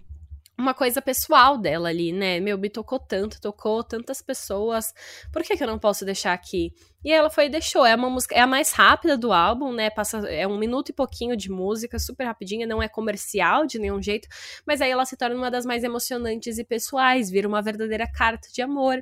uma 0.57 0.73
coisa 0.73 1.01
pessoal 1.01 1.57
dela 1.57 1.89
ali, 1.89 2.11
né? 2.11 2.39
Meu, 2.39 2.57
me 2.57 2.69
tocou 2.69 2.99
tanto, 2.99 3.41
tocou 3.41 3.83
tantas 3.83 4.21
pessoas. 4.21 4.93
Por 5.31 5.43
que, 5.43 5.57
que 5.57 5.63
eu 5.63 5.67
não 5.67 5.79
posso 5.79 6.05
deixar 6.05 6.33
aqui? 6.33 6.73
E 7.05 7.11
ela 7.11 7.29
foi 7.29 7.45
e 7.45 7.49
deixou. 7.49 7.85
É 7.85 7.93
uma 7.93 8.09
música, 8.09 8.33
é 8.33 8.39
a 8.39 8.47
mais 8.47 8.71
rápida 8.71 9.15
do 9.15 9.31
álbum, 9.31 9.71
né? 9.71 9.91
Passa, 9.91 10.27
é 10.27 10.47
um 10.47 10.57
minuto 10.57 10.89
e 10.89 10.93
pouquinho 10.93 11.37
de 11.37 11.51
música, 11.51 11.99
super 11.99 12.23
rapidinha, 12.23 12.65
não 12.65 12.81
é 12.81 12.87
comercial 12.87 13.67
de 13.67 13.77
nenhum 13.77 14.01
jeito, 14.01 14.27
mas 14.65 14.81
aí 14.81 14.89
ela 14.89 15.05
se 15.05 15.15
torna 15.15 15.35
uma 15.35 15.51
das 15.51 15.67
mais 15.67 15.83
emocionantes 15.83 16.57
e 16.57 16.63
pessoais, 16.63 17.29
vira 17.29 17.47
uma 17.47 17.61
verdadeira 17.61 18.11
carta 18.11 18.47
de 18.51 18.59
amor. 18.59 18.99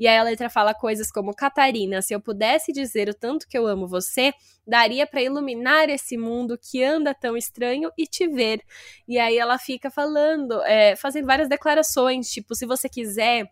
E 0.00 0.08
aí 0.08 0.16
a 0.16 0.22
letra 0.22 0.48
fala 0.48 0.72
coisas 0.72 1.12
como: 1.12 1.34
Catarina, 1.34 2.00
se 2.00 2.14
eu 2.14 2.20
pudesse 2.22 2.72
dizer 2.72 3.10
o 3.10 3.14
tanto 3.14 3.46
que 3.46 3.58
eu 3.58 3.66
amo 3.66 3.86
você, 3.86 4.32
daria 4.66 5.06
para 5.06 5.20
iluminar 5.20 5.90
esse 5.90 6.16
mundo 6.16 6.56
que 6.58 6.82
anda 6.82 7.12
tão 7.12 7.36
estranho 7.36 7.90
e 7.98 8.06
te 8.06 8.26
ver. 8.26 8.62
E 9.06 9.18
aí 9.18 9.36
ela 9.36 9.58
fica 9.58 9.90
falando, 9.90 10.62
é, 10.62 10.96
fazendo 10.96 11.26
várias 11.26 11.50
declarações, 11.50 12.30
tipo, 12.30 12.54
se 12.54 12.64
você 12.64 12.88
quiser 12.88 13.46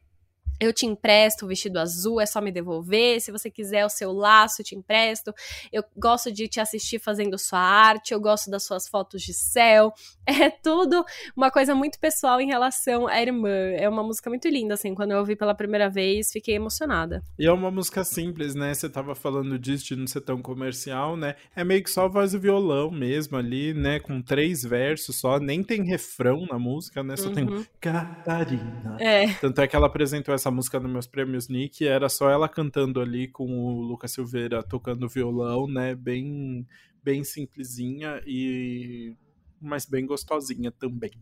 eu 0.60 0.72
te 0.74 0.84
empresto 0.84 1.46
o 1.46 1.48
vestido 1.48 1.78
azul, 1.78 2.20
é 2.20 2.26
só 2.26 2.40
me 2.40 2.52
devolver. 2.52 3.20
Se 3.20 3.32
você 3.32 3.50
quiser 3.50 3.86
o 3.86 3.88
seu 3.88 4.12
laço, 4.12 4.60
eu 4.60 4.64
te 4.64 4.76
empresto. 4.76 5.32
Eu 5.72 5.82
gosto 5.96 6.30
de 6.30 6.46
te 6.46 6.60
assistir 6.60 6.98
fazendo 6.98 7.38
sua 7.38 7.58
arte, 7.58 8.12
eu 8.12 8.20
gosto 8.20 8.50
das 8.50 8.64
suas 8.64 8.86
fotos 8.86 9.22
de 9.22 9.32
céu. 9.32 9.92
É 10.40 10.48
tudo 10.48 11.04
uma 11.36 11.50
coisa 11.50 11.74
muito 11.74 11.98
pessoal 11.98 12.40
em 12.40 12.46
relação 12.46 13.08
à 13.08 13.20
irmã. 13.20 13.50
É 13.76 13.88
uma 13.88 14.02
música 14.02 14.30
muito 14.30 14.48
linda, 14.48 14.74
assim. 14.74 14.94
Quando 14.94 15.10
eu 15.10 15.18
ouvi 15.18 15.34
pela 15.34 15.56
primeira 15.56 15.90
vez, 15.90 16.30
fiquei 16.30 16.54
emocionada. 16.54 17.20
E 17.36 17.46
é 17.46 17.52
uma 17.52 17.68
música 17.68 18.04
simples, 18.04 18.54
né? 18.54 18.72
Você 18.72 18.88
tava 18.88 19.14
falando 19.16 19.58
disso 19.58 19.86
de 19.86 19.96
não 19.96 20.06
ser 20.06 20.20
tão 20.20 20.40
comercial, 20.40 21.16
né? 21.16 21.34
É 21.54 21.64
meio 21.64 21.82
que 21.82 21.90
só 21.90 22.08
voz 22.08 22.32
e 22.32 22.38
violão 22.38 22.92
mesmo 22.92 23.36
ali, 23.36 23.74
né? 23.74 23.98
Com 23.98 24.22
três 24.22 24.62
versos 24.62 25.16
só. 25.16 25.40
Nem 25.40 25.64
tem 25.64 25.82
refrão 25.82 26.46
na 26.48 26.58
música, 26.58 27.02
né? 27.02 27.16
Só 27.16 27.28
uhum. 27.28 27.34
tem 27.34 27.66
Catarina. 27.80 28.96
É. 29.00 29.34
Tanto 29.34 29.60
é 29.60 29.66
que 29.66 29.74
ela 29.74 29.88
apresentou 29.88 30.32
essa 30.32 30.49
essa 30.50 30.56
música 30.56 30.80
nos 30.80 30.90
meus 30.90 31.06
prêmios 31.06 31.48
Nick, 31.48 31.86
era 31.86 32.08
só 32.08 32.28
ela 32.28 32.48
cantando 32.48 33.00
ali 33.00 33.28
com 33.28 33.46
o 33.46 33.80
Lucas 33.80 34.10
Silveira 34.10 34.62
tocando 34.62 35.08
violão, 35.08 35.68
né? 35.68 35.94
Bem, 35.94 36.66
bem 37.02 37.22
simplesinha 37.22 38.20
e 38.26 39.14
mas 39.60 39.86
bem 39.86 40.04
gostosinha 40.04 40.70
também. 40.72 41.12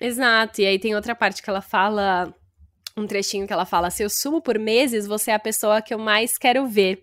Exato. 0.00 0.62
E 0.62 0.66
aí 0.66 0.78
tem 0.78 0.94
outra 0.94 1.14
parte 1.14 1.42
que 1.42 1.50
ela 1.50 1.60
fala 1.60 2.34
um 2.96 3.06
trechinho 3.06 3.46
que 3.46 3.52
ela 3.52 3.66
fala: 3.66 3.90
se 3.90 4.02
eu 4.02 4.08
sumo 4.08 4.40
por 4.40 4.58
meses, 4.58 5.06
você 5.06 5.30
é 5.30 5.34
a 5.34 5.38
pessoa 5.38 5.82
que 5.82 5.92
eu 5.92 5.98
mais 5.98 6.38
quero 6.38 6.66
ver. 6.66 7.02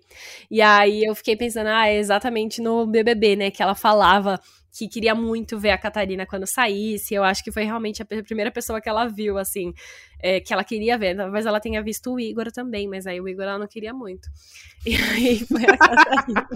E 0.49 0.61
aí 0.61 1.03
eu 1.03 1.13
fiquei 1.13 1.35
pensando, 1.35 1.67
ah, 1.67 1.87
é 1.87 1.97
exatamente 1.97 2.61
no 2.61 2.87
BBB, 2.87 3.35
né? 3.35 3.51
Que 3.51 3.61
ela 3.61 3.75
falava 3.75 4.39
que 4.77 4.87
queria 4.87 5.15
muito 5.15 5.57
ver 5.57 5.71
a 5.71 5.77
Catarina 5.77 6.25
quando 6.25 6.45
saísse. 6.45 7.15
Eu 7.15 7.23
acho 7.23 7.43
que 7.43 7.51
foi 7.51 7.63
realmente 7.63 8.03
a 8.03 8.05
primeira 8.05 8.51
pessoa 8.51 8.79
que 8.79 8.87
ela 8.87 9.07
viu, 9.07 9.37
assim, 9.37 9.73
é, 10.21 10.39
que 10.39 10.53
ela 10.53 10.63
queria 10.63 10.97
ver. 10.97 11.15
Talvez 11.15 11.45
ela 11.47 11.59
tenha 11.59 11.81
visto 11.81 12.13
o 12.13 12.19
Igor 12.19 12.51
também, 12.51 12.87
mas 12.87 13.07
aí 13.07 13.19
o 13.19 13.27
Igor 13.27 13.45
ela 13.45 13.57
não 13.57 13.67
queria 13.67 13.93
muito. 13.93 14.27
E 14.85 14.95
aí 14.95 15.39
foi 15.39 15.63
a 15.63 15.77
Catarina. 15.77 16.47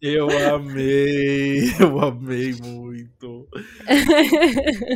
eu 0.00 0.28
amei, 0.54 1.70
eu 1.78 2.00
amei 2.00 2.54
muito. 2.54 3.48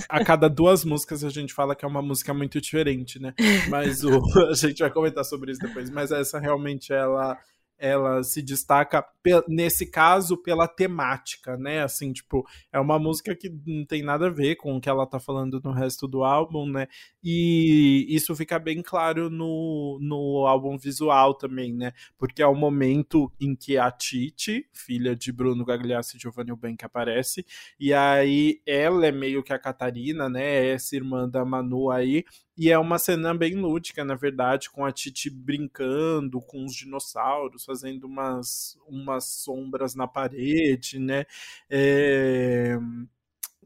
A 0.09 0.25
cada 0.25 0.49
duas 0.49 0.85
músicas 0.85 1.23
a 1.25 1.29
gente 1.29 1.53
fala 1.53 1.77
que 1.77 1.85
é 1.85 1.89
uma 1.89 2.01
música 2.03 2.33
muito 2.33 2.61
diferente, 2.61 3.21
né? 3.21 3.35
Mas 3.69 4.03
o, 4.05 4.21
a 4.49 4.55
gente 4.55 4.79
vai 4.79 4.91
comentar 4.91 5.25
sobre 5.25 5.53
isso 5.53 5.61
depois. 5.61 5.91
Mas 5.91 6.11
essa 6.11 6.39
realmente 6.39 6.93
ela 6.93 7.39
ela 7.83 8.23
se 8.23 8.41
destaca 8.41 9.05
nesse 9.49 9.85
caso 9.85 10.37
pela 10.37 10.69
temática, 10.69 11.57
né? 11.57 11.83
Assim, 11.83 12.13
tipo, 12.13 12.47
é 12.73 12.79
uma 12.79 12.97
música 12.97 13.35
que 13.35 13.53
não 13.67 13.85
tem 13.85 14.05
nada 14.05 14.29
a 14.29 14.31
ver 14.31 14.55
com 14.55 14.77
o 14.77 14.81
que 14.81 14.89
ela 14.89 15.05
tá 15.05 15.19
falando 15.19 15.61
no 15.65 15.73
resto 15.73 16.07
do 16.07 16.23
álbum, 16.23 16.65
né? 16.71 16.87
E 17.25 18.07
isso 18.09 18.37
fica 18.37 18.57
bem 18.61 18.83
claro 18.83 19.29
no, 19.29 19.99
no 20.01 20.47
álbum 20.47 20.79
visual 20.79 21.35
também, 21.35 21.75
né? 21.75 21.93
Porque 22.17 22.41
é 22.41 22.47
o 22.47 22.55
momento 22.55 23.33
em 23.41 23.57
que 23.57 23.77
a 23.77 23.91
Titi, 23.91 24.65
filha 24.73 25.17
de 25.17 25.33
Bruno 25.33 25.65
Gagliasso 25.65 26.17
e 26.17 26.21
Giovanni 26.21 26.53
que 26.79 26.85
aparece, 26.85 27.45
e 27.81 27.93
aí 27.93 28.61
ela 28.65 29.05
é 29.07 29.11
meio 29.11 29.43
que 29.43 29.53
a 29.53 29.59
Catarina, 29.59 30.29
né? 30.29 30.69
Essa 30.69 30.95
irmã 30.95 31.29
da 31.29 31.45
Manu 31.45 31.91
aí, 31.91 32.25
e 32.63 32.71
é 32.71 32.79
uma 32.79 32.97
cena 32.97 33.35
bem 33.35 33.57
lúdica, 33.57 34.05
na 34.05 34.15
verdade, 34.15 34.71
com 34.71 34.85
a 34.85 34.93
Titi 34.93 35.29
brincando 35.29 36.41
com 36.41 36.65
os 36.65 36.73
dinossauros, 36.73 37.65
fazendo 37.65 38.05
umas, 38.05 38.79
umas 38.87 39.25
sombras 39.25 39.97
na 39.97 40.07
parede, 40.07 41.01
né? 41.01 41.27
É... 41.69 42.79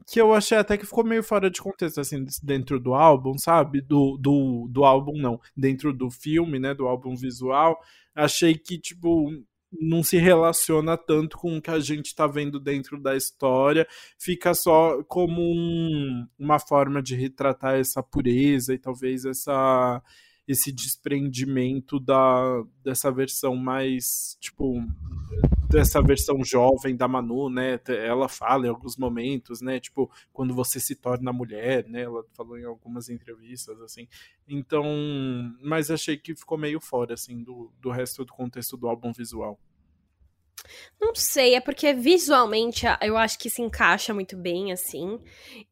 Que 0.07 0.19
eu 0.19 0.33
achei 0.33 0.57
até 0.57 0.75
que 0.79 0.85
ficou 0.85 1.03
meio 1.03 1.21
fora 1.21 1.47
de 1.47 1.61
contexto, 1.61 2.01
assim, 2.01 2.25
dentro 2.41 2.79
do 2.79 2.95
álbum, 2.95 3.37
sabe? 3.37 3.81
Do, 3.81 4.17
do, 4.17 4.67
do 4.67 4.83
álbum, 4.83 5.15
não. 5.15 5.39
Dentro 5.55 5.93
do 5.93 6.09
filme, 6.09 6.57
né? 6.57 6.73
Do 6.73 6.87
álbum 6.87 7.15
visual. 7.15 7.79
Achei 8.15 8.57
que, 8.57 8.79
tipo, 8.79 9.29
não 9.79 10.03
se 10.03 10.17
relaciona 10.17 10.97
tanto 10.97 11.37
com 11.37 11.57
o 11.57 11.61
que 11.61 11.69
a 11.69 11.79
gente 11.79 12.07
está 12.07 12.27
vendo 12.27 12.59
dentro 12.59 12.99
da 13.01 13.15
história, 13.15 13.87
fica 14.17 14.53
só 14.53 15.03
como 15.03 15.41
um, 15.41 16.27
uma 16.37 16.59
forma 16.59 17.01
de 17.01 17.15
retratar 17.15 17.75
essa 17.75 18.01
pureza 18.01 18.73
e 18.73 18.77
talvez 18.77 19.25
essa 19.25 20.01
esse 20.47 20.71
desprendimento 20.71 21.99
da 21.99 22.63
dessa 22.81 23.11
versão 23.11 23.55
mais 23.55 24.37
tipo 24.39 24.81
dessa 25.69 26.01
versão 26.01 26.43
jovem 26.43 26.95
da 26.95 27.07
Manu, 27.07 27.49
né? 27.49 27.79
Ela 27.87 28.29
fala 28.29 28.65
em 28.65 28.69
alguns 28.69 28.95
momentos, 28.95 29.61
né? 29.61 29.79
Tipo, 29.79 30.09
quando 30.31 30.53
você 30.53 30.79
se 30.79 30.95
torna 30.95 31.33
mulher, 31.33 31.85
né? 31.87 32.03
Ela 32.03 32.23
falou 32.33 32.57
em 32.57 32.63
algumas 32.63 33.09
entrevistas, 33.09 33.79
assim. 33.81 34.07
Então, 34.47 34.85
mas 35.61 35.91
achei 35.91 36.17
que 36.17 36.33
ficou 36.35 36.57
meio 36.57 36.79
fora, 36.79 37.13
assim, 37.13 37.43
do, 37.43 37.71
do 37.81 37.89
resto 37.89 38.23
do 38.23 38.33
contexto 38.33 38.77
do 38.77 38.87
álbum 38.87 39.11
visual. 39.11 39.59
Não 40.99 41.13
sei, 41.15 41.55
é 41.55 41.61
porque 41.61 41.93
visualmente 41.93 42.85
eu 43.01 43.17
acho 43.17 43.37
que 43.39 43.49
se 43.49 43.61
encaixa 43.61 44.13
muito 44.13 44.35
bem, 44.35 44.71
assim. 44.71 45.19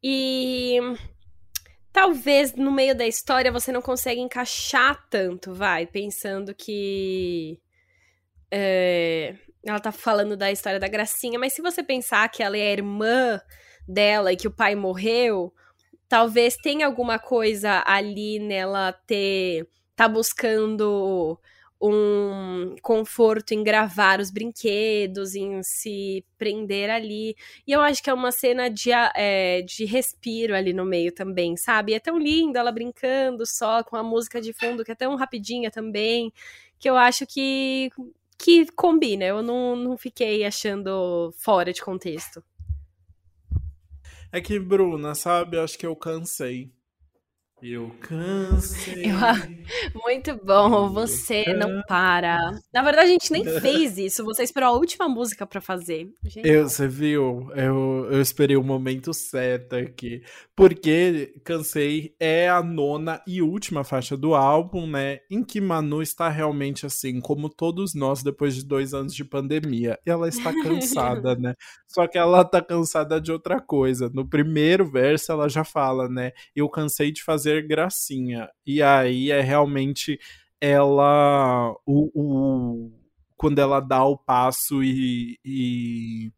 E 0.02 0.78
talvez 1.92 2.54
no 2.54 2.70
meio 2.70 2.94
da 2.94 3.06
história 3.06 3.50
você 3.50 3.72
não 3.72 3.82
consegue 3.82 4.20
encaixar 4.20 5.08
tanto, 5.08 5.54
vai, 5.54 5.86
pensando 5.86 6.54
que. 6.54 7.60
É, 8.50 9.34
ela 9.64 9.80
tá 9.80 9.90
falando 9.90 10.36
da 10.36 10.52
história 10.52 10.78
da 10.78 10.88
Gracinha, 10.88 11.38
mas 11.38 11.52
se 11.52 11.60
você 11.60 11.82
pensar 11.82 12.28
que 12.30 12.42
ela 12.42 12.56
é 12.56 12.68
a 12.68 12.72
irmã 12.72 13.40
dela 13.88 14.32
e 14.32 14.36
que 14.36 14.46
o 14.46 14.52
pai 14.52 14.74
morreu, 14.74 15.52
talvez 16.08 16.56
tenha 16.56 16.86
alguma 16.86 17.18
coisa 17.18 17.82
ali 17.86 18.38
nela 18.38 18.92
ter. 18.92 19.66
tá 19.96 20.08
buscando 20.08 21.38
um 21.80 22.74
conforto 22.82 23.52
em 23.52 23.62
gravar 23.62 24.20
os 24.20 24.30
brinquedos, 24.30 25.34
em 25.34 25.62
se 25.62 26.24
prender 26.38 26.90
ali. 26.90 27.36
E 27.66 27.72
eu 27.72 27.80
acho 27.80 28.02
que 28.02 28.08
é 28.08 28.14
uma 28.14 28.32
cena 28.32 28.68
de, 28.68 28.90
é, 28.92 29.62
de 29.62 29.84
respiro 29.84 30.54
ali 30.54 30.72
no 30.72 30.84
meio 30.84 31.12
também, 31.12 31.56
sabe? 31.56 31.92
E 31.92 31.94
é 31.94 32.00
tão 32.00 32.18
lindo 32.18 32.58
ela 32.58 32.72
brincando 32.72 33.44
só 33.46 33.82
com 33.82 33.96
a 33.96 34.02
música 34.02 34.40
de 34.40 34.52
fundo, 34.52 34.84
que 34.84 34.92
é 34.92 34.94
tão 34.94 35.16
rapidinha 35.16 35.70
também, 35.70 36.32
que 36.78 36.88
eu 36.88 36.96
acho 36.96 37.26
que, 37.26 37.90
que 38.38 38.66
combina. 38.72 39.24
Eu 39.24 39.42
não, 39.42 39.76
não 39.76 39.96
fiquei 39.98 40.44
achando 40.44 41.32
fora 41.36 41.72
de 41.72 41.82
contexto. 41.82 42.42
É 44.32 44.40
que, 44.40 44.58
Bruna, 44.58 45.14
sabe? 45.14 45.58
Acho 45.58 45.78
que 45.78 45.86
eu 45.86 45.94
cansei. 45.94 46.70
Eu 47.62 47.90
cansei. 48.00 49.06
Eu, 49.06 49.16
muito 50.04 50.38
bom, 50.44 50.90
você 50.90 51.42
não 51.54 51.80
para. 51.88 52.38
Na 52.72 52.82
verdade, 52.82 53.08
a 53.08 53.12
gente 53.12 53.32
nem 53.32 53.44
fez 53.60 53.96
isso. 53.96 54.22
Você 54.24 54.42
esperou 54.42 54.68
a 54.68 54.78
última 54.78 55.08
música 55.08 55.46
para 55.46 55.60
fazer. 55.60 56.06
Eu, 56.44 56.68
você 56.68 56.86
viu? 56.86 57.50
Eu, 57.54 58.08
eu 58.10 58.20
esperei 58.20 58.58
o 58.58 58.62
momento 58.62 59.14
certo 59.14 59.74
aqui. 59.74 60.22
Porque 60.54 61.34
Cansei 61.44 62.14
é 62.20 62.46
a 62.48 62.62
nona 62.62 63.22
e 63.26 63.40
última 63.40 63.84
faixa 63.84 64.18
do 64.18 64.34
álbum, 64.34 64.86
né? 64.86 65.20
Em 65.30 65.42
que 65.42 65.60
Manu 65.60 66.02
está 66.02 66.28
realmente 66.28 66.84
assim, 66.84 67.20
como 67.20 67.48
todos 67.48 67.94
nós 67.94 68.22
depois 68.22 68.54
de 68.54 68.66
dois 68.66 68.92
anos 68.92 69.14
de 69.14 69.24
pandemia. 69.24 69.98
Ela 70.04 70.28
está 70.28 70.52
cansada, 70.52 71.34
né? 71.36 71.54
Só 71.88 72.06
que 72.06 72.18
ela 72.18 72.44
tá 72.44 72.60
cansada 72.60 73.18
de 73.18 73.32
outra 73.32 73.60
coisa. 73.60 74.10
No 74.12 74.28
primeiro 74.28 74.84
verso, 74.84 75.32
ela 75.32 75.48
já 75.48 75.64
fala, 75.64 76.06
né? 76.06 76.32
Eu 76.54 76.68
cansei 76.68 77.10
de 77.10 77.22
fazer 77.22 77.45
fazer 77.46 77.66
gracinha. 77.66 78.48
E 78.66 78.82
aí 78.82 79.30
é 79.30 79.40
realmente 79.40 80.18
ela. 80.60 81.72
O, 81.86 82.10
o 82.14 82.90
quando 83.36 83.58
ela 83.58 83.80
dá 83.80 84.02
o 84.02 84.16
passo 84.16 84.82
e, 84.82 85.38
e, 85.44 86.32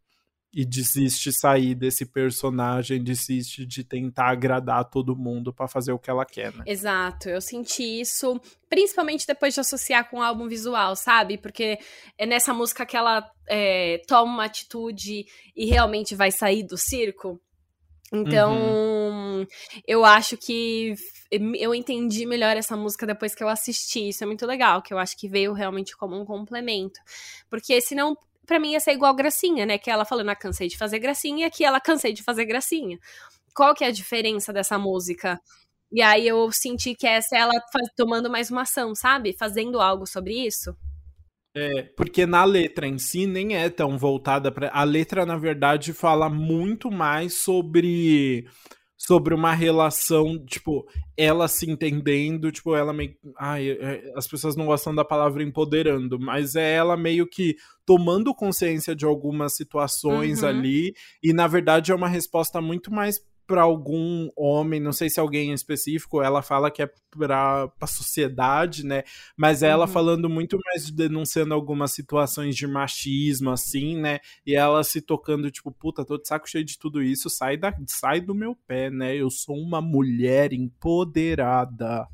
e 0.53 0.65
desiste 0.65 1.33
sair 1.33 1.77
desse 1.77 2.05
personagem, 2.05 3.03
desiste 3.03 3.65
de 3.65 3.85
tentar 3.85 4.31
agradar 4.31 4.85
todo 4.91 5.17
mundo 5.17 5.53
para 5.53 5.69
fazer 5.69 5.93
o 5.93 5.99
que 5.99 6.11
ela 6.11 6.27
quer, 6.27 6.53
né? 6.53 6.65
Exato, 6.67 7.29
eu 7.29 7.41
senti 7.41 8.01
isso, 8.01 8.41
principalmente 8.69 9.29
depois 9.29 9.55
de 9.55 9.61
associar 9.61 10.11
com 10.11 10.19
o 10.19 10.23
álbum 10.23 10.49
visual, 10.49 10.97
sabe? 10.97 11.39
Porque 11.39 11.79
é 12.19 12.27
nessa 12.27 12.53
música 12.53 12.85
que 12.85 12.97
ela 12.97 13.25
é, 13.49 14.03
toma 14.09 14.33
uma 14.33 14.45
atitude 14.47 15.25
e 15.55 15.67
realmente 15.67 16.17
vai 16.17 16.33
sair 16.33 16.65
do 16.65 16.77
circo. 16.77 17.41
Então, 18.13 18.53
uhum. 18.53 19.47
eu 19.87 20.05
acho 20.05 20.37
que 20.37 20.95
eu 21.31 21.75
entendi 21.75 22.25
melhor 22.25 22.57
essa 22.57 22.77
música 22.77 23.07
depois 23.07 23.35
que 23.35 23.45
eu 23.45 23.49
assisti. 23.49 24.09
Isso 24.09 24.25
é 24.25 24.27
muito 24.27 24.47
legal, 24.47 24.81
que 24.81 24.95
eu 24.95 24.99
acho 24.99 25.17
que 25.17 25.29
veio 25.29 25.53
realmente 25.53 25.97
como 25.97 26.19
um 26.19 26.25
complemento. 26.25 26.99
Porque 27.51 27.81
senão, 27.81 28.17
para 28.47 28.59
mim 28.59 28.73
ia 28.73 28.81
ser 28.81 28.93
igual 28.93 29.15
Gracinha, 29.15 29.67
né? 29.67 29.77
Que 29.77 29.91
ela 29.91 30.05
falando, 30.05 30.31
ah, 30.31 30.37
cansei 30.37 30.69
de 30.69 30.79
fazer 30.79 30.99
Gracinha, 30.99 31.45
e 31.45 31.45
aqui 31.45 31.65
ela 31.65 31.81
cansei 31.81 32.13
de 32.13 32.23
fazer 32.23 32.47
Gracinha. 32.47 32.99
Qual 33.55 33.75
que 33.75 33.85
é 33.85 33.89
a 33.89 33.93
diferença 33.93 34.53
dessa 34.53 34.79
música? 34.79 35.41
E 35.93 36.03
aí 36.03 36.27
eu 36.27 36.51
senti 36.53 36.95
que 36.95 37.07
essa 37.07 37.37
é 37.37 37.41
ela 37.41 37.53
tomando 37.97 38.31
mais 38.31 38.51
uma 38.51 38.63
ação, 38.63 38.95
sabe? 38.95 39.35
Fazendo 39.39 39.81
algo 39.81 40.07
sobre 40.07 40.35
isso. 40.47 40.75
É, 41.61 41.83
porque 41.97 42.25
na 42.25 42.45
letra 42.45 42.87
em 42.87 42.99
si 42.99 43.27
nem 43.27 43.57
é 43.57 43.69
tão 43.69 43.99
voltada 43.99 44.53
para. 44.53 44.71
A 44.71 44.85
letra, 44.85 45.27
na 45.27 45.37
verdade, 45.37 45.93
fala 45.93 46.29
muito 46.31 46.91
mais 46.91 47.35
sobre 47.35 48.47
sobre 48.97 49.33
uma 49.33 49.55
relação, 49.55 50.45
tipo, 50.45 50.85
ela 51.17 51.47
se 51.47 51.71
entendendo, 51.71 52.51
tipo, 52.51 52.75
ela 52.75 52.93
meio. 52.93 53.15
Ai, 53.39 53.71
é, 53.71 54.13
as 54.17 54.27
pessoas 54.27 54.57
não 54.57 54.67
gostam 54.67 54.95
da 54.95 55.05
palavra 55.05 55.43
empoderando, 55.43 56.19
mas 56.19 56.57
é 56.57 56.75
ela 56.75 56.97
meio 56.97 57.27
que 57.27 57.57
tomando 57.87 58.35
consciência 58.35 58.95
de 58.95 59.05
algumas 59.05 59.55
situações 59.55 60.43
uhum. 60.43 60.49
ali, 60.49 60.95
e 61.23 61.33
na 61.33 61.47
verdade 61.47 61.91
é 61.91 61.95
uma 61.95 62.09
resposta 62.09 62.61
muito 62.61 62.93
mais 62.93 63.21
para 63.49 63.63
algum 63.63 64.29
homem, 64.37 64.79
não 64.79 64.93
sei 64.93 65.09
se 65.09 65.19
alguém 65.19 65.51
em 65.51 65.55
específico, 65.55 66.21
ela 66.21 66.43
fala 66.43 66.71
que 66.71 66.83
é 66.83 66.91
para 67.11 67.73
a 67.81 67.87
sociedade, 67.87 68.85
né? 68.85 69.05
Mas 69.35 69.63
ela 69.63 69.87
uhum. 69.87 69.91
falando 69.91 70.29
muito 70.29 70.59
mais 70.67 70.91
denunciando 70.91 71.55
algumas 71.55 71.93
situações 71.93 72.55
de 72.55 72.67
machismo, 72.67 73.51
assim, 73.51 73.97
né? 73.97 74.21
E 74.47 74.55
ela 74.55 74.85
se 74.85 75.01
tocando, 75.01 75.51
tipo, 75.51 75.73
puta, 75.73 76.05
tô 76.05 76.19
de 76.19 76.29
saco 76.29 76.47
cheio 76.47 76.63
de 76.63 76.79
tudo 76.79 77.03
isso, 77.03 77.31
sai, 77.31 77.57
da, 77.57 77.75
sai 77.87 78.21
do 78.21 78.35
meu 78.35 78.55
pé, 78.55 78.91
né? 78.91 79.17
Eu 79.17 79.31
sou 79.31 79.57
uma 79.57 79.81
mulher 79.81 80.53
empoderada. 80.53 82.07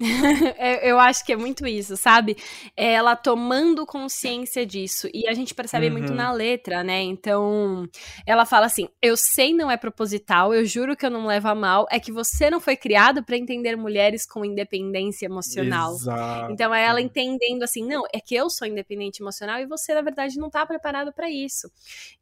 eu 0.82 0.98
acho 1.00 1.24
que 1.24 1.32
é 1.32 1.36
muito 1.36 1.66
isso, 1.66 1.96
sabe? 1.96 2.36
É 2.76 2.92
ela 2.92 3.16
tomando 3.16 3.84
consciência 3.84 4.64
disso. 4.64 5.08
E 5.12 5.26
a 5.28 5.34
gente 5.34 5.54
percebe 5.54 5.86
uhum. 5.86 5.92
muito 5.92 6.14
na 6.14 6.30
letra, 6.30 6.84
né? 6.84 7.02
Então, 7.02 7.88
ela 8.24 8.46
fala 8.46 8.66
assim: 8.66 8.88
Eu 9.02 9.16
sei 9.16 9.52
não 9.52 9.70
é 9.70 9.76
proposital, 9.76 10.54
eu 10.54 10.64
juro 10.64 10.96
que 10.96 11.04
eu 11.04 11.10
não 11.10 11.26
levo 11.26 11.48
a 11.48 11.54
mal, 11.54 11.86
é 11.90 11.98
que 11.98 12.12
você 12.12 12.48
não 12.48 12.60
foi 12.60 12.76
criado 12.76 13.24
para 13.24 13.36
entender 13.36 13.76
mulheres 13.76 14.24
com 14.24 14.44
independência 14.44 15.26
emocional. 15.26 15.94
Exato. 15.94 16.52
Então, 16.52 16.72
é 16.72 16.84
ela 16.84 17.00
entendendo 17.00 17.64
assim: 17.64 17.84
Não, 17.84 18.04
é 18.12 18.20
que 18.20 18.36
eu 18.36 18.48
sou 18.48 18.68
independente 18.68 19.20
emocional 19.20 19.58
e 19.58 19.66
você, 19.66 19.94
na 19.94 20.02
verdade, 20.02 20.38
não 20.38 20.48
tá 20.48 20.64
preparado 20.64 21.12
para 21.12 21.28
isso. 21.28 21.68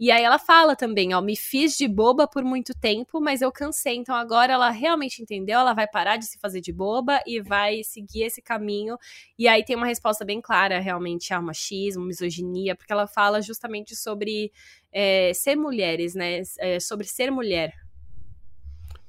E 0.00 0.10
aí 0.10 0.22
ela 0.22 0.38
fala 0.38 0.74
também: 0.74 1.14
Ó, 1.14 1.20
me 1.20 1.36
fiz 1.36 1.76
de 1.76 1.86
boba 1.86 2.26
por 2.26 2.42
muito 2.42 2.72
tempo, 2.72 3.20
mas 3.20 3.42
eu 3.42 3.52
cansei. 3.52 3.96
Então, 3.96 4.14
agora 4.14 4.54
ela 4.54 4.70
realmente 4.70 5.20
entendeu, 5.20 5.58
ela 5.58 5.74
vai 5.74 5.86
parar 5.86 6.16
de 6.16 6.24
se 6.24 6.38
fazer 6.38 6.62
de 6.62 6.72
boba 6.72 7.20
e 7.26 7.38
vai 7.42 7.65
vai 7.66 7.82
seguir 7.82 8.24
esse 8.24 8.40
caminho. 8.40 8.96
E 9.38 9.48
aí 9.48 9.64
tem 9.64 9.76
uma 9.76 9.86
resposta 9.86 10.24
bem 10.24 10.40
clara, 10.40 10.78
realmente, 10.78 11.32
ao 11.34 11.42
machismo, 11.42 12.04
misoginia, 12.04 12.74
porque 12.74 12.92
ela 12.92 13.06
fala 13.06 13.42
justamente 13.42 13.94
sobre 13.96 14.52
é, 14.92 15.32
ser 15.34 15.56
mulheres, 15.56 16.14
né? 16.14 16.42
É, 16.58 16.80
sobre 16.80 17.06
ser 17.06 17.30
mulher. 17.30 17.85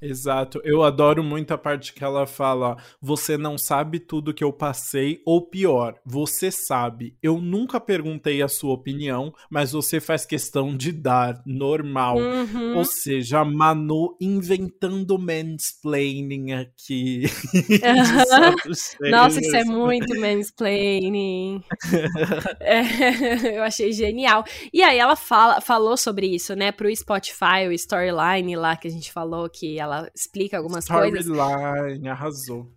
Exato. 0.00 0.60
Eu 0.64 0.82
adoro 0.82 1.22
muito 1.22 1.52
a 1.52 1.58
parte 1.58 1.92
que 1.92 2.04
ela 2.04 2.26
fala: 2.26 2.76
você 3.00 3.36
não 3.36 3.58
sabe 3.58 3.98
tudo 3.98 4.34
que 4.34 4.44
eu 4.44 4.52
passei, 4.52 5.20
ou 5.26 5.42
pior, 5.42 5.94
você 6.04 6.50
sabe. 6.50 7.16
Eu 7.22 7.40
nunca 7.40 7.80
perguntei 7.80 8.42
a 8.42 8.48
sua 8.48 8.74
opinião, 8.74 9.32
mas 9.50 9.72
você 9.72 10.00
faz 10.00 10.24
questão 10.24 10.76
de 10.76 10.92
dar, 10.92 11.42
normal. 11.44 12.18
Uhum. 12.18 12.76
Ou 12.76 12.84
seja, 12.84 13.44
Manu 13.44 14.16
inventando 14.20 15.18
mansplaining 15.18 16.52
aqui. 16.52 17.24
Nossa, 19.10 19.40
isso 19.40 19.56
é 19.56 19.64
muito 19.64 20.18
mansplaining. 20.20 21.62
é, 22.60 22.82
eu 23.56 23.62
achei 23.62 23.92
genial. 23.92 24.44
E 24.72 24.82
aí 24.82 24.98
ela 24.98 25.16
fala, 25.16 25.60
falou 25.60 25.96
sobre 25.96 26.26
isso, 26.26 26.54
né, 26.54 26.72
pro 26.72 26.94
Spotify, 26.94 27.66
o 27.68 27.72
Storyline 27.72 28.56
lá 28.56 28.76
que 28.76 28.88
a 28.88 28.90
gente 28.90 29.12
falou 29.12 29.48
que 29.48 29.78
ela 29.78 29.87
ela 29.92 30.10
explica 30.14 30.56
algumas 30.56 30.84
Storyline, 30.84 31.16
coisas. 31.16 31.32
Storyline, 31.32 32.08
arrasou. 32.08 32.72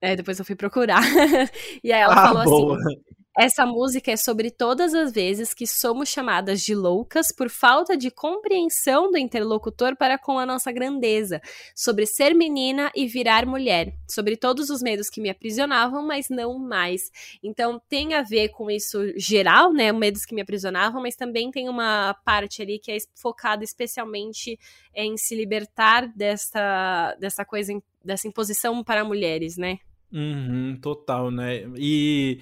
É, 0.00 0.14
depois 0.14 0.38
eu 0.38 0.44
fui 0.44 0.54
procurar. 0.54 1.02
e 1.82 1.92
aí 1.92 2.00
ela 2.00 2.14
ah, 2.14 2.26
falou 2.28 2.42
assim, 2.42 2.50
boa. 2.50 2.76
assim: 2.76 2.96
essa 3.38 3.64
música 3.64 4.10
é 4.10 4.16
sobre 4.16 4.50
todas 4.50 4.92
as 4.92 5.12
vezes 5.12 5.54
que 5.54 5.64
somos 5.64 6.08
chamadas 6.08 6.60
de 6.60 6.74
loucas 6.74 7.28
por 7.30 7.48
falta 7.48 7.96
de 7.96 8.10
compreensão 8.10 9.12
do 9.12 9.16
interlocutor 9.16 9.94
para 9.96 10.18
com 10.18 10.40
a 10.40 10.44
nossa 10.44 10.72
grandeza, 10.72 11.40
sobre 11.72 12.04
ser 12.04 12.34
menina 12.34 12.90
e 12.96 13.06
virar 13.06 13.46
mulher, 13.46 13.94
sobre 14.10 14.36
todos 14.36 14.70
os 14.70 14.82
medos 14.82 15.08
que 15.08 15.20
me 15.20 15.30
aprisionavam, 15.30 16.04
mas 16.04 16.28
não 16.28 16.58
mais. 16.58 17.12
Então 17.40 17.80
tem 17.88 18.14
a 18.14 18.22
ver 18.22 18.48
com 18.48 18.68
isso 18.68 18.98
geral, 19.16 19.72
né? 19.72 19.92
Medos 19.92 20.24
que 20.24 20.34
me 20.34 20.40
aprisionavam, 20.40 21.00
mas 21.00 21.14
também 21.14 21.52
tem 21.52 21.68
uma 21.68 22.14
parte 22.24 22.60
ali 22.60 22.80
que 22.80 22.90
é 22.90 22.96
focada 23.14 23.62
especialmente 23.62 24.58
em 24.92 25.16
se 25.16 25.36
libertar 25.36 26.08
dessa, 26.08 27.14
dessa 27.20 27.44
coisa, 27.44 27.72
dessa 28.04 28.26
imposição 28.26 28.82
para 28.82 29.04
mulheres, 29.04 29.56
né? 29.56 29.78
Uhum, 30.12 30.76
total, 30.80 31.30
né? 31.30 31.62
E 31.76 32.40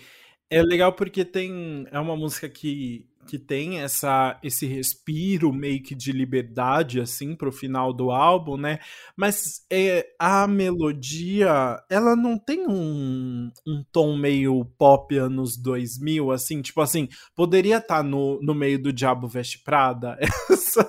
é 0.50 0.62
legal 0.62 0.92
porque 0.92 1.24
tem 1.24 1.86
é 1.90 1.98
uma 1.98 2.16
música 2.16 2.48
que, 2.48 3.06
que 3.26 3.38
tem 3.38 3.80
essa 3.80 4.38
esse 4.42 4.66
respiro 4.66 5.52
meio 5.52 5.82
que 5.82 5.94
de 5.94 6.12
liberdade 6.12 7.00
assim 7.00 7.34
pro 7.34 7.50
final 7.50 7.92
do 7.92 8.10
álbum, 8.10 8.56
né? 8.56 8.78
Mas 9.16 9.64
é, 9.70 10.06
a 10.18 10.46
melodia, 10.46 11.82
ela 11.90 12.14
não 12.14 12.38
tem 12.38 12.66
um, 12.68 13.50
um 13.66 13.84
tom 13.90 14.16
meio 14.16 14.64
pop 14.78 15.16
anos 15.16 15.56
2000 15.56 16.30
assim, 16.30 16.62
tipo 16.62 16.80
assim, 16.80 17.08
poderia 17.34 17.78
estar 17.78 17.98
tá 17.98 18.02
no, 18.02 18.40
no 18.40 18.54
meio 18.54 18.80
do 18.80 18.92
Diabo 18.92 19.28
Veste 19.28 19.58
Prada. 19.58 20.16
Essa 20.50 20.84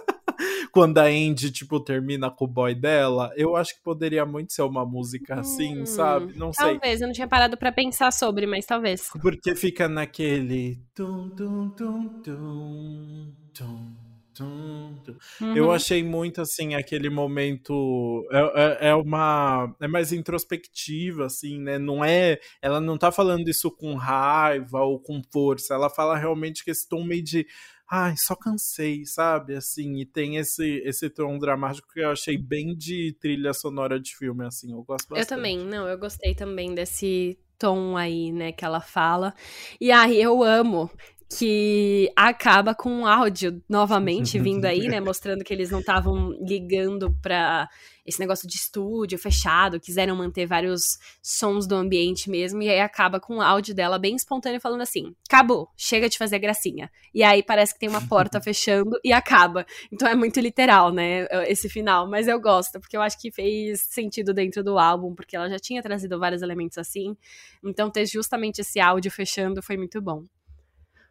quando 0.77 0.99
a 0.99 1.05
Andy, 1.05 1.49
tipo, 1.49 1.79
termina 1.79 2.29
com 2.29 2.45
o 2.45 2.47
boy 2.47 2.75
dela, 2.75 3.33
eu 3.35 3.55
acho 3.55 3.75
que 3.75 3.81
poderia 3.81 4.23
muito 4.27 4.53
ser 4.53 4.61
uma 4.61 4.85
música 4.85 5.39
assim, 5.39 5.81
hum, 5.81 5.85
sabe? 5.87 6.37
Não 6.37 6.51
talvez, 6.51 6.55
sei. 6.55 6.79
Talvez, 6.79 7.01
eu 7.01 7.07
não 7.07 7.13
tinha 7.15 7.27
parado 7.27 7.57
para 7.57 7.71
pensar 7.71 8.11
sobre, 8.11 8.45
mas 8.45 8.63
talvez. 8.63 9.09
Porque 9.19 9.55
fica 9.55 9.89
naquele. 9.89 10.79
Tum, 10.93 11.31
tum, 11.31 11.71
tum, 11.71 12.21
tum, 12.23 13.33
tum. 13.55 14.06
Uhum. 14.43 15.55
Eu 15.55 15.71
achei 15.71 16.03
muito 16.03 16.41
assim 16.41 16.75
aquele 16.75 17.09
momento 17.09 18.25
é, 18.31 18.39
é, 18.39 18.89
é, 18.89 18.95
uma 18.95 19.75
é 19.79 19.87
mais 19.87 20.11
introspectiva 20.11 21.25
assim, 21.25 21.59
né? 21.59 21.77
Não 21.77 22.03
é, 22.03 22.39
ela 22.61 22.79
não 22.79 22.97
tá 22.97 23.11
falando 23.11 23.47
isso 23.49 23.71
com 23.71 23.95
raiva 23.95 24.81
ou 24.81 24.99
com 24.99 25.21
força, 25.31 25.73
ela 25.73 25.89
fala 25.89 26.17
realmente 26.17 26.63
que 26.63 26.71
esse 26.71 26.87
tom 26.87 27.03
meio 27.03 27.23
de 27.23 27.47
ai, 27.89 28.15
só 28.17 28.35
cansei, 28.35 29.05
sabe? 29.05 29.55
Assim, 29.55 29.95
e 29.99 30.05
tem 30.05 30.35
esse, 30.35 30.81
esse 30.85 31.09
tom 31.09 31.39
dramático 31.39 31.87
que 31.93 32.01
eu 32.01 32.11
achei 32.11 32.37
bem 32.37 32.75
de 32.75 33.15
trilha 33.19 33.53
sonora 33.53 33.99
de 33.99 34.15
filme, 34.15 34.45
assim, 34.45 34.71
eu 34.73 34.83
gosto 34.83 35.09
bastante. 35.09 35.19
Eu 35.19 35.25
também, 35.25 35.57
não, 35.57 35.87
eu 35.87 35.97
gostei 35.97 36.35
também 36.35 36.75
desse 36.75 37.39
tom 37.57 37.97
aí, 37.97 38.31
né, 38.31 38.51
que 38.51 38.65
ela 38.65 38.81
fala. 38.81 39.33
E 39.79 39.91
aí 39.91 40.21
eu 40.21 40.43
amo 40.43 40.91
que 41.29 42.09
acaba 42.15 42.73
com 42.73 42.89
um 42.89 43.05
áudio 43.05 43.61
novamente 43.67 44.39
vindo 44.39 44.65
aí, 44.65 44.87
né, 44.87 44.99
mostrando 44.99 45.43
que 45.43 45.53
eles 45.53 45.69
não 45.69 45.79
estavam 45.79 46.31
ligando 46.41 47.11
para 47.21 47.67
esse 48.05 48.21
negócio 48.21 48.47
de 48.47 48.55
estúdio 48.55 49.19
fechado, 49.19 49.81
quiseram 49.81 50.15
manter 50.15 50.45
vários 50.45 50.81
sons 51.21 51.67
do 51.67 51.75
ambiente 51.75 52.29
mesmo, 52.29 52.61
e 52.61 52.69
aí 52.69 52.79
acaba 52.79 53.19
com 53.19 53.37
o 53.37 53.41
áudio 53.41 53.75
dela 53.75 53.99
bem 53.99 54.15
espontâneo 54.15 54.61
falando 54.61 54.81
assim: 54.81 55.13
"Acabou, 55.29 55.67
chega 55.75 56.07
de 56.07 56.17
fazer 56.17 56.39
gracinha". 56.39 56.89
E 57.13 57.21
aí 57.21 57.43
parece 57.43 57.73
que 57.73 57.79
tem 57.81 57.89
uma 57.89 58.07
porta 58.07 58.39
fechando 58.41 58.97
e 59.03 59.11
acaba. 59.11 59.65
Então 59.91 60.07
é 60.07 60.15
muito 60.15 60.39
literal, 60.39 60.93
né, 60.93 61.27
esse 61.47 61.67
final, 61.67 62.09
mas 62.09 62.29
eu 62.29 62.39
gosto, 62.39 62.79
porque 62.79 62.95
eu 62.95 63.01
acho 63.01 63.19
que 63.19 63.29
fez 63.29 63.81
sentido 63.81 64.33
dentro 64.33 64.63
do 64.63 64.79
álbum, 64.79 65.13
porque 65.13 65.35
ela 65.35 65.49
já 65.49 65.59
tinha 65.59 65.83
trazido 65.83 66.17
vários 66.17 66.41
elementos 66.41 66.77
assim. 66.77 67.17
Então 67.61 67.89
ter 67.91 68.05
justamente 68.05 68.59
esse 68.61 68.79
áudio 68.79 69.11
fechando 69.11 69.61
foi 69.61 69.75
muito 69.75 70.01
bom. 70.01 70.23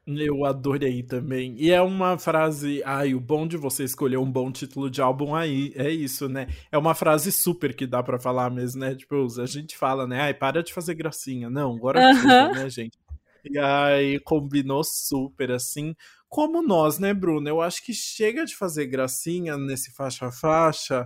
Eu 0.06 0.44
adorei 0.44 1.02
também. 1.02 1.56
E 1.58 1.72
é 1.72 1.82
uma 1.82 2.16
frase. 2.16 2.80
Ai, 2.84 3.12
o 3.12 3.20
bom 3.20 3.46
de 3.46 3.56
você 3.56 3.82
escolher 3.82 4.18
um 4.18 4.30
bom 4.30 4.52
título 4.52 4.88
de 4.88 5.02
álbum 5.02 5.34
aí 5.34 5.72
é 5.74 5.90
isso, 5.90 6.28
né? 6.28 6.46
É 6.70 6.78
uma 6.78 6.94
frase 6.94 7.32
super 7.32 7.74
que 7.74 7.86
dá 7.86 8.02
para 8.04 8.18
falar 8.18 8.48
mesmo, 8.48 8.80
né? 8.80 8.94
Tipo, 8.94 9.26
a 9.40 9.46
gente 9.46 9.76
fala, 9.76 10.06
né? 10.06 10.20
Ai, 10.20 10.34
para 10.34 10.62
de 10.62 10.72
fazer 10.72 10.94
gracinha. 10.94 11.50
Não, 11.50 11.74
agora 11.74 11.98
uh 11.98 12.14
-huh. 12.14 12.54
né, 12.54 12.70
gente? 12.70 12.96
E 13.44 13.58
aí 13.58 14.20
combinou 14.20 14.84
super 14.84 15.50
assim. 15.50 15.94
Como 16.28 16.62
nós, 16.62 17.00
né, 17.00 17.12
Bruno? 17.12 17.48
Eu 17.48 17.60
acho 17.60 17.84
que 17.84 17.92
chega 17.92 18.44
de 18.44 18.54
fazer 18.54 18.86
gracinha 18.86 19.56
nesse 19.56 19.92
faixa-faixa. 19.92 21.04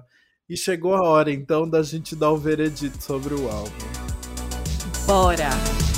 E 0.48 0.56
chegou 0.56 0.94
a 0.94 1.02
hora, 1.02 1.30
então, 1.30 1.68
da 1.68 1.82
gente 1.82 2.16
dar 2.16 2.32
o 2.32 2.36
veredito 2.36 3.00
sobre 3.02 3.34
o 3.34 3.48
álbum. 3.48 3.70
Bora! 5.06 5.89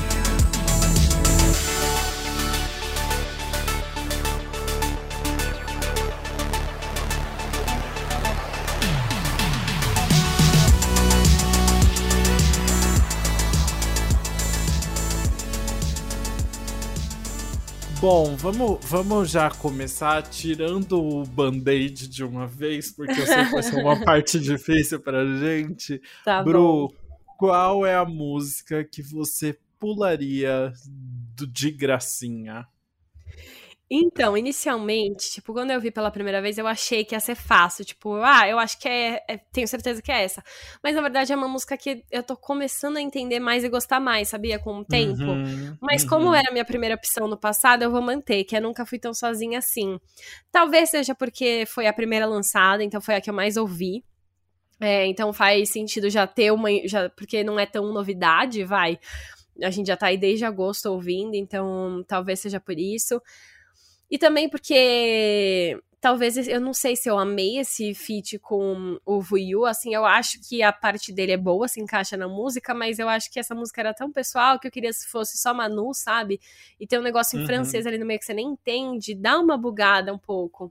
Bom, 18.02 18.34
vamos, 18.34 18.80
vamos 18.82 19.30
já 19.30 19.48
começar 19.48 20.22
tirando 20.24 21.00
o 21.00 21.24
band-aid 21.24 22.08
de 22.08 22.24
uma 22.24 22.48
vez, 22.48 22.90
porque 22.90 23.12
eu 23.12 23.24
sei 23.24 23.44
que 23.44 23.52
vai 23.52 23.62
ser 23.62 23.76
uma 23.76 23.94
parte 24.04 24.40
difícil 24.40 24.98
pra 24.98 25.24
gente. 25.24 26.02
Tá 26.24 26.42
Bru, 26.42 26.88
bom. 26.88 26.94
qual 27.38 27.86
é 27.86 27.94
a 27.94 28.04
música 28.04 28.82
que 28.82 29.00
você 29.00 29.56
pularia 29.78 30.72
de 31.48 31.70
gracinha? 31.70 32.66
Então, 33.94 34.38
inicialmente, 34.38 35.30
tipo, 35.32 35.52
quando 35.52 35.70
eu 35.70 35.78
vi 35.78 35.90
pela 35.90 36.10
primeira 36.10 36.40
vez, 36.40 36.56
eu 36.56 36.66
achei 36.66 37.04
que 37.04 37.14
ia 37.14 37.20
ser 37.20 37.34
fácil. 37.34 37.84
Tipo, 37.84 38.14
ah, 38.22 38.48
eu 38.48 38.58
acho 38.58 38.78
que 38.78 38.88
é, 38.88 39.22
é, 39.28 39.36
Tenho 39.36 39.68
certeza 39.68 40.00
que 40.00 40.10
é 40.10 40.24
essa. 40.24 40.42
Mas 40.82 40.94
na 40.94 41.02
verdade 41.02 41.30
é 41.30 41.36
uma 41.36 41.46
música 41.46 41.76
que 41.76 42.02
eu 42.10 42.22
tô 42.22 42.34
começando 42.34 42.96
a 42.96 43.02
entender 43.02 43.38
mais 43.38 43.64
e 43.64 43.68
gostar 43.68 44.00
mais, 44.00 44.28
sabia? 44.28 44.58
Com 44.58 44.78
o 44.78 44.84
tempo. 44.84 45.22
Uhum, 45.22 45.76
Mas 45.78 46.04
uhum. 46.04 46.08
como 46.08 46.34
era 46.34 46.48
a 46.48 46.52
minha 46.52 46.64
primeira 46.64 46.94
opção 46.94 47.28
no 47.28 47.36
passado, 47.36 47.82
eu 47.82 47.90
vou 47.90 48.00
manter, 48.00 48.44
que 48.44 48.56
eu 48.56 48.62
nunca 48.62 48.86
fui 48.86 48.98
tão 48.98 49.12
sozinha 49.12 49.58
assim. 49.58 50.00
Talvez 50.50 50.88
seja 50.88 51.14
porque 51.14 51.64
foi 51.66 51.86
a 51.86 51.92
primeira 51.92 52.24
lançada, 52.24 52.82
então 52.82 52.98
foi 52.98 53.16
a 53.16 53.20
que 53.20 53.28
eu 53.28 53.34
mais 53.34 53.58
ouvi. 53.58 54.02
É, 54.80 55.06
então 55.06 55.34
faz 55.34 55.70
sentido 55.70 56.08
já 56.08 56.26
ter 56.26 56.50
uma. 56.50 56.70
Já, 56.86 57.10
porque 57.10 57.44
não 57.44 57.60
é 57.60 57.66
tão 57.66 57.92
novidade, 57.92 58.64
vai. 58.64 58.98
A 59.62 59.68
gente 59.68 59.88
já 59.88 59.98
tá 59.98 60.06
aí 60.06 60.16
desde 60.16 60.46
agosto 60.46 60.86
ouvindo, 60.86 61.34
então 61.34 62.02
talvez 62.08 62.40
seja 62.40 62.58
por 62.58 62.78
isso. 62.78 63.20
E 64.12 64.18
também 64.18 64.46
porque 64.46 65.80
talvez 65.98 66.36
eu 66.36 66.60
não 66.60 66.74
sei 66.74 66.94
se 66.94 67.08
eu 67.08 67.18
amei 67.18 67.58
esse 67.58 67.94
feat 67.94 68.38
com 68.40 68.98
o 69.06 69.22
Vuyu, 69.22 69.64
assim, 69.64 69.94
eu 69.94 70.04
acho 70.04 70.38
que 70.46 70.62
a 70.62 70.70
parte 70.70 71.10
dele 71.10 71.32
é 71.32 71.36
boa, 71.38 71.66
se 71.66 71.80
encaixa 71.80 72.14
na 72.14 72.28
música, 72.28 72.74
mas 72.74 72.98
eu 72.98 73.08
acho 73.08 73.32
que 73.32 73.40
essa 73.40 73.54
música 73.54 73.80
era 73.80 73.94
tão 73.94 74.12
pessoal 74.12 74.58
que 74.60 74.68
eu 74.68 74.70
queria 74.70 74.92
se 74.92 75.08
fosse 75.08 75.38
só 75.38 75.54
Manu, 75.54 75.94
sabe? 75.94 76.38
E 76.78 76.86
tem 76.86 76.98
um 76.98 77.02
negócio 77.02 77.38
em 77.38 77.40
uhum. 77.40 77.46
francês 77.46 77.86
ali 77.86 77.96
no 77.96 78.04
meio 78.04 78.18
que 78.18 78.26
você 78.26 78.34
nem 78.34 78.48
entende, 78.48 79.14
dá 79.14 79.38
uma 79.38 79.56
bugada 79.56 80.12
um 80.12 80.18
pouco. 80.18 80.70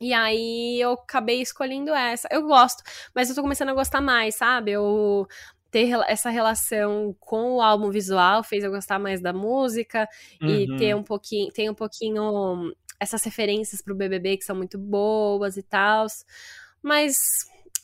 E 0.00 0.14
aí 0.14 0.80
eu 0.80 0.92
acabei 0.92 1.42
escolhendo 1.42 1.92
essa. 1.94 2.28
Eu 2.30 2.46
gosto, 2.46 2.82
mas 3.14 3.28
eu 3.28 3.34
tô 3.34 3.42
começando 3.42 3.68
a 3.68 3.74
gostar 3.74 4.00
mais, 4.00 4.36
sabe? 4.36 4.72
Eu 4.72 5.28
ter 5.74 5.90
essa 6.06 6.30
relação 6.30 7.16
com 7.18 7.56
o 7.56 7.60
álbum 7.60 7.90
visual 7.90 8.44
fez 8.44 8.62
eu 8.62 8.70
gostar 8.70 8.96
mais 8.96 9.20
da 9.20 9.32
música 9.32 10.08
uhum. 10.40 10.48
e 10.48 10.76
ter 10.76 10.94
um 10.94 11.02
pouquinho, 11.02 11.50
tem 11.50 11.68
um 11.68 11.74
pouquinho 11.74 12.72
essas 13.00 13.24
referências 13.24 13.82
pro 13.82 13.96
BBB 13.96 14.36
que 14.36 14.44
são 14.44 14.54
muito 14.54 14.78
boas 14.78 15.56
e 15.56 15.64
tal. 15.64 16.06
Mas 16.80 17.16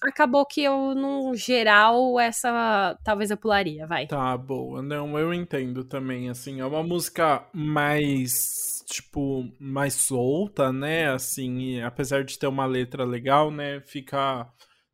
acabou 0.01 0.47
que 0.47 0.63
eu, 0.63 0.95
no 0.95 1.35
geral, 1.35 2.21
essa 2.21 2.97
talvez 3.03 3.33
eu 3.33 3.37
pularia, 3.37 3.89
vai. 3.89 4.07
Tá, 4.07 4.37
boa. 4.37 4.81
Não, 4.81 5.19
eu 5.19 5.35
entendo 5.35 5.83
também, 5.83 6.31
assim, 6.31 6.61
é 6.61 6.65
uma 6.65 6.85
música 6.85 7.45
mais, 7.53 8.85
tipo, 8.87 9.51
mais 9.59 9.95
solta, 9.95 10.73
né, 10.73 11.11
assim, 11.11 11.81
apesar 11.83 12.23
de 12.23 12.39
ter 12.39 12.47
uma 12.47 12.67
letra 12.67 13.03
legal, 13.05 13.51
né, 13.51 13.81
fica, 13.81 14.49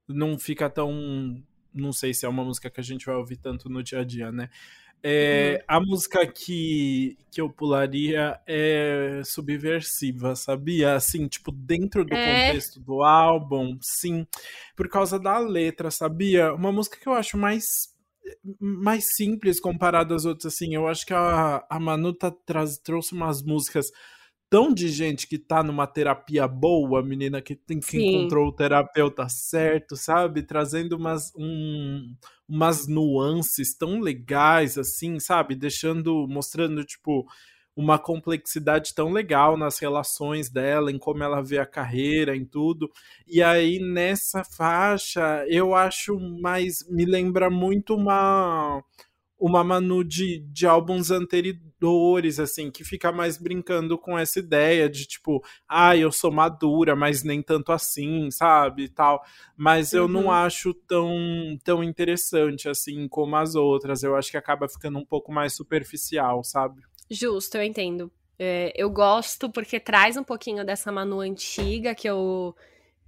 não 0.09 0.39
fica 0.39 0.71
tão 0.71 1.37
não 1.77 1.93
sei 1.93 2.13
se 2.15 2.27
é 2.27 2.29
uma 2.29 2.45
música 2.45 2.71
que 2.71 2.81
a 2.81 2.85
gente 2.85 3.07
vai 3.07 3.15
ouvir 3.15 3.37
tanto 3.37 3.69
no 3.69 3.83
dia 3.83 4.01
a 4.01 4.05
dia, 4.05 4.33
né? 4.33 4.49
É, 5.03 5.59
uhum. 5.71 5.77
A 5.77 5.81
música 5.81 6.27
que, 6.27 7.17
que 7.31 7.41
eu 7.41 7.49
pularia 7.49 8.41
é 8.47 9.23
subversiva, 9.25 10.35
sabia? 10.35 10.95
Assim, 10.95 11.29
tipo, 11.29 11.53
dentro 11.53 12.05
do 12.05 12.15
é. 12.15 12.47
contexto 12.49 12.81
do 12.81 13.03
álbum, 13.03 13.79
sim. 13.81 14.27
Por 14.75 14.89
causa 14.89 15.19
da 15.19 15.39
letra, 15.39 15.91
sabia? 15.91 16.53
Uma 16.53 16.73
música 16.73 16.99
que 16.99 17.09
eu 17.09 17.13
acho 17.13 17.37
mais 17.37 17.95
mais 18.59 19.15
simples 19.15 19.61
comparada 19.61 20.15
às 20.15 20.25
outras, 20.25 20.53
assim. 20.53 20.75
Eu 20.75 20.89
acho 20.89 21.07
que 21.07 21.15
a, 21.15 21.65
a 21.71 21.79
Manu 21.79 22.13
tá, 22.13 22.31
traz, 22.31 22.77
trouxe 22.79 23.13
umas 23.13 23.43
músicas 23.43 23.93
tão 24.57 24.73
de 24.73 24.89
gente 24.89 25.27
que 25.27 25.37
tá 25.37 25.63
numa 25.63 25.87
terapia 25.87 26.49
boa, 26.49 27.03
menina 27.03 27.43
que, 27.43 27.55
tem, 27.55 27.79
que 27.79 27.99
encontrou 27.99 28.49
o 28.49 28.53
terapeuta 28.53 29.29
certo, 29.29 29.97
sabe? 29.97 30.43
Trazendo 30.43 30.97
umas, 30.97 31.31
um, 31.37 32.15
umas 32.49 32.89
nuances 32.89 33.77
tão 33.77 34.01
legais, 34.01 34.79
assim, 34.79 35.21
sabe? 35.21 35.55
Deixando, 35.55 36.27
mostrando, 36.27 36.83
tipo, 36.85 37.27
uma 37.77 37.99
complexidade 37.99 38.95
tão 38.95 39.13
legal 39.13 39.59
nas 39.59 39.79
relações 39.79 40.49
dela, 40.49 40.91
em 40.91 40.99
como 40.99 41.23
ela 41.23 41.43
vê 41.43 41.59
a 41.59 41.67
carreira, 41.67 42.35
em 42.35 42.47
tudo. 42.47 42.91
E 43.27 43.43
aí, 43.43 43.79
nessa 43.79 44.43
faixa, 44.43 45.45
eu 45.49 45.75
acho 45.75 46.19
mais. 46.19 46.79
me 46.89 47.05
lembra 47.05 47.51
muito 47.51 47.95
uma 47.95 48.83
uma 49.39 49.63
Manu 49.63 50.03
de, 50.03 50.39
de 50.39 50.67
álbuns 50.67 51.11
anteriores, 51.11 52.41
assim, 52.41 52.71
que 52.71 52.83
fica 52.85 53.13
mais 53.13 53.37
brincando 53.37 53.99
com 53.99 54.19
essa 54.19 54.39
ideia 54.39 54.89
de 54.89 55.07
tipo, 55.07 55.43
ah, 55.69 55.97
eu 55.97 56.11
sou 56.11 56.33
madura, 56.33 56.97
mas 56.97 57.23
nem 57.23 57.43
tanto 57.43 57.71
assim, 57.71 58.31
sabe, 58.31 58.85
e 58.85 58.89
tal. 58.89 59.23
Mas 59.57 59.93
eu 59.93 60.05
uhum. 60.05 60.09
não 60.09 60.31
acho 60.31 60.73
tão, 60.73 61.59
tão 61.63 61.85
interessante, 61.85 62.69
assim, 62.69 63.07
como 63.09 63.37
as 63.37 63.55
outras. 63.55 64.03
Eu 64.03 64.17
acho 64.17 64.31
que 64.31 64.37
acaba 64.37 64.69
ficando 64.69 64.99
um 64.99 65.05
pouco 65.05 65.31
mais 65.31 65.55
superficial, 65.55 66.43
sabe? 66.43 66.83
Justo, 67.11 67.57
eu 67.57 67.63
entendo. 67.63 68.11
É, 68.39 68.73
eu 68.75 68.91
gosto 68.91 69.51
porque 69.51 69.81
traz 69.81 70.17
um 70.17 70.25
pouquinho 70.25 70.65
dessa 70.65 70.93
Manu 70.93 71.21
antiga 71.21 71.95
que 71.95 72.09
eu 72.09 72.55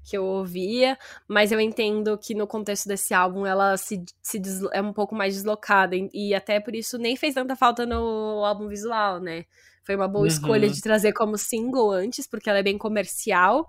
que 0.08 0.16
eu 0.16 0.24
ouvia, 0.24 0.96
mas 1.26 1.52
eu 1.52 1.60
entendo 1.60 2.16
que 2.16 2.34
no 2.34 2.46
contexto 2.46 2.88
desse 2.88 3.12
álbum 3.12 3.44
ela 3.44 3.76
se, 3.76 4.02
se 4.22 4.40
é 4.72 4.80
um 4.80 4.92
pouco 4.92 5.14
mais 5.14 5.34
deslocada 5.34 5.94
e, 5.94 6.08
e, 6.14 6.34
até 6.34 6.58
por 6.60 6.74
isso 6.74 6.96
nem 6.96 7.16
fez 7.16 7.34
tanta 7.34 7.54
falta 7.54 7.84
no 7.84 8.44
álbum 8.44 8.68
visual, 8.68 9.20
né? 9.20 9.44
Foi 9.84 9.96
uma 9.96 10.08
boa 10.08 10.22
uhum. 10.22 10.28
escolha 10.28 10.68
de 10.68 10.80
trazer 10.80 11.12
como 11.12 11.36
single 11.36 11.90
antes, 11.90 12.26
porque 12.26 12.48
ela 12.48 12.58
é 12.58 12.62
bem 12.62 12.76
comercial, 12.76 13.66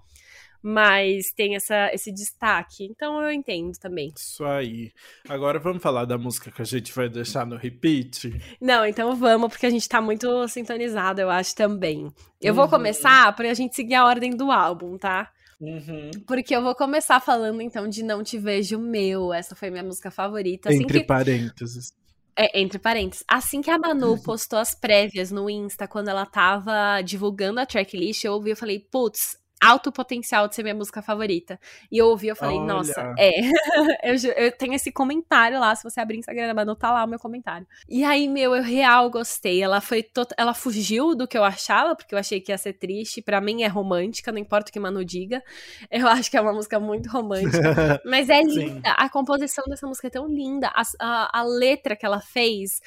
mas 0.62 1.32
tem 1.32 1.56
essa, 1.56 1.90
esse 1.94 2.12
destaque. 2.12 2.86
Então 2.86 3.22
eu 3.22 3.32
entendo 3.32 3.78
também. 3.78 4.12
Isso 4.16 4.44
aí. 4.44 4.92
Agora 5.28 5.60
vamos 5.60 5.82
falar 5.82 6.06
da 6.06 6.18
música 6.18 6.52
que 6.52 6.62
a 6.62 6.66
gente 6.66 6.94
vai 6.94 7.10
deixar 7.10 7.46
no 7.46 7.56
repeat? 7.56 8.34
Não, 8.60 8.86
então 8.86 9.16
vamos, 9.16 9.50
porque 9.50 9.66
a 9.66 9.70
gente 9.70 9.88
tá 9.88 10.02
muito 10.02 10.48
sintonizado, 10.48 11.22
eu 11.22 11.30
acho 11.30 11.56
também. 11.56 12.12
Eu 12.42 12.54
uhum. 12.54 12.56
vou 12.56 12.70
começar 12.70 13.34
pra 13.36 13.54
gente 13.54 13.76
seguir 13.76 13.96
a 13.96 14.06
ordem 14.06 14.36
do 14.36 14.52
álbum, 14.52 14.98
tá? 14.98 15.32
Uhum. 15.60 16.12
Porque 16.26 16.56
eu 16.56 16.62
vou 16.62 16.74
começar 16.74 17.20
falando 17.20 17.62
então 17.62 17.88
de 17.88 18.04
Não 18.04 18.24
Te 18.24 18.38
Vejo 18.38 18.80
Meu. 18.80 19.34
Essa 19.34 19.56
foi 19.56 19.70
minha 19.70 19.84
música 19.84 20.10
favorita. 20.10 20.70
Assim 20.70 20.84
entre 20.84 21.02
que... 21.02 21.06
parênteses. 21.06 21.94
É, 22.36 22.62
entre 22.62 22.80
parênteses. 22.80 23.24
Assim 23.28 23.62
que 23.62 23.70
a 23.70 23.78
Manu 23.78 24.12
uhum. 24.12 24.22
postou 24.22 24.60
as 24.60 24.74
prévias 24.74 25.30
no 25.30 25.50
Insta, 25.50 25.88
quando 25.88 26.08
ela 26.08 26.26
tava 26.26 27.02
divulgando 27.02 27.60
a 27.60 27.66
tracklist, 27.66 28.24
eu 28.24 28.34
ouvi 28.34 28.52
e 28.52 28.56
falei, 28.56 28.80
putz, 28.80 29.38
alto 29.60 29.92
potencial 29.92 30.48
de 30.48 30.56
ser 30.56 30.64
minha 30.64 30.76
música 30.76 31.02
favorita. 31.02 31.60
E 31.92 31.98
eu 31.98 32.08
ouvi, 32.08 32.28
eu 32.28 32.36
falei, 32.36 32.58
Olha. 32.58 32.74
nossa, 32.74 33.14
é. 33.18 33.32
eu, 34.04 34.16
eu, 34.38 34.52
tenho 34.52 34.74
esse 34.74 34.92
comentário 34.92 35.60
lá, 35.60 35.76
se 35.76 35.84
você 35.84 36.00
abrir 36.00 36.18
o 36.18 36.20
Instagram 36.20 36.48
da 36.48 36.54
Manu, 36.54 36.76
tá 36.76 36.92
lá 36.92 37.04
o 37.04 37.08
meu 37.08 37.20
comentário. 37.20 37.68
E 37.88 38.04
aí, 38.04 38.28
meu, 38.28 38.56
eu 38.56 38.64
real 38.64 39.10
gostei. 39.10 39.62
Ela 39.62 39.82
foi 39.82 40.02
tot... 40.02 40.34
ela 40.38 40.54
fugiu 40.54 41.14
do 41.16 41.28
que 41.28 41.38
eu 41.38 41.44
achava, 41.44 41.96
porque 41.96 42.16
eu 42.16 42.20
achei 42.20 42.40
que 42.40 42.52
ia 42.52 42.58
ser 42.58 42.74
triste. 42.74 43.22
Para 43.22 43.42
mim 43.42 43.64
é 43.64 43.68
romântica, 43.68 44.32
não 44.32 44.40
importa 44.40 44.70
o 44.70 44.74
que 44.74 44.80
Manu 44.80 45.04
diga. 45.04 45.44
Eu 45.92 46.08
acho 46.08 46.32
que 46.32 46.38
é 46.38 46.42
uma 46.42 46.54
música 46.54 46.80
muito 46.80 47.10
romântica. 47.10 47.60
mas 48.06 48.30
é 48.30 48.42
linda. 48.42 48.92
A 48.92 49.10
composição 49.10 49.66
dessa 49.68 49.86
música 49.86 50.08
é 50.08 50.12
tão 50.12 50.28
linda. 50.28 50.72
A, 50.74 50.84
a, 51.00 51.40
a 51.40 51.44
letra 51.44 51.96
que 51.96 52.06
ela 52.06 52.22
fez, 52.22 52.80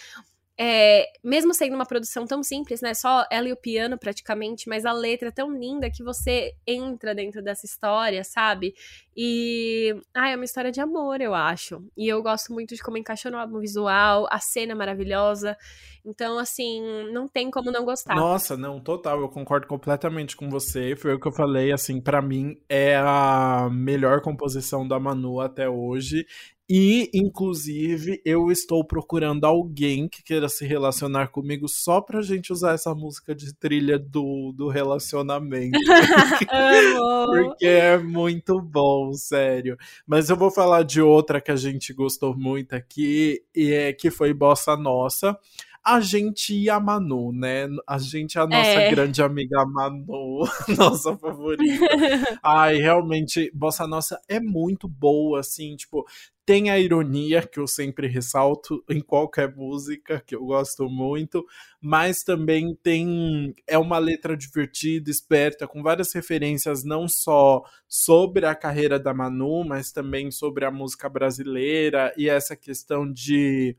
é, 0.58 1.06
mesmo 1.24 1.54
sendo 1.54 1.74
uma 1.74 1.86
produção 1.86 2.26
tão 2.26 2.42
simples, 2.42 2.80
né? 2.80 2.92
Só 2.94 3.24
ela 3.30 3.48
e 3.48 3.52
o 3.52 3.56
piano 3.56 3.98
praticamente, 3.98 4.68
mas 4.68 4.84
a 4.84 4.92
letra 4.92 5.28
é 5.28 5.32
tão 5.32 5.50
linda 5.50 5.90
que 5.90 6.04
você 6.04 6.52
entra 6.66 7.14
dentro 7.14 7.42
dessa 7.42 7.64
história, 7.64 8.22
sabe? 8.22 8.74
E. 9.16 9.94
Ah, 10.14 10.30
é 10.30 10.36
uma 10.36 10.44
história 10.44 10.70
de 10.70 10.80
amor, 10.80 11.20
eu 11.20 11.34
acho. 11.34 11.82
E 11.96 12.06
eu 12.06 12.22
gosto 12.22 12.52
muito 12.52 12.74
de 12.74 12.82
como 12.82 12.98
encaixou 12.98 13.32
no 13.32 13.38
álbum 13.38 13.60
visual, 13.60 14.26
a 14.30 14.38
cena 14.38 14.72
é 14.72 14.74
maravilhosa. 14.74 15.56
Então, 16.04 16.38
assim, 16.38 16.82
não 17.12 17.28
tem 17.28 17.50
como 17.50 17.70
não 17.70 17.84
gostar. 17.84 18.16
Nossa, 18.16 18.56
não, 18.56 18.80
total, 18.80 19.20
eu 19.20 19.28
concordo 19.28 19.68
completamente 19.68 20.36
com 20.36 20.50
você. 20.50 20.96
Foi 20.96 21.14
o 21.14 21.20
que 21.20 21.28
eu 21.28 21.32
falei, 21.32 21.72
assim, 21.72 22.00
para 22.00 22.20
mim 22.20 22.56
é 22.68 22.96
a 22.96 23.68
melhor 23.70 24.20
composição 24.20 24.86
da 24.86 24.98
Manu 24.98 25.40
até 25.40 25.68
hoje. 25.68 26.26
E, 26.68 27.10
inclusive, 27.12 28.22
eu 28.24 28.50
estou 28.50 28.84
procurando 28.84 29.44
alguém 29.44 30.08
que 30.08 30.22
queira 30.22 30.48
se 30.48 30.64
relacionar 30.64 31.28
comigo 31.28 31.68
só 31.68 32.00
pra 32.00 32.22
gente 32.22 32.52
usar 32.52 32.72
essa 32.72 32.94
música 32.94 33.34
de 33.34 33.52
trilha 33.54 33.98
do, 33.98 34.52
do 34.52 34.68
relacionamento. 34.68 35.78
porque 37.28 37.66
é 37.66 37.98
muito 37.98 38.60
bom, 38.60 39.12
sério. 39.12 39.76
Mas 40.06 40.30
eu 40.30 40.36
vou 40.36 40.50
falar 40.50 40.84
de 40.84 41.02
outra 41.02 41.40
que 41.40 41.50
a 41.50 41.56
gente 41.56 41.92
gostou 41.92 42.36
muito 42.36 42.74
aqui, 42.74 43.42
e 43.54 43.72
é 43.72 43.92
que 43.92 44.10
foi 44.10 44.32
Bossa 44.32 44.76
Nossa 44.76 45.36
a 45.84 46.00
gente 46.00 46.54
e 46.54 46.70
a 46.70 46.78
Manu, 46.78 47.32
né? 47.32 47.68
A 47.86 47.98
gente 47.98 48.38
é 48.38 48.40
a 48.40 48.46
nossa 48.46 48.70
é. 48.70 48.90
grande 48.90 49.22
amiga 49.22 49.64
Manu, 49.66 50.44
nossa 50.78 51.16
favorita. 51.16 52.38
Ai, 52.42 52.76
realmente, 52.76 53.50
Bossa 53.52 53.86
Nossa 53.86 54.20
é 54.28 54.38
muito 54.38 54.86
boa, 54.86 55.40
assim, 55.40 55.74
tipo, 55.74 56.06
tem 56.44 56.70
a 56.70 56.78
ironia 56.78 57.42
que 57.42 57.58
eu 57.58 57.66
sempre 57.66 58.06
ressalto 58.06 58.82
em 58.88 59.00
qualquer 59.00 59.54
música, 59.54 60.22
que 60.24 60.34
eu 60.34 60.44
gosto 60.44 60.88
muito, 60.88 61.44
mas 61.80 62.22
também 62.22 62.76
tem 62.82 63.54
é 63.66 63.78
uma 63.78 63.98
letra 63.98 64.36
divertida, 64.36 65.10
esperta, 65.10 65.66
com 65.66 65.82
várias 65.82 66.12
referências 66.12 66.84
não 66.84 67.08
só 67.08 67.62
sobre 67.88 68.46
a 68.46 68.54
carreira 68.54 68.98
da 68.98 69.14
Manu, 69.14 69.64
mas 69.64 69.92
também 69.92 70.30
sobre 70.30 70.64
a 70.64 70.70
música 70.70 71.08
brasileira 71.08 72.12
e 72.16 72.28
essa 72.28 72.56
questão 72.56 73.10
de 73.10 73.76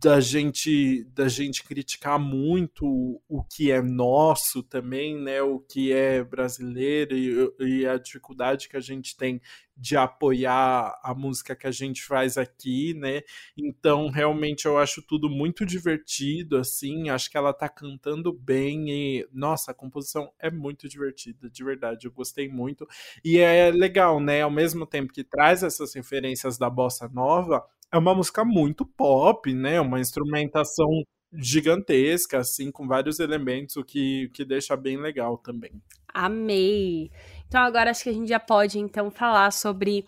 da 0.00 0.20
gente 0.20 1.04
da 1.14 1.26
gente 1.26 1.64
criticar 1.64 2.18
muito 2.18 3.20
o 3.28 3.42
que 3.42 3.72
é 3.72 3.80
nosso 3.80 4.62
também, 4.62 5.18
né, 5.18 5.40
o 5.42 5.58
que 5.58 5.92
é 5.92 6.22
brasileiro 6.22 7.16
e, 7.16 7.80
e, 7.80 7.86
a 7.86 7.96
dificuldade 7.96 8.68
que 8.68 8.76
a 8.76 8.80
gente 8.80 9.16
tem 9.16 9.40
de 9.76 9.96
apoiar 9.96 10.98
a 11.02 11.14
música 11.14 11.54
que 11.54 11.66
a 11.66 11.70
gente 11.70 12.02
faz 12.02 12.38
aqui, 12.38 12.94
né? 12.94 13.20
Então, 13.54 14.08
realmente 14.08 14.64
eu 14.64 14.78
acho 14.78 15.02
tudo 15.02 15.28
muito 15.28 15.66
divertido 15.66 16.56
assim, 16.56 17.10
acho 17.10 17.30
que 17.30 17.36
ela 17.36 17.52
tá 17.52 17.68
cantando 17.68 18.32
bem 18.32 18.90
e 18.90 19.28
nossa, 19.32 19.72
a 19.72 19.74
composição 19.74 20.32
é 20.38 20.50
muito 20.50 20.88
divertida, 20.88 21.50
de 21.50 21.64
verdade, 21.64 22.06
eu 22.06 22.12
gostei 22.12 22.48
muito. 22.48 22.86
E 23.24 23.38
é 23.38 23.70
legal, 23.70 24.18
né, 24.18 24.42
ao 24.42 24.50
mesmo 24.50 24.86
tempo 24.86 25.12
que 25.12 25.24
traz 25.24 25.62
essas 25.62 25.94
referências 25.94 26.56
da 26.56 26.70
bossa 26.70 27.08
nova, 27.08 27.62
é 27.96 27.98
uma 27.98 28.14
música 28.14 28.44
muito 28.44 28.84
pop, 28.84 29.52
né? 29.52 29.80
Uma 29.80 30.00
instrumentação 30.00 30.88
gigantesca, 31.32 32.38
assim, 32.38 32.70
com 32.70 32.86
vários 32.86 33.18
elementos, 33.18 33.76
o 33.76 33.84
que, 33.84 34.30
que 34.32 34.44
deixa 34.44 34.76
bem 34.76 34.96
legal 34.96 35.36
também. 35.36 35.72
Amei! 36.12 37.10
Então 37.46 37.60
agora 37.60 37.90
acho 37.90 38.02
que 38.02 38.08
a 38.08 38.12
gente 38.12 38.28
já 38.28 38.40
pode, 38.40 38.78
então, 38.78 39.10
falar 39.10 39.52
sobre 39.52 40.06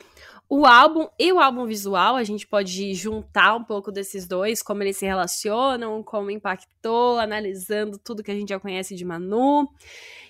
o 0.49 0.65
álbum 0.65 1.07
e 1.19 1.33
o 1.33 1.39
álbum 1.39 1.67
visual. 1.67 2.17
A 2.17 2.25
gente 2.25 2.47
pode 2.47 2.95
juntar 2.95 3.55
um 3.55 3.65
pouco 3.65 3.93
desses 3.93 4.27
dois, 4.27 4.63
como 4.63 4.83
eles 4.83 4.97
se 4.97 5.07
relacionam, 5.07 6.03
como 6.03 6.31
impactou, 6.31 7.19
analisando 7.19 7.99
tudo 7.99 8.23
que 8.23 8.31
a 8.31 8.35
gente 8.35 8.49
já 8.49 8.59
conhece 8.59 8.95
de 8.95 9.05
Manu. 9.05 9.69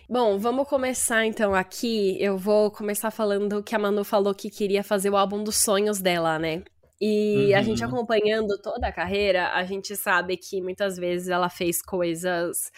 Bom, 0.08 0.38
vamos 0.38 0.66
começar 0.66 1.26
então 1.26 1.54
aqui. 1.54 2.16
Eu 2.20 2.36
vou 2.36 2.70
começar 2.70 3.10
falando 3.10 3.62
que 3.62 3.74
a 3.74 3.78
Manu 3.78 4.04
falou 4.04 4.34
que 4.34 4.50
queria 4.50 4.82
fazer 4.82 5.10
o 5.10 5.16
álbum 5.16 5.44
dos 5.44 5.56
sonhos 5.56 6.00
dela, 6.00 6.38
né? 6.38 6.62
E 7.00 7.50
uhum. 7.50 7.58
a 7.58 7.62
gente 7.62 7.82
uhum. 7.82 7.88
acompanhando 7.88 8.58
toda 8.60 8.88
a 8.88 8.92
carreira, 8.92 9.52
a 9.52 9.64
gente 9.64 9.94
sabe 9.94 10.36
que 10.36 10.60
muitas 10.60 10.96
vezes 10.96 11.28
ela 11.28 11.48
fez 11.48 11.80
coisas 11.80 12.72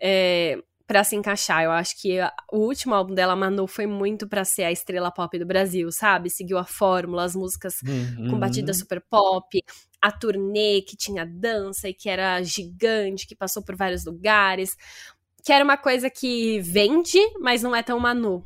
é, 0.00 0.58
para 0.86 1.02
se 1.02 1.16
encaixar. 1.16 1.64
Eu 1.64 1.72
acho 1.72 2.00
que 2.00 2.20
a, 2.20 2.32
o 2.52 2.58
último 2.58 2.94
álbum 2.94 3.14
dela, 3.14 3.34
Manu, 3.34 3.66
foi 3.66 3.86
muito 3.86 4.28
para 4.28 4.44
ser 4.44 4.64
a 4.64 4.72
estrela 4.72 5.10
pop 5.10 5.36
do 5.38 5.46
Brasil, 5.46 5.90
sabe? 5.90 6.30
Seguiu 6.30 6.58
a 6.58 6.64
fórmula, 6.64 7.24
as 7.24 7.34
músicas 7.34 7.74
uhum. 7.82 8.30
com 8.30 8.38
batida 8.38 8.72
super 8.72 9.00
pop, 9.00 9.60
a 10.00 10.12
turnê 10.12 10.82
que 10.82 10.96
tinha 10.96 11.24
dança 11.26 11.88
e 11.88 11.94
que 11.94 12.08
era 12.08 12.42
gigante, 12.42 13.26
que 13.26 13.34
passou 13.34 13.62
por 13.62 13.74
vários 13.74 14.04
lugares. 14.04 14.76
Que 15.42 15.52
era 15.52 15.64
uma 15.64 15.76
coisa 15.76 16.08
que 16.08 16.60
vende, 16.60 17.18
mas 17.40 17.62
não 17.62 17.74
é 17.74 17.82
tão 17.82 17.98
Manu, 17.98 18.44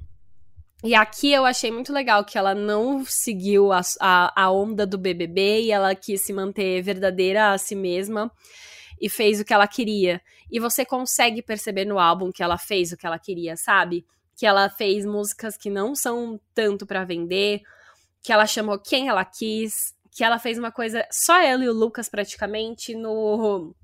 e 0.85 0.95
aqui 0.95 1.33
eu 1.33 1.45
achei 1.45 1.73
muito 1.73 1.93
legal 1.93 2.25
que 2.25 2.39
ela 2.39 2.55
não 2.55 3.05
seguiu 3.05 3.73
a, 3.73 3.81
a, 4.01 4.45
a, 4.45 4.51
onda 4.51 4.87
do 4.87 4.97
BBB 4.97 5.63
e 5.63 5.73
ela 5.73 5.95
quis 5.95 6.21
se 6.21 6.33
manter 6.33 6.81
verdadeira 6.83 7.53
a 7.53 7.59
si 7.59 7.75
mesma 7.75 8.31
e 9.01 9.09
fez 9.09 9.41
o 9.41 9.45
que 9.45 9.53
ela 9.53 9.67
queria. 9.67 10.23
E 10.51 10.61
você 10.61 10.85
consegue 10.85 11.43
perceber 11.43 11.85
no 11.85 11.99
álbum 11.99 12.31
que 12.31 12.43
ela 12.43 12.57
fez 12.57 12.93
o 12.93 12.97
que 12.97 13.07
ela 13.07 13.19
queria, 13.19 13.57
sabe? 13.57 14.07
Que 14.37 14.47
ela 14.47 14.71
fez 14.71 15.05
músicas 15.05 15.57
que 15.57 15.69
não 15.69 15.97
são 15.97 16.41
tanto 16.55 16.87
para 16.87 17.05
vender, 17.05 17.61
que 18.23 18.33
ela 18.33 18.47
chamou 18.47 18.79
quem 18.79 19.09
ela 19.09 19.25
quis, 19.25 19.95
que 20.13 20.23
ela 20.23 20.39
fez 20.39 20.59
uma 20.59 20.71
coisa 20.71 21.05
só 21.11 21.41
ela 21.43 21.65
e 21.65 21.69
o 21.69 21.73
Lucas 21.73 22.09
praticamente 22.09 22.95
no 22.95 23.75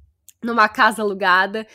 numa 0.42 0.68
casa 0.68 1.00
alugada 1.00 1.66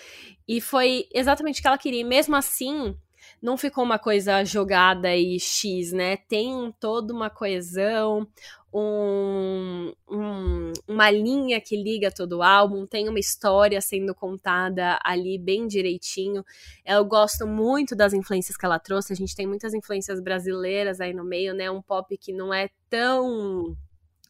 e 0.48 0.62
foi 0.62 1.08
exatamente 1.12 1.60
o 1.60 1.62
que 1.62 1.68
ela 1.68 1.78
queria. 1.78 2.02
E 2.02 2.04
mesmo 2.04 2.36
assim, 2.36 2.96
não 3.42 3.58
ficou 3.58 3.84
uma 3.84 3.98
coisa 3.98 4.44
jogada 4.44 5.16
e 5.16 5.40
X, 5.40 5.92
né? 5.92 6.18
Tem 6.18 6.74
toda 6.80 7.14
uma 7.14 7.30
coesão, 7.30 8.28
um, 8.74 9.94
um, 10.10 10.74
uma 10.88 11.10
linha 11.10 11.60
que 11.60 11.76
liga 11.76 12.12
todo 12.12 12.38
o 12.38 12.44
álbum, 12.44 12.86
tem 12.86 13.10
uma 13.10 13.20
história 13.20 13.82
sendo 13.82 14.14
contada 14.14 15.00
ali 15.04 15.38
bem 15.38 15.68
direitinho. 15.68 16.44
Eu 16.86 17.04
gosto 17.06 17.48
muito 17.48 17.96
das 17.96 18.14
influências 18.14 18.56
que 18.56 18.66
ela 18.66 18.80
trouxe, 18.80 19.14
a 19.14 19.16
gente 19.16 19.36
tem 19.36 19.48
muitas 19.48 19.74
influências 19.74 20.20
brasileiras 20.22 21.02
aí 21.02 21.14
no 21.14 21.24
meio, 21.24 21.54
né? 21.54 21.72
Um 21.72 21.82
pop 21.82 22.16
que 22.18 22.32
não 22.32 22.54
é 22.54 22.70
tão 22.90 23.76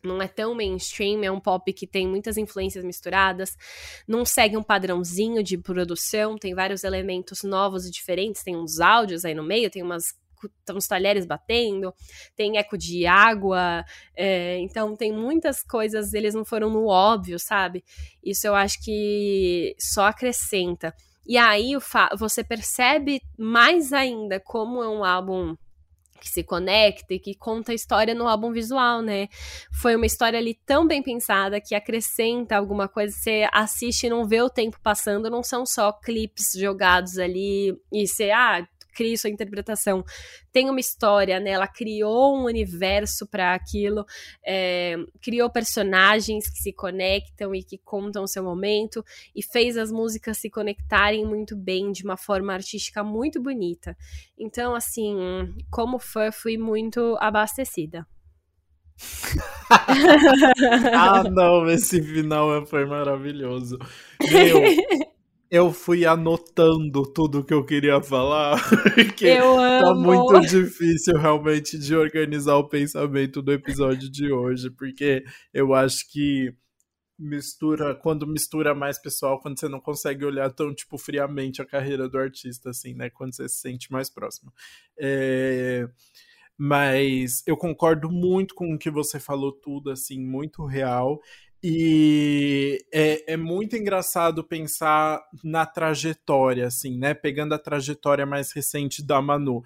não 0.03 0.21
é 0.21 0.27
tão 0.27 0.55
mainstream, 0.55 1.23
é 1.23 1.31
um 1.31 1.39
pop 1.39 1.71
que 1.73 1.85
tem 1.85 2.07
muitas 2.07 2.37
influências 2.37 2.83
misturadas, 2.83 3.55
não 4.07 4.23
segue 4.25 4.57
um 4.57 4.63
padrãozinho 4.63 5.43
de 5.43 5.57
produção, 5.57 6.37
tem 6.37 6.53
vários 6.53 6.83
elementos 6.83 7.43
novos 7.43 7.85
e 7.85 7.91
diferentes, 7.91 8.43
tem 8.43 8.55
uns 8.55 8.79
áudios 8.79 9.25
aí 9.25 9.33
no 9.33 9.43
meio, 9.43 9.69
tem 9.69 9.83
umas 9.83 10.03
uns 10.71 10.87
talheres 10.87 11.25
batendo, 11.25 11.93
tem 12.35 12.57
eco 12.57 12.77
de 12.77 13.05
água, 13.05 13.83
é, 14.15 14.57
então 14.59 14.95
tem 14.95 15.11
muitas 15.11 15.61
coisas, 15.61 16.13
eles 16.13 16.33
não 16.33 16.45
foram 16.45 16.69
no 16.69 16.85
óbvio, 16.87 17.37
sabe? 17.37 17.83
Isso 18.23 18.47
eu 18.47 18.55
acho 18.55 18.81
que 18.81 19.75
só 19.77 20.05
acrescenta. 20.05 20.93
E 21.27 21.37
aí 21.37 21.73
você 22.17 22.43
percebe 22.43 23.21
mais 23.37 23.91
ainda 23.91 24.39
como 24.39 24.81
é 24.81 24.89
um 24.89 25.03
álbum 25.03 25.55
que 26.19 26.29
se 26.29 26.43
conecta 26.43 27.13
e 27.13 27.19
que 27.19 27.35
conta 27.35 27.71
a 27.71 27.75
história 27.75 28.13
no 28.13 28.27
álbum 28.27 28.51
visual, 28.51 29.01
né? 29.01 29.27
Foi 29.71 29.95
uma 29.95 30.05
história 30.05 30.37
ali 30.37 30.59
tão 30.65 30.85
bem 30.85 31.01
pensada 31.01 31.61
que 31.61 31.73
acrescenta 31.73 32.55
alguma 32.55 32.87
coisa, 32.87 33.15
você 33.15 33.47
assiste 33.51 34.07
e 34.07 34.09
não 34.09 34.27
vê 34.27 34.41
o 34.41 34.49
tempo 34.49 34.79
passando, 34.83 35.29
não 35.29 35.43
são 35.43 35.65
só 35.65 35.91
clipes 35.91 36.51
jogados 36.55 37.17
ali 37.17 37.75
e 37.91 38.07
você, 38.07 38.31
ah, 38.31 38.67
crie 38.99 39.17
sua 39.17 39.29
interpretação. 39.29 40.03
Tem 40.51 40.69
uma 40.69 40.81
história, 40.81 41.39
né? 41.39 41.51
Ela 41.51 41.69
criou 41.69 42.37
um 42.37 42.43
universo 42.43 43.25
para 43.25 43.53
aquilo, 43.53 44.05
é, 44.45 44.97
criou 45.21 45.49
personagens 45.49 46.49
que 46.49 46.57
se 46.59 46.73
conectam 46.73 47.55
e 47.55 47.63
que 47.63 47.77
contam 47.77 48.23
o 48.23 48.27
seu 48.27 48.43
momento 48.43 49.01
e 49.33 49.41
fez 49.41 49.77
as 49.77 49.89
músicas 49.89 50.37
se 50.37 50.49
conectarem 50.49 51.25
muito 51.25 51.55
bem 51.55 51.93
de 51.93 52.03
uma 52.03 52.17
forma 52.17 52.53
artística 52.53 53.01
muito 53.01 53.41
bonita. 53.41 53.95
Então, 54.37 54.75
assim, 54.75 55.15
como 55.71 55.97
fã, 55.97 56.29
fui 56.29 56.57
muito 56.57 57.15
abastecida. 57.21 58.05
ah, 60.93 61.23
não, 61.23 61.69
esse 61.69 62.01
final 62.01 62.65
foi 62.65 62.85
maravilhoso. 62.85 63.79
Meu, 64.29 64.59
eu 65.51 65.73
fui 65.73 66.05
anotando 66.05 67.03
tudo 67.11 67.43
que 67.43 67.53
eu 67.53 67.65
queria 67.65 68.01
falar, 68.01 68.57
porque 68.93 69.25
eu 69.25 69.55
tá 69.55 69.93
muito 69.95 70.39
difícil 70.41 71.17
realmente 71.17 71.77
de 71.77 71.95
organizar 71.95 72.55
o 72.57 72.69
pensamento 72.69 73.41
do 73.41 73.51
episódio 73.51 74.09
de 74.09 74.31
hoje, 74.31 74.69
porque 74.69 75.23
eu 75.53 75.73
acho 75.73 76.09
que 76.11 76.53
mistura, 77.17 77.93
quando 77.95 78.25
mistura 78.25 78.73
mais 78.73 78.97
pessoal, 78.97 79.41
quando 79.41 79.59
você 79.59 79.67
não 79.67 79.81
consegue 79.81 80.23
olhar 80.23 80.49
tão, 80.51 80.73
tipo, 80.73 80.97
friamente 80.97 81.61
a 81.61 81.65
carreira 81.65 82.07
do 82.07 82.17
artista, 82.17 82.69
assim, 82.69 82.93
né, 82.93 83.09
quando 83.09 83.35
você 83.35 83.49
se 83.49 83.59
sente 83.59 83.91
mais 83.91 84.09
próximo. 84.09 84.53
É... 84.97 85.87
Mas 86.57 87.41
eu 87.47 87.55
concordo 87.55 88.09
muito 88.11 88.53
com 88.53 88.73
o 88.73 88.77
que 88.77 88.89
você 88.89 89.17
falou 89.19 89.51
tudo, 89.51 89.91
assim, 89.91 90.19
muito 90.19 90.65
real. 90.65 91.21
E 91.61 92.85
é, 92.93 93.33
é, 93.33 93.37
muito 93.37 93.75
engraçado 93.75 94.43
pensar 94.43 95.21
na 95.43 95.65
trajetória, 95.65 96.67
assim, 96.67 96.97
né? 96.97 97.13
Pegando 97.13 97.53
a 97.53 97.59
trajetória 97.59 98.25
mais 98.25 98.53
recente 98.53 99.05
da 99.05 99.21
Manu. 99.21 99.61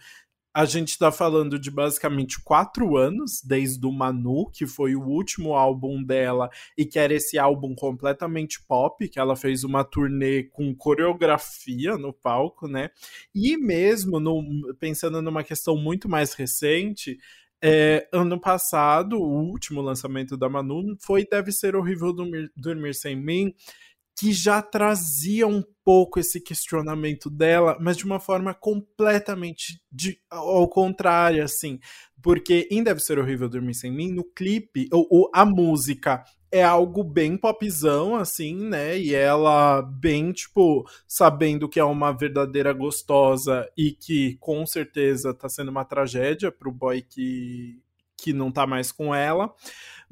A 0.55 0.65
gente 0.65 0.89
está 0.89 1.11
falando 1.11 1.57
de 1.57 1.71
basicamente 1.71 2.39
quatro 2.43 2.95
anos, 2.95 3.41
desde 3.43 3.85
o 3.85 3.91
Manu, 3.91 4.49
que 4.51 4.67
foi 4.67 4.95
o 4.95 5.01
último 5.01 5.55
álbum 5.55 6.03
dela, 6.03 6.49
e 6.77 6.85
que 6.85 6.99
era 6.99 7.13
esse 7.13 7.39
álbum 7.39 7.73
completamente 7.75 8.63
pop, 8.67 9.07
que 9.07 9.19
ela 9.19 9.35
fez 9.35 9.63
uma 9.63 9.83
turnê 9.83 10.43
com 10.43 10.75
coreografia 10.75 11.97
no 11.97 12.13
palco, 12.13 12.67
né? 12.67 12.89
E 13.33 13.57
mesmo 13.57 14.19
no, 14.19 14.43
pensando 14.79 15.21
numa 15.21 15.43
questão 15.43 15.75
muito 15.75 16.09
mais 16.09 16.33
recente, 16.33 17.17
é, 17.65 18.09
ano 18.11 18.37
passado, 18.37 19.17
o 19.17 19.41
último 19.49 19.79
lançamento 19.79 20.35
da 20.35 20.49
Manu 20.49 20.97
foi 20.99 21.25
Deve 21.25 21.49
Ser 21.53 21.77
Horrível 21.77 22.11
Dormir, 22.11 22.51
Dormir 22.57 22.93
Sem 22.93 23.15
Mim, 23.15 23.53
que 24.19 24.33
já 24.33 24.61
trazia 24.61 25.47
um 25.47 25.63
pouco 25.81 26.19
esse 26.19 26.41
questionamento 26.41 27.29
dela, 27.29 27.77
mas 27.79 27.95
de 27.95 28.03
uma 28.03 28.19
forma 28.19 28.53
completamente 28.53 29.81
de, 29.89 30.19
ao 30.29 30.67
contrário, 30.67 31.41
assim. 31.41 31.79
Porque 32.21 32.67
em 32.69 32.83
Deve 32.83 32.99
Ser 32.99 33.17
Horrível 33.17 33.47
Dormir 33.47 33.75
Sem 33.75 33.91
Mim, 33.91 34.11
no 34.11 34.25
clipe, 34.25 34.89
ou, 34.91 35.07
ou 35.09 35.31
a 35.33 35.45
música 35.45 36.21
é 36.53 36.61
algo 36.61 37.03
bem 37.03 37.35
popzão, 37.35 38.15
assim, 38.15 38.55
né? 38.55 38.95
E 38.99 39.15
ela 39.15 39.81
bem, 39.81 40.31
tipo, 40.31 40.87
sabendo 41.07 41.67
que 41.67 41.79
é 41.79 41.83
uma 41.83 42.11
verdadeira 42.11 42.71
gostosa 42.71 43.67
e 43.75 43.91
que 43.91 44.37
com 44.39 44.63
certeza 44.63 45.33
tá 45.33 45.49
sendo 45.49 45.69
uma 45.69 45.83
tragédia 45.83 46.51
pro 46.51 46.71
boy 46.71 47.01
que, 47.01 47.81
que 48.15 48.31
não 48.31 48.51
tá 48.51 48.67
mais 48.67 48.91
com 48.91 49.15
ela. 49.15 49.51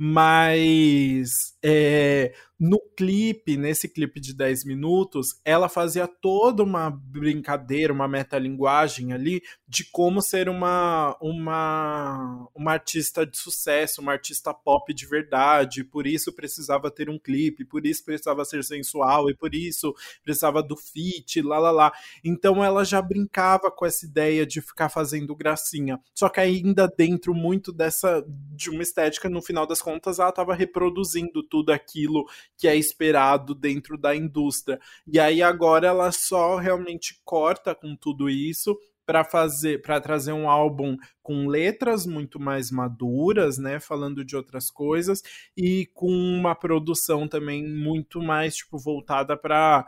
Mas 0.03 1.55
é, 1.63 2.33
no 2.61 2.79
clipe, 2.95 3.57
nesse 3.57 3.89
clipe 3.89 4.19
de 4.19 4.35
10 4.35 4.65
minutos, 4.65 5.39
ela 5.43 5.67
fazia 5.67 6.07
toda 6.07 6.61
uma 6.61 6.91
brincadeira, 6.91 7.91
uma 7.91 8.07
metalinguagem 8.07 9.13
ali 9.13 9.41
de 9.67 9.83
como 9.91 10.21
ser 10.21 10.47
uma, 10.47 11.17
uma, 11.19 12.47
uma 12.53 12.73
artista 12.73 13.25
de 13.25 13.35
sucesso, 13.35 13.99
uma 13.99 14.11
artista 14.11 14.53
pop 14.53 14.93
de 14.93 15.07
verdade, 15.07 15.83
por 15.83 16.05
isso 16.05 16.31
precisava 16.33 16.91
ter 16.91 17.09
um 17.09 17.17
clipe, 17.17 17.65
por 17.65 17.83
isso 17.83 18.05
precisava 18.05 18.45
ser 18.45 18.63
sensual 18.63 19.27
e 19.27 19.35
por 19.35 19.55
isso 19.55 19.91
precisava 20.23 20.61
do 20.61 20.77
fit, 20.77 21.41
lá 21.41 21.57
lá 21.57 21.71
lá. 21.71 21.91
Então 22.23 22.63
ela 22.63 22.83
já 22.83 23.01
brincava 23.01 23.71
com 23.71 23.87
essa 23.87 24.05
ideia 24.05 24.45
de 24.45 24.61
ficar 24.61 24.89
fazendo 24.89 25.35
gracinha. 25.35 25.99
Só 26.13 26.29
que 26.29 26.39
ainda 26.39 26.87
dentro 26.87 27.33
muito 27.33 27.71
dessa 27.71 28.23
de 28.27 28.69
uma 28.69 28.83
estética, 28.83 29.27
no 29.27 29.41
final 29.41 29.65
das 29.65 29.81
contas, 29.81 29.90
ela 30.03 30.29
estava 30.29 30.53
reproduzindo 30.53 31.43
tudo 31.43 31.71
aquilo 31.71 32.25
que 32.57 32.67
é 32.67 32.75
esperado 32.75 33.55
dentro 33.55 33.97
da 33.97 34.15
indústria. 34.15 34.79
E 35.07 35.19
aí 35.19 35.41
agora 35.41 35.87
ela 35.87 36.11
só 36.11 36.57
realmente 36.57 37.19
corta 37.23 37.73
com 37.73 37.95
tudo 37.95 38.29
isso 38.29 38.77
para 39.05 39.23
fazer, 39.23 39.81
para 39.81 39.99
trazer 39.99 40.31
um 40.31 40.49
álbum 40.49 40.95
com 41.21 41.47
letras 41.47 42.05
muito 42.05 42.39
mais 42.39 42.71
maduras, 42.71 43.57
né, 43.57 43.79
falando 43.79 44.23
de 44.23 44.35
outras 44.35 44.69
coisas 44.69 45.21
e 45.57 45.87
com 45.93 46.07
uma 46.09 46.55
produção 46.55 47.27
também 47.27 47.67
muito 47.67 48.21
mais 48.21 48.55
tipo 48.55 48.77
voltada 48.77 49.35
para 49.35 49.85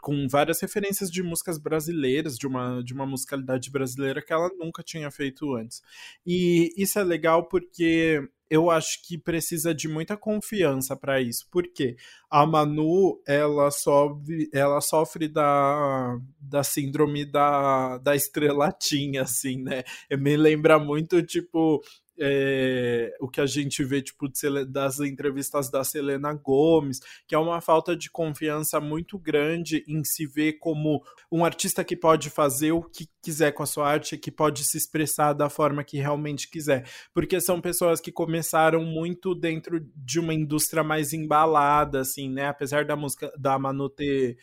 com 0.00 0.26
várias 0.28 0.60
referências 0.60 1.10
de 1.10 1.22
músicas 1.22 1.58
brasileiras, 1.58 2.38
de 2.38 2.46
uma, 2.46 2.82
de 2.82 2.94
uma 2.94 3.04
musicalidade 3.04 3.70
brasileira 3.70 4.22
que 4.22 4.32
ela 4.32 4.50
nunca 4.58 4.82
tinha 4.82 5.10
feito 5.10 5.54
antes. 5.54 5.82
E 6.26 6.72
isso 6.76 6.98
é 6.98 7.04
legal 7.04 7.44
porque 7.48 8.26
eu 8.50 8.70
acho 8.70 9.02
que 9.06 9.18
precisa 9.18 9.74
de 9.74 9.88
muita 9.88 10.16
confiança 10.16 10.96
para 10.96 11.20
isso, 11.20 11.46
porque 11.50 11.96
a 12.30 12.46
Manu 12.46 13.20
ela 13.26 13.70
sofre, 13.70 14.48
ela 14.52 14.80
sofre 14.80 15.28
da, 15.28 16.18
da 16.40 16.62
síndrome 16.62 17.24
da, 17.24 17.98
da 17.98 18.16
estrelatinha, 18.16 19.22
assim, 19.22 19.62
né? 19.62 19.82
Me 20.18 20.36
lembra 20.36 20.78
muito, 20.78 21.22
tipo, 21.22 21.82
é, 22.18 23.14
o 23.20 23.28
que 23.28 23.40
a 23.40 23.46
gente 23.46 23.84
vê 23.84 24.02
tipo 24.02 24.26
das 24.68 25.00
entrevistas 25.00 25.70
da 25.70 25.84
Selena 25.84 26.32
Gomes, 26.32 27.00
que 27.26 27.34
é 27.34 27.38
uma 27.38 27.60
falta 27.60 27.96
de 27.96 28.10
confiança 28.10 28.80
muito 28.80 29.18
grande 29.18 29.84
em 29.86 30.02
se 30.04 30.26
ver 30.26 30.54
como 30.54 31.02
um 31.30 31.44
artista 31.44 31.84
que 31.84 31.96
pode 31.96 32.30
fazer 32.30 32.72
o 32.72 32.82
que 32.82 33.08
quiser 33.22 33.52
com 33.52 33.62
a 33.62 33.66
sua 33.66 33.88
arte, 33.88 34.16
que 34.16 34.30
pode 34.30 34.64
se 34.64 34.76
expressar 34.76 35.32
da 35.32 35.48
forma 35.48 35.84
que 35.84 35.98
realmente 35.98 36.50
quiser, 36.50 36.88
porque 37.12 37.40
são 37.40 37.60
pessoas 37.60 38.00
que 38.00 38.12
começaram 38.12 38.84
muito 38.84 39.34
dentro 39.34 39.80
de 39.94 40.18
uma 40.18 40.34
indústria 40.34 40.82
mais 40.82 41.12
embalada, 41.12 42.00
assim, 42.00 42.30
né? 42.30 42.46
Apesar 42.48 42.84
da 42.84 42.96
música 42.96 43.32
da 43.38 43.58
Manu 43.58 43.88
ter 43.88 44.36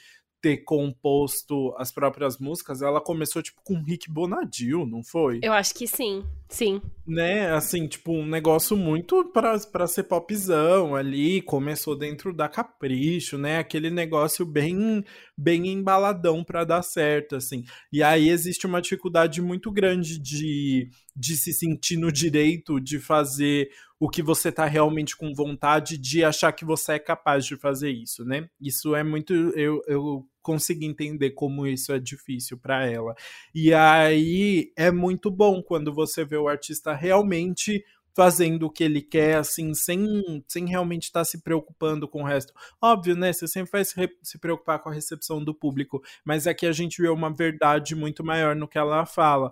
ter 0.46 0.58
composto 0.58 1.74
as 1.76 1.92
próprias 1.92 2.38
músicas, 2.38 2.84
ela 2.84 3.02
começou, 3.02 3.42
tipo, 3.42 3.60
com 3.64 3.82
Rick 3.82 4.12
Bonadil, 4.12 4.86
não 4.86 5.04
foi? 5.04 5.40
Eu 5.42 5.54
acho 5.54 5.74
que 5.74 5.88
sim, 5.88 6.24
sim. 6.48 6.80
Né, 7.08 7.50
assim, 7.50 7.88
tipo, 7.88 8.12
um 8.12 8.28
negócio 8.28 8.78
muito 8.78 9.26
para 9.34 9.88
ser 9.88 10.04
popzão 10.04 10.96
ali, 10.96 11.42
começou 11.42 11.98
dentro 11.98 12.32
da 12.32 12.48
Capricho, 12.48 13.40
né, 13.40 13.58
aquele 13.58 13.90
negócio 13.90 14.46
bem, 14.46 15.04
bem 15.36 15.68
embaladão 15.70 16.44
para 16.44 16.64
dar 16.64 16.84
certo, 16.84 17.36
assim. 17.36 17.64
E 17.92 18.04
aí 18.04 18.30
existe 18.30 18.68
uma 18.68 18.84
dificuldade 18.84 19.42
muito 19.42 19.72
grande 19.72 20.20
de, 20.20 20.92
de 21.16 21.36
se 21.38 21.54
sentir 21.54 21.98
no 21.98 22.12
direito 22.12 22.80
de 22.80 23.00
fazer 23.00 23.72
o 24.00 24.10
que 24.10 24.22
você 24.22 24.52
tá 24.52 24.66
realmente 24.66 25.16
com 25.16 25.34
vontade 25.34 25.98
de 25.98 26.24
achar 26.24 26.52
que 26.52 26.66
você 26.66 26.94
é 26.94 27.00
capaz 27.00 27.46
de 27.46 27.56
fazer 27.56 27.92
isso, 27.92 28.26
né? 28.26 28.50
Isso 28.60 28.96
é 28.96 29.04
muito. 29.04 29.34
Eu, 29.34 29.82
eu 29.88 30.28
consegui 30.42 30.86
entender 30.86 31.32
como 31.32 31.66
isso 31.66 31.92
é 31.92 32.00
difícil 32.00 32.58
para 32.58 32.86
ela. 32.86 33.16
E 33.54 33.74
aí 33.74 34.72
é 34.76 34.92
muito 34.92 35.32
bom 35.32 35.62
quando 35.64 35.94
você 35.94 36.24
vê 36.24 36.38
o 36.38 36.48
artista 36.48 36.94
realmente 36.94 37.84
fazendo 38.16 38.68
o 38.68 38.70
que 38.70 38.84
ele 38.84 39.02
quer, 39.02 39.36
assim, 39.38 39.74
sem, 39.74 40.08
sem 40.48 40.66
realmente 40.66 41.04
estar 41.04 41.20
tá 41.20 41.26
se 41.26 41.42
preocupando 41.42 42.08
com 42.08 42.24
o 42.24 42.26
resto. 42.26 42.54
Óbvio, 42.82 43.14
né? 43.16 43.34
Você 43.34 43.46
sempre 43.46 43.72
vai 43.72 43.84
se, 43.84 43.94
se 44.24 44.40
preocupar 44.40 44.80
com 44.80 44.88
a 44.88 44.94
recepção 44.94 45.44
do 45.44 45.54
público, 45.54 46.02
mas 46.24 46.48
aqui 46.48 46.66
a 46.66 46.72
gente 46.72 47.02
vê 47.02 47.10
uma 47.10 47.30
verdade 47.30 47.94
muito 47.94 48.24
maior 48.24 48.56
no 48.56 48.70
que 48.70 48.78
ela 48.78 49.06
fala. 49.06 49.52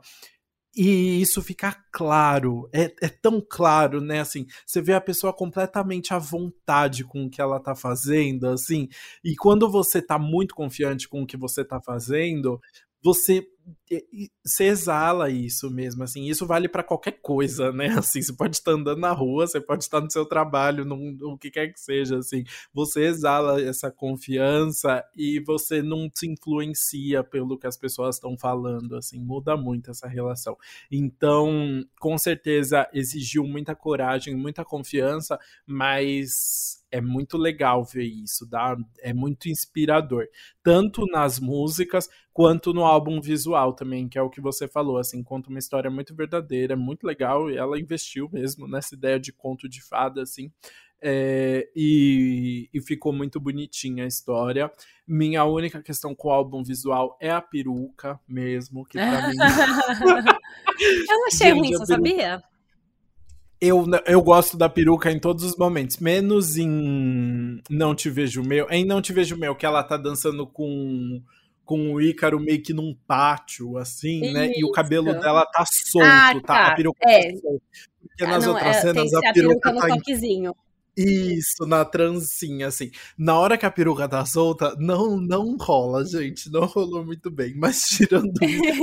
E 0.76 1.22
isso 1.22 1.40
fica 1.42 1.72
claro, 1.92 2.68
é, 2.74 2.86
é, 3.02 3.08
tão 3.08 3.40
claro, 3.40 4.02
né? 4.02 4.22
Assim, 4.22 4.48
você 4.66 4.82
vê 4.82 4.94
a 4.94 5.02
pessoa 5.02 5.32
completamente 5.32 6.14
à 6.16 6.18
vontade 6.18 7.04
com 7.04 7.26
o 7.26 7.30
que 7.30 7.40
ela 7.40 7.60
tá 7.60 7.76
fazendo, 7.76 8.48
assim, 8.48 8.90
e 9.24 9.36
quando 9.36 9.70
você 9.70 10.02
tá 10.02 10.18
muito 10.18 10.56
confiante 10.56 11.08
com 11.08 11.22
o 11.22 11.28
que 11.28 11.38
você 11.38 11.64
tá 11.64 11.80
fazendo, 11.80 12.60
você 13.04 13.46
você 14.44 14.66
exala 14.66 15.30
isso 15.30 15.70
mesmo, 15.70 16.04
assim, 16.04 16.26
isso 16.26 16.46
vale 16.46 16.68
para 16.68 16.84
qualquer 16.84 17.20
coisa, 17.22 17.72
né? 17.72 17.88
Assim, 17.98 18.22
você 18.22 18.34
pode 18.34 18.56
estar 18.58 18.72
andando 18.72 19.00
na 19.00 19.12
rua, 19.12 19.48
você 19.48 19.62
pode 19.62 19.84
estar 19.84 20.02
no 20.02 20.12
seu 20.12 20.26
trabalho, 20.26 20.84
num, 20.84 21.18
o 21.22 21.38
que 21.38 21.52
quer 21.52 21.68
que 21.68 21.80
seja, 21.80 22.18
assim, 22.18 22.44
você 22.74 23.04
exala 23.06 23.62
essa 23.62 23.92
confiança 23.92 25.04
e 25.16 25.40
você 25.40 25.82
não 25.82 26.10
se 26.14 26.28
influencia 26.28 27.24
pelo 27.24 27.58
que 27.58 27.68
as 27.68 27.78
pessoas 27.78 28.16
estão 28.16 28.38
falando, 28.38 28.96
assim, 28.96 29.20
muda 29.20 29.56
muito 29.56 29.92
essa 29.92 30.08
relação. 30.08 30.58
Então, 30.92 31.84
com 32.00 32.18
certeza 32.18 32.90
exigiu 32.94 33.44
muita 33.46 33.76
coragem, 33.76 34.36
muita 34.36 34.66
confiança, 34.66 35.40
mas 35.66 36.84
é 36.92 37.02
muito 37.02 37.38
legal 37.38 37.84
ver 37.84 38.06
isso, 38.06 38.46
dá, 38.48 38.78
é 39.02 39.12
muito 39.14 39.50
inspirador, 39.50 40.28
tanto 40.62 41.08
nas 41.08 41.40
músicas 41.40 42.08
quanto 42.32 42.72
no 42.72 42.84
álbum 42.84 43.20
visual 43.20 43.53
também, 43.74 44.08
que 44.08 44.18
é 44.18 44.22
o 44.22 44.30
que 44.30 44.42
você 44.42 44.68
falou, 44.68 44.98
assim, 44.98 45.24
conta 45.24 45.50
uma 45.50 45.60
história 45.60 45.90
muito 45.90 46.16
verdadeira, 46.16 46.76
muito 46.76 47.06
legal, 47.06 47.50
e 47.50 47.58
ela 47.58 47.80
investiu 47.80 48.30
mesmo 48.32 48.68
nessa 48.68 48.96
ideia 48.96 49.20
de 49.20 49.32
conto 49.32 49.70
de 49.70 49.82
fada, 49.82 50.22
assim, 50.22 50.52
é, 51.06 51.68
e, 51.76 52.70
e, 52.74 52.82
ficou 52.82 53.12
muito 53.12 53.38
bonitinha 53.38 54.06
a 54.06 54.08
história. 54.08 54.72
Minha 55.06 55.44
única 55.44 55.82
questão 55.84 56.16
com 56.16 56.30
o 56.30 56.32
álbum 56.32 56.64
visual 56.64 57.18
é 57.20 57.30
a 57.30 57.42
peruca 57.42 58.18
mesmo, 58.26 58.86
que 58.86 58.98
pra 58.98 59.28
mim... 59.28 59.36
Eu 60.80 61.18
não 61.18 61.28
achei 61.28 61.52
ruim, 61.52 61.72
você 61.74 61.88
sabia? 61.88 62.42
Eu, 63.60 63.86
eu 64.06 64.22
gosto 64.22 64.58
da 64.58 64.68
peruca 64.70 65.12
em 65.12 65.20
todos 65.20 65.44
os 65.44 65.58
momentos, 65.58 65.98
menos 65.98 66.58
em 66.58 67.62
Não 67.70 67.94
Te 67.94 68.10
Vejo 68.10 68.42
Meu. 68.42 68.70
Em 68.70 68.86
Não 68.86 69.02
Te 69.02 69.14
Vejo 69.14 69.38
Meu, 69.38 69.56
que 69.56 69.66
ela 69.66 69.84
tá 69.84 69.98
dançando 69.98 70.48
com, 70.48 71.22
com 71.66 71.94
o 71.94 72.02
Ícaro 72.02 72.40
meio 72.40 72.62
que 72.62 72.74
num 72.74 72.96
pátio, 73.08 73.78
assim, 73.78 74.22
Isso. 74.22 74.34
né? 74.34 74.52
E 74.56 74.66
o 74.66 74.72
cabelo 74.72 75.14
dela 75.20 75.46
tá 75.46 75.64
solto, 75.66 76.06
ah, 76.06 76.34
tá. 76.34 76.42
tá? 76.42 76.68
A 76.68 76.76
peruca 76.76 77.00
é. 77.10 77.32
tá 77.32 77.38
solta. 77.40 77.64
Porque 78.02 78.24
ah, 78.24 78.28
nas 78.28 78.46
não, 78.46 78.54
outras 78.54 78.76
é, 78.78 78.82
cenas 78.82 79.14
a, 79.14 79.20
a 79.20 79.34
peruca, 79.34 79.60
peruca 79.60 79.88
tá. 79.88 79.96
Toquezinho. 79.96 80.56
Isso, 80.96 81.66
na 81.66 81.84
trancinha, 81.84 82.68
assim. 82.68 82.92
Na 83.18 83.38
hora 83.40 83.58
que 83.58 83.66
a 83.66 83.72
peruca 83.72 84.08
tá 84.08 84.24
solta, 84.26 84.76
não, 84.78 85.18
não 85.18 85.58
rola, 85.58 86.06
gente. 86.06 86.52
Não 86.52 86.66
rolou 86.66 87.04
muito 87.04 87.32
bem. 87.32 87.54
Mas 87.58 87.82
tirando. 87.82 88.32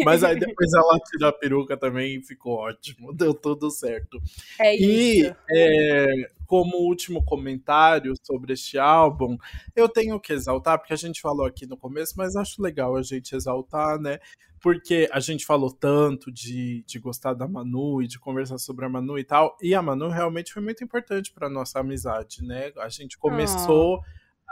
Mas 0.05 0.25
aí 0.25 0.39
depois 0.39 0.73
ela 0.73 0.99
tirou 1.09 1.29
a 1.29 1.33
peruca 1.33 1.77
também 1.77 2.17
e 2.17 2.23
ficou 2.25 2.55
ótimo. 2.55 3.13
Deu 3.15 3.33
tudo 3.33 3.71
certo. 3.71 4.21
É 4.59 4.75
isso. 4.75 4.85
E 4.85 5.35
é, 5.51 6.31
como 6.51 6.79
último 6.79 7.23
comentário 7.25 8.13
sobre 8.25 8.55
este 8.55 8.77
álbum, 8.77 9.39
eu 9.77 9.89
tenho 9.89 10.19
que 10.19 10.33
exaltar, 10.33 10.81
porque 10.81 10.93
a 10.93 10.97
gente 10.97 11.21
falou 11.21 11.47
aqui 11.47 11.65
no 11.65 11.77
começo, 11.77 12.15
mas 12.17 12.35
acho 12.35 12.61
legal 12.61 12.97
a 12.97 13.03
gente 13.03 13.37
exaltar, 13.37 14.01
né? 14.01 14.19
porque 14.61 15.09
a 15.13 15.21
gente 15.21 15.47
falou 15.47 15.71
tanto 15.71 16.31
de, 16.31 16.83
de 16.87 16.99
gostar 16.99 17.35
da 17.35 17.47
Manu 17.47 18.03
e 18.03 18.09
de 18.09 18.19
conversar 18.19 18.59
sobre 18.59 18.85
a 18.85 18.89
Manu 18.89 19.17
e 19.17 19.25
tal, 19.25 19.57
e 19.63 19.77
a 19.77 19.81
Manu 19.81 20.09
realmente 20.09 20.53
foi 20.53 20.61
muito 20.61 20.83
importante 20.83 21.33
para 21.33 21.49
nossa 21.49 21.79
amizade, 21.79 22.43
né? 22.43 22.73
A 22.79 22.89
gente 22.89 23.17
começou 23.17 23.99
oh. 23.99 24.03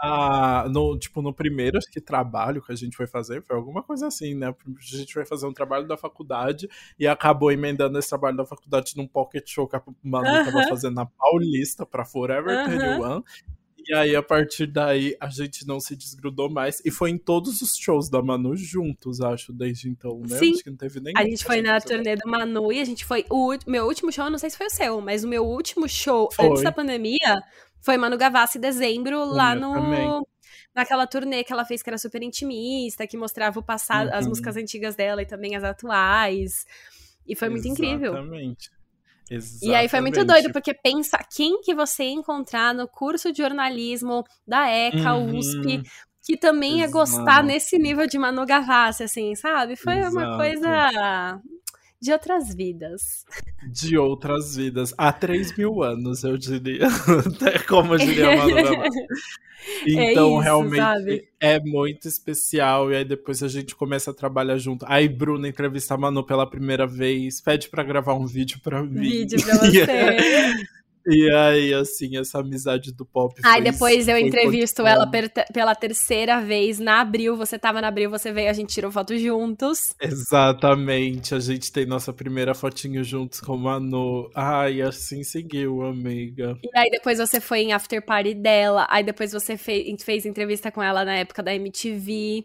A, 0.01 0.69
no, 0.71 0.97
tipo, 0.99 1.21
no 1.21 1.33
primeiro 1.33 1.79
que 1.93 2.01
trabalho 2.01 2.63
que 2.63 2.73
a 2.73 2.77
gente 2.77 2.97
foi 2.97 3.07
fazer, 3.07 3.43
foi 3.43 3.57
alguma 3.57 3.83
coisa 3.83 4.07
assim, 4.07 4.35
né? 4.35 4.49
A 4.49 4.55
gente 4.81 5.13
foi 5.13 5.25
fazer 5.25 5.47
um 5.47 5.53
trabalho 5.53 5.87
da 5.87 5.97
faculdade 5.97 6.69
e 6.99 7.07
acabou 7.07 7.51
emendando 7.51 7.99
esse 7.99 8.09
trabalho 8.09 8.37
da 8.37 8.47
faculdade 8.47 8.97
num 8.97 9.07
pocket 9.07 9.49
show 9.49 9.67
que 9.67 9.77
a 9.77 9.83
Manu 10.03 10.29
uh 10.29 10.33
-huh. 10.33 10.45
tava 10.45 10.69
fazendo 10.69 10.95
na 10.95 11.07
Paulista 11.07 11.85
para 11.85 12.05
Forever 12.05 12.67
uh 12.67 12.71
-huh. 12.71 13.23
21. 13.23 13.23
E 13.89 13.95
aí, 13.95 14.15
a 14.15 14.23
partir 14.23 14.67
daí, 14.67 15.17
a 15.19 15.31
gente 15.31 15.67
não 15.67 15.81
se 15.81 15.97
desgrudou 15.97 16.51
mais. 16.51 16.83
E 16.85 16.91
foi 16.91 17.09
em 17.09 17.17
todos 17.17 17.63
os 17.63 17.75
shows 17.75 18.11
da 18.11 18.21
Manu 18.21 18.55
juntos, 18.55 19.23
acho, 19.23 19.51
desde 19.51 19.89
então, 19.89 20.21
né? 20.29 20.37
Sim. 20.37 20.53
Acho 20.53 20.65
que 20.65 20.71
não 20.71 20.77
teve 20.77 21.01
nem. 21.01 21.15
A 21.17 21.25
gente 21.25 21.43
foi 21.43 21.63
na 21.63 21.81
turnê 21.81 22.15
do 22.15 22.29
Manu 22.29 22.71
e 22.71 22.81
a 22.81 22.85
gente 22.85 23.07
foi. 23.07 23.25
O 23.31 23.57
meu 23.67 23.87
último 23.87 24.13
show, 24.13 24.29
não 24.29 24.37
sei 24.37 24.51
se 24.51 24.59
foi 24.59 24.67
o 24.67 24.71
seu, 24.71 25.01
mas 25.01 25.25
o 25.25 25.29
meu 25.29 25.43
último 25.43 25.89
show 25.89 26.29
foi. 26.31 26.49
antes 26.49 26.63
da 26.63 26.71
pandemia 26.71 27.43
foi 27.81 27.97
Manu 27.97 28.17
Gavassi 28.17 28.59
em 28.59 28.61
dezembro, 28.61 29.19
o 29.21 29.25
lá 29.25 29.55
no. 29.55 29.73
Também 29.73 30.23
naquela 30.75 31.07
turnê 31.07 31.43
que 31.43 31.53
ela 31.53 31.65
fez 31.65 31.83
que 31.83 31.91
era 31.91 31.99
super 31.99 32.23
intimista, 32.23 33.07
que 33.07 33.17
mostrava 33.17 33.59
o 33.59 33.63
passado, 33.63 34.09
uhum. 34.09 34.15
as 34.15 34.27
músicas 34.27 34.57
antigas 34.57 34.95
dela 34.95 35.21
e 35.23 35.27
também 35.27 35.57
as 35.57 35.65
atuais. 35.65 36.65
E 37.27 37.35
foi 37.35 37.49
muito 37.49 37.67
Exatamente. 37.67 37.95
incrível. 37.95 38.13
Exatamente. 38.13 38.71
Exatamente. 39.31 39.67
E 39.67 39.75
aí 39.75 39.89
foi 39.89 40.01
muito 40.01 40.25
doido, 40.25 40.53
porque 40.53 40.73
pensa 40.73 41.19
quem 41.35 41.61
que 41.61 41.75
você 41.75 42.05
ia 42.05 42.13
encontrar 42.13 42.73
no 42.73 42.89
curso 42.89 43.33
de 43.33 43.39
jornalismo 43.43 44.25
da 44.47 44.71
ECA, 44.71 45.15
Uhum. 45.15 45.37
USP, 45.37 45.83
que 46.23 46.37
também 46.37 46.79
ia 46.79 46.91
gostar 46.91 47.23
Exato. 47.23 47.47
nesse 47.47 47.79
nível 47.79 48.07
de 48.07 48.19
Manu 48.19 48.47
Gavassi, 48.47 49.03
assim, 49.03 49.35
sabe? 49.35 49.77
Foi 49.77 49.97
uma 49.97 50.07
Exato. 50.07 50.37
coisa 50.37 51.41
de 52.01 52.13
outras 52.13 52.55
vidas. 52.55 53.25
De 53.67 53.99
outras 53.99 54.57
vidas. 54.57 54.95
Há 54.97 55.13
3 55.13 55.57
mil 55.57 55.83
anos, 55.83 56.23
eu 56.23 56.37
diria. 56.37 56.87
Até 57.27 57.59
Como 57.61 57.97
diria 57.99 58.43
a 58.43 58.47
Gavassi. 58.47 59.07
Então, 59.85 60.35
isso, 60.35 60.39
realmente, 60.39 60.77
sabe? 60.77 61.29
é 61.41 61.61
muito 61.61 62.07
especial. 62.07 62.93
E 62.93 62.97
aí 62.97 63.05
depois 63.05 63.43
a 63.43 63.49
gente 63.49 63.75
começa 63.75 64.13
a 64.13 64.15
trabalhar 64.15 64.57
junto. 64.57 64.87
Aí 64.89 65.09
Bruna 65.09 65.49
entrevista 65.49 65.95
a 65.95 65.99
Manu 65.99 66.25
pela 66.25 66.49
primeira 66.49 66.87
vez, 66.87 67.41
pede 67.41 67.69
pra 67.69 67.83
gravar 67.83 68.15
um 68.15 68.25
vídeo 68.25 68.61
pra 68.63 68.83
mim. 68.83 69.01
Vídeo 69.01 69.45
pra 69.45 69.57
você. 69.59 70.55
E 71.11 71.31
aí, 71.35 71.73
assim, 71.73 72.17
essa 72.19 72.39
amizade 72.41 72.93
do 72.93 73.05
pop. 73.07 73.35
Aí 73.45 73.63
depois 73.63 74.07
eu 74.09 74.19
entrevisto 74.19 74.87
ela 74.87 75.07
per- 75.07 75.33
pela 75.53 75.75
terceira 75.75 76.41
vez 76.41 76.79
na 76.79 77.01
Abril. 77.01 77.37
Você 77.37 77.59
tava 77.59 77.81
na 77.81 77.89
Abril, 77.89 78.11
você 78.11 78.31
veio, 78.31 78.51
a 78.51 78.53
gente 78.53 78.75
tirou 78.75 78.91
foto 78.91 79.17
juntos. 79.17 79.95
Exatamente, 80.01 81.35
a 81.35 81.41
gente 81.41 81.73
tem 81.73 81.87
nossa 81.87 82.13
primeira 82.13 82.55
fotinho 82.55 83.03
juntos 83.03 83.41
com 83.41 83.55
a 83.55 83.57
Manu. 83.57 84.31
Ai, 84.35 84.83
assim 84.83 85.23
seguiu, 85.23 85.83
amiga. 85.83 86.59
E 86.63 86.79
aí 86.79 86.91
depois 86.91 87.19
você 87.19 87.41
foi 87.41 87.61
em 87.61 87.73
after 87.73 88.05
party 88.05 88.35
dela. 88.35 88.87
Aí 88.91 89.03
depois 89.03 89.33
você 89.33 89.57
fez, 89.57 90.03
fez 90.03 90.27
entrevista 90.27 90.71
com 90.71 90.83
ela 90.83 91.05
na 91.05 91.15
época 91.17 91.43
da 91.43 91.55
MTV. 91.55 92.45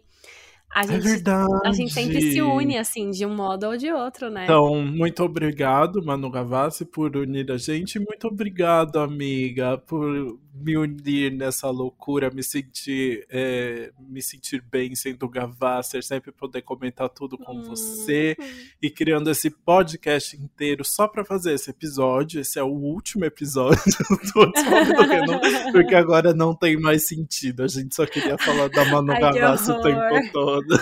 A 0.74 0.82
É 0.82 0.86
gente, 0.88 1.02
verdade. 1.02 1.48
a 1.64 1.72
gente 1.72 1.92
sempre 1.92 2.20
se 2.20 2.42
une, 2.42 2.76
assim, 2.76 3.10
de 3.10 3.24
um 3.24 3.34
modo 3.34 3.66
ou 3.66 3.76
de 3.76 3.92
outro, 3.92 4.28
né? 4.28 4.44
Então, 4.44 4.82
muito 4.84 5.22
obrigado, 5.22 6.04
Manu 6.04 6.30
Gavassi, 6.30 6.84
por 6.84 7.16
unir 7.16 7.50
a 7.52 7.56
gente. 7.56 7.98
Muito 7.98 8.26
obrigado, 8.26 8.98
amiga, 8.98 9.78
por 9.78 10.36
me 10.56 10.76
unir 10.76 11.32
nessa 11.32 11.68
loucura, 11.68 12.30
me 12.30 12.42
sentir, 12.42 13.26
é, 13.28 13.90
me 13.98 14.22
sentir 14.22 14.62
bem 14.62 14.94
sendo 14.94 15.28
Gavassi, 15.28 16.00
sempre 16.00 16.30
poder 16.30 16.62
comentar 16.62 17.08
tudo 17.08 17.36
com 17.36 17.54
Hum. 17.58 17.62
você 17.62 18.36
e 18.80 18.88
criando 18.88 19.30
esse 19.30 19.50
podcast 19.50 20.36
inteiro 20.36 20.84
só 20.84 21.08
pra 21.08 21.24
fazer 21.24 21.54
esse 21.54 21.70
episódio. 21.70 22.40
Esse 22.40 22.58
é 22.58 22.62
o 22.62 22.68
último 22.68 23.24
episódio 23.24 23.82
do 24.32 24.52
porque, 24.52 25.20
não- 25.26 25.72
porque 25.72 25.94
agora 25.94 26.32
não 26.32 26.54
tem 26.54 26.78
mais 26.80 27.06
sentido. 27.06 27.64
A 27.64 27.68
gente 27.68 27.94
só 27.94 28.06
queria 28.06 28.38
falar 28.38 28.68
da 28.68 28.84
Manu 28.84 29.12
Ai, 29.12 29.32
que 29.32 29.38
Gavassi 29.40 29.70
o 29.72 29.82
tempo 29.82 30.32
todo. 30.32 30.64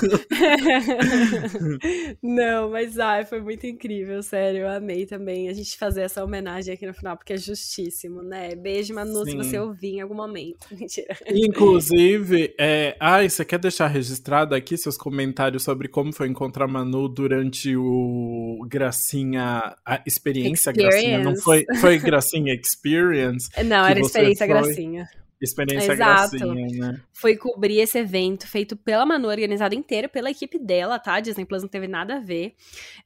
Não, 2.23 2.71
mas 2.71 2.99
ai, 2.99 3.25
foi 3.25 3.41
muito 3.41 3.67
incrível, 3.67 4.23
sério. 4.23 4.61
Eu 4.63 4.69
amei 4.69 5.07
também 5.07 5.49
a 5.49 5.53
gente 5.53 5.77
fazer 5.77 6.03
essa 6.03 6.25
homenagem 6.25 6.75
aqui 6.75 6.87
no 6.87 6.95
final, 6.95 7.17
porque 7.17 7.33
é 7.33 7.37
justíssimo, 7.39 8.23
né? 8.23 8.55
Beijo, 8.55 8.95
Manu, 8.95 9.25
se 9.25 9.33
Sim. 9.33 9.37
você 9.37 9.59
ouvir 9.63 9.97
em 9.97 10.01
algum 10.01 10.15
momento. 10.15 10.67
Mentira. 10.73 11.17
Inclusive, 11.29 12.55
é... 12.59 12.97
ai, 13.01 13.29
você 13.29 13.45
quer 13.45 13.59
deixar 13.59 13.87
registrado 13.87 14.55
aqui 14.55 14.77
seus 14.77 14.97
comentários 14.97 15.63
sobre 15.63 15.89
como 15.89 16.13
foi 16.13 16.29
encontrar 16.29 16.67
Manu 16.67 17.09
durante 17.09 17.77
o 17.77 18.65
Gracinha, 18.69 19.77
a 19.87 20.03
experiência 20.07 20.73
Gracinha, 20.73 21.19
não 21.19 21.37
foi, 21.37 21.65
foi 21.81 21.99
Gracinha 21.99 22.55
Experience? 22.55 23.49
Não, 23.65 23.87
era 23.87 24.01
experiência 24.01 24.47
foi- 24.47 24.55
gracinha. 24.55 25.09
Experiência 25.43 25.93
Exato. 25.93 26.39
Gracinha, 26.39 26.67
né? 26.79 27.01
Foi 27.13 27.37
cobrir 27.37 27.81
esse 27.81 27.99
evento 27.99 28.47
feito 28.47 28.77
pela 28.77 29.05
Manu, 29.05 29.29
organizado 29.29 29.75
inteiro 29.75 30.09
pela 30.09 30.31
equipe 30.31 30.57
dela, 30.57 31.01
tá? 31.01 31.19
Disney 31.19 31.45
Plus 31.45 31.63
não 31.63 31.69
teve 31.69 31.89
nada 31.89 32.17
a 32.17 32.21
ver 32.21 32.55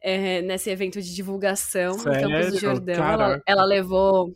é, 0.03 0.43
nesse 0.43 0.69
evento 0.69 1.01
de 1.01 1.15
divulgação 1.15 1.97
no 1.97 2.05
Campos 2.05 2.21
do 2.21 2.29
Sério? 2.29 2.59
Jordão. 2.59 2.95
Ela, 2.95 3.43
ela 3.47 3.65
levou 3.65 4.35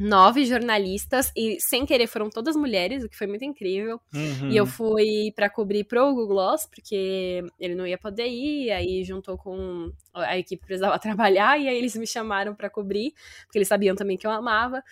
nove 0.00 0.44
jornalistas 0.46 1.30
e, 1.36 1.58
sem 1.60 1.84
querer, 1.84 2.06
foram 2.06 2.30
todas 2.30 2.56
mulheres, 2.56 3.04
o 3.04 3.08
que 3.08 3.16
foi 3.16 3.26
muito 3.26 3.44
incrível. 3.44 4.00
Uhum. 4.14 4.50
E 4.50 4.56
eu 4.56 4.64
fui 4.66 5.30
pra 5.36 5.50
cobrir 5.50 5.84
pro 5.84 6.06
Google 6.08 6.28
Gloss, 6.28 6.66
porque 6.66 7.44
ele 7.58 7.74
não 7.74 7.86
ia 7.86 7.98
poder 7.98 8.26
ir, 8.26 8.70
aí 8.70 9.04
juntou 9.04 9.36
com 9.36 9.92
a 10.14 10.38
equipe 10.38 10.60
que 10.62 10.66
precisava 10.66 10.98
trabalhar, 10.98 11.60
e 11.60 11.68
aí 11.68 11.76
eles 11.76 11.94
me 11.96 12.06
chamaram 12.06 12.54
pra 12.54 12.70
cobrir, 12.70 13.12
porque 13.44 13.58
eles 13.58 13.68
sabiam 13.68 13.94
também 13.94 14.16
que 14.16 14.26
eu 14.26 14.30
amava. 14.30 14.82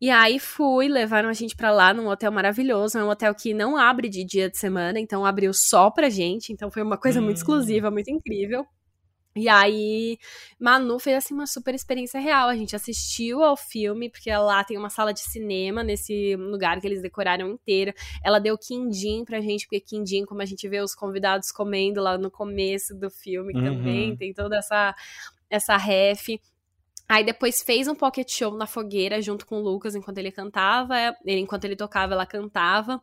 E 0.00 0.10
aí 0.10 0.38
fui, 0.40 0.88
levaram 0.88 1.28
a 1.28 1.32
gente 1.32 1.54
pra 1.54 1.70
lá 1.70 1.94
num 1.94 2.08
hotel 2.08 2.32
maravilhoso, 2.32 2.98
é 2.98 3.04
um 3.04 3.08
hotel 3.08 3.32
que 3.34 3.54
não 3.54 3.76
abre 3.76 4.08
de 4.08 4.24
dia 4.24 4.50
de 4.50 4.58
semana, 4.58 4.98
então 4.98 5.24
abriu 5.24 5.52
só 5.54 5.90
pra 5.90 6.08
gente, 6.08 6.52
então 6.52 6.70
foi 6.70 6.82
uma 6.82 6.98
coisa 6.98 7.20
muito 7.20 7.36
Hum. 7.36 7.38
exclusiva, 7.38 7.90
muito 7.90 8.10
incrível. 8.10 8.66
E 9.34 9.48
aí, 9.48 10.18
Manu 10.60 10.98
fez 10.98 11.16
assim 11.16 11.32
uma 11.34 11.46
super 11.46 11.74
experiência 11.74 12.20
real. 12.20 12.48
A 12.48 12.56
gente 12.56 12.76
assistiu 12.76 13.42
ao 13.42 13.56
filme, 13.56 14.10
porque 14.10 14.30
lá 14.34 14.62
tem 14.62 14.76
uma 14.76 14.90
sala 14.90 15.12
de 15.12 15.20
cinema 15.20 15.82
nesse 15.82 16.36
lugar 16.36 16.80
que 16.80 16.86
eles 16.86 17.00
decoraram 17.02 17.48
inteira. 17.50 17.94
Ela 18.22 18.38
deu 18.38 18.58
quindim 18.58 19.24
pra 19.24 19.40
gente, 19.40 19.64
porque 19.66 19.80
quindim, 19.80 20.24
como 20.26 20.42
a 20.42 20.44
gente 20.44 20.68
vê 20.68 20.80
os 20.80 20.94
convidados 20.94 21.50
comendo 21.50 22.02
lá 22.02 22.18
no 22.18 22.30
começo 22.30 22.94
do 22.94 23.10
filme 23.10 23.54
Uhum. 23.54 23.62
também, 23.64 24.16
tem 24.16 24.32
toda 24.34 24.56
essa 24.58 24.94
essa 25.50 25.76
ref. 25.76 26.28
Aí 27.12 27.22
depois 27.22 27.60
fez 27.60 27.86
um 27.88 27.94
pocket 27.94 28.26
show 28.26 28.56
na 28.56 28.66
fogueira 28.66 29.20
junto 29.20 29.44
com 29.44 29.56
o 29.56 29.62
Lucas 29.62 29.94
enquanto 29.94 30.16
ele 30.16 30.32
cantava, 30.32 30.96
ele, 31.26 31.40
enquanto 31.40 31.66
ele 31.66 31.76
tocava, 31.76 32.14
ela 32.14 32.24
cantava. 32.24 33.02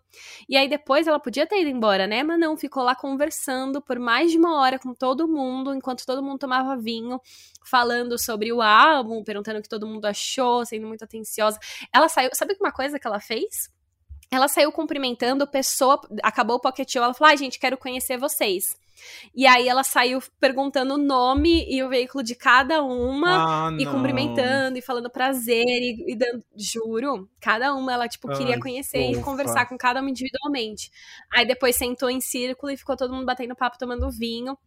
E 0.50 0.58
aí 0.58 0.68
depois 0.68 1.06
ela 1.06 1.20
podia 1.20 1.46
ter 1.46 1.62
ido 1.62 1.70
embora, 1.70 2.08
né? 2.08 2.24
Mas 2.24 2.40
não, 2.40 2.58
ficou 2.58 2.82
lá 2.82 2.96
conversando 2.96 3.80
por 3.80 4.00
mais 4.00 4.32
de 4.32 4.40
uma 4.40 4.60
hora 4.60 4.80
com 4.80 4.96
todo 4.96 5.28
mundo, 5.28 5.76
enquanto 5.76 6.08
todo 6.08 6.24
mundo 6.24 6.40
tomava 6.40 6.76
vinho, 6.76 7.22
falando 7.64 8.18
sobre 8.18 8.52
o 8.52 8.64
álbum, 8.64 9.24
perguntando 9.24 9.60
o 9.60 9.62
que 9.62 9.70
todo 9.70 9.86
mundo 9.86 10.06
achou, 10.06 10.66
sendo 10.66 10.88
muito 10.88 11.04
atenciosa. 11.04 11.60
Ela 11.94 12.10
saiu, 12.10 12.32
sabe 12.34 12.58
uma 12.60 12.72
coisa 12.72 12.98
que 12.98 13.06
ela 13.06 13.20
fez? 13.20 13.70
Ela 14.32 14.48
saiu 14.48 14.72
cumprimentando 14.72 15.46
pessoa, 15.46 16.02
acabou 16.24 16.56
o 16.56 16.60
pocket 16.60 16.92
show, 16.92 17.04
ela 17.04 17.14
falou: 17.14 17.30
"Ai, 17.30 17.38
gente, 17.38 17.60
quero 17.60 17.78
conhecer 17.78 18.18
vocês". 18.18 18.64
E 19.34 19.46
aí 19.48 19.68
ela 19.68 19.84
saiu 19.84 20.22
perguntando 20.40 20.96
o 20.96 20.98
nome 20.98 21.66
e 21.70 21.84
o 21.84 21.90
veículo 21.90 22.24
de 22.24 22.36
cada 22.36 22.84
uma 22.84 23.68
Ah, 23.68 23.72
e 23.78 23.86
não. 23.86 23.92
cumprimentando 23.94 24.78
e 24.78 24.82
falando 24.82 25.10
prazer 25.10 25.66
e, 25.66 26.12
e 26.12 26.16
dando, 26.16 26.44
juro, 26.56 27.30
cada 27.40 27.74
uma 27.74 27.94
ela 27.94 28.08
tipo 28.08 28.30
queria 28.30 28.56
Ai, 28.56 28.60
conhecer 28.60 29.12
e 29.12 29.16
fofa. 29.16 29.26
conversar 29.26 29.66
com 29.68 29.78
cada 29.78 30.02
uma 30.02 30.10
individualmente. 30.10 30.92
Aí 31.32 31.46
depois 31.46 31.76
sentou 31.76 32.10
em 32.10 32.22
círculo 32.22 32.72
e 32.72 32.78
ficou 32.78 32.96
todo 32.98 33.14
mundo 33.14 33.26
batendo 33.26 33.56
papo, 33.56 33.78
tomando 33.78 34.10
vinho. 34.12 34.58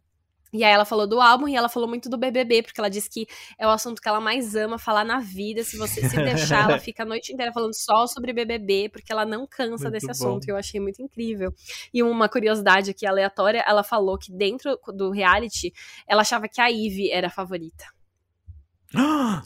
E 0.53 0.63
aí 0.63 0.73
ela 0.73 0.85
falou 0.85 1.07
do 1.07 1.21
álbum 1.21 1.49
e 1.49 1.57
ela 1.57 1.69
falou 1.69 1.89
muito 1.89 2.11
do 2.11 2.19
BBB, 2.19 2.63
porque 2.63 2.79
ela 2.79 2.91
disse 2.91 3.09
que 3.09 3.27
é 3.59 3.67
o 3.67 3.71
assunto 3.71 4.03
que 4.03 4.09
ela 4.09 4.21
mais 4.21 4.55
ama 4.55 4.79
falar 4.79 5.03
na 5.05 5.19
vida. 5.19 5.65
Se 5.65 5.79
você 5.79 6.07
se 6.07 6.17
deixar, 6.17 6.69
ela 6.69 6.79
fica 6.81 7.05
a 7.05 7.07
noite 7.07 7.33
inteira 7.33 7.53
falando 7.53 7.75
só 7.75 8.07
sobre 8.07 8.35
BBB, 8.35 8.91
porque 8.91 9.11
ela 9.11 9.25
não 9.25 9.47
cansa 9.47 9.85
Muito 9.85 9.91
desse 9.93 10.07
bom. 10.07 10.13
assunto. 10.13 10.49
Eu 10.49 10.57
achei 10.57 10.79
muito 10.79 11.01
incrível. 11.01 11.55
E 11.93 12.03
uma 12.03 12.29
curiosidade 12.29 12.91
aqui 12.91 13.07
aleatória, 13.07 13.65
ela 13.67 13.83
falou 13.83 14.19
que 14.19 14.31
dentro 14.31 14.79
do 14.89 15.11
reality, 15.11 15.73
ela 16.07 16.21
achava 16.21 16.47
que 16.49 16.61
a 16.61 16.67
Ivy 16.67 17.11
era 17.11 17.29
a 17.29 17.31
favorita. 17.31 17.87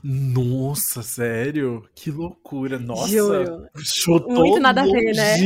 Nossa, 0.03 1.03
sério? 1.03 1.83
Que 1.95 2.11
loucura. 2.11 2.79
Nossa. 2.79 3.09
Juro. 3.09 3.67
Chutou 3.79 4.33
Muito 4.33 4.61
nada 4.61 4.83
a 4.83 4.85
ver, 4.85 5.13
né? 5.15 5.37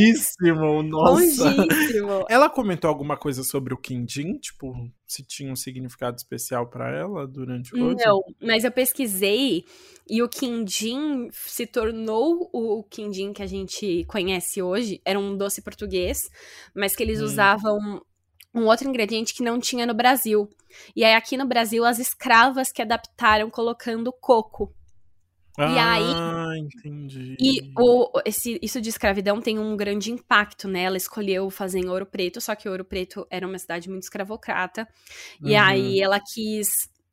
Nossa. 0.82 1.51
Longíssimo. 1.51 2.24
Ela 2.28 2.48
comentou 2.48 2.89
alguma 2.89 3.16
coisa 3.16 3.43
sobre 3.43 3.74
o 3.74 3.77
Quindim? 3.77 4.39
Tipo, 4.39 4.72
se 5.06 5.22
tinha 5.24 5.52
um 5.52 5.56
significado 5.56 6.16
especial 6.16 6.68
pra 6.68 6.90
ela 6.97 7.27
durante 7.27 7.74
o? 7.74 7.94
Não, 7.94 8.20
mas 8.40 8.64
eu 8.64 8.70
pesquisei 8.72 9.64
e 10.09 10.22
o 10.22 10.28
quindim 10.28 11.28
se 11.32 11.66
tornou 11.66 12.48
o 12.52 12.82
quindim 12.85 13.32
que 13.32 13.43
a 13.43 13.47
gente 13.47 14.05
conhece 14.09 14.60
hoje. 14.62 15.01
Era 15.05 15.18
um 15.18 15.36
doce 15.36 15.62
português, 15.62 16.18
mas 16.74 16.97
que 16.97 17.02
eles 17.02 17.20
Hum. 17.20 17.24
usavam 17.24 18.02
um 18.55 18.64
outro 18.66 18.89
ingrediente 18.89 19.35
que 19.35 19.43
não 19.43 19.59
tinha 19.60 19.86
no 19.86 19.94
Brasil. 19.94 20.48
E 20.94 21.05
aí 21.05 21.14
aqui 21.14 21.36
no 21.36 21.47
Brasil 21.47 21.85
as 21.85 21.98
escravas 21.98 22.70
que 22.72 22.82
adaptaram 22.82 23.48
colocando 23.51 24.12
coco. 24.12 24.72
E 25.59 25.62
aí- 25.62 26.14
Ah, 26.16 26.55
entendi. 26.56 27.36
E 27.39 27.70
o, 27.77 28.10
esse, 28.24 28.59
isso 28.62 28.81
de 28.81 28.89
escravidão 28.89 29.40
tem 29.43 29.59
um 29.59 29.77
grande 29.77 30.10
impacto, 30.10 30.66
né? 30.66 30.85
Ela 30.85 30.97
escolheu 30.97 31.51
fazer 31.51 31.81
em 31.81 31.89
Ouro 31.89 32.06
Preto, 32.06 32.40
só 32.40 32.55
que 32.55 32.68
Ouro 32.68 32.85
Preto 32.85 33.27
era 33.31 33.47
uma 33.47 33.59
cidade 33.59 33.90
muito 33.90 34.05
escravocrata. 34.05 34.89
E 35.44 35.52
Uhum. 35.52 35.60
aí 35.60 36.01
ela 36.01 36.18
quis 36.20 36.68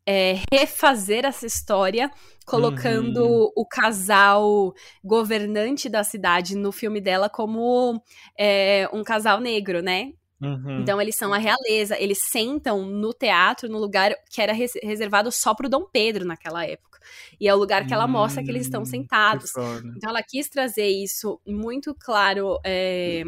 é, 0.10 0.36
refazer 0.54 1.26
essa 1.26 1.46
história, 1.46 2.10
colocando 2.46 3.22
Uhum. 3.26 3.52
o 3.58 3.66
casal 3.68 4.74
governante 5.04 5.90
da 5.90 6.02
cidade 6.02 6.56
no 6.56 6.72
filme 6.72 7.02
dela 7.02 7.30
como 7.30 8.02
é, 8.40 8.88
um 8.94 9.04
casal 9.04 9.42
negro, 9.42 9.82
né? 9.82 10.14
Uhum. 10.42 10.82
Então 10.82 11.02
eles 11.02 11.16
são 11.16 11.34
a 11.34 11.38
realeza, 11.38 12.00
eles 12.00 12.20
sentam 12.30 12.86
no 12.86 13.12
teatro 13.14 13.68
no 13.68 13.80
lugar 13.80 14.14
que 14.30 14.42
era 14.42 14.54
res- 14.54 14.80
reservado 14.84 15.32
só 15.32 15.56
pro 15.56 15.70
Dom 15.70 15.86
Pedro 15.92 16.26
naquela 16.26 16.66
época. 16.66 17.00
E 17.40 17.48
é 17.48 17.54
o 17.54 17.58
lugar 17.58 17.86
que 17.86 17.94
ela 17.94 18.08
mostra 18.08 18.44
que 18.44 18.52
eles 18.52 18.64
estão 18.64 18.82
Hum, 18.82 18.86
sentados. 18.86 19.52
Então 19.96 20.10
ela 20.10 20.22
quis 20.22 20.48
trazer 20.50 20.88
isso 20.88 21.40
muito 21.46 21.96
claro 21.96 22.60
é, 22.64 23.24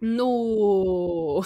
no 0.00 1.42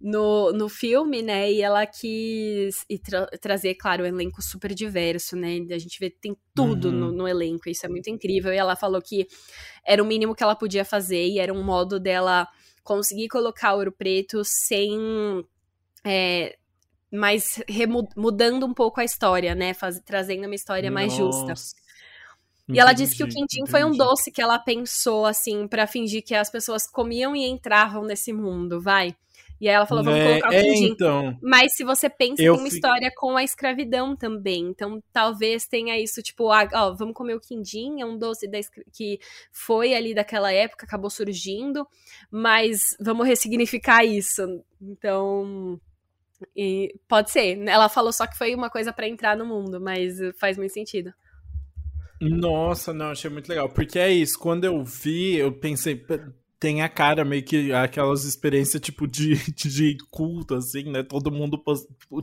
no, 0.00 0.50
no 0.52 0.68
filme, 0.68 1.20
né? 1.22 1.52
E 1.52 1.60
ela 1.60 1.84
quis 1.86 2.84
e 2.88 2.98
tra 2.98 3.26
trazer, 3.40 3.74
claro, 3.74 4.02
um 4.02 4.06
elenco 4.06 4.40
super 4.40 4.72
diverso, 4.74 5.36
né? 5.36 5.58
A 5.70 5.78
gente 5.78 5.98
vê 6.00 6.08
tem 6.08 6.34
tudo 6.54 6.86
uhum. 6.86 6.92
no, 6.92 7.12
no, 7.12 7.28
elenco, 7.28 7.68
isso 7.68 7.84
é 7.84 7.88
muito 7.88 8.08
incrível. 8.08 8.52
E 8.52 8.56
ela 8.56 8.74
falou 8.76 9.02
que 9.02 9.26
era 9.84 10.02
o 10.02 10.06
mínimo 10.06 10.34
que 10.34 10.42
ela 10.42 10.56
podia 10.56 10.84
fazer 10.84 11.26
e 11.26 11.38
era 11.38 11.52
um 11.52 11.62
modo 11.62 12.00
dela 12.00 12.48
conseguir 12.82 13.28
colocar 13.28 13.74
Ouro 13.74 13.92
Preto 13.92 14.42
sem. 14.44 15.44
É, 16.04 16.56
mas 17.12 17.62
mudando 18.16 18.64
um 18.64 18.72
pouco 18.72 19.00
a 19.00 19.04
história, 19.04 19.54
né? 19.54 19.74
Faz, 19.74 20.00
trazendo 20.04 20.46
uma 20.46 20.54
história 20.54 20.90
Nossa. 20.90 20.94
mais 20.94 21.12
justa. 21.12 21.54
E 22.68 22.78
ela 22.78 22.92
disse 22.92 23.16
que 23.16 23.24
o 23.24 23.28
quindim 23.28 23.66
foi 23.66 23.84
um 23.84 23.90
doce 23.90 24.30
que 24.30 24.40
ela 24.40 24.58
pensou, 24.58 25.26
assim, 25.26 25.66
para 25.66 25.88
fingir 25.88 26.22
que 26.22 26.34
as 26.34 26.48
pessoas 26.48 26.86
comiam 26.86 27.34
e 27.34 27.44
entravam 27.44 28.04
nesse 28.04 28.32
mundo, 28.32 28.80
vai. 28.80 29.16
E 29.60 29.68
aí 29.68 29.74
ela 29.74 29.86
falou, 29.86 30.02
vamos 30.02 30.18
é, 30.18 30.40
colocar 30.40 30.48
o 30.48 30.62
quindim. 30.62 30.84
É, 30.84 30.88
então, 30.88 31.38
Mas 31.42 31.74
se 31.74 31.84
você 31.84 32.08
pensa, 32.08 32.36
tem 32.36 32.50
uma 32.50 32.66
história 32.66 33.12
com 33.14 33.36
a 33.36 33.44
escravidão 33.44 34.16
também. 34.16 34.68
Então 34.68 35.02
talvez 35.12 35.66
tenha 35.66 36.00
isso, 36.00 36.22
tipo, 36.22 36.50
ah, 36.50 36.66
ó, 36.72 36.94
vamos 36.94 37.14
comer 37.14 37.34
o 37.34 37.40
quindim, 37.40 38.00
é 38.00 38.06
um 38.06 38.16
doce 38.16 38.48
da, 38.48 38.58
que 38.92 39.20
foi 39.52 39.94
ali 39.94 40.14
daquela 40.14 40.50
época, 40.52 40.86
acabou 40.86 41.10
surgindo, 41.10 41.86
mas 42.30 42.80
vamos 42.98 43.26
ressignificar 43.26 44.04
isso. 44.04 44.42
Então... 44.80 45.78
E 46.56 46.94
pode 47.06 47.30
ser. 47.30 47.58
Ela 47.68 47.90
falou 47.90 48.14
só 48.14 48.26
que 48.26 48.38
foi 48.38 48.54
uma 48.54 48.70
coisa 48.70 48.94
para 48.94 49.06
entrar 49.06 49.36
no 49.36 49.44
mundo, 49.44 49.78
mas 49.78 50.14
faz 50.38 50.56
muito 50.56 50.72
sentido. 50.72 51.12
Nossa, 52.18 52.92
não, 52.92 53.10
achei 53.10 53.30
muito 53.30 53.48
legal. 53.48 53.68
Porque 53.68 53.98
é 53.98 54.10
isso, 54.10 54.38
quando 54.38 54.64
eu 54.64 54.82
vi, 54.82 55.36
eu 55.36 55.52
pensei, 55.52 56.02
tem 56.60 56.82
a 56.82 56.90
cara 56.90 57.24
meio 57.24 57.42
que 57.42 57.72
aquelas 57.72 58.24
experiências 58.24 58.82
tipo 58.82 59.08
de, 59.08 59.34
de 59.56 59.96
culto, 60.10 60.54
assim, 60.54 60.84
né? 60.84 61.02
Todo 61.02 61.32
mundo 61.32 61.60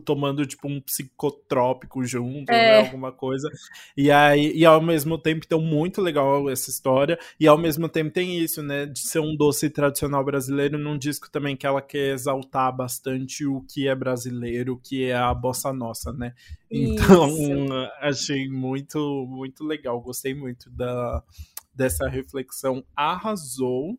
tomando 0.05 0.45
tipo 0.45 0.67
um 0.67 0.79
psicotrópico 0.79 2.05
junto, 2.05 2.51
é. 2.51 2.81
né? 2.81 2.85
Alguma 2.85 3.11
coisa. 3.11 3.49
E 3.97 4.11
aí, 4.11 4.55
e 4.55 4.63
ao 4.63 4.79
mesmo 4.79 5.17
tempo, 5.17 5.41
então, 5.43 5.59
muito 5.59 6.01
legal 6.01 6.47
essa 6.51 6.69
história. 6.69 7.17
E 7.39 7.47
ao 7.47 7.57
mesmo 7.57 7.89
tempo 7.89 8.11
tem 8.11 8.37
isso, 8.37 8.61
né? 8.61 8.85
De 8.85 8.99
ser 8.99 9.19
um 9.19 9.35
doce 9.35 9.71
tradicional 9.71 10.23
brasileiro 10.23 10.77
num 10.77 10.99
disco 10.99 11.31
também 11.31 11.57
que 11.57 11.65
ela 11.65 11.81
quer 11.81 12.13
exaltar 12.13 12.71
bastante 12.75 13.43
o 13.43 13.61
que 13.61 13.87
é 13.87 13.95
brasileiro, 13.95 14.73
o 14.73 14.77
que 14.77 15.05
é 15.05 15.15
a 15.15 15.33
bossa 15.33 15.73
nossa, 15.73 16.13
né? 16.13 16.33
Então, 16.69 17.29
isso. 17.29 17.73
achei 18.01 18.49
muito, 18.49 19.25
muito 19.25 19.63
legal. 19.63 20.01
Gostei 20.01 20.35
muito 20.35 20.69
da 20.69 21.23
dessa 21.77 22.09
reflexão 22.09 22.83
arrasou. 22.95 23.97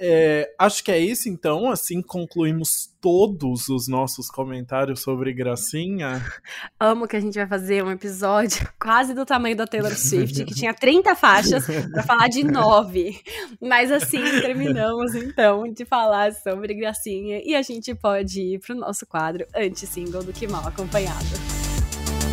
É, 0.00 0.54
acho 0.58 0.84
que 0.84 0.92
é 0.92 0.98
isso, 0.98 1.28
então. 1.28 1.70
Assim 1.70 2.00
concluímos 2.00 2.88
todos 3.00 3.68
os 3.68 3.88
nossos 3.88 4.28
comentários 4.28 5.00
sobre 5.00 5.32
Gracinha. 5.32 6.24
Amo 6.78 7.08
que 7.08 7.16
a 7.16 7.20
gente 7.20 7.34
vai 7.34 7.46
fazer 7.46 7.82
um 7.84 7.90
episódio 7.90 8.68
quase 8.80 9.14
do 9.14 9.26
tamanho 9.26 9.56
da 9.56 9.66
Taylor 9.66 9.94
Swift, 9.98 10.44
que 10.44 10.54
tinha 10.54 10.72
30 10.72 11.14
faixas, 11.16 11.66
para 11.66 12.02
falar 12.02 12.28
de 12.28 12.44
nove. 12.44 13.20
Mas 13.60 13.90
assim, 13.90 14.22
terminamos 14.40 15.14
então 15.14 15.70
de 15.72 15.84
falar 15.84 16.32
sobre 16.32 16.74
Gracinha 16.74 17.40
e 17.44 17.54
a 17.54 17.62
gente 17.62 17.94
pode 17.94 18.40
ir 18.40 18.60
pro 18.60 18.74
nosso 18.74 19.06
quadro 19.06 19.46
anti-single 19.54 20.22
do 20.22 20.32
Que 20.32 20.46
Mal 20.46 20.66
Acompanhado. 20.66 21.26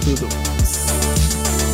Tudo. 0.04 1.65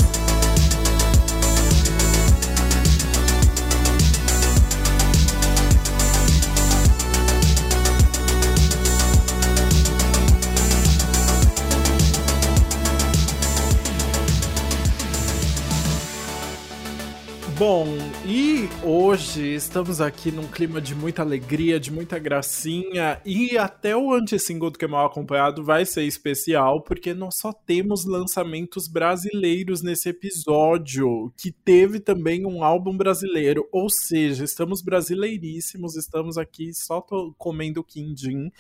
Bom, 17.61 17.85
e 18.25 18.67
hoje 18.83 19.53
estamos 19.53 20.01
aqui 20.01 20.31
num 20.31 20.47
clima 20.47 20.81
de 20.81 20.95
muita 20.95 21.21
alegria, 21.21 21.79
de 21.79 21.91
muita 21.91 22.17
gracinha, 22.17 23.21
e 23.23 23.55
até 23.55 23.95
o 23.95 24.11
anti-single 24.11 24.71
do 24.71 24.79
que 24.79 24.87
mal 24.87 25.05
acompanhado 25.05 25.63
vai 25.63 25.85
ser 25.85 26.01
especial, 26.05 26.81
porque 26.81 27.13
nós 27.13 27.37
só 27.37 27.53
temos 27.53 28.03
lançamentos 28.03 28.87
brasileiros 28.87 29.83
nesse 29.83 30.09
episódio, 30.09 31.31
que 31.37 31.51
teve 31.51 31.99
também 31.99 32.47
um 32.47 32.63
álbum 32.63 32.97
brasileiro, 32.97 33.69
ou 33.71 33.91
seja, 33.91 34.43
estamos 34.43 34.81
brasileiríssimos, 34.81 35.95
estamos 35.95 36.39
aqui 36.39 36.73
só 36.73 36.99
comendo 37.37 37.83
quindim. 37.83 38.51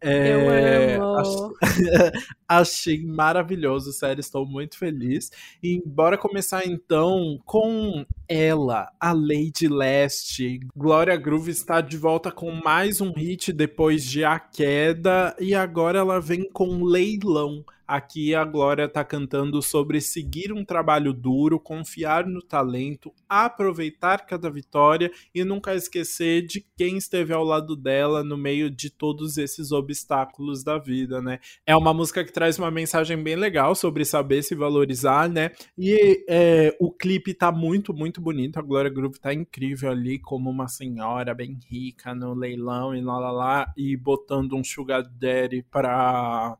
É, 0.00 0.96
eu 0.96 1.20
amo. 1.20 1.54
Achei 2.48 3.04
maravilhoso, 3.04 3.92
sério, 3.92 4.20
estou 4.20 4.46
muito 4.46 4.78
feliz. 4.78 5.30
E 5.62 5.82
bora 5.84 6.16
começar 6.16 6.66
então 6.66 7.38
com 7.44 8.04
ela, 8.26 8.90
a 8.98 9.12
Lady 9.12 9.68
Leste. 9.68 10.60
Glória 10.74 11.16
Groove 11.16 11.50
está 11.50 11.80
de 11.80 11.96
volta 11.96 12.32
com 12.32 12.50
mais 12.50 13.00
um 13.00 13.12
hit 13.12 13.52
depois 13.52 14.04
de 14.04 14.24
A 14.24 14.38
Queda 14.38 15.36
e 15.38 15.54
agora 15.54 15.98
ela 15.98 16.20
vem 16.20 16.50
com 16.50 16.82
Leilão. 16.82 17.64
Aqui 17.90 18.36
a 18.36 18.44
Glória 18.44 18.88
tá 18.88 19.02
cantando 19.02 19.60
sobre 19.60 20.00
seguir 20.00 20.52
um 20.52 20.64
trabalho 20.64 21.12
duro, 21.12 21.58
confiar 21.58 22.24
no 22.24 22.40
talento, 22.40 23.12
aproveitar 23.28 24.26
cada 24.26 24.48
vitória 24.48 25.10
e 25.34 25.42
nunca 25.42 25.74
esquecer 25.74 26.46
de 26.46 26.64
quem 26.76 26.98
esteve 26.98 27.32
ao 27.32 27.42
lado 27.42 27.74
dela 27.74 28.22
no 28.22 28.36
meio 28.36 28.70
de 28.70 28.90
todos 28.90 29.36
esses 29.36 29.72
obstáculos 29.72 30.62
da 30.62 30.78
vida, 30.78 31.20
né? 31.20 31.40
É 31.66 31.76
uma 31.76 31.92
música 31.92 32.24
que 32.24 32.32
traz 32.32 32.60
uma 32.60 32.70
mensagem 32.70 33.20
bem 33.20 33.34
legal 33.34 33.74
sobre 33.74 34.04
saber 34.04 34.44
se 34.44 34.54
valorizar, 34.54 35.28
né? 35.28 35.50
E 35.76 36.24
é, 36.28 36.76
o 36.78 36.92
clipe 36.92 37.34
tá 37.34 37.50
muito, 37.50 37.92
muito 37.92 38.20
bonito. 38.20 38.60
A 38.60 38.62
Glória 38.62 38.88
Groove 38.88 39.18
tá 39.18 39.34
incrível 39.34 39.90
ali, 39.90 40.20
como 40.20 40.48
uma 40.48 40.68
senhora 40.68 41.34
bem 41.34 41.58
rica 41.68 42.14
no 42.14 42.34
leilão 42.34 42.94
e 42.94 43.00
lá 43.00 43.18
lá 43.18 43.32
lá, 43.32 43.72
e 43.76 43.96
botando 43.96 44.54
um 44.54 44.62
sugar 44.62 45.02
daddy 45.02 45.64
pra 45.68 46.56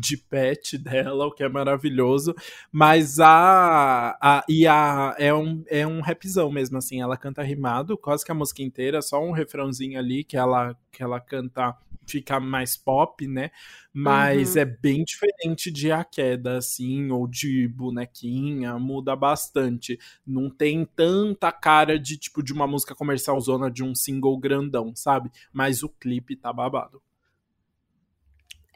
de 0.00 0.16
pet 0.16 0.78
dela, 0.78 1.26
o 1.26 1.32
que 1.32 1.42
é 1.42 1.48
maravilhoso. 1.48 2.34
Mas 2.72 3.20
a. 3.20 4.16
a 4.20 4.44
e 4.48 4.66
a. 4.66 5.14
É 5.18 5.34
um, 5.34 5.62
é 5.68 5.86
um 5.86 6.00
rapzão 6.00 6.50
mesmo, 6.50 6.78
assim. 6.78 7.00
Ela 7.00 7.16
canta 7.16 7.42
rimado, 7.42 7.98
quase 7.98 8.24
que 8.24 8.32
a 8.32 8.34
música 8.34 8.62
inteira, 8.62 9.02
só 9.02 9.22
um 9.22 9.32
refrãozinho 9.32 9.98
ali 9.98 10.24
que 10.24 10.36
ela, 10.36 10.76
que 10.90 11.02
ela 11.02 11.20
canta 11.20 11.76
fica 12.10 12.40
mais 12.40 12.76
pop, 12.76 13.26
né? 13.26 13.50
Mas 13.92 14.54
uhum. 14.54 14.62
é 14.62 14.64
bem 14.64 15.04
diferente 15.04 15.70
de 15.70 15.92
A 15.92 16.04
Queda, 16.04 16.58
assim, 16.58 17.10
ou 17.10 17.26
de 17.26 17.68
Bonequinha, 17.68 18.78
muda 18.78 19.14
bastante. 19.14 19.98
Não 20.26 20.50
tem 20.50 20.84
tanta 20.84 21.52
cara 21.52 21.98
de, 21.98 22.16
tipo, 22.18 22.42
de 22.42 22.52
uma 22.52 22.66
música 22.66 22.94
comercial 22.94 23.40
zona 23.40 23.70
de 23.70 23.84
um 23.84 23.94
single 23.94 24.38
grandão, 24.38 24.92
sabe? 24.94 25.30
Mas 25.52 25.82
o 25.82 25.88
clipe 25.88 26.36
tá 26.36 26.52
babado. 26.52 27.00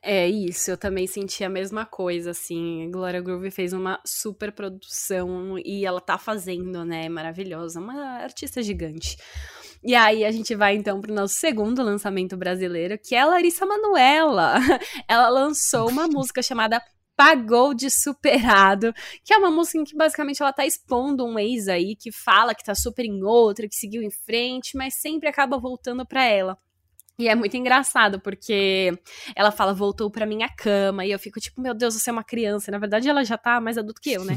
É 0.06 0.28
isso, 0.28 0.70
eu 0.70 0.76
também 0.76 1.06
senti 1.06 1.43
a 1.43 1.48
mesma 1.48 1.86
coisa, 1.86 2.32
assim. 2.32 2.90
Gloria 2.90 3.22
Groove 3.22 3.51
fez 3.51 3.72
uma 3.72 3.98
super 4.05 4.52
produção 4.52 5.59
e 5.64 5.86
ela 5.86 5.98
tá 5.98 6.18
fazendo, 6.18 6.85
né? 6.85 7.09
Maravilhosa, 7.09 7.81
uma 7.81 8.18
artista 8.18 8.62
gigante. 8.62 9.16
E 9.82 9.94
aí 9.94 10.22
a 10.22 10.31
gente 10.31 10.55
vai 10.55 10.76
então 10.76 11.01
pro 11.01 11.14
nosso 11.14 11.32
segundo 11.35 11.82
lançamento 11.82 12.36
brasileiro, 12.36 12.98
que 12.98 13.14
é 13.14 13.20
a 13.20 13.26
Larissa 13.26 13.64
Manuela. 13.64 14.56
Ela 15.09 15.31
lançou 15.31 15.89
uma 15.89 16.06
música 16.09 16.43
chamada 16.43 16.82
Pagou 17.16 17.72
de 17.72 17.89
Superado, 17.89 18.93
que 19.24 19.32
é 19.32 19.39
uma 19.39 19.51
música 19.51 19.78
em 19.78 19.85
que 19.85 19.97
basicamente 19.97 20.43
ela 20.43 20.52
tá 20.52 20.66
expondo 20.66 21.24
um 21.24 21.39
ex 21.39 21.68
aí 21.68 21.97
que 21.97 22.10
fala 22.12 22.55
que 22.55 22.64
tá 22.64 22.74
super 22.74 23.05
em 23.06 23.22
outra, 23.22 23.68
que 23.68 23.74
seguiu 23.74 24.02
em 24.02 24.10
frente, 24.10 24.76
mas 24.76 24.94
sempre 25.01 25.28
acaba 25.28 25.56
voltando 25.56 26.05
para 26.05 26.24
ela. 26.24 26.59
E 27.18 27.28
é 27.28 27.34
muito 27.34 27.56
engraçado, 27.56 28.20
porque 28.20 28.92
ela 29.36 29.52
fala, 29.52 29.72
voltou 29.72 30.10
pra 30.10 30.26
minha 30.26 30.48
cama, 30.48 31.06
e 31.06 31.12
eu 31.12 31.18
fico 31.18 31.38
tipo, 31.38 31.60
meu 31.60 31.72
Deus, 31.72 31.94
você 31.94 32.10
é 32.10 32.12
uma 32.12 32.24
criança. 32.24 32.72
Na 32.72 32.78
verdade, 32.78 33.08
ela 33.08 33.24
já 33.24 33.38
tá 33.38 33.60
mais 33.60 33.78
adulto 33.78 34.00
que 34.00 34.12
eu, 34.12 34.24
né? 34.24 34.34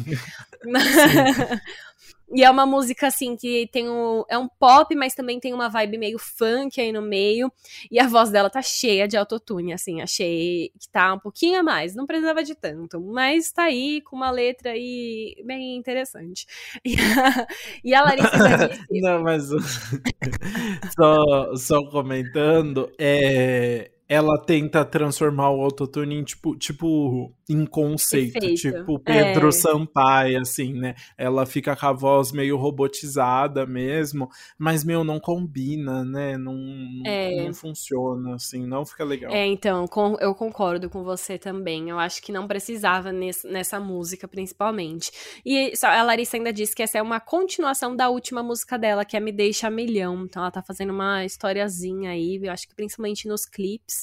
E 2.30 2.44
é 2.44 2.52
uma 2.52 2.66
música, 2.66 3.08
assim, 3.08 3.38
que 3.38 3.68
tem 3.72 3.90
um. 3.90 4.24
É 4.30 4.38
um 4.38 4.48
pop, 4.48 4.94
mas 4.96 5.14
também 5.16 5.40
tem 5.40 5.54
uma 5.54 5.70
vibe 5.70 5.98
meio 5.98 6.20
funk 6.20 6.80
aí 6.80 6.92
no 6.92 7.02
meio. 7.02 7.52
E 7.90 8.00
a 8.00 8.08
voz 8.08 8.30
dela 8.30 8.50
tá 8.50 8.62
cheia 8.62 9.08
de 9.08 9.16
autotune, 9.16 9.72
assim. 9.74 10.02
Achei 10.02 10.72
que 10.78 10.90
tá 10.90 11.14
um 11.14 11.20
pouquinho 11.20 11.60
a 11.60 11.64
mais. 11.64 11.96
Não 11.96 12.06
precisava 12.06 12.44
de 12.44 12.54
tanto. 12.54 13.00
Mas 13.00 13.52
tá 13.52 13.64
aí 13.64 14.02
com 14.02 14.16
uma 14.16 14.30
letra 14.30 14.72
aí 14.72 15.36
bem 15.46 15.76
interessante. 15.78 16.46
E 16.88 16.96
a, 16.96 17.48
e 17.84 17.94
a 17.94 18.02
Larissa 18.02 18.38
já 18.38 18.68
disse. 18.68 18.86
Não, 19.02 19.22
mas. 19.24 19.50
só, 20.96 21.56
só 21.56 21.90
comentando. 21.90 22.92
É 22.98 23.92
ela 24.10 24.38
tenta 24.42 24.86
transformar 24.86 25.50
o 25.52 25.62
autotune 25.62 26.16
em 26.16 26.24
tipo, 26.24 26.56
tipo 26.58 27.34
em 27.50 27.66
conceito, 27.66 28.40
tipo 28.56 29.00
Pedro 29.00 29.48
É. 29.48 29.52
Sampaio, 29.52 30.40
assim, 30.42 30.74
né? 30.74 30.96
Ela 31.18 31.46
fica 31.46 31.76
com 31.76 31.86
a 31.86 31.94
voz 31.94 32.32
meio 32.32 32.58
robotizada 32.58 33.66
mesmo, 33.66 34.30
mas, 34.58 34.84
meu, 34.84 35.04
não 35.04 35.20
combina, 35.20 36.04
né? 36.04 36.38
Não, 36.38 36.58
É. 37.06 37.46
não 37.46 37.54
funciona, 37.54 38.36
assim, 38.36 38.66
não 38.68 38.86
fica 38.86 39.04
legal. 39.06 39.32
É, 39.32 39.46
então, 39.46 39.88
com- 39.88 40.18
eu 40.20 40.34
concordo 40.36 40.90
com 40.90 41.04
você 41.04 41.38
também. 41.38 41.90
Eu 41.90 41.98
acho 42.00 42.22
que 42.22 42.32
não 42.32 42.48
precisava 42.48 43.12
nesse- 43.14 43.48
nessa 43.48 43.80
música, 43.80 44.28
principalmente. 44.28 45.12
E 45.46 45.72
a 45.84 46.04
Larissa 46.04 46.36
ainda 46.38 46.52
disse 46.52 46.76
que 46.76 46.84
essa 46.84 46.98
é 46.98 47.02
uma 47.02 47.20
continuação 47.20 47.96
da 47.96 48.10
última 48.10 48.44
música 48.44 48.78
dela, 48.78 49.06
que 49.06 49.16
é 49.16 49.20
Me 49.22 49.32
Deixa 49.32 49.70
Milhão. 49.70 50.24
Então 50.26 50.42
ela 50.42 50.52
tá 50.52 50.62
fazendo 50.62 50.92
uma 50.92 51.24
historiazinha 51.24 52.12
aí, 52.12 52.40
eu 52.44 52.52
acho 52.52 52.68
que 52.68 52.76
principalmente 52.76 53.28
nos 53.28 53.46
clipes. 53.46 53.97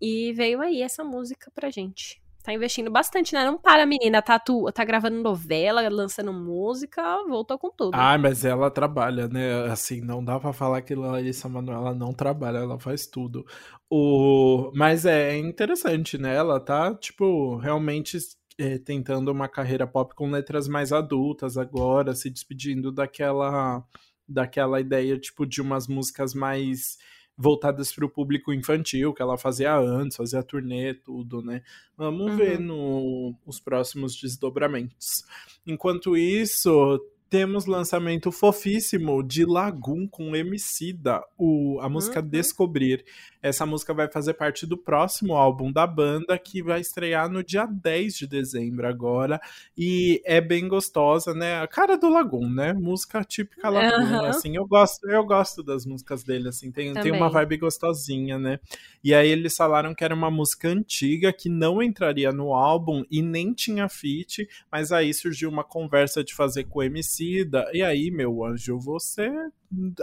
E 0.00 0.32
veio 0.32 0.60
aí 0.60 0.82
essa 0.82 1.04
música 1.04 1.50
pra 1.54 1.70
gente. 1.70 2.22
Tá 2.42 2.52
investindo 2.52 2.90
bastante, 2.90 3.34
né? 3.34 3.44
Não 3.44 3.56
para, 3.56 3.86
menina. 3.86 4.20
Tá, 4.20 4.36
tu, 4.36 4.70
tá 4.72 4.84
gravando 4.84 5.22
novela, 5.22 5.88
lançando 5.88 6.32
música, 6.32 7.18
voltou 7.28 7.56
com 7.56 7.70
tudo. 7.70 7.94
Ah, 7.94 8.18
mas 8.18 8.44
ela 8.44 8.68
trabalha, 8.68 9.28
né? 9.28 9.70
Assim, 9.70 10.00
não 10.00 10.24
dá 10.24 10.40
pra 10.40 10.52
falar 10.52 10.82
que 10.82 10.92
Larissa 10.92 11.48
Manoela 11.48 11.94
não 11.94 12.12
trabalha, 12.12 12.58
ela 12.58 12.80
faz 12.80 13.06
tudo. 13.06 13.46
O... 13.88 14.72
Mas 14.74 15.06
é 15.06 15.38
interessante, 15.38 16.18
né? 16.18 16.34
Ela 16.34 16.58
tá, 16.58 16.92
tipo, 16.96 17.56
realmente 17.58 18.18
é, 18.58 18.76
tentando 18.76 19.30
uma 19.30 19.48
carreira 19.48 19.86
pop 19.86 20.12
com 20.16 20.28
letras 20.28 20.66
mais 20.66 20.92
adultas 20.92 21.56
agora, 21.56 22.12
se 22.12 22.28
despedindo 22.28 22.90
daquela, 22.90 23.84
daquela 24.28 24.80
ideia, 24.80 25.16
tipo, 25.16 25.46
de 25.46 25.62
umas 25.62 25.86
músicas 25.86 26.34
mais 26.34 26.98
voltadas 27.36 27.92
para 27.92 28.04
o 28.04 28.10
público 28.10 28.52
infantil, 28.52 29.12
que 29.14 29.22
ela 29.22 29.36
fazia 29.38 29.76
antes, 29.76 30.16
fazia 30.16 30.42
turnê, 30.42 30.94
tudo, 30.94 31.42
né? 31.42 31.62
Vamos 31.96 32.32
Uhum. 32.32 32.36
ver 32.36 32.60
no, 32.60 33.34
os 33.46 33.58
próximos 33.58 34.14
desdobramentos. 34.20 35.24
Enquanto 35.66 36.16
isso, 36.16 37.00
temos 37.30 37.64
lançamento 37.64 38.30
fofíssimo 38.30 39.22
de 39.22 39.44
Lagoon 39.46 40.06
com 40.06 40.36
Emicida, 40.36 41.22
o, 41.38 41.78
a 41.80 41.88
música 41.88 42.20
Uhum. 42.20 42.28
Descobrir. 42.28 43.04
Essa 43.42 43.66
música 43.66 43.92
vai 43.92 44.08
fazer 44.08 44.34
parte 44.34 44.64
do 44.64 44.78
próximo 44.78 45.34
álbum 45.34 45.72
da 45.72 45.86
banda, 45.86 46.38
que 46.38 46.62
vai 46.62 46.80
estrear 46.80 47.28
no 47.28 47.42
dia 47.42 47.66
10 47.66 48.14
de 48.14 48.26
dezembro 48.26 48.86
agora. 48.86 49.40
E 49.76 50.22
é 50.24 50.40
bem 50.40 50.68
gostosa, 50.68 51.34
né? 51.34 51.60
A 51.60 51.66
cara 51.66 51.98
do 51.98 52.08
Lagoon, 52.08 52.48
né? 52.48 52.72
Música 52.72 53.24
típica 53.24 53.68
Lagoon, 53.68 54.16
Aham. 54.16 54.28
assim. 54.28 54.56
Eu 54.56 54.66
gosto, 54.66 55.08
eu 55.10 55.24
gosto 55.24 55.62
das 55.62 55.84
músicas 55.84 56.22
dele, 56.22 56.48
assim. 56.48 56.70
Tem, 56.70 56.92
tem 56.94 57.10
uma 57.10 57.28
vibe 57.28 57.56
gostosinha, 57.56 58.38
né? 58.38 58.60
E 59.02 59.12
aí 59.12 59.28
eles 59.28 59.56
falaram 59.56 59.94
que 59.94 60.04
era 60.04 60.14
uma 60.14 60.30
música 60.30 60.68
antiga, 60.68 61.32
que 61.32 61.48
não 61.48 61.82
entraria 61.82 62.30
no 62.30 62.54
álbum 62.54 63.02
e 63.10 63.20
nem 63.20 63.52
tinha 63.52 63.88
feat, 63.88 64.48
mas 64.70 64.92
aí 64.92 65.12
surgiu 65.12 65.50
uma 65.50 65.64
conversa 65.64 66.22
de 66.22 66.32
fazer 66.32 66.64
com 66.64 66.78
o 66.78 66.82
Emicida. 66.82 67.68
E 67.72 67.82
aí, 67.82 68.10
meu 68.10 68.44
anjo, 68.44 68.78
você 68.78 69.28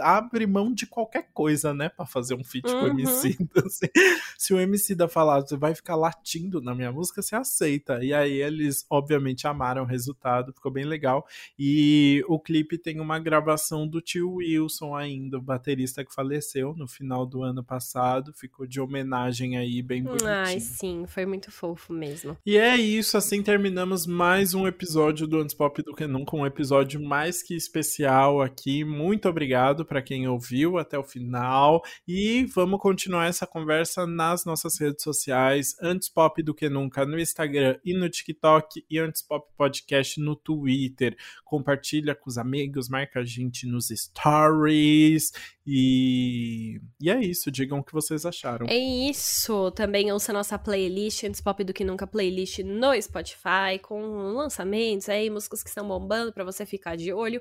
abre 0.00 0.46
mão 0.46 0.72
de 0.72 0.86
qualquer 0.86 1.28
coisa, 1.32 1.72
né, 1.74 1.88
Pra 1.88 2.06
fazer 2.06 2.34
um 2.34 2.42
feat 2.44 2.64
com 2.70 2.76
o 2.78 2.82
Uhum. 2.84 2.88
Emicida. 2.90 3.62
assim. 3.64 3.86
Se 4.38 4.54
o 4.54 4.60
Emicida 4.60 5.06
falar, 5.08 5.40
você 5.42 5.56
vai 5.56 5.74
ficar 5.74 5.96
latindo 5.96 6.60
na 6.60 6.74
minha 6.74 6.90
música, 6.90 7.20
você 7.22 7.36
aceita. 7.36 8.02
E 8.02 8.12
aí 8.12 8.40
eles, 8.40 8.84
obviamente, 8.88 9.46
amaram 9.46 9.82
o 9.82 9.86
resultado, 9.86 10.52
ficou 10.52 10.72
bem 10.72 10.84
legal. 10.84 11.26
E 11.58 12.24
o 12.28 12.38
clipe 12.38 12.78
tem 12.78 13.00
uma 13.00 13.18
gravação 13.18 13.86
do 13.86 14.00
tio 14.00 14.34
Wilson 14.36 14.94
ainda, 14.96 15.38
o 15.38 15.42
baterista 15.42 16.04
que 16.04 16.14
faleceu 16.14 16.74
no 16.74 16.88
final 16.88 17.26
do 17.26 17.42
ano 17.42 17.62
passado. 17.62 18.32
Ficou 18.32 18.66
de 18.66 18.80
homenagem 18.80 19.56
aí, 19.56 19.82
bem 19.82 20.02
bonitinho. 20.02 20.30
Ai, 20.30 20.58
sim, 20.58 21.04
foi 21.06 21.26
muito 21.26 21.50
fofo 21.52 21.92
mesmo. 21.92 22.36
E 22.44 22.56
é 22.56 22.76
isso, 22.76 23.16
assim 23.16 23.42
terminamos 23.42 24.06
mais 24.06 24.54
um 24.54 24.66
episódio 24.66 25.26
do 25.26 25.38
Antes 25.38 25.54
Pop 25.54 25.82
do 25.82 25.94
que 25.94 26.06
Nunca, 26.06 26.34
um 26.36 26.46
episódio 26.46 27.00
mais 27.02 27.42
que 27.42 27.54
especial 27.54 28.40
aqui. 28.40 28.84
Muito 28.84 29.28
obrigado 29.28 29.59
para 29.84 30.00
quem 30.00 30.26
ouviu 30.26 30.78
até 30.78 30.98
o 30.98 31.04
final 31.04 31.82
e 32.08 32.44
vamos 32.54 32.80
continuar 32.80 33.26
essa 33.26 33.46
conversa 33.46 34.06
nas 34.06 34.44
nossas 34.44 34.78
redes 34.78 35.02
sociais, 35.02 35.76
Antes 35.82 36.08
Pop 36.08 36.42
do 36.42 36.54
que 36.54 36.68
Nunca 36.68 37.04
no 37.04 37.18
Instagram 37.18 37.78
e 37.84 37.92
no 37.92 38.08
TikTok 38.08 38.84
e 38.88 38.98
Antes 38.98 39.22
Pop 39.22 39.46
Podcast 39.56 40.18
no 40.20 40.34
Twitter. 40.34 41.16
Compartilha 41.44 42.14
com 42.14 42.30
os 42.30 42.38
amigos, 42.38 42.88
marca 42.88 43.20
a 43.20 43.24
gente 43.24 43.66
nos 43.66 43.88
stories 43.88 45.32
e, 45.72 46.80
e 47.00 47.08
é 47.10 47.20
isso, 47.20 47.48
digam 47.48 47.78
o 47.78 47.84
que 47.84 47.92
vocês 47.92 48.26
acharam. 48.26 48.66
É 48.68 48.76
isso. 48.76 49.70
Também 49.70 50.10
ouça 50.10 50.32
nossa 50.32 50.58
playlist, 50.58 51.22
Antes 51.22 51.40
Pop 51.40 51.62
do 51.62 51.72
que 51.72 51.84
Nunca 51.84 52.08
playlist 52.08 52.58
no 52.58 53.00
Spotify, 53.00 53.78
com 53.80 54.00
lançamentos 54.32 55.08
aí, 55.08 55.30
músicas 55.30 55.62
que 55.62 55.68
estão 55.68 55.86
bombando 55.86 56.32
pra 56.32 56.42
você 56.42 56.66
ficar 56.66 56.96
de 56.96 57.12
olho. 57.12 57.40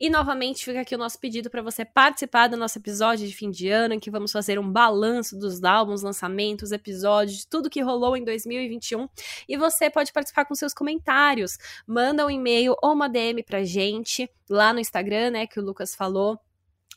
E 0.00 0.10
novamente 0.10 0.64
fica 0.64 0.80
aqui 0.80 0.94
o 0.94 0.98
nosso 0.98 1.20
pedido 1.20 1.48
pra 1.62 1.70
você 1.70 1.84
participar 1.84 2.46
do 2.46 2.56
nosso 2.56 2.78
episódio 2.78 3.26
de 3.26 3.34
fim 3.34 3.50
de 3.50 3.68
ano, 3.68 3.94
em 3.94 3.98
que 3.98 4.10
vamos 4.10 4.30
fazer 4.30 4.58
um 4.60 4.70
balanço 4.70 5.36
dos 5.36 5.62
álbuns, 5.64 6.02
lançamentos, 6.02 6.70
episódios, 6.70 7.44
tudo 7.44 7.68
que 7.68 7.80
rolou 7.80 8.16
em 8.16 8.24
2021. 8.24 9.08
E 9.48 9.56
você 9.56 9.90
pode 9.90 10.12
participar 10.12 10.44
com 10.44 10.54
seus 10.54 10.72
comentários. 10.72 11.58
Manda 11.86 12.24
um 12.24 12.30
e-mail 12.30 12.76
ou 12.80 12.92
uma 12.92 13.08
DM 13.08 13.42
pra 13.42 13.64
gente 13.64 14.30
lá 14.48 14.72
no 14.72 14.78
Instagram, 14.78 15.30
né, 15.30 15.46
que 15.46 15.58
o 15.58 15.64
Lucas 15.64 15.94
falou 15.94 16.38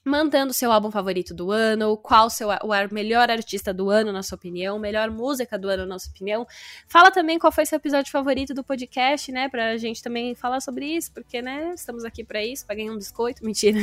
mandando 0.04 0.52
seu 0.52 0.72
álbum 0.72 0.90
favorito 0.90 1.34
do 1.34 1.52
ano, 1.52 1.96
qual 1.96 2.30
seu 2.30 2.50
o 2.50 2.94
melhor 2.94 3.30
artista 3.30 3.74
do 3.74 3.90
ano, 3.90 4.12
na 4.12 4.24
sua 4.24 4.36
opinião, 4.36 4.80
melhor 4.80 5.12
música 5.12 5.60
do 5.60 5.70
ano, 5.70 5.86
na 5.86 6.00
sua 6.00 6.12
opinião. 6.12 6.48
Fala 6.88 7.12
também 7.12 7.38
qual 7.38 7.52
foi 7.52 7.66
seu 7.66 7.78
episódio 7.78 8.12
favorito 8.12 8.54
do 8.54 8.64
podcast, 8.64 9.32
né, 9.32 9.48
pra 9.48 9.78
gente 9.78 10.02
também 10.02 10.34
falar 10.34 10.60
sobre 10.60 10.86
isso, 10.86 11.12
porque, 11.14 11.42
né, 11.42 11.74
estamos 11.76 12.04
aqui 12.04 12.24
pra 12.24 12.44
isso, 12.44 12.66
pra 12.66 12.76
ganhar 12.76 12.92
um 12.92 12.98
biscoito, 12.98 13.46
mentira. 13.46 13.78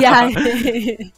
e 0.00 0.04
aí, 0.04 1.12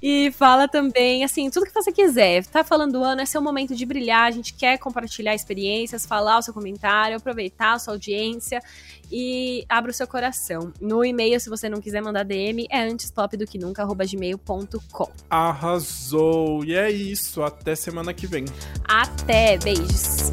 e 0.00 0.30
fala 0.32 0.68
também, 0.68 1.24
assim, 1.24 1.50
tudo 1.50 1.66
que 1.66 1.74
você 1.74 1.90
quiser. 1.90 2.46
Tá 2.46 2.62
falando 2.62 2.92
do 2.92 3.02
ano, 3.02 3.20
é 3.20 3.26
seu 3.26 3.42
momento 3.42 3.74
de 3.74 3.84
brilhar, 3.84 4.24
a 4.24 4.30
gente 4.30 4.54
quer 4.54 4.78
compartilhar 4.78 5.34
experiências, 5.34 6.06
falar 6.06 6.38
o 6.38 6.42
seu 6.42 6.54
comentário, 6.54 7.16
aproveitar 7.16 7.72
a 7.72 7.78
sua 7.78 7.94
audiência 7.94 8.60
e 9.10 9.64
abra 9.68 9.90
o 9.90 9.94
seu 9.94 10.06
coração. 10.06 10.72
No 10.80 11.04
e-mail, 11.04 11.40
se 11.40 11.50
você 11.50 11.68
não 11.68 11.80
quiser 11.80 12.00
mandar 12.00 12.24
DM, 12.24 12.68
é 12.70 12.82
antespopdoquenunca.gmail.com. 12.82 15.10
Arrasou! 15.28 16.64
E 16.64 16.74
é 16.74 16.90
isso, 16.90 17.42
até 17.42 17.74
semana 17.74 18.14
que 18.14 18.26
vem. 18.26 18.46
Até, 18.86 19.58
beijos! 19.58 20.30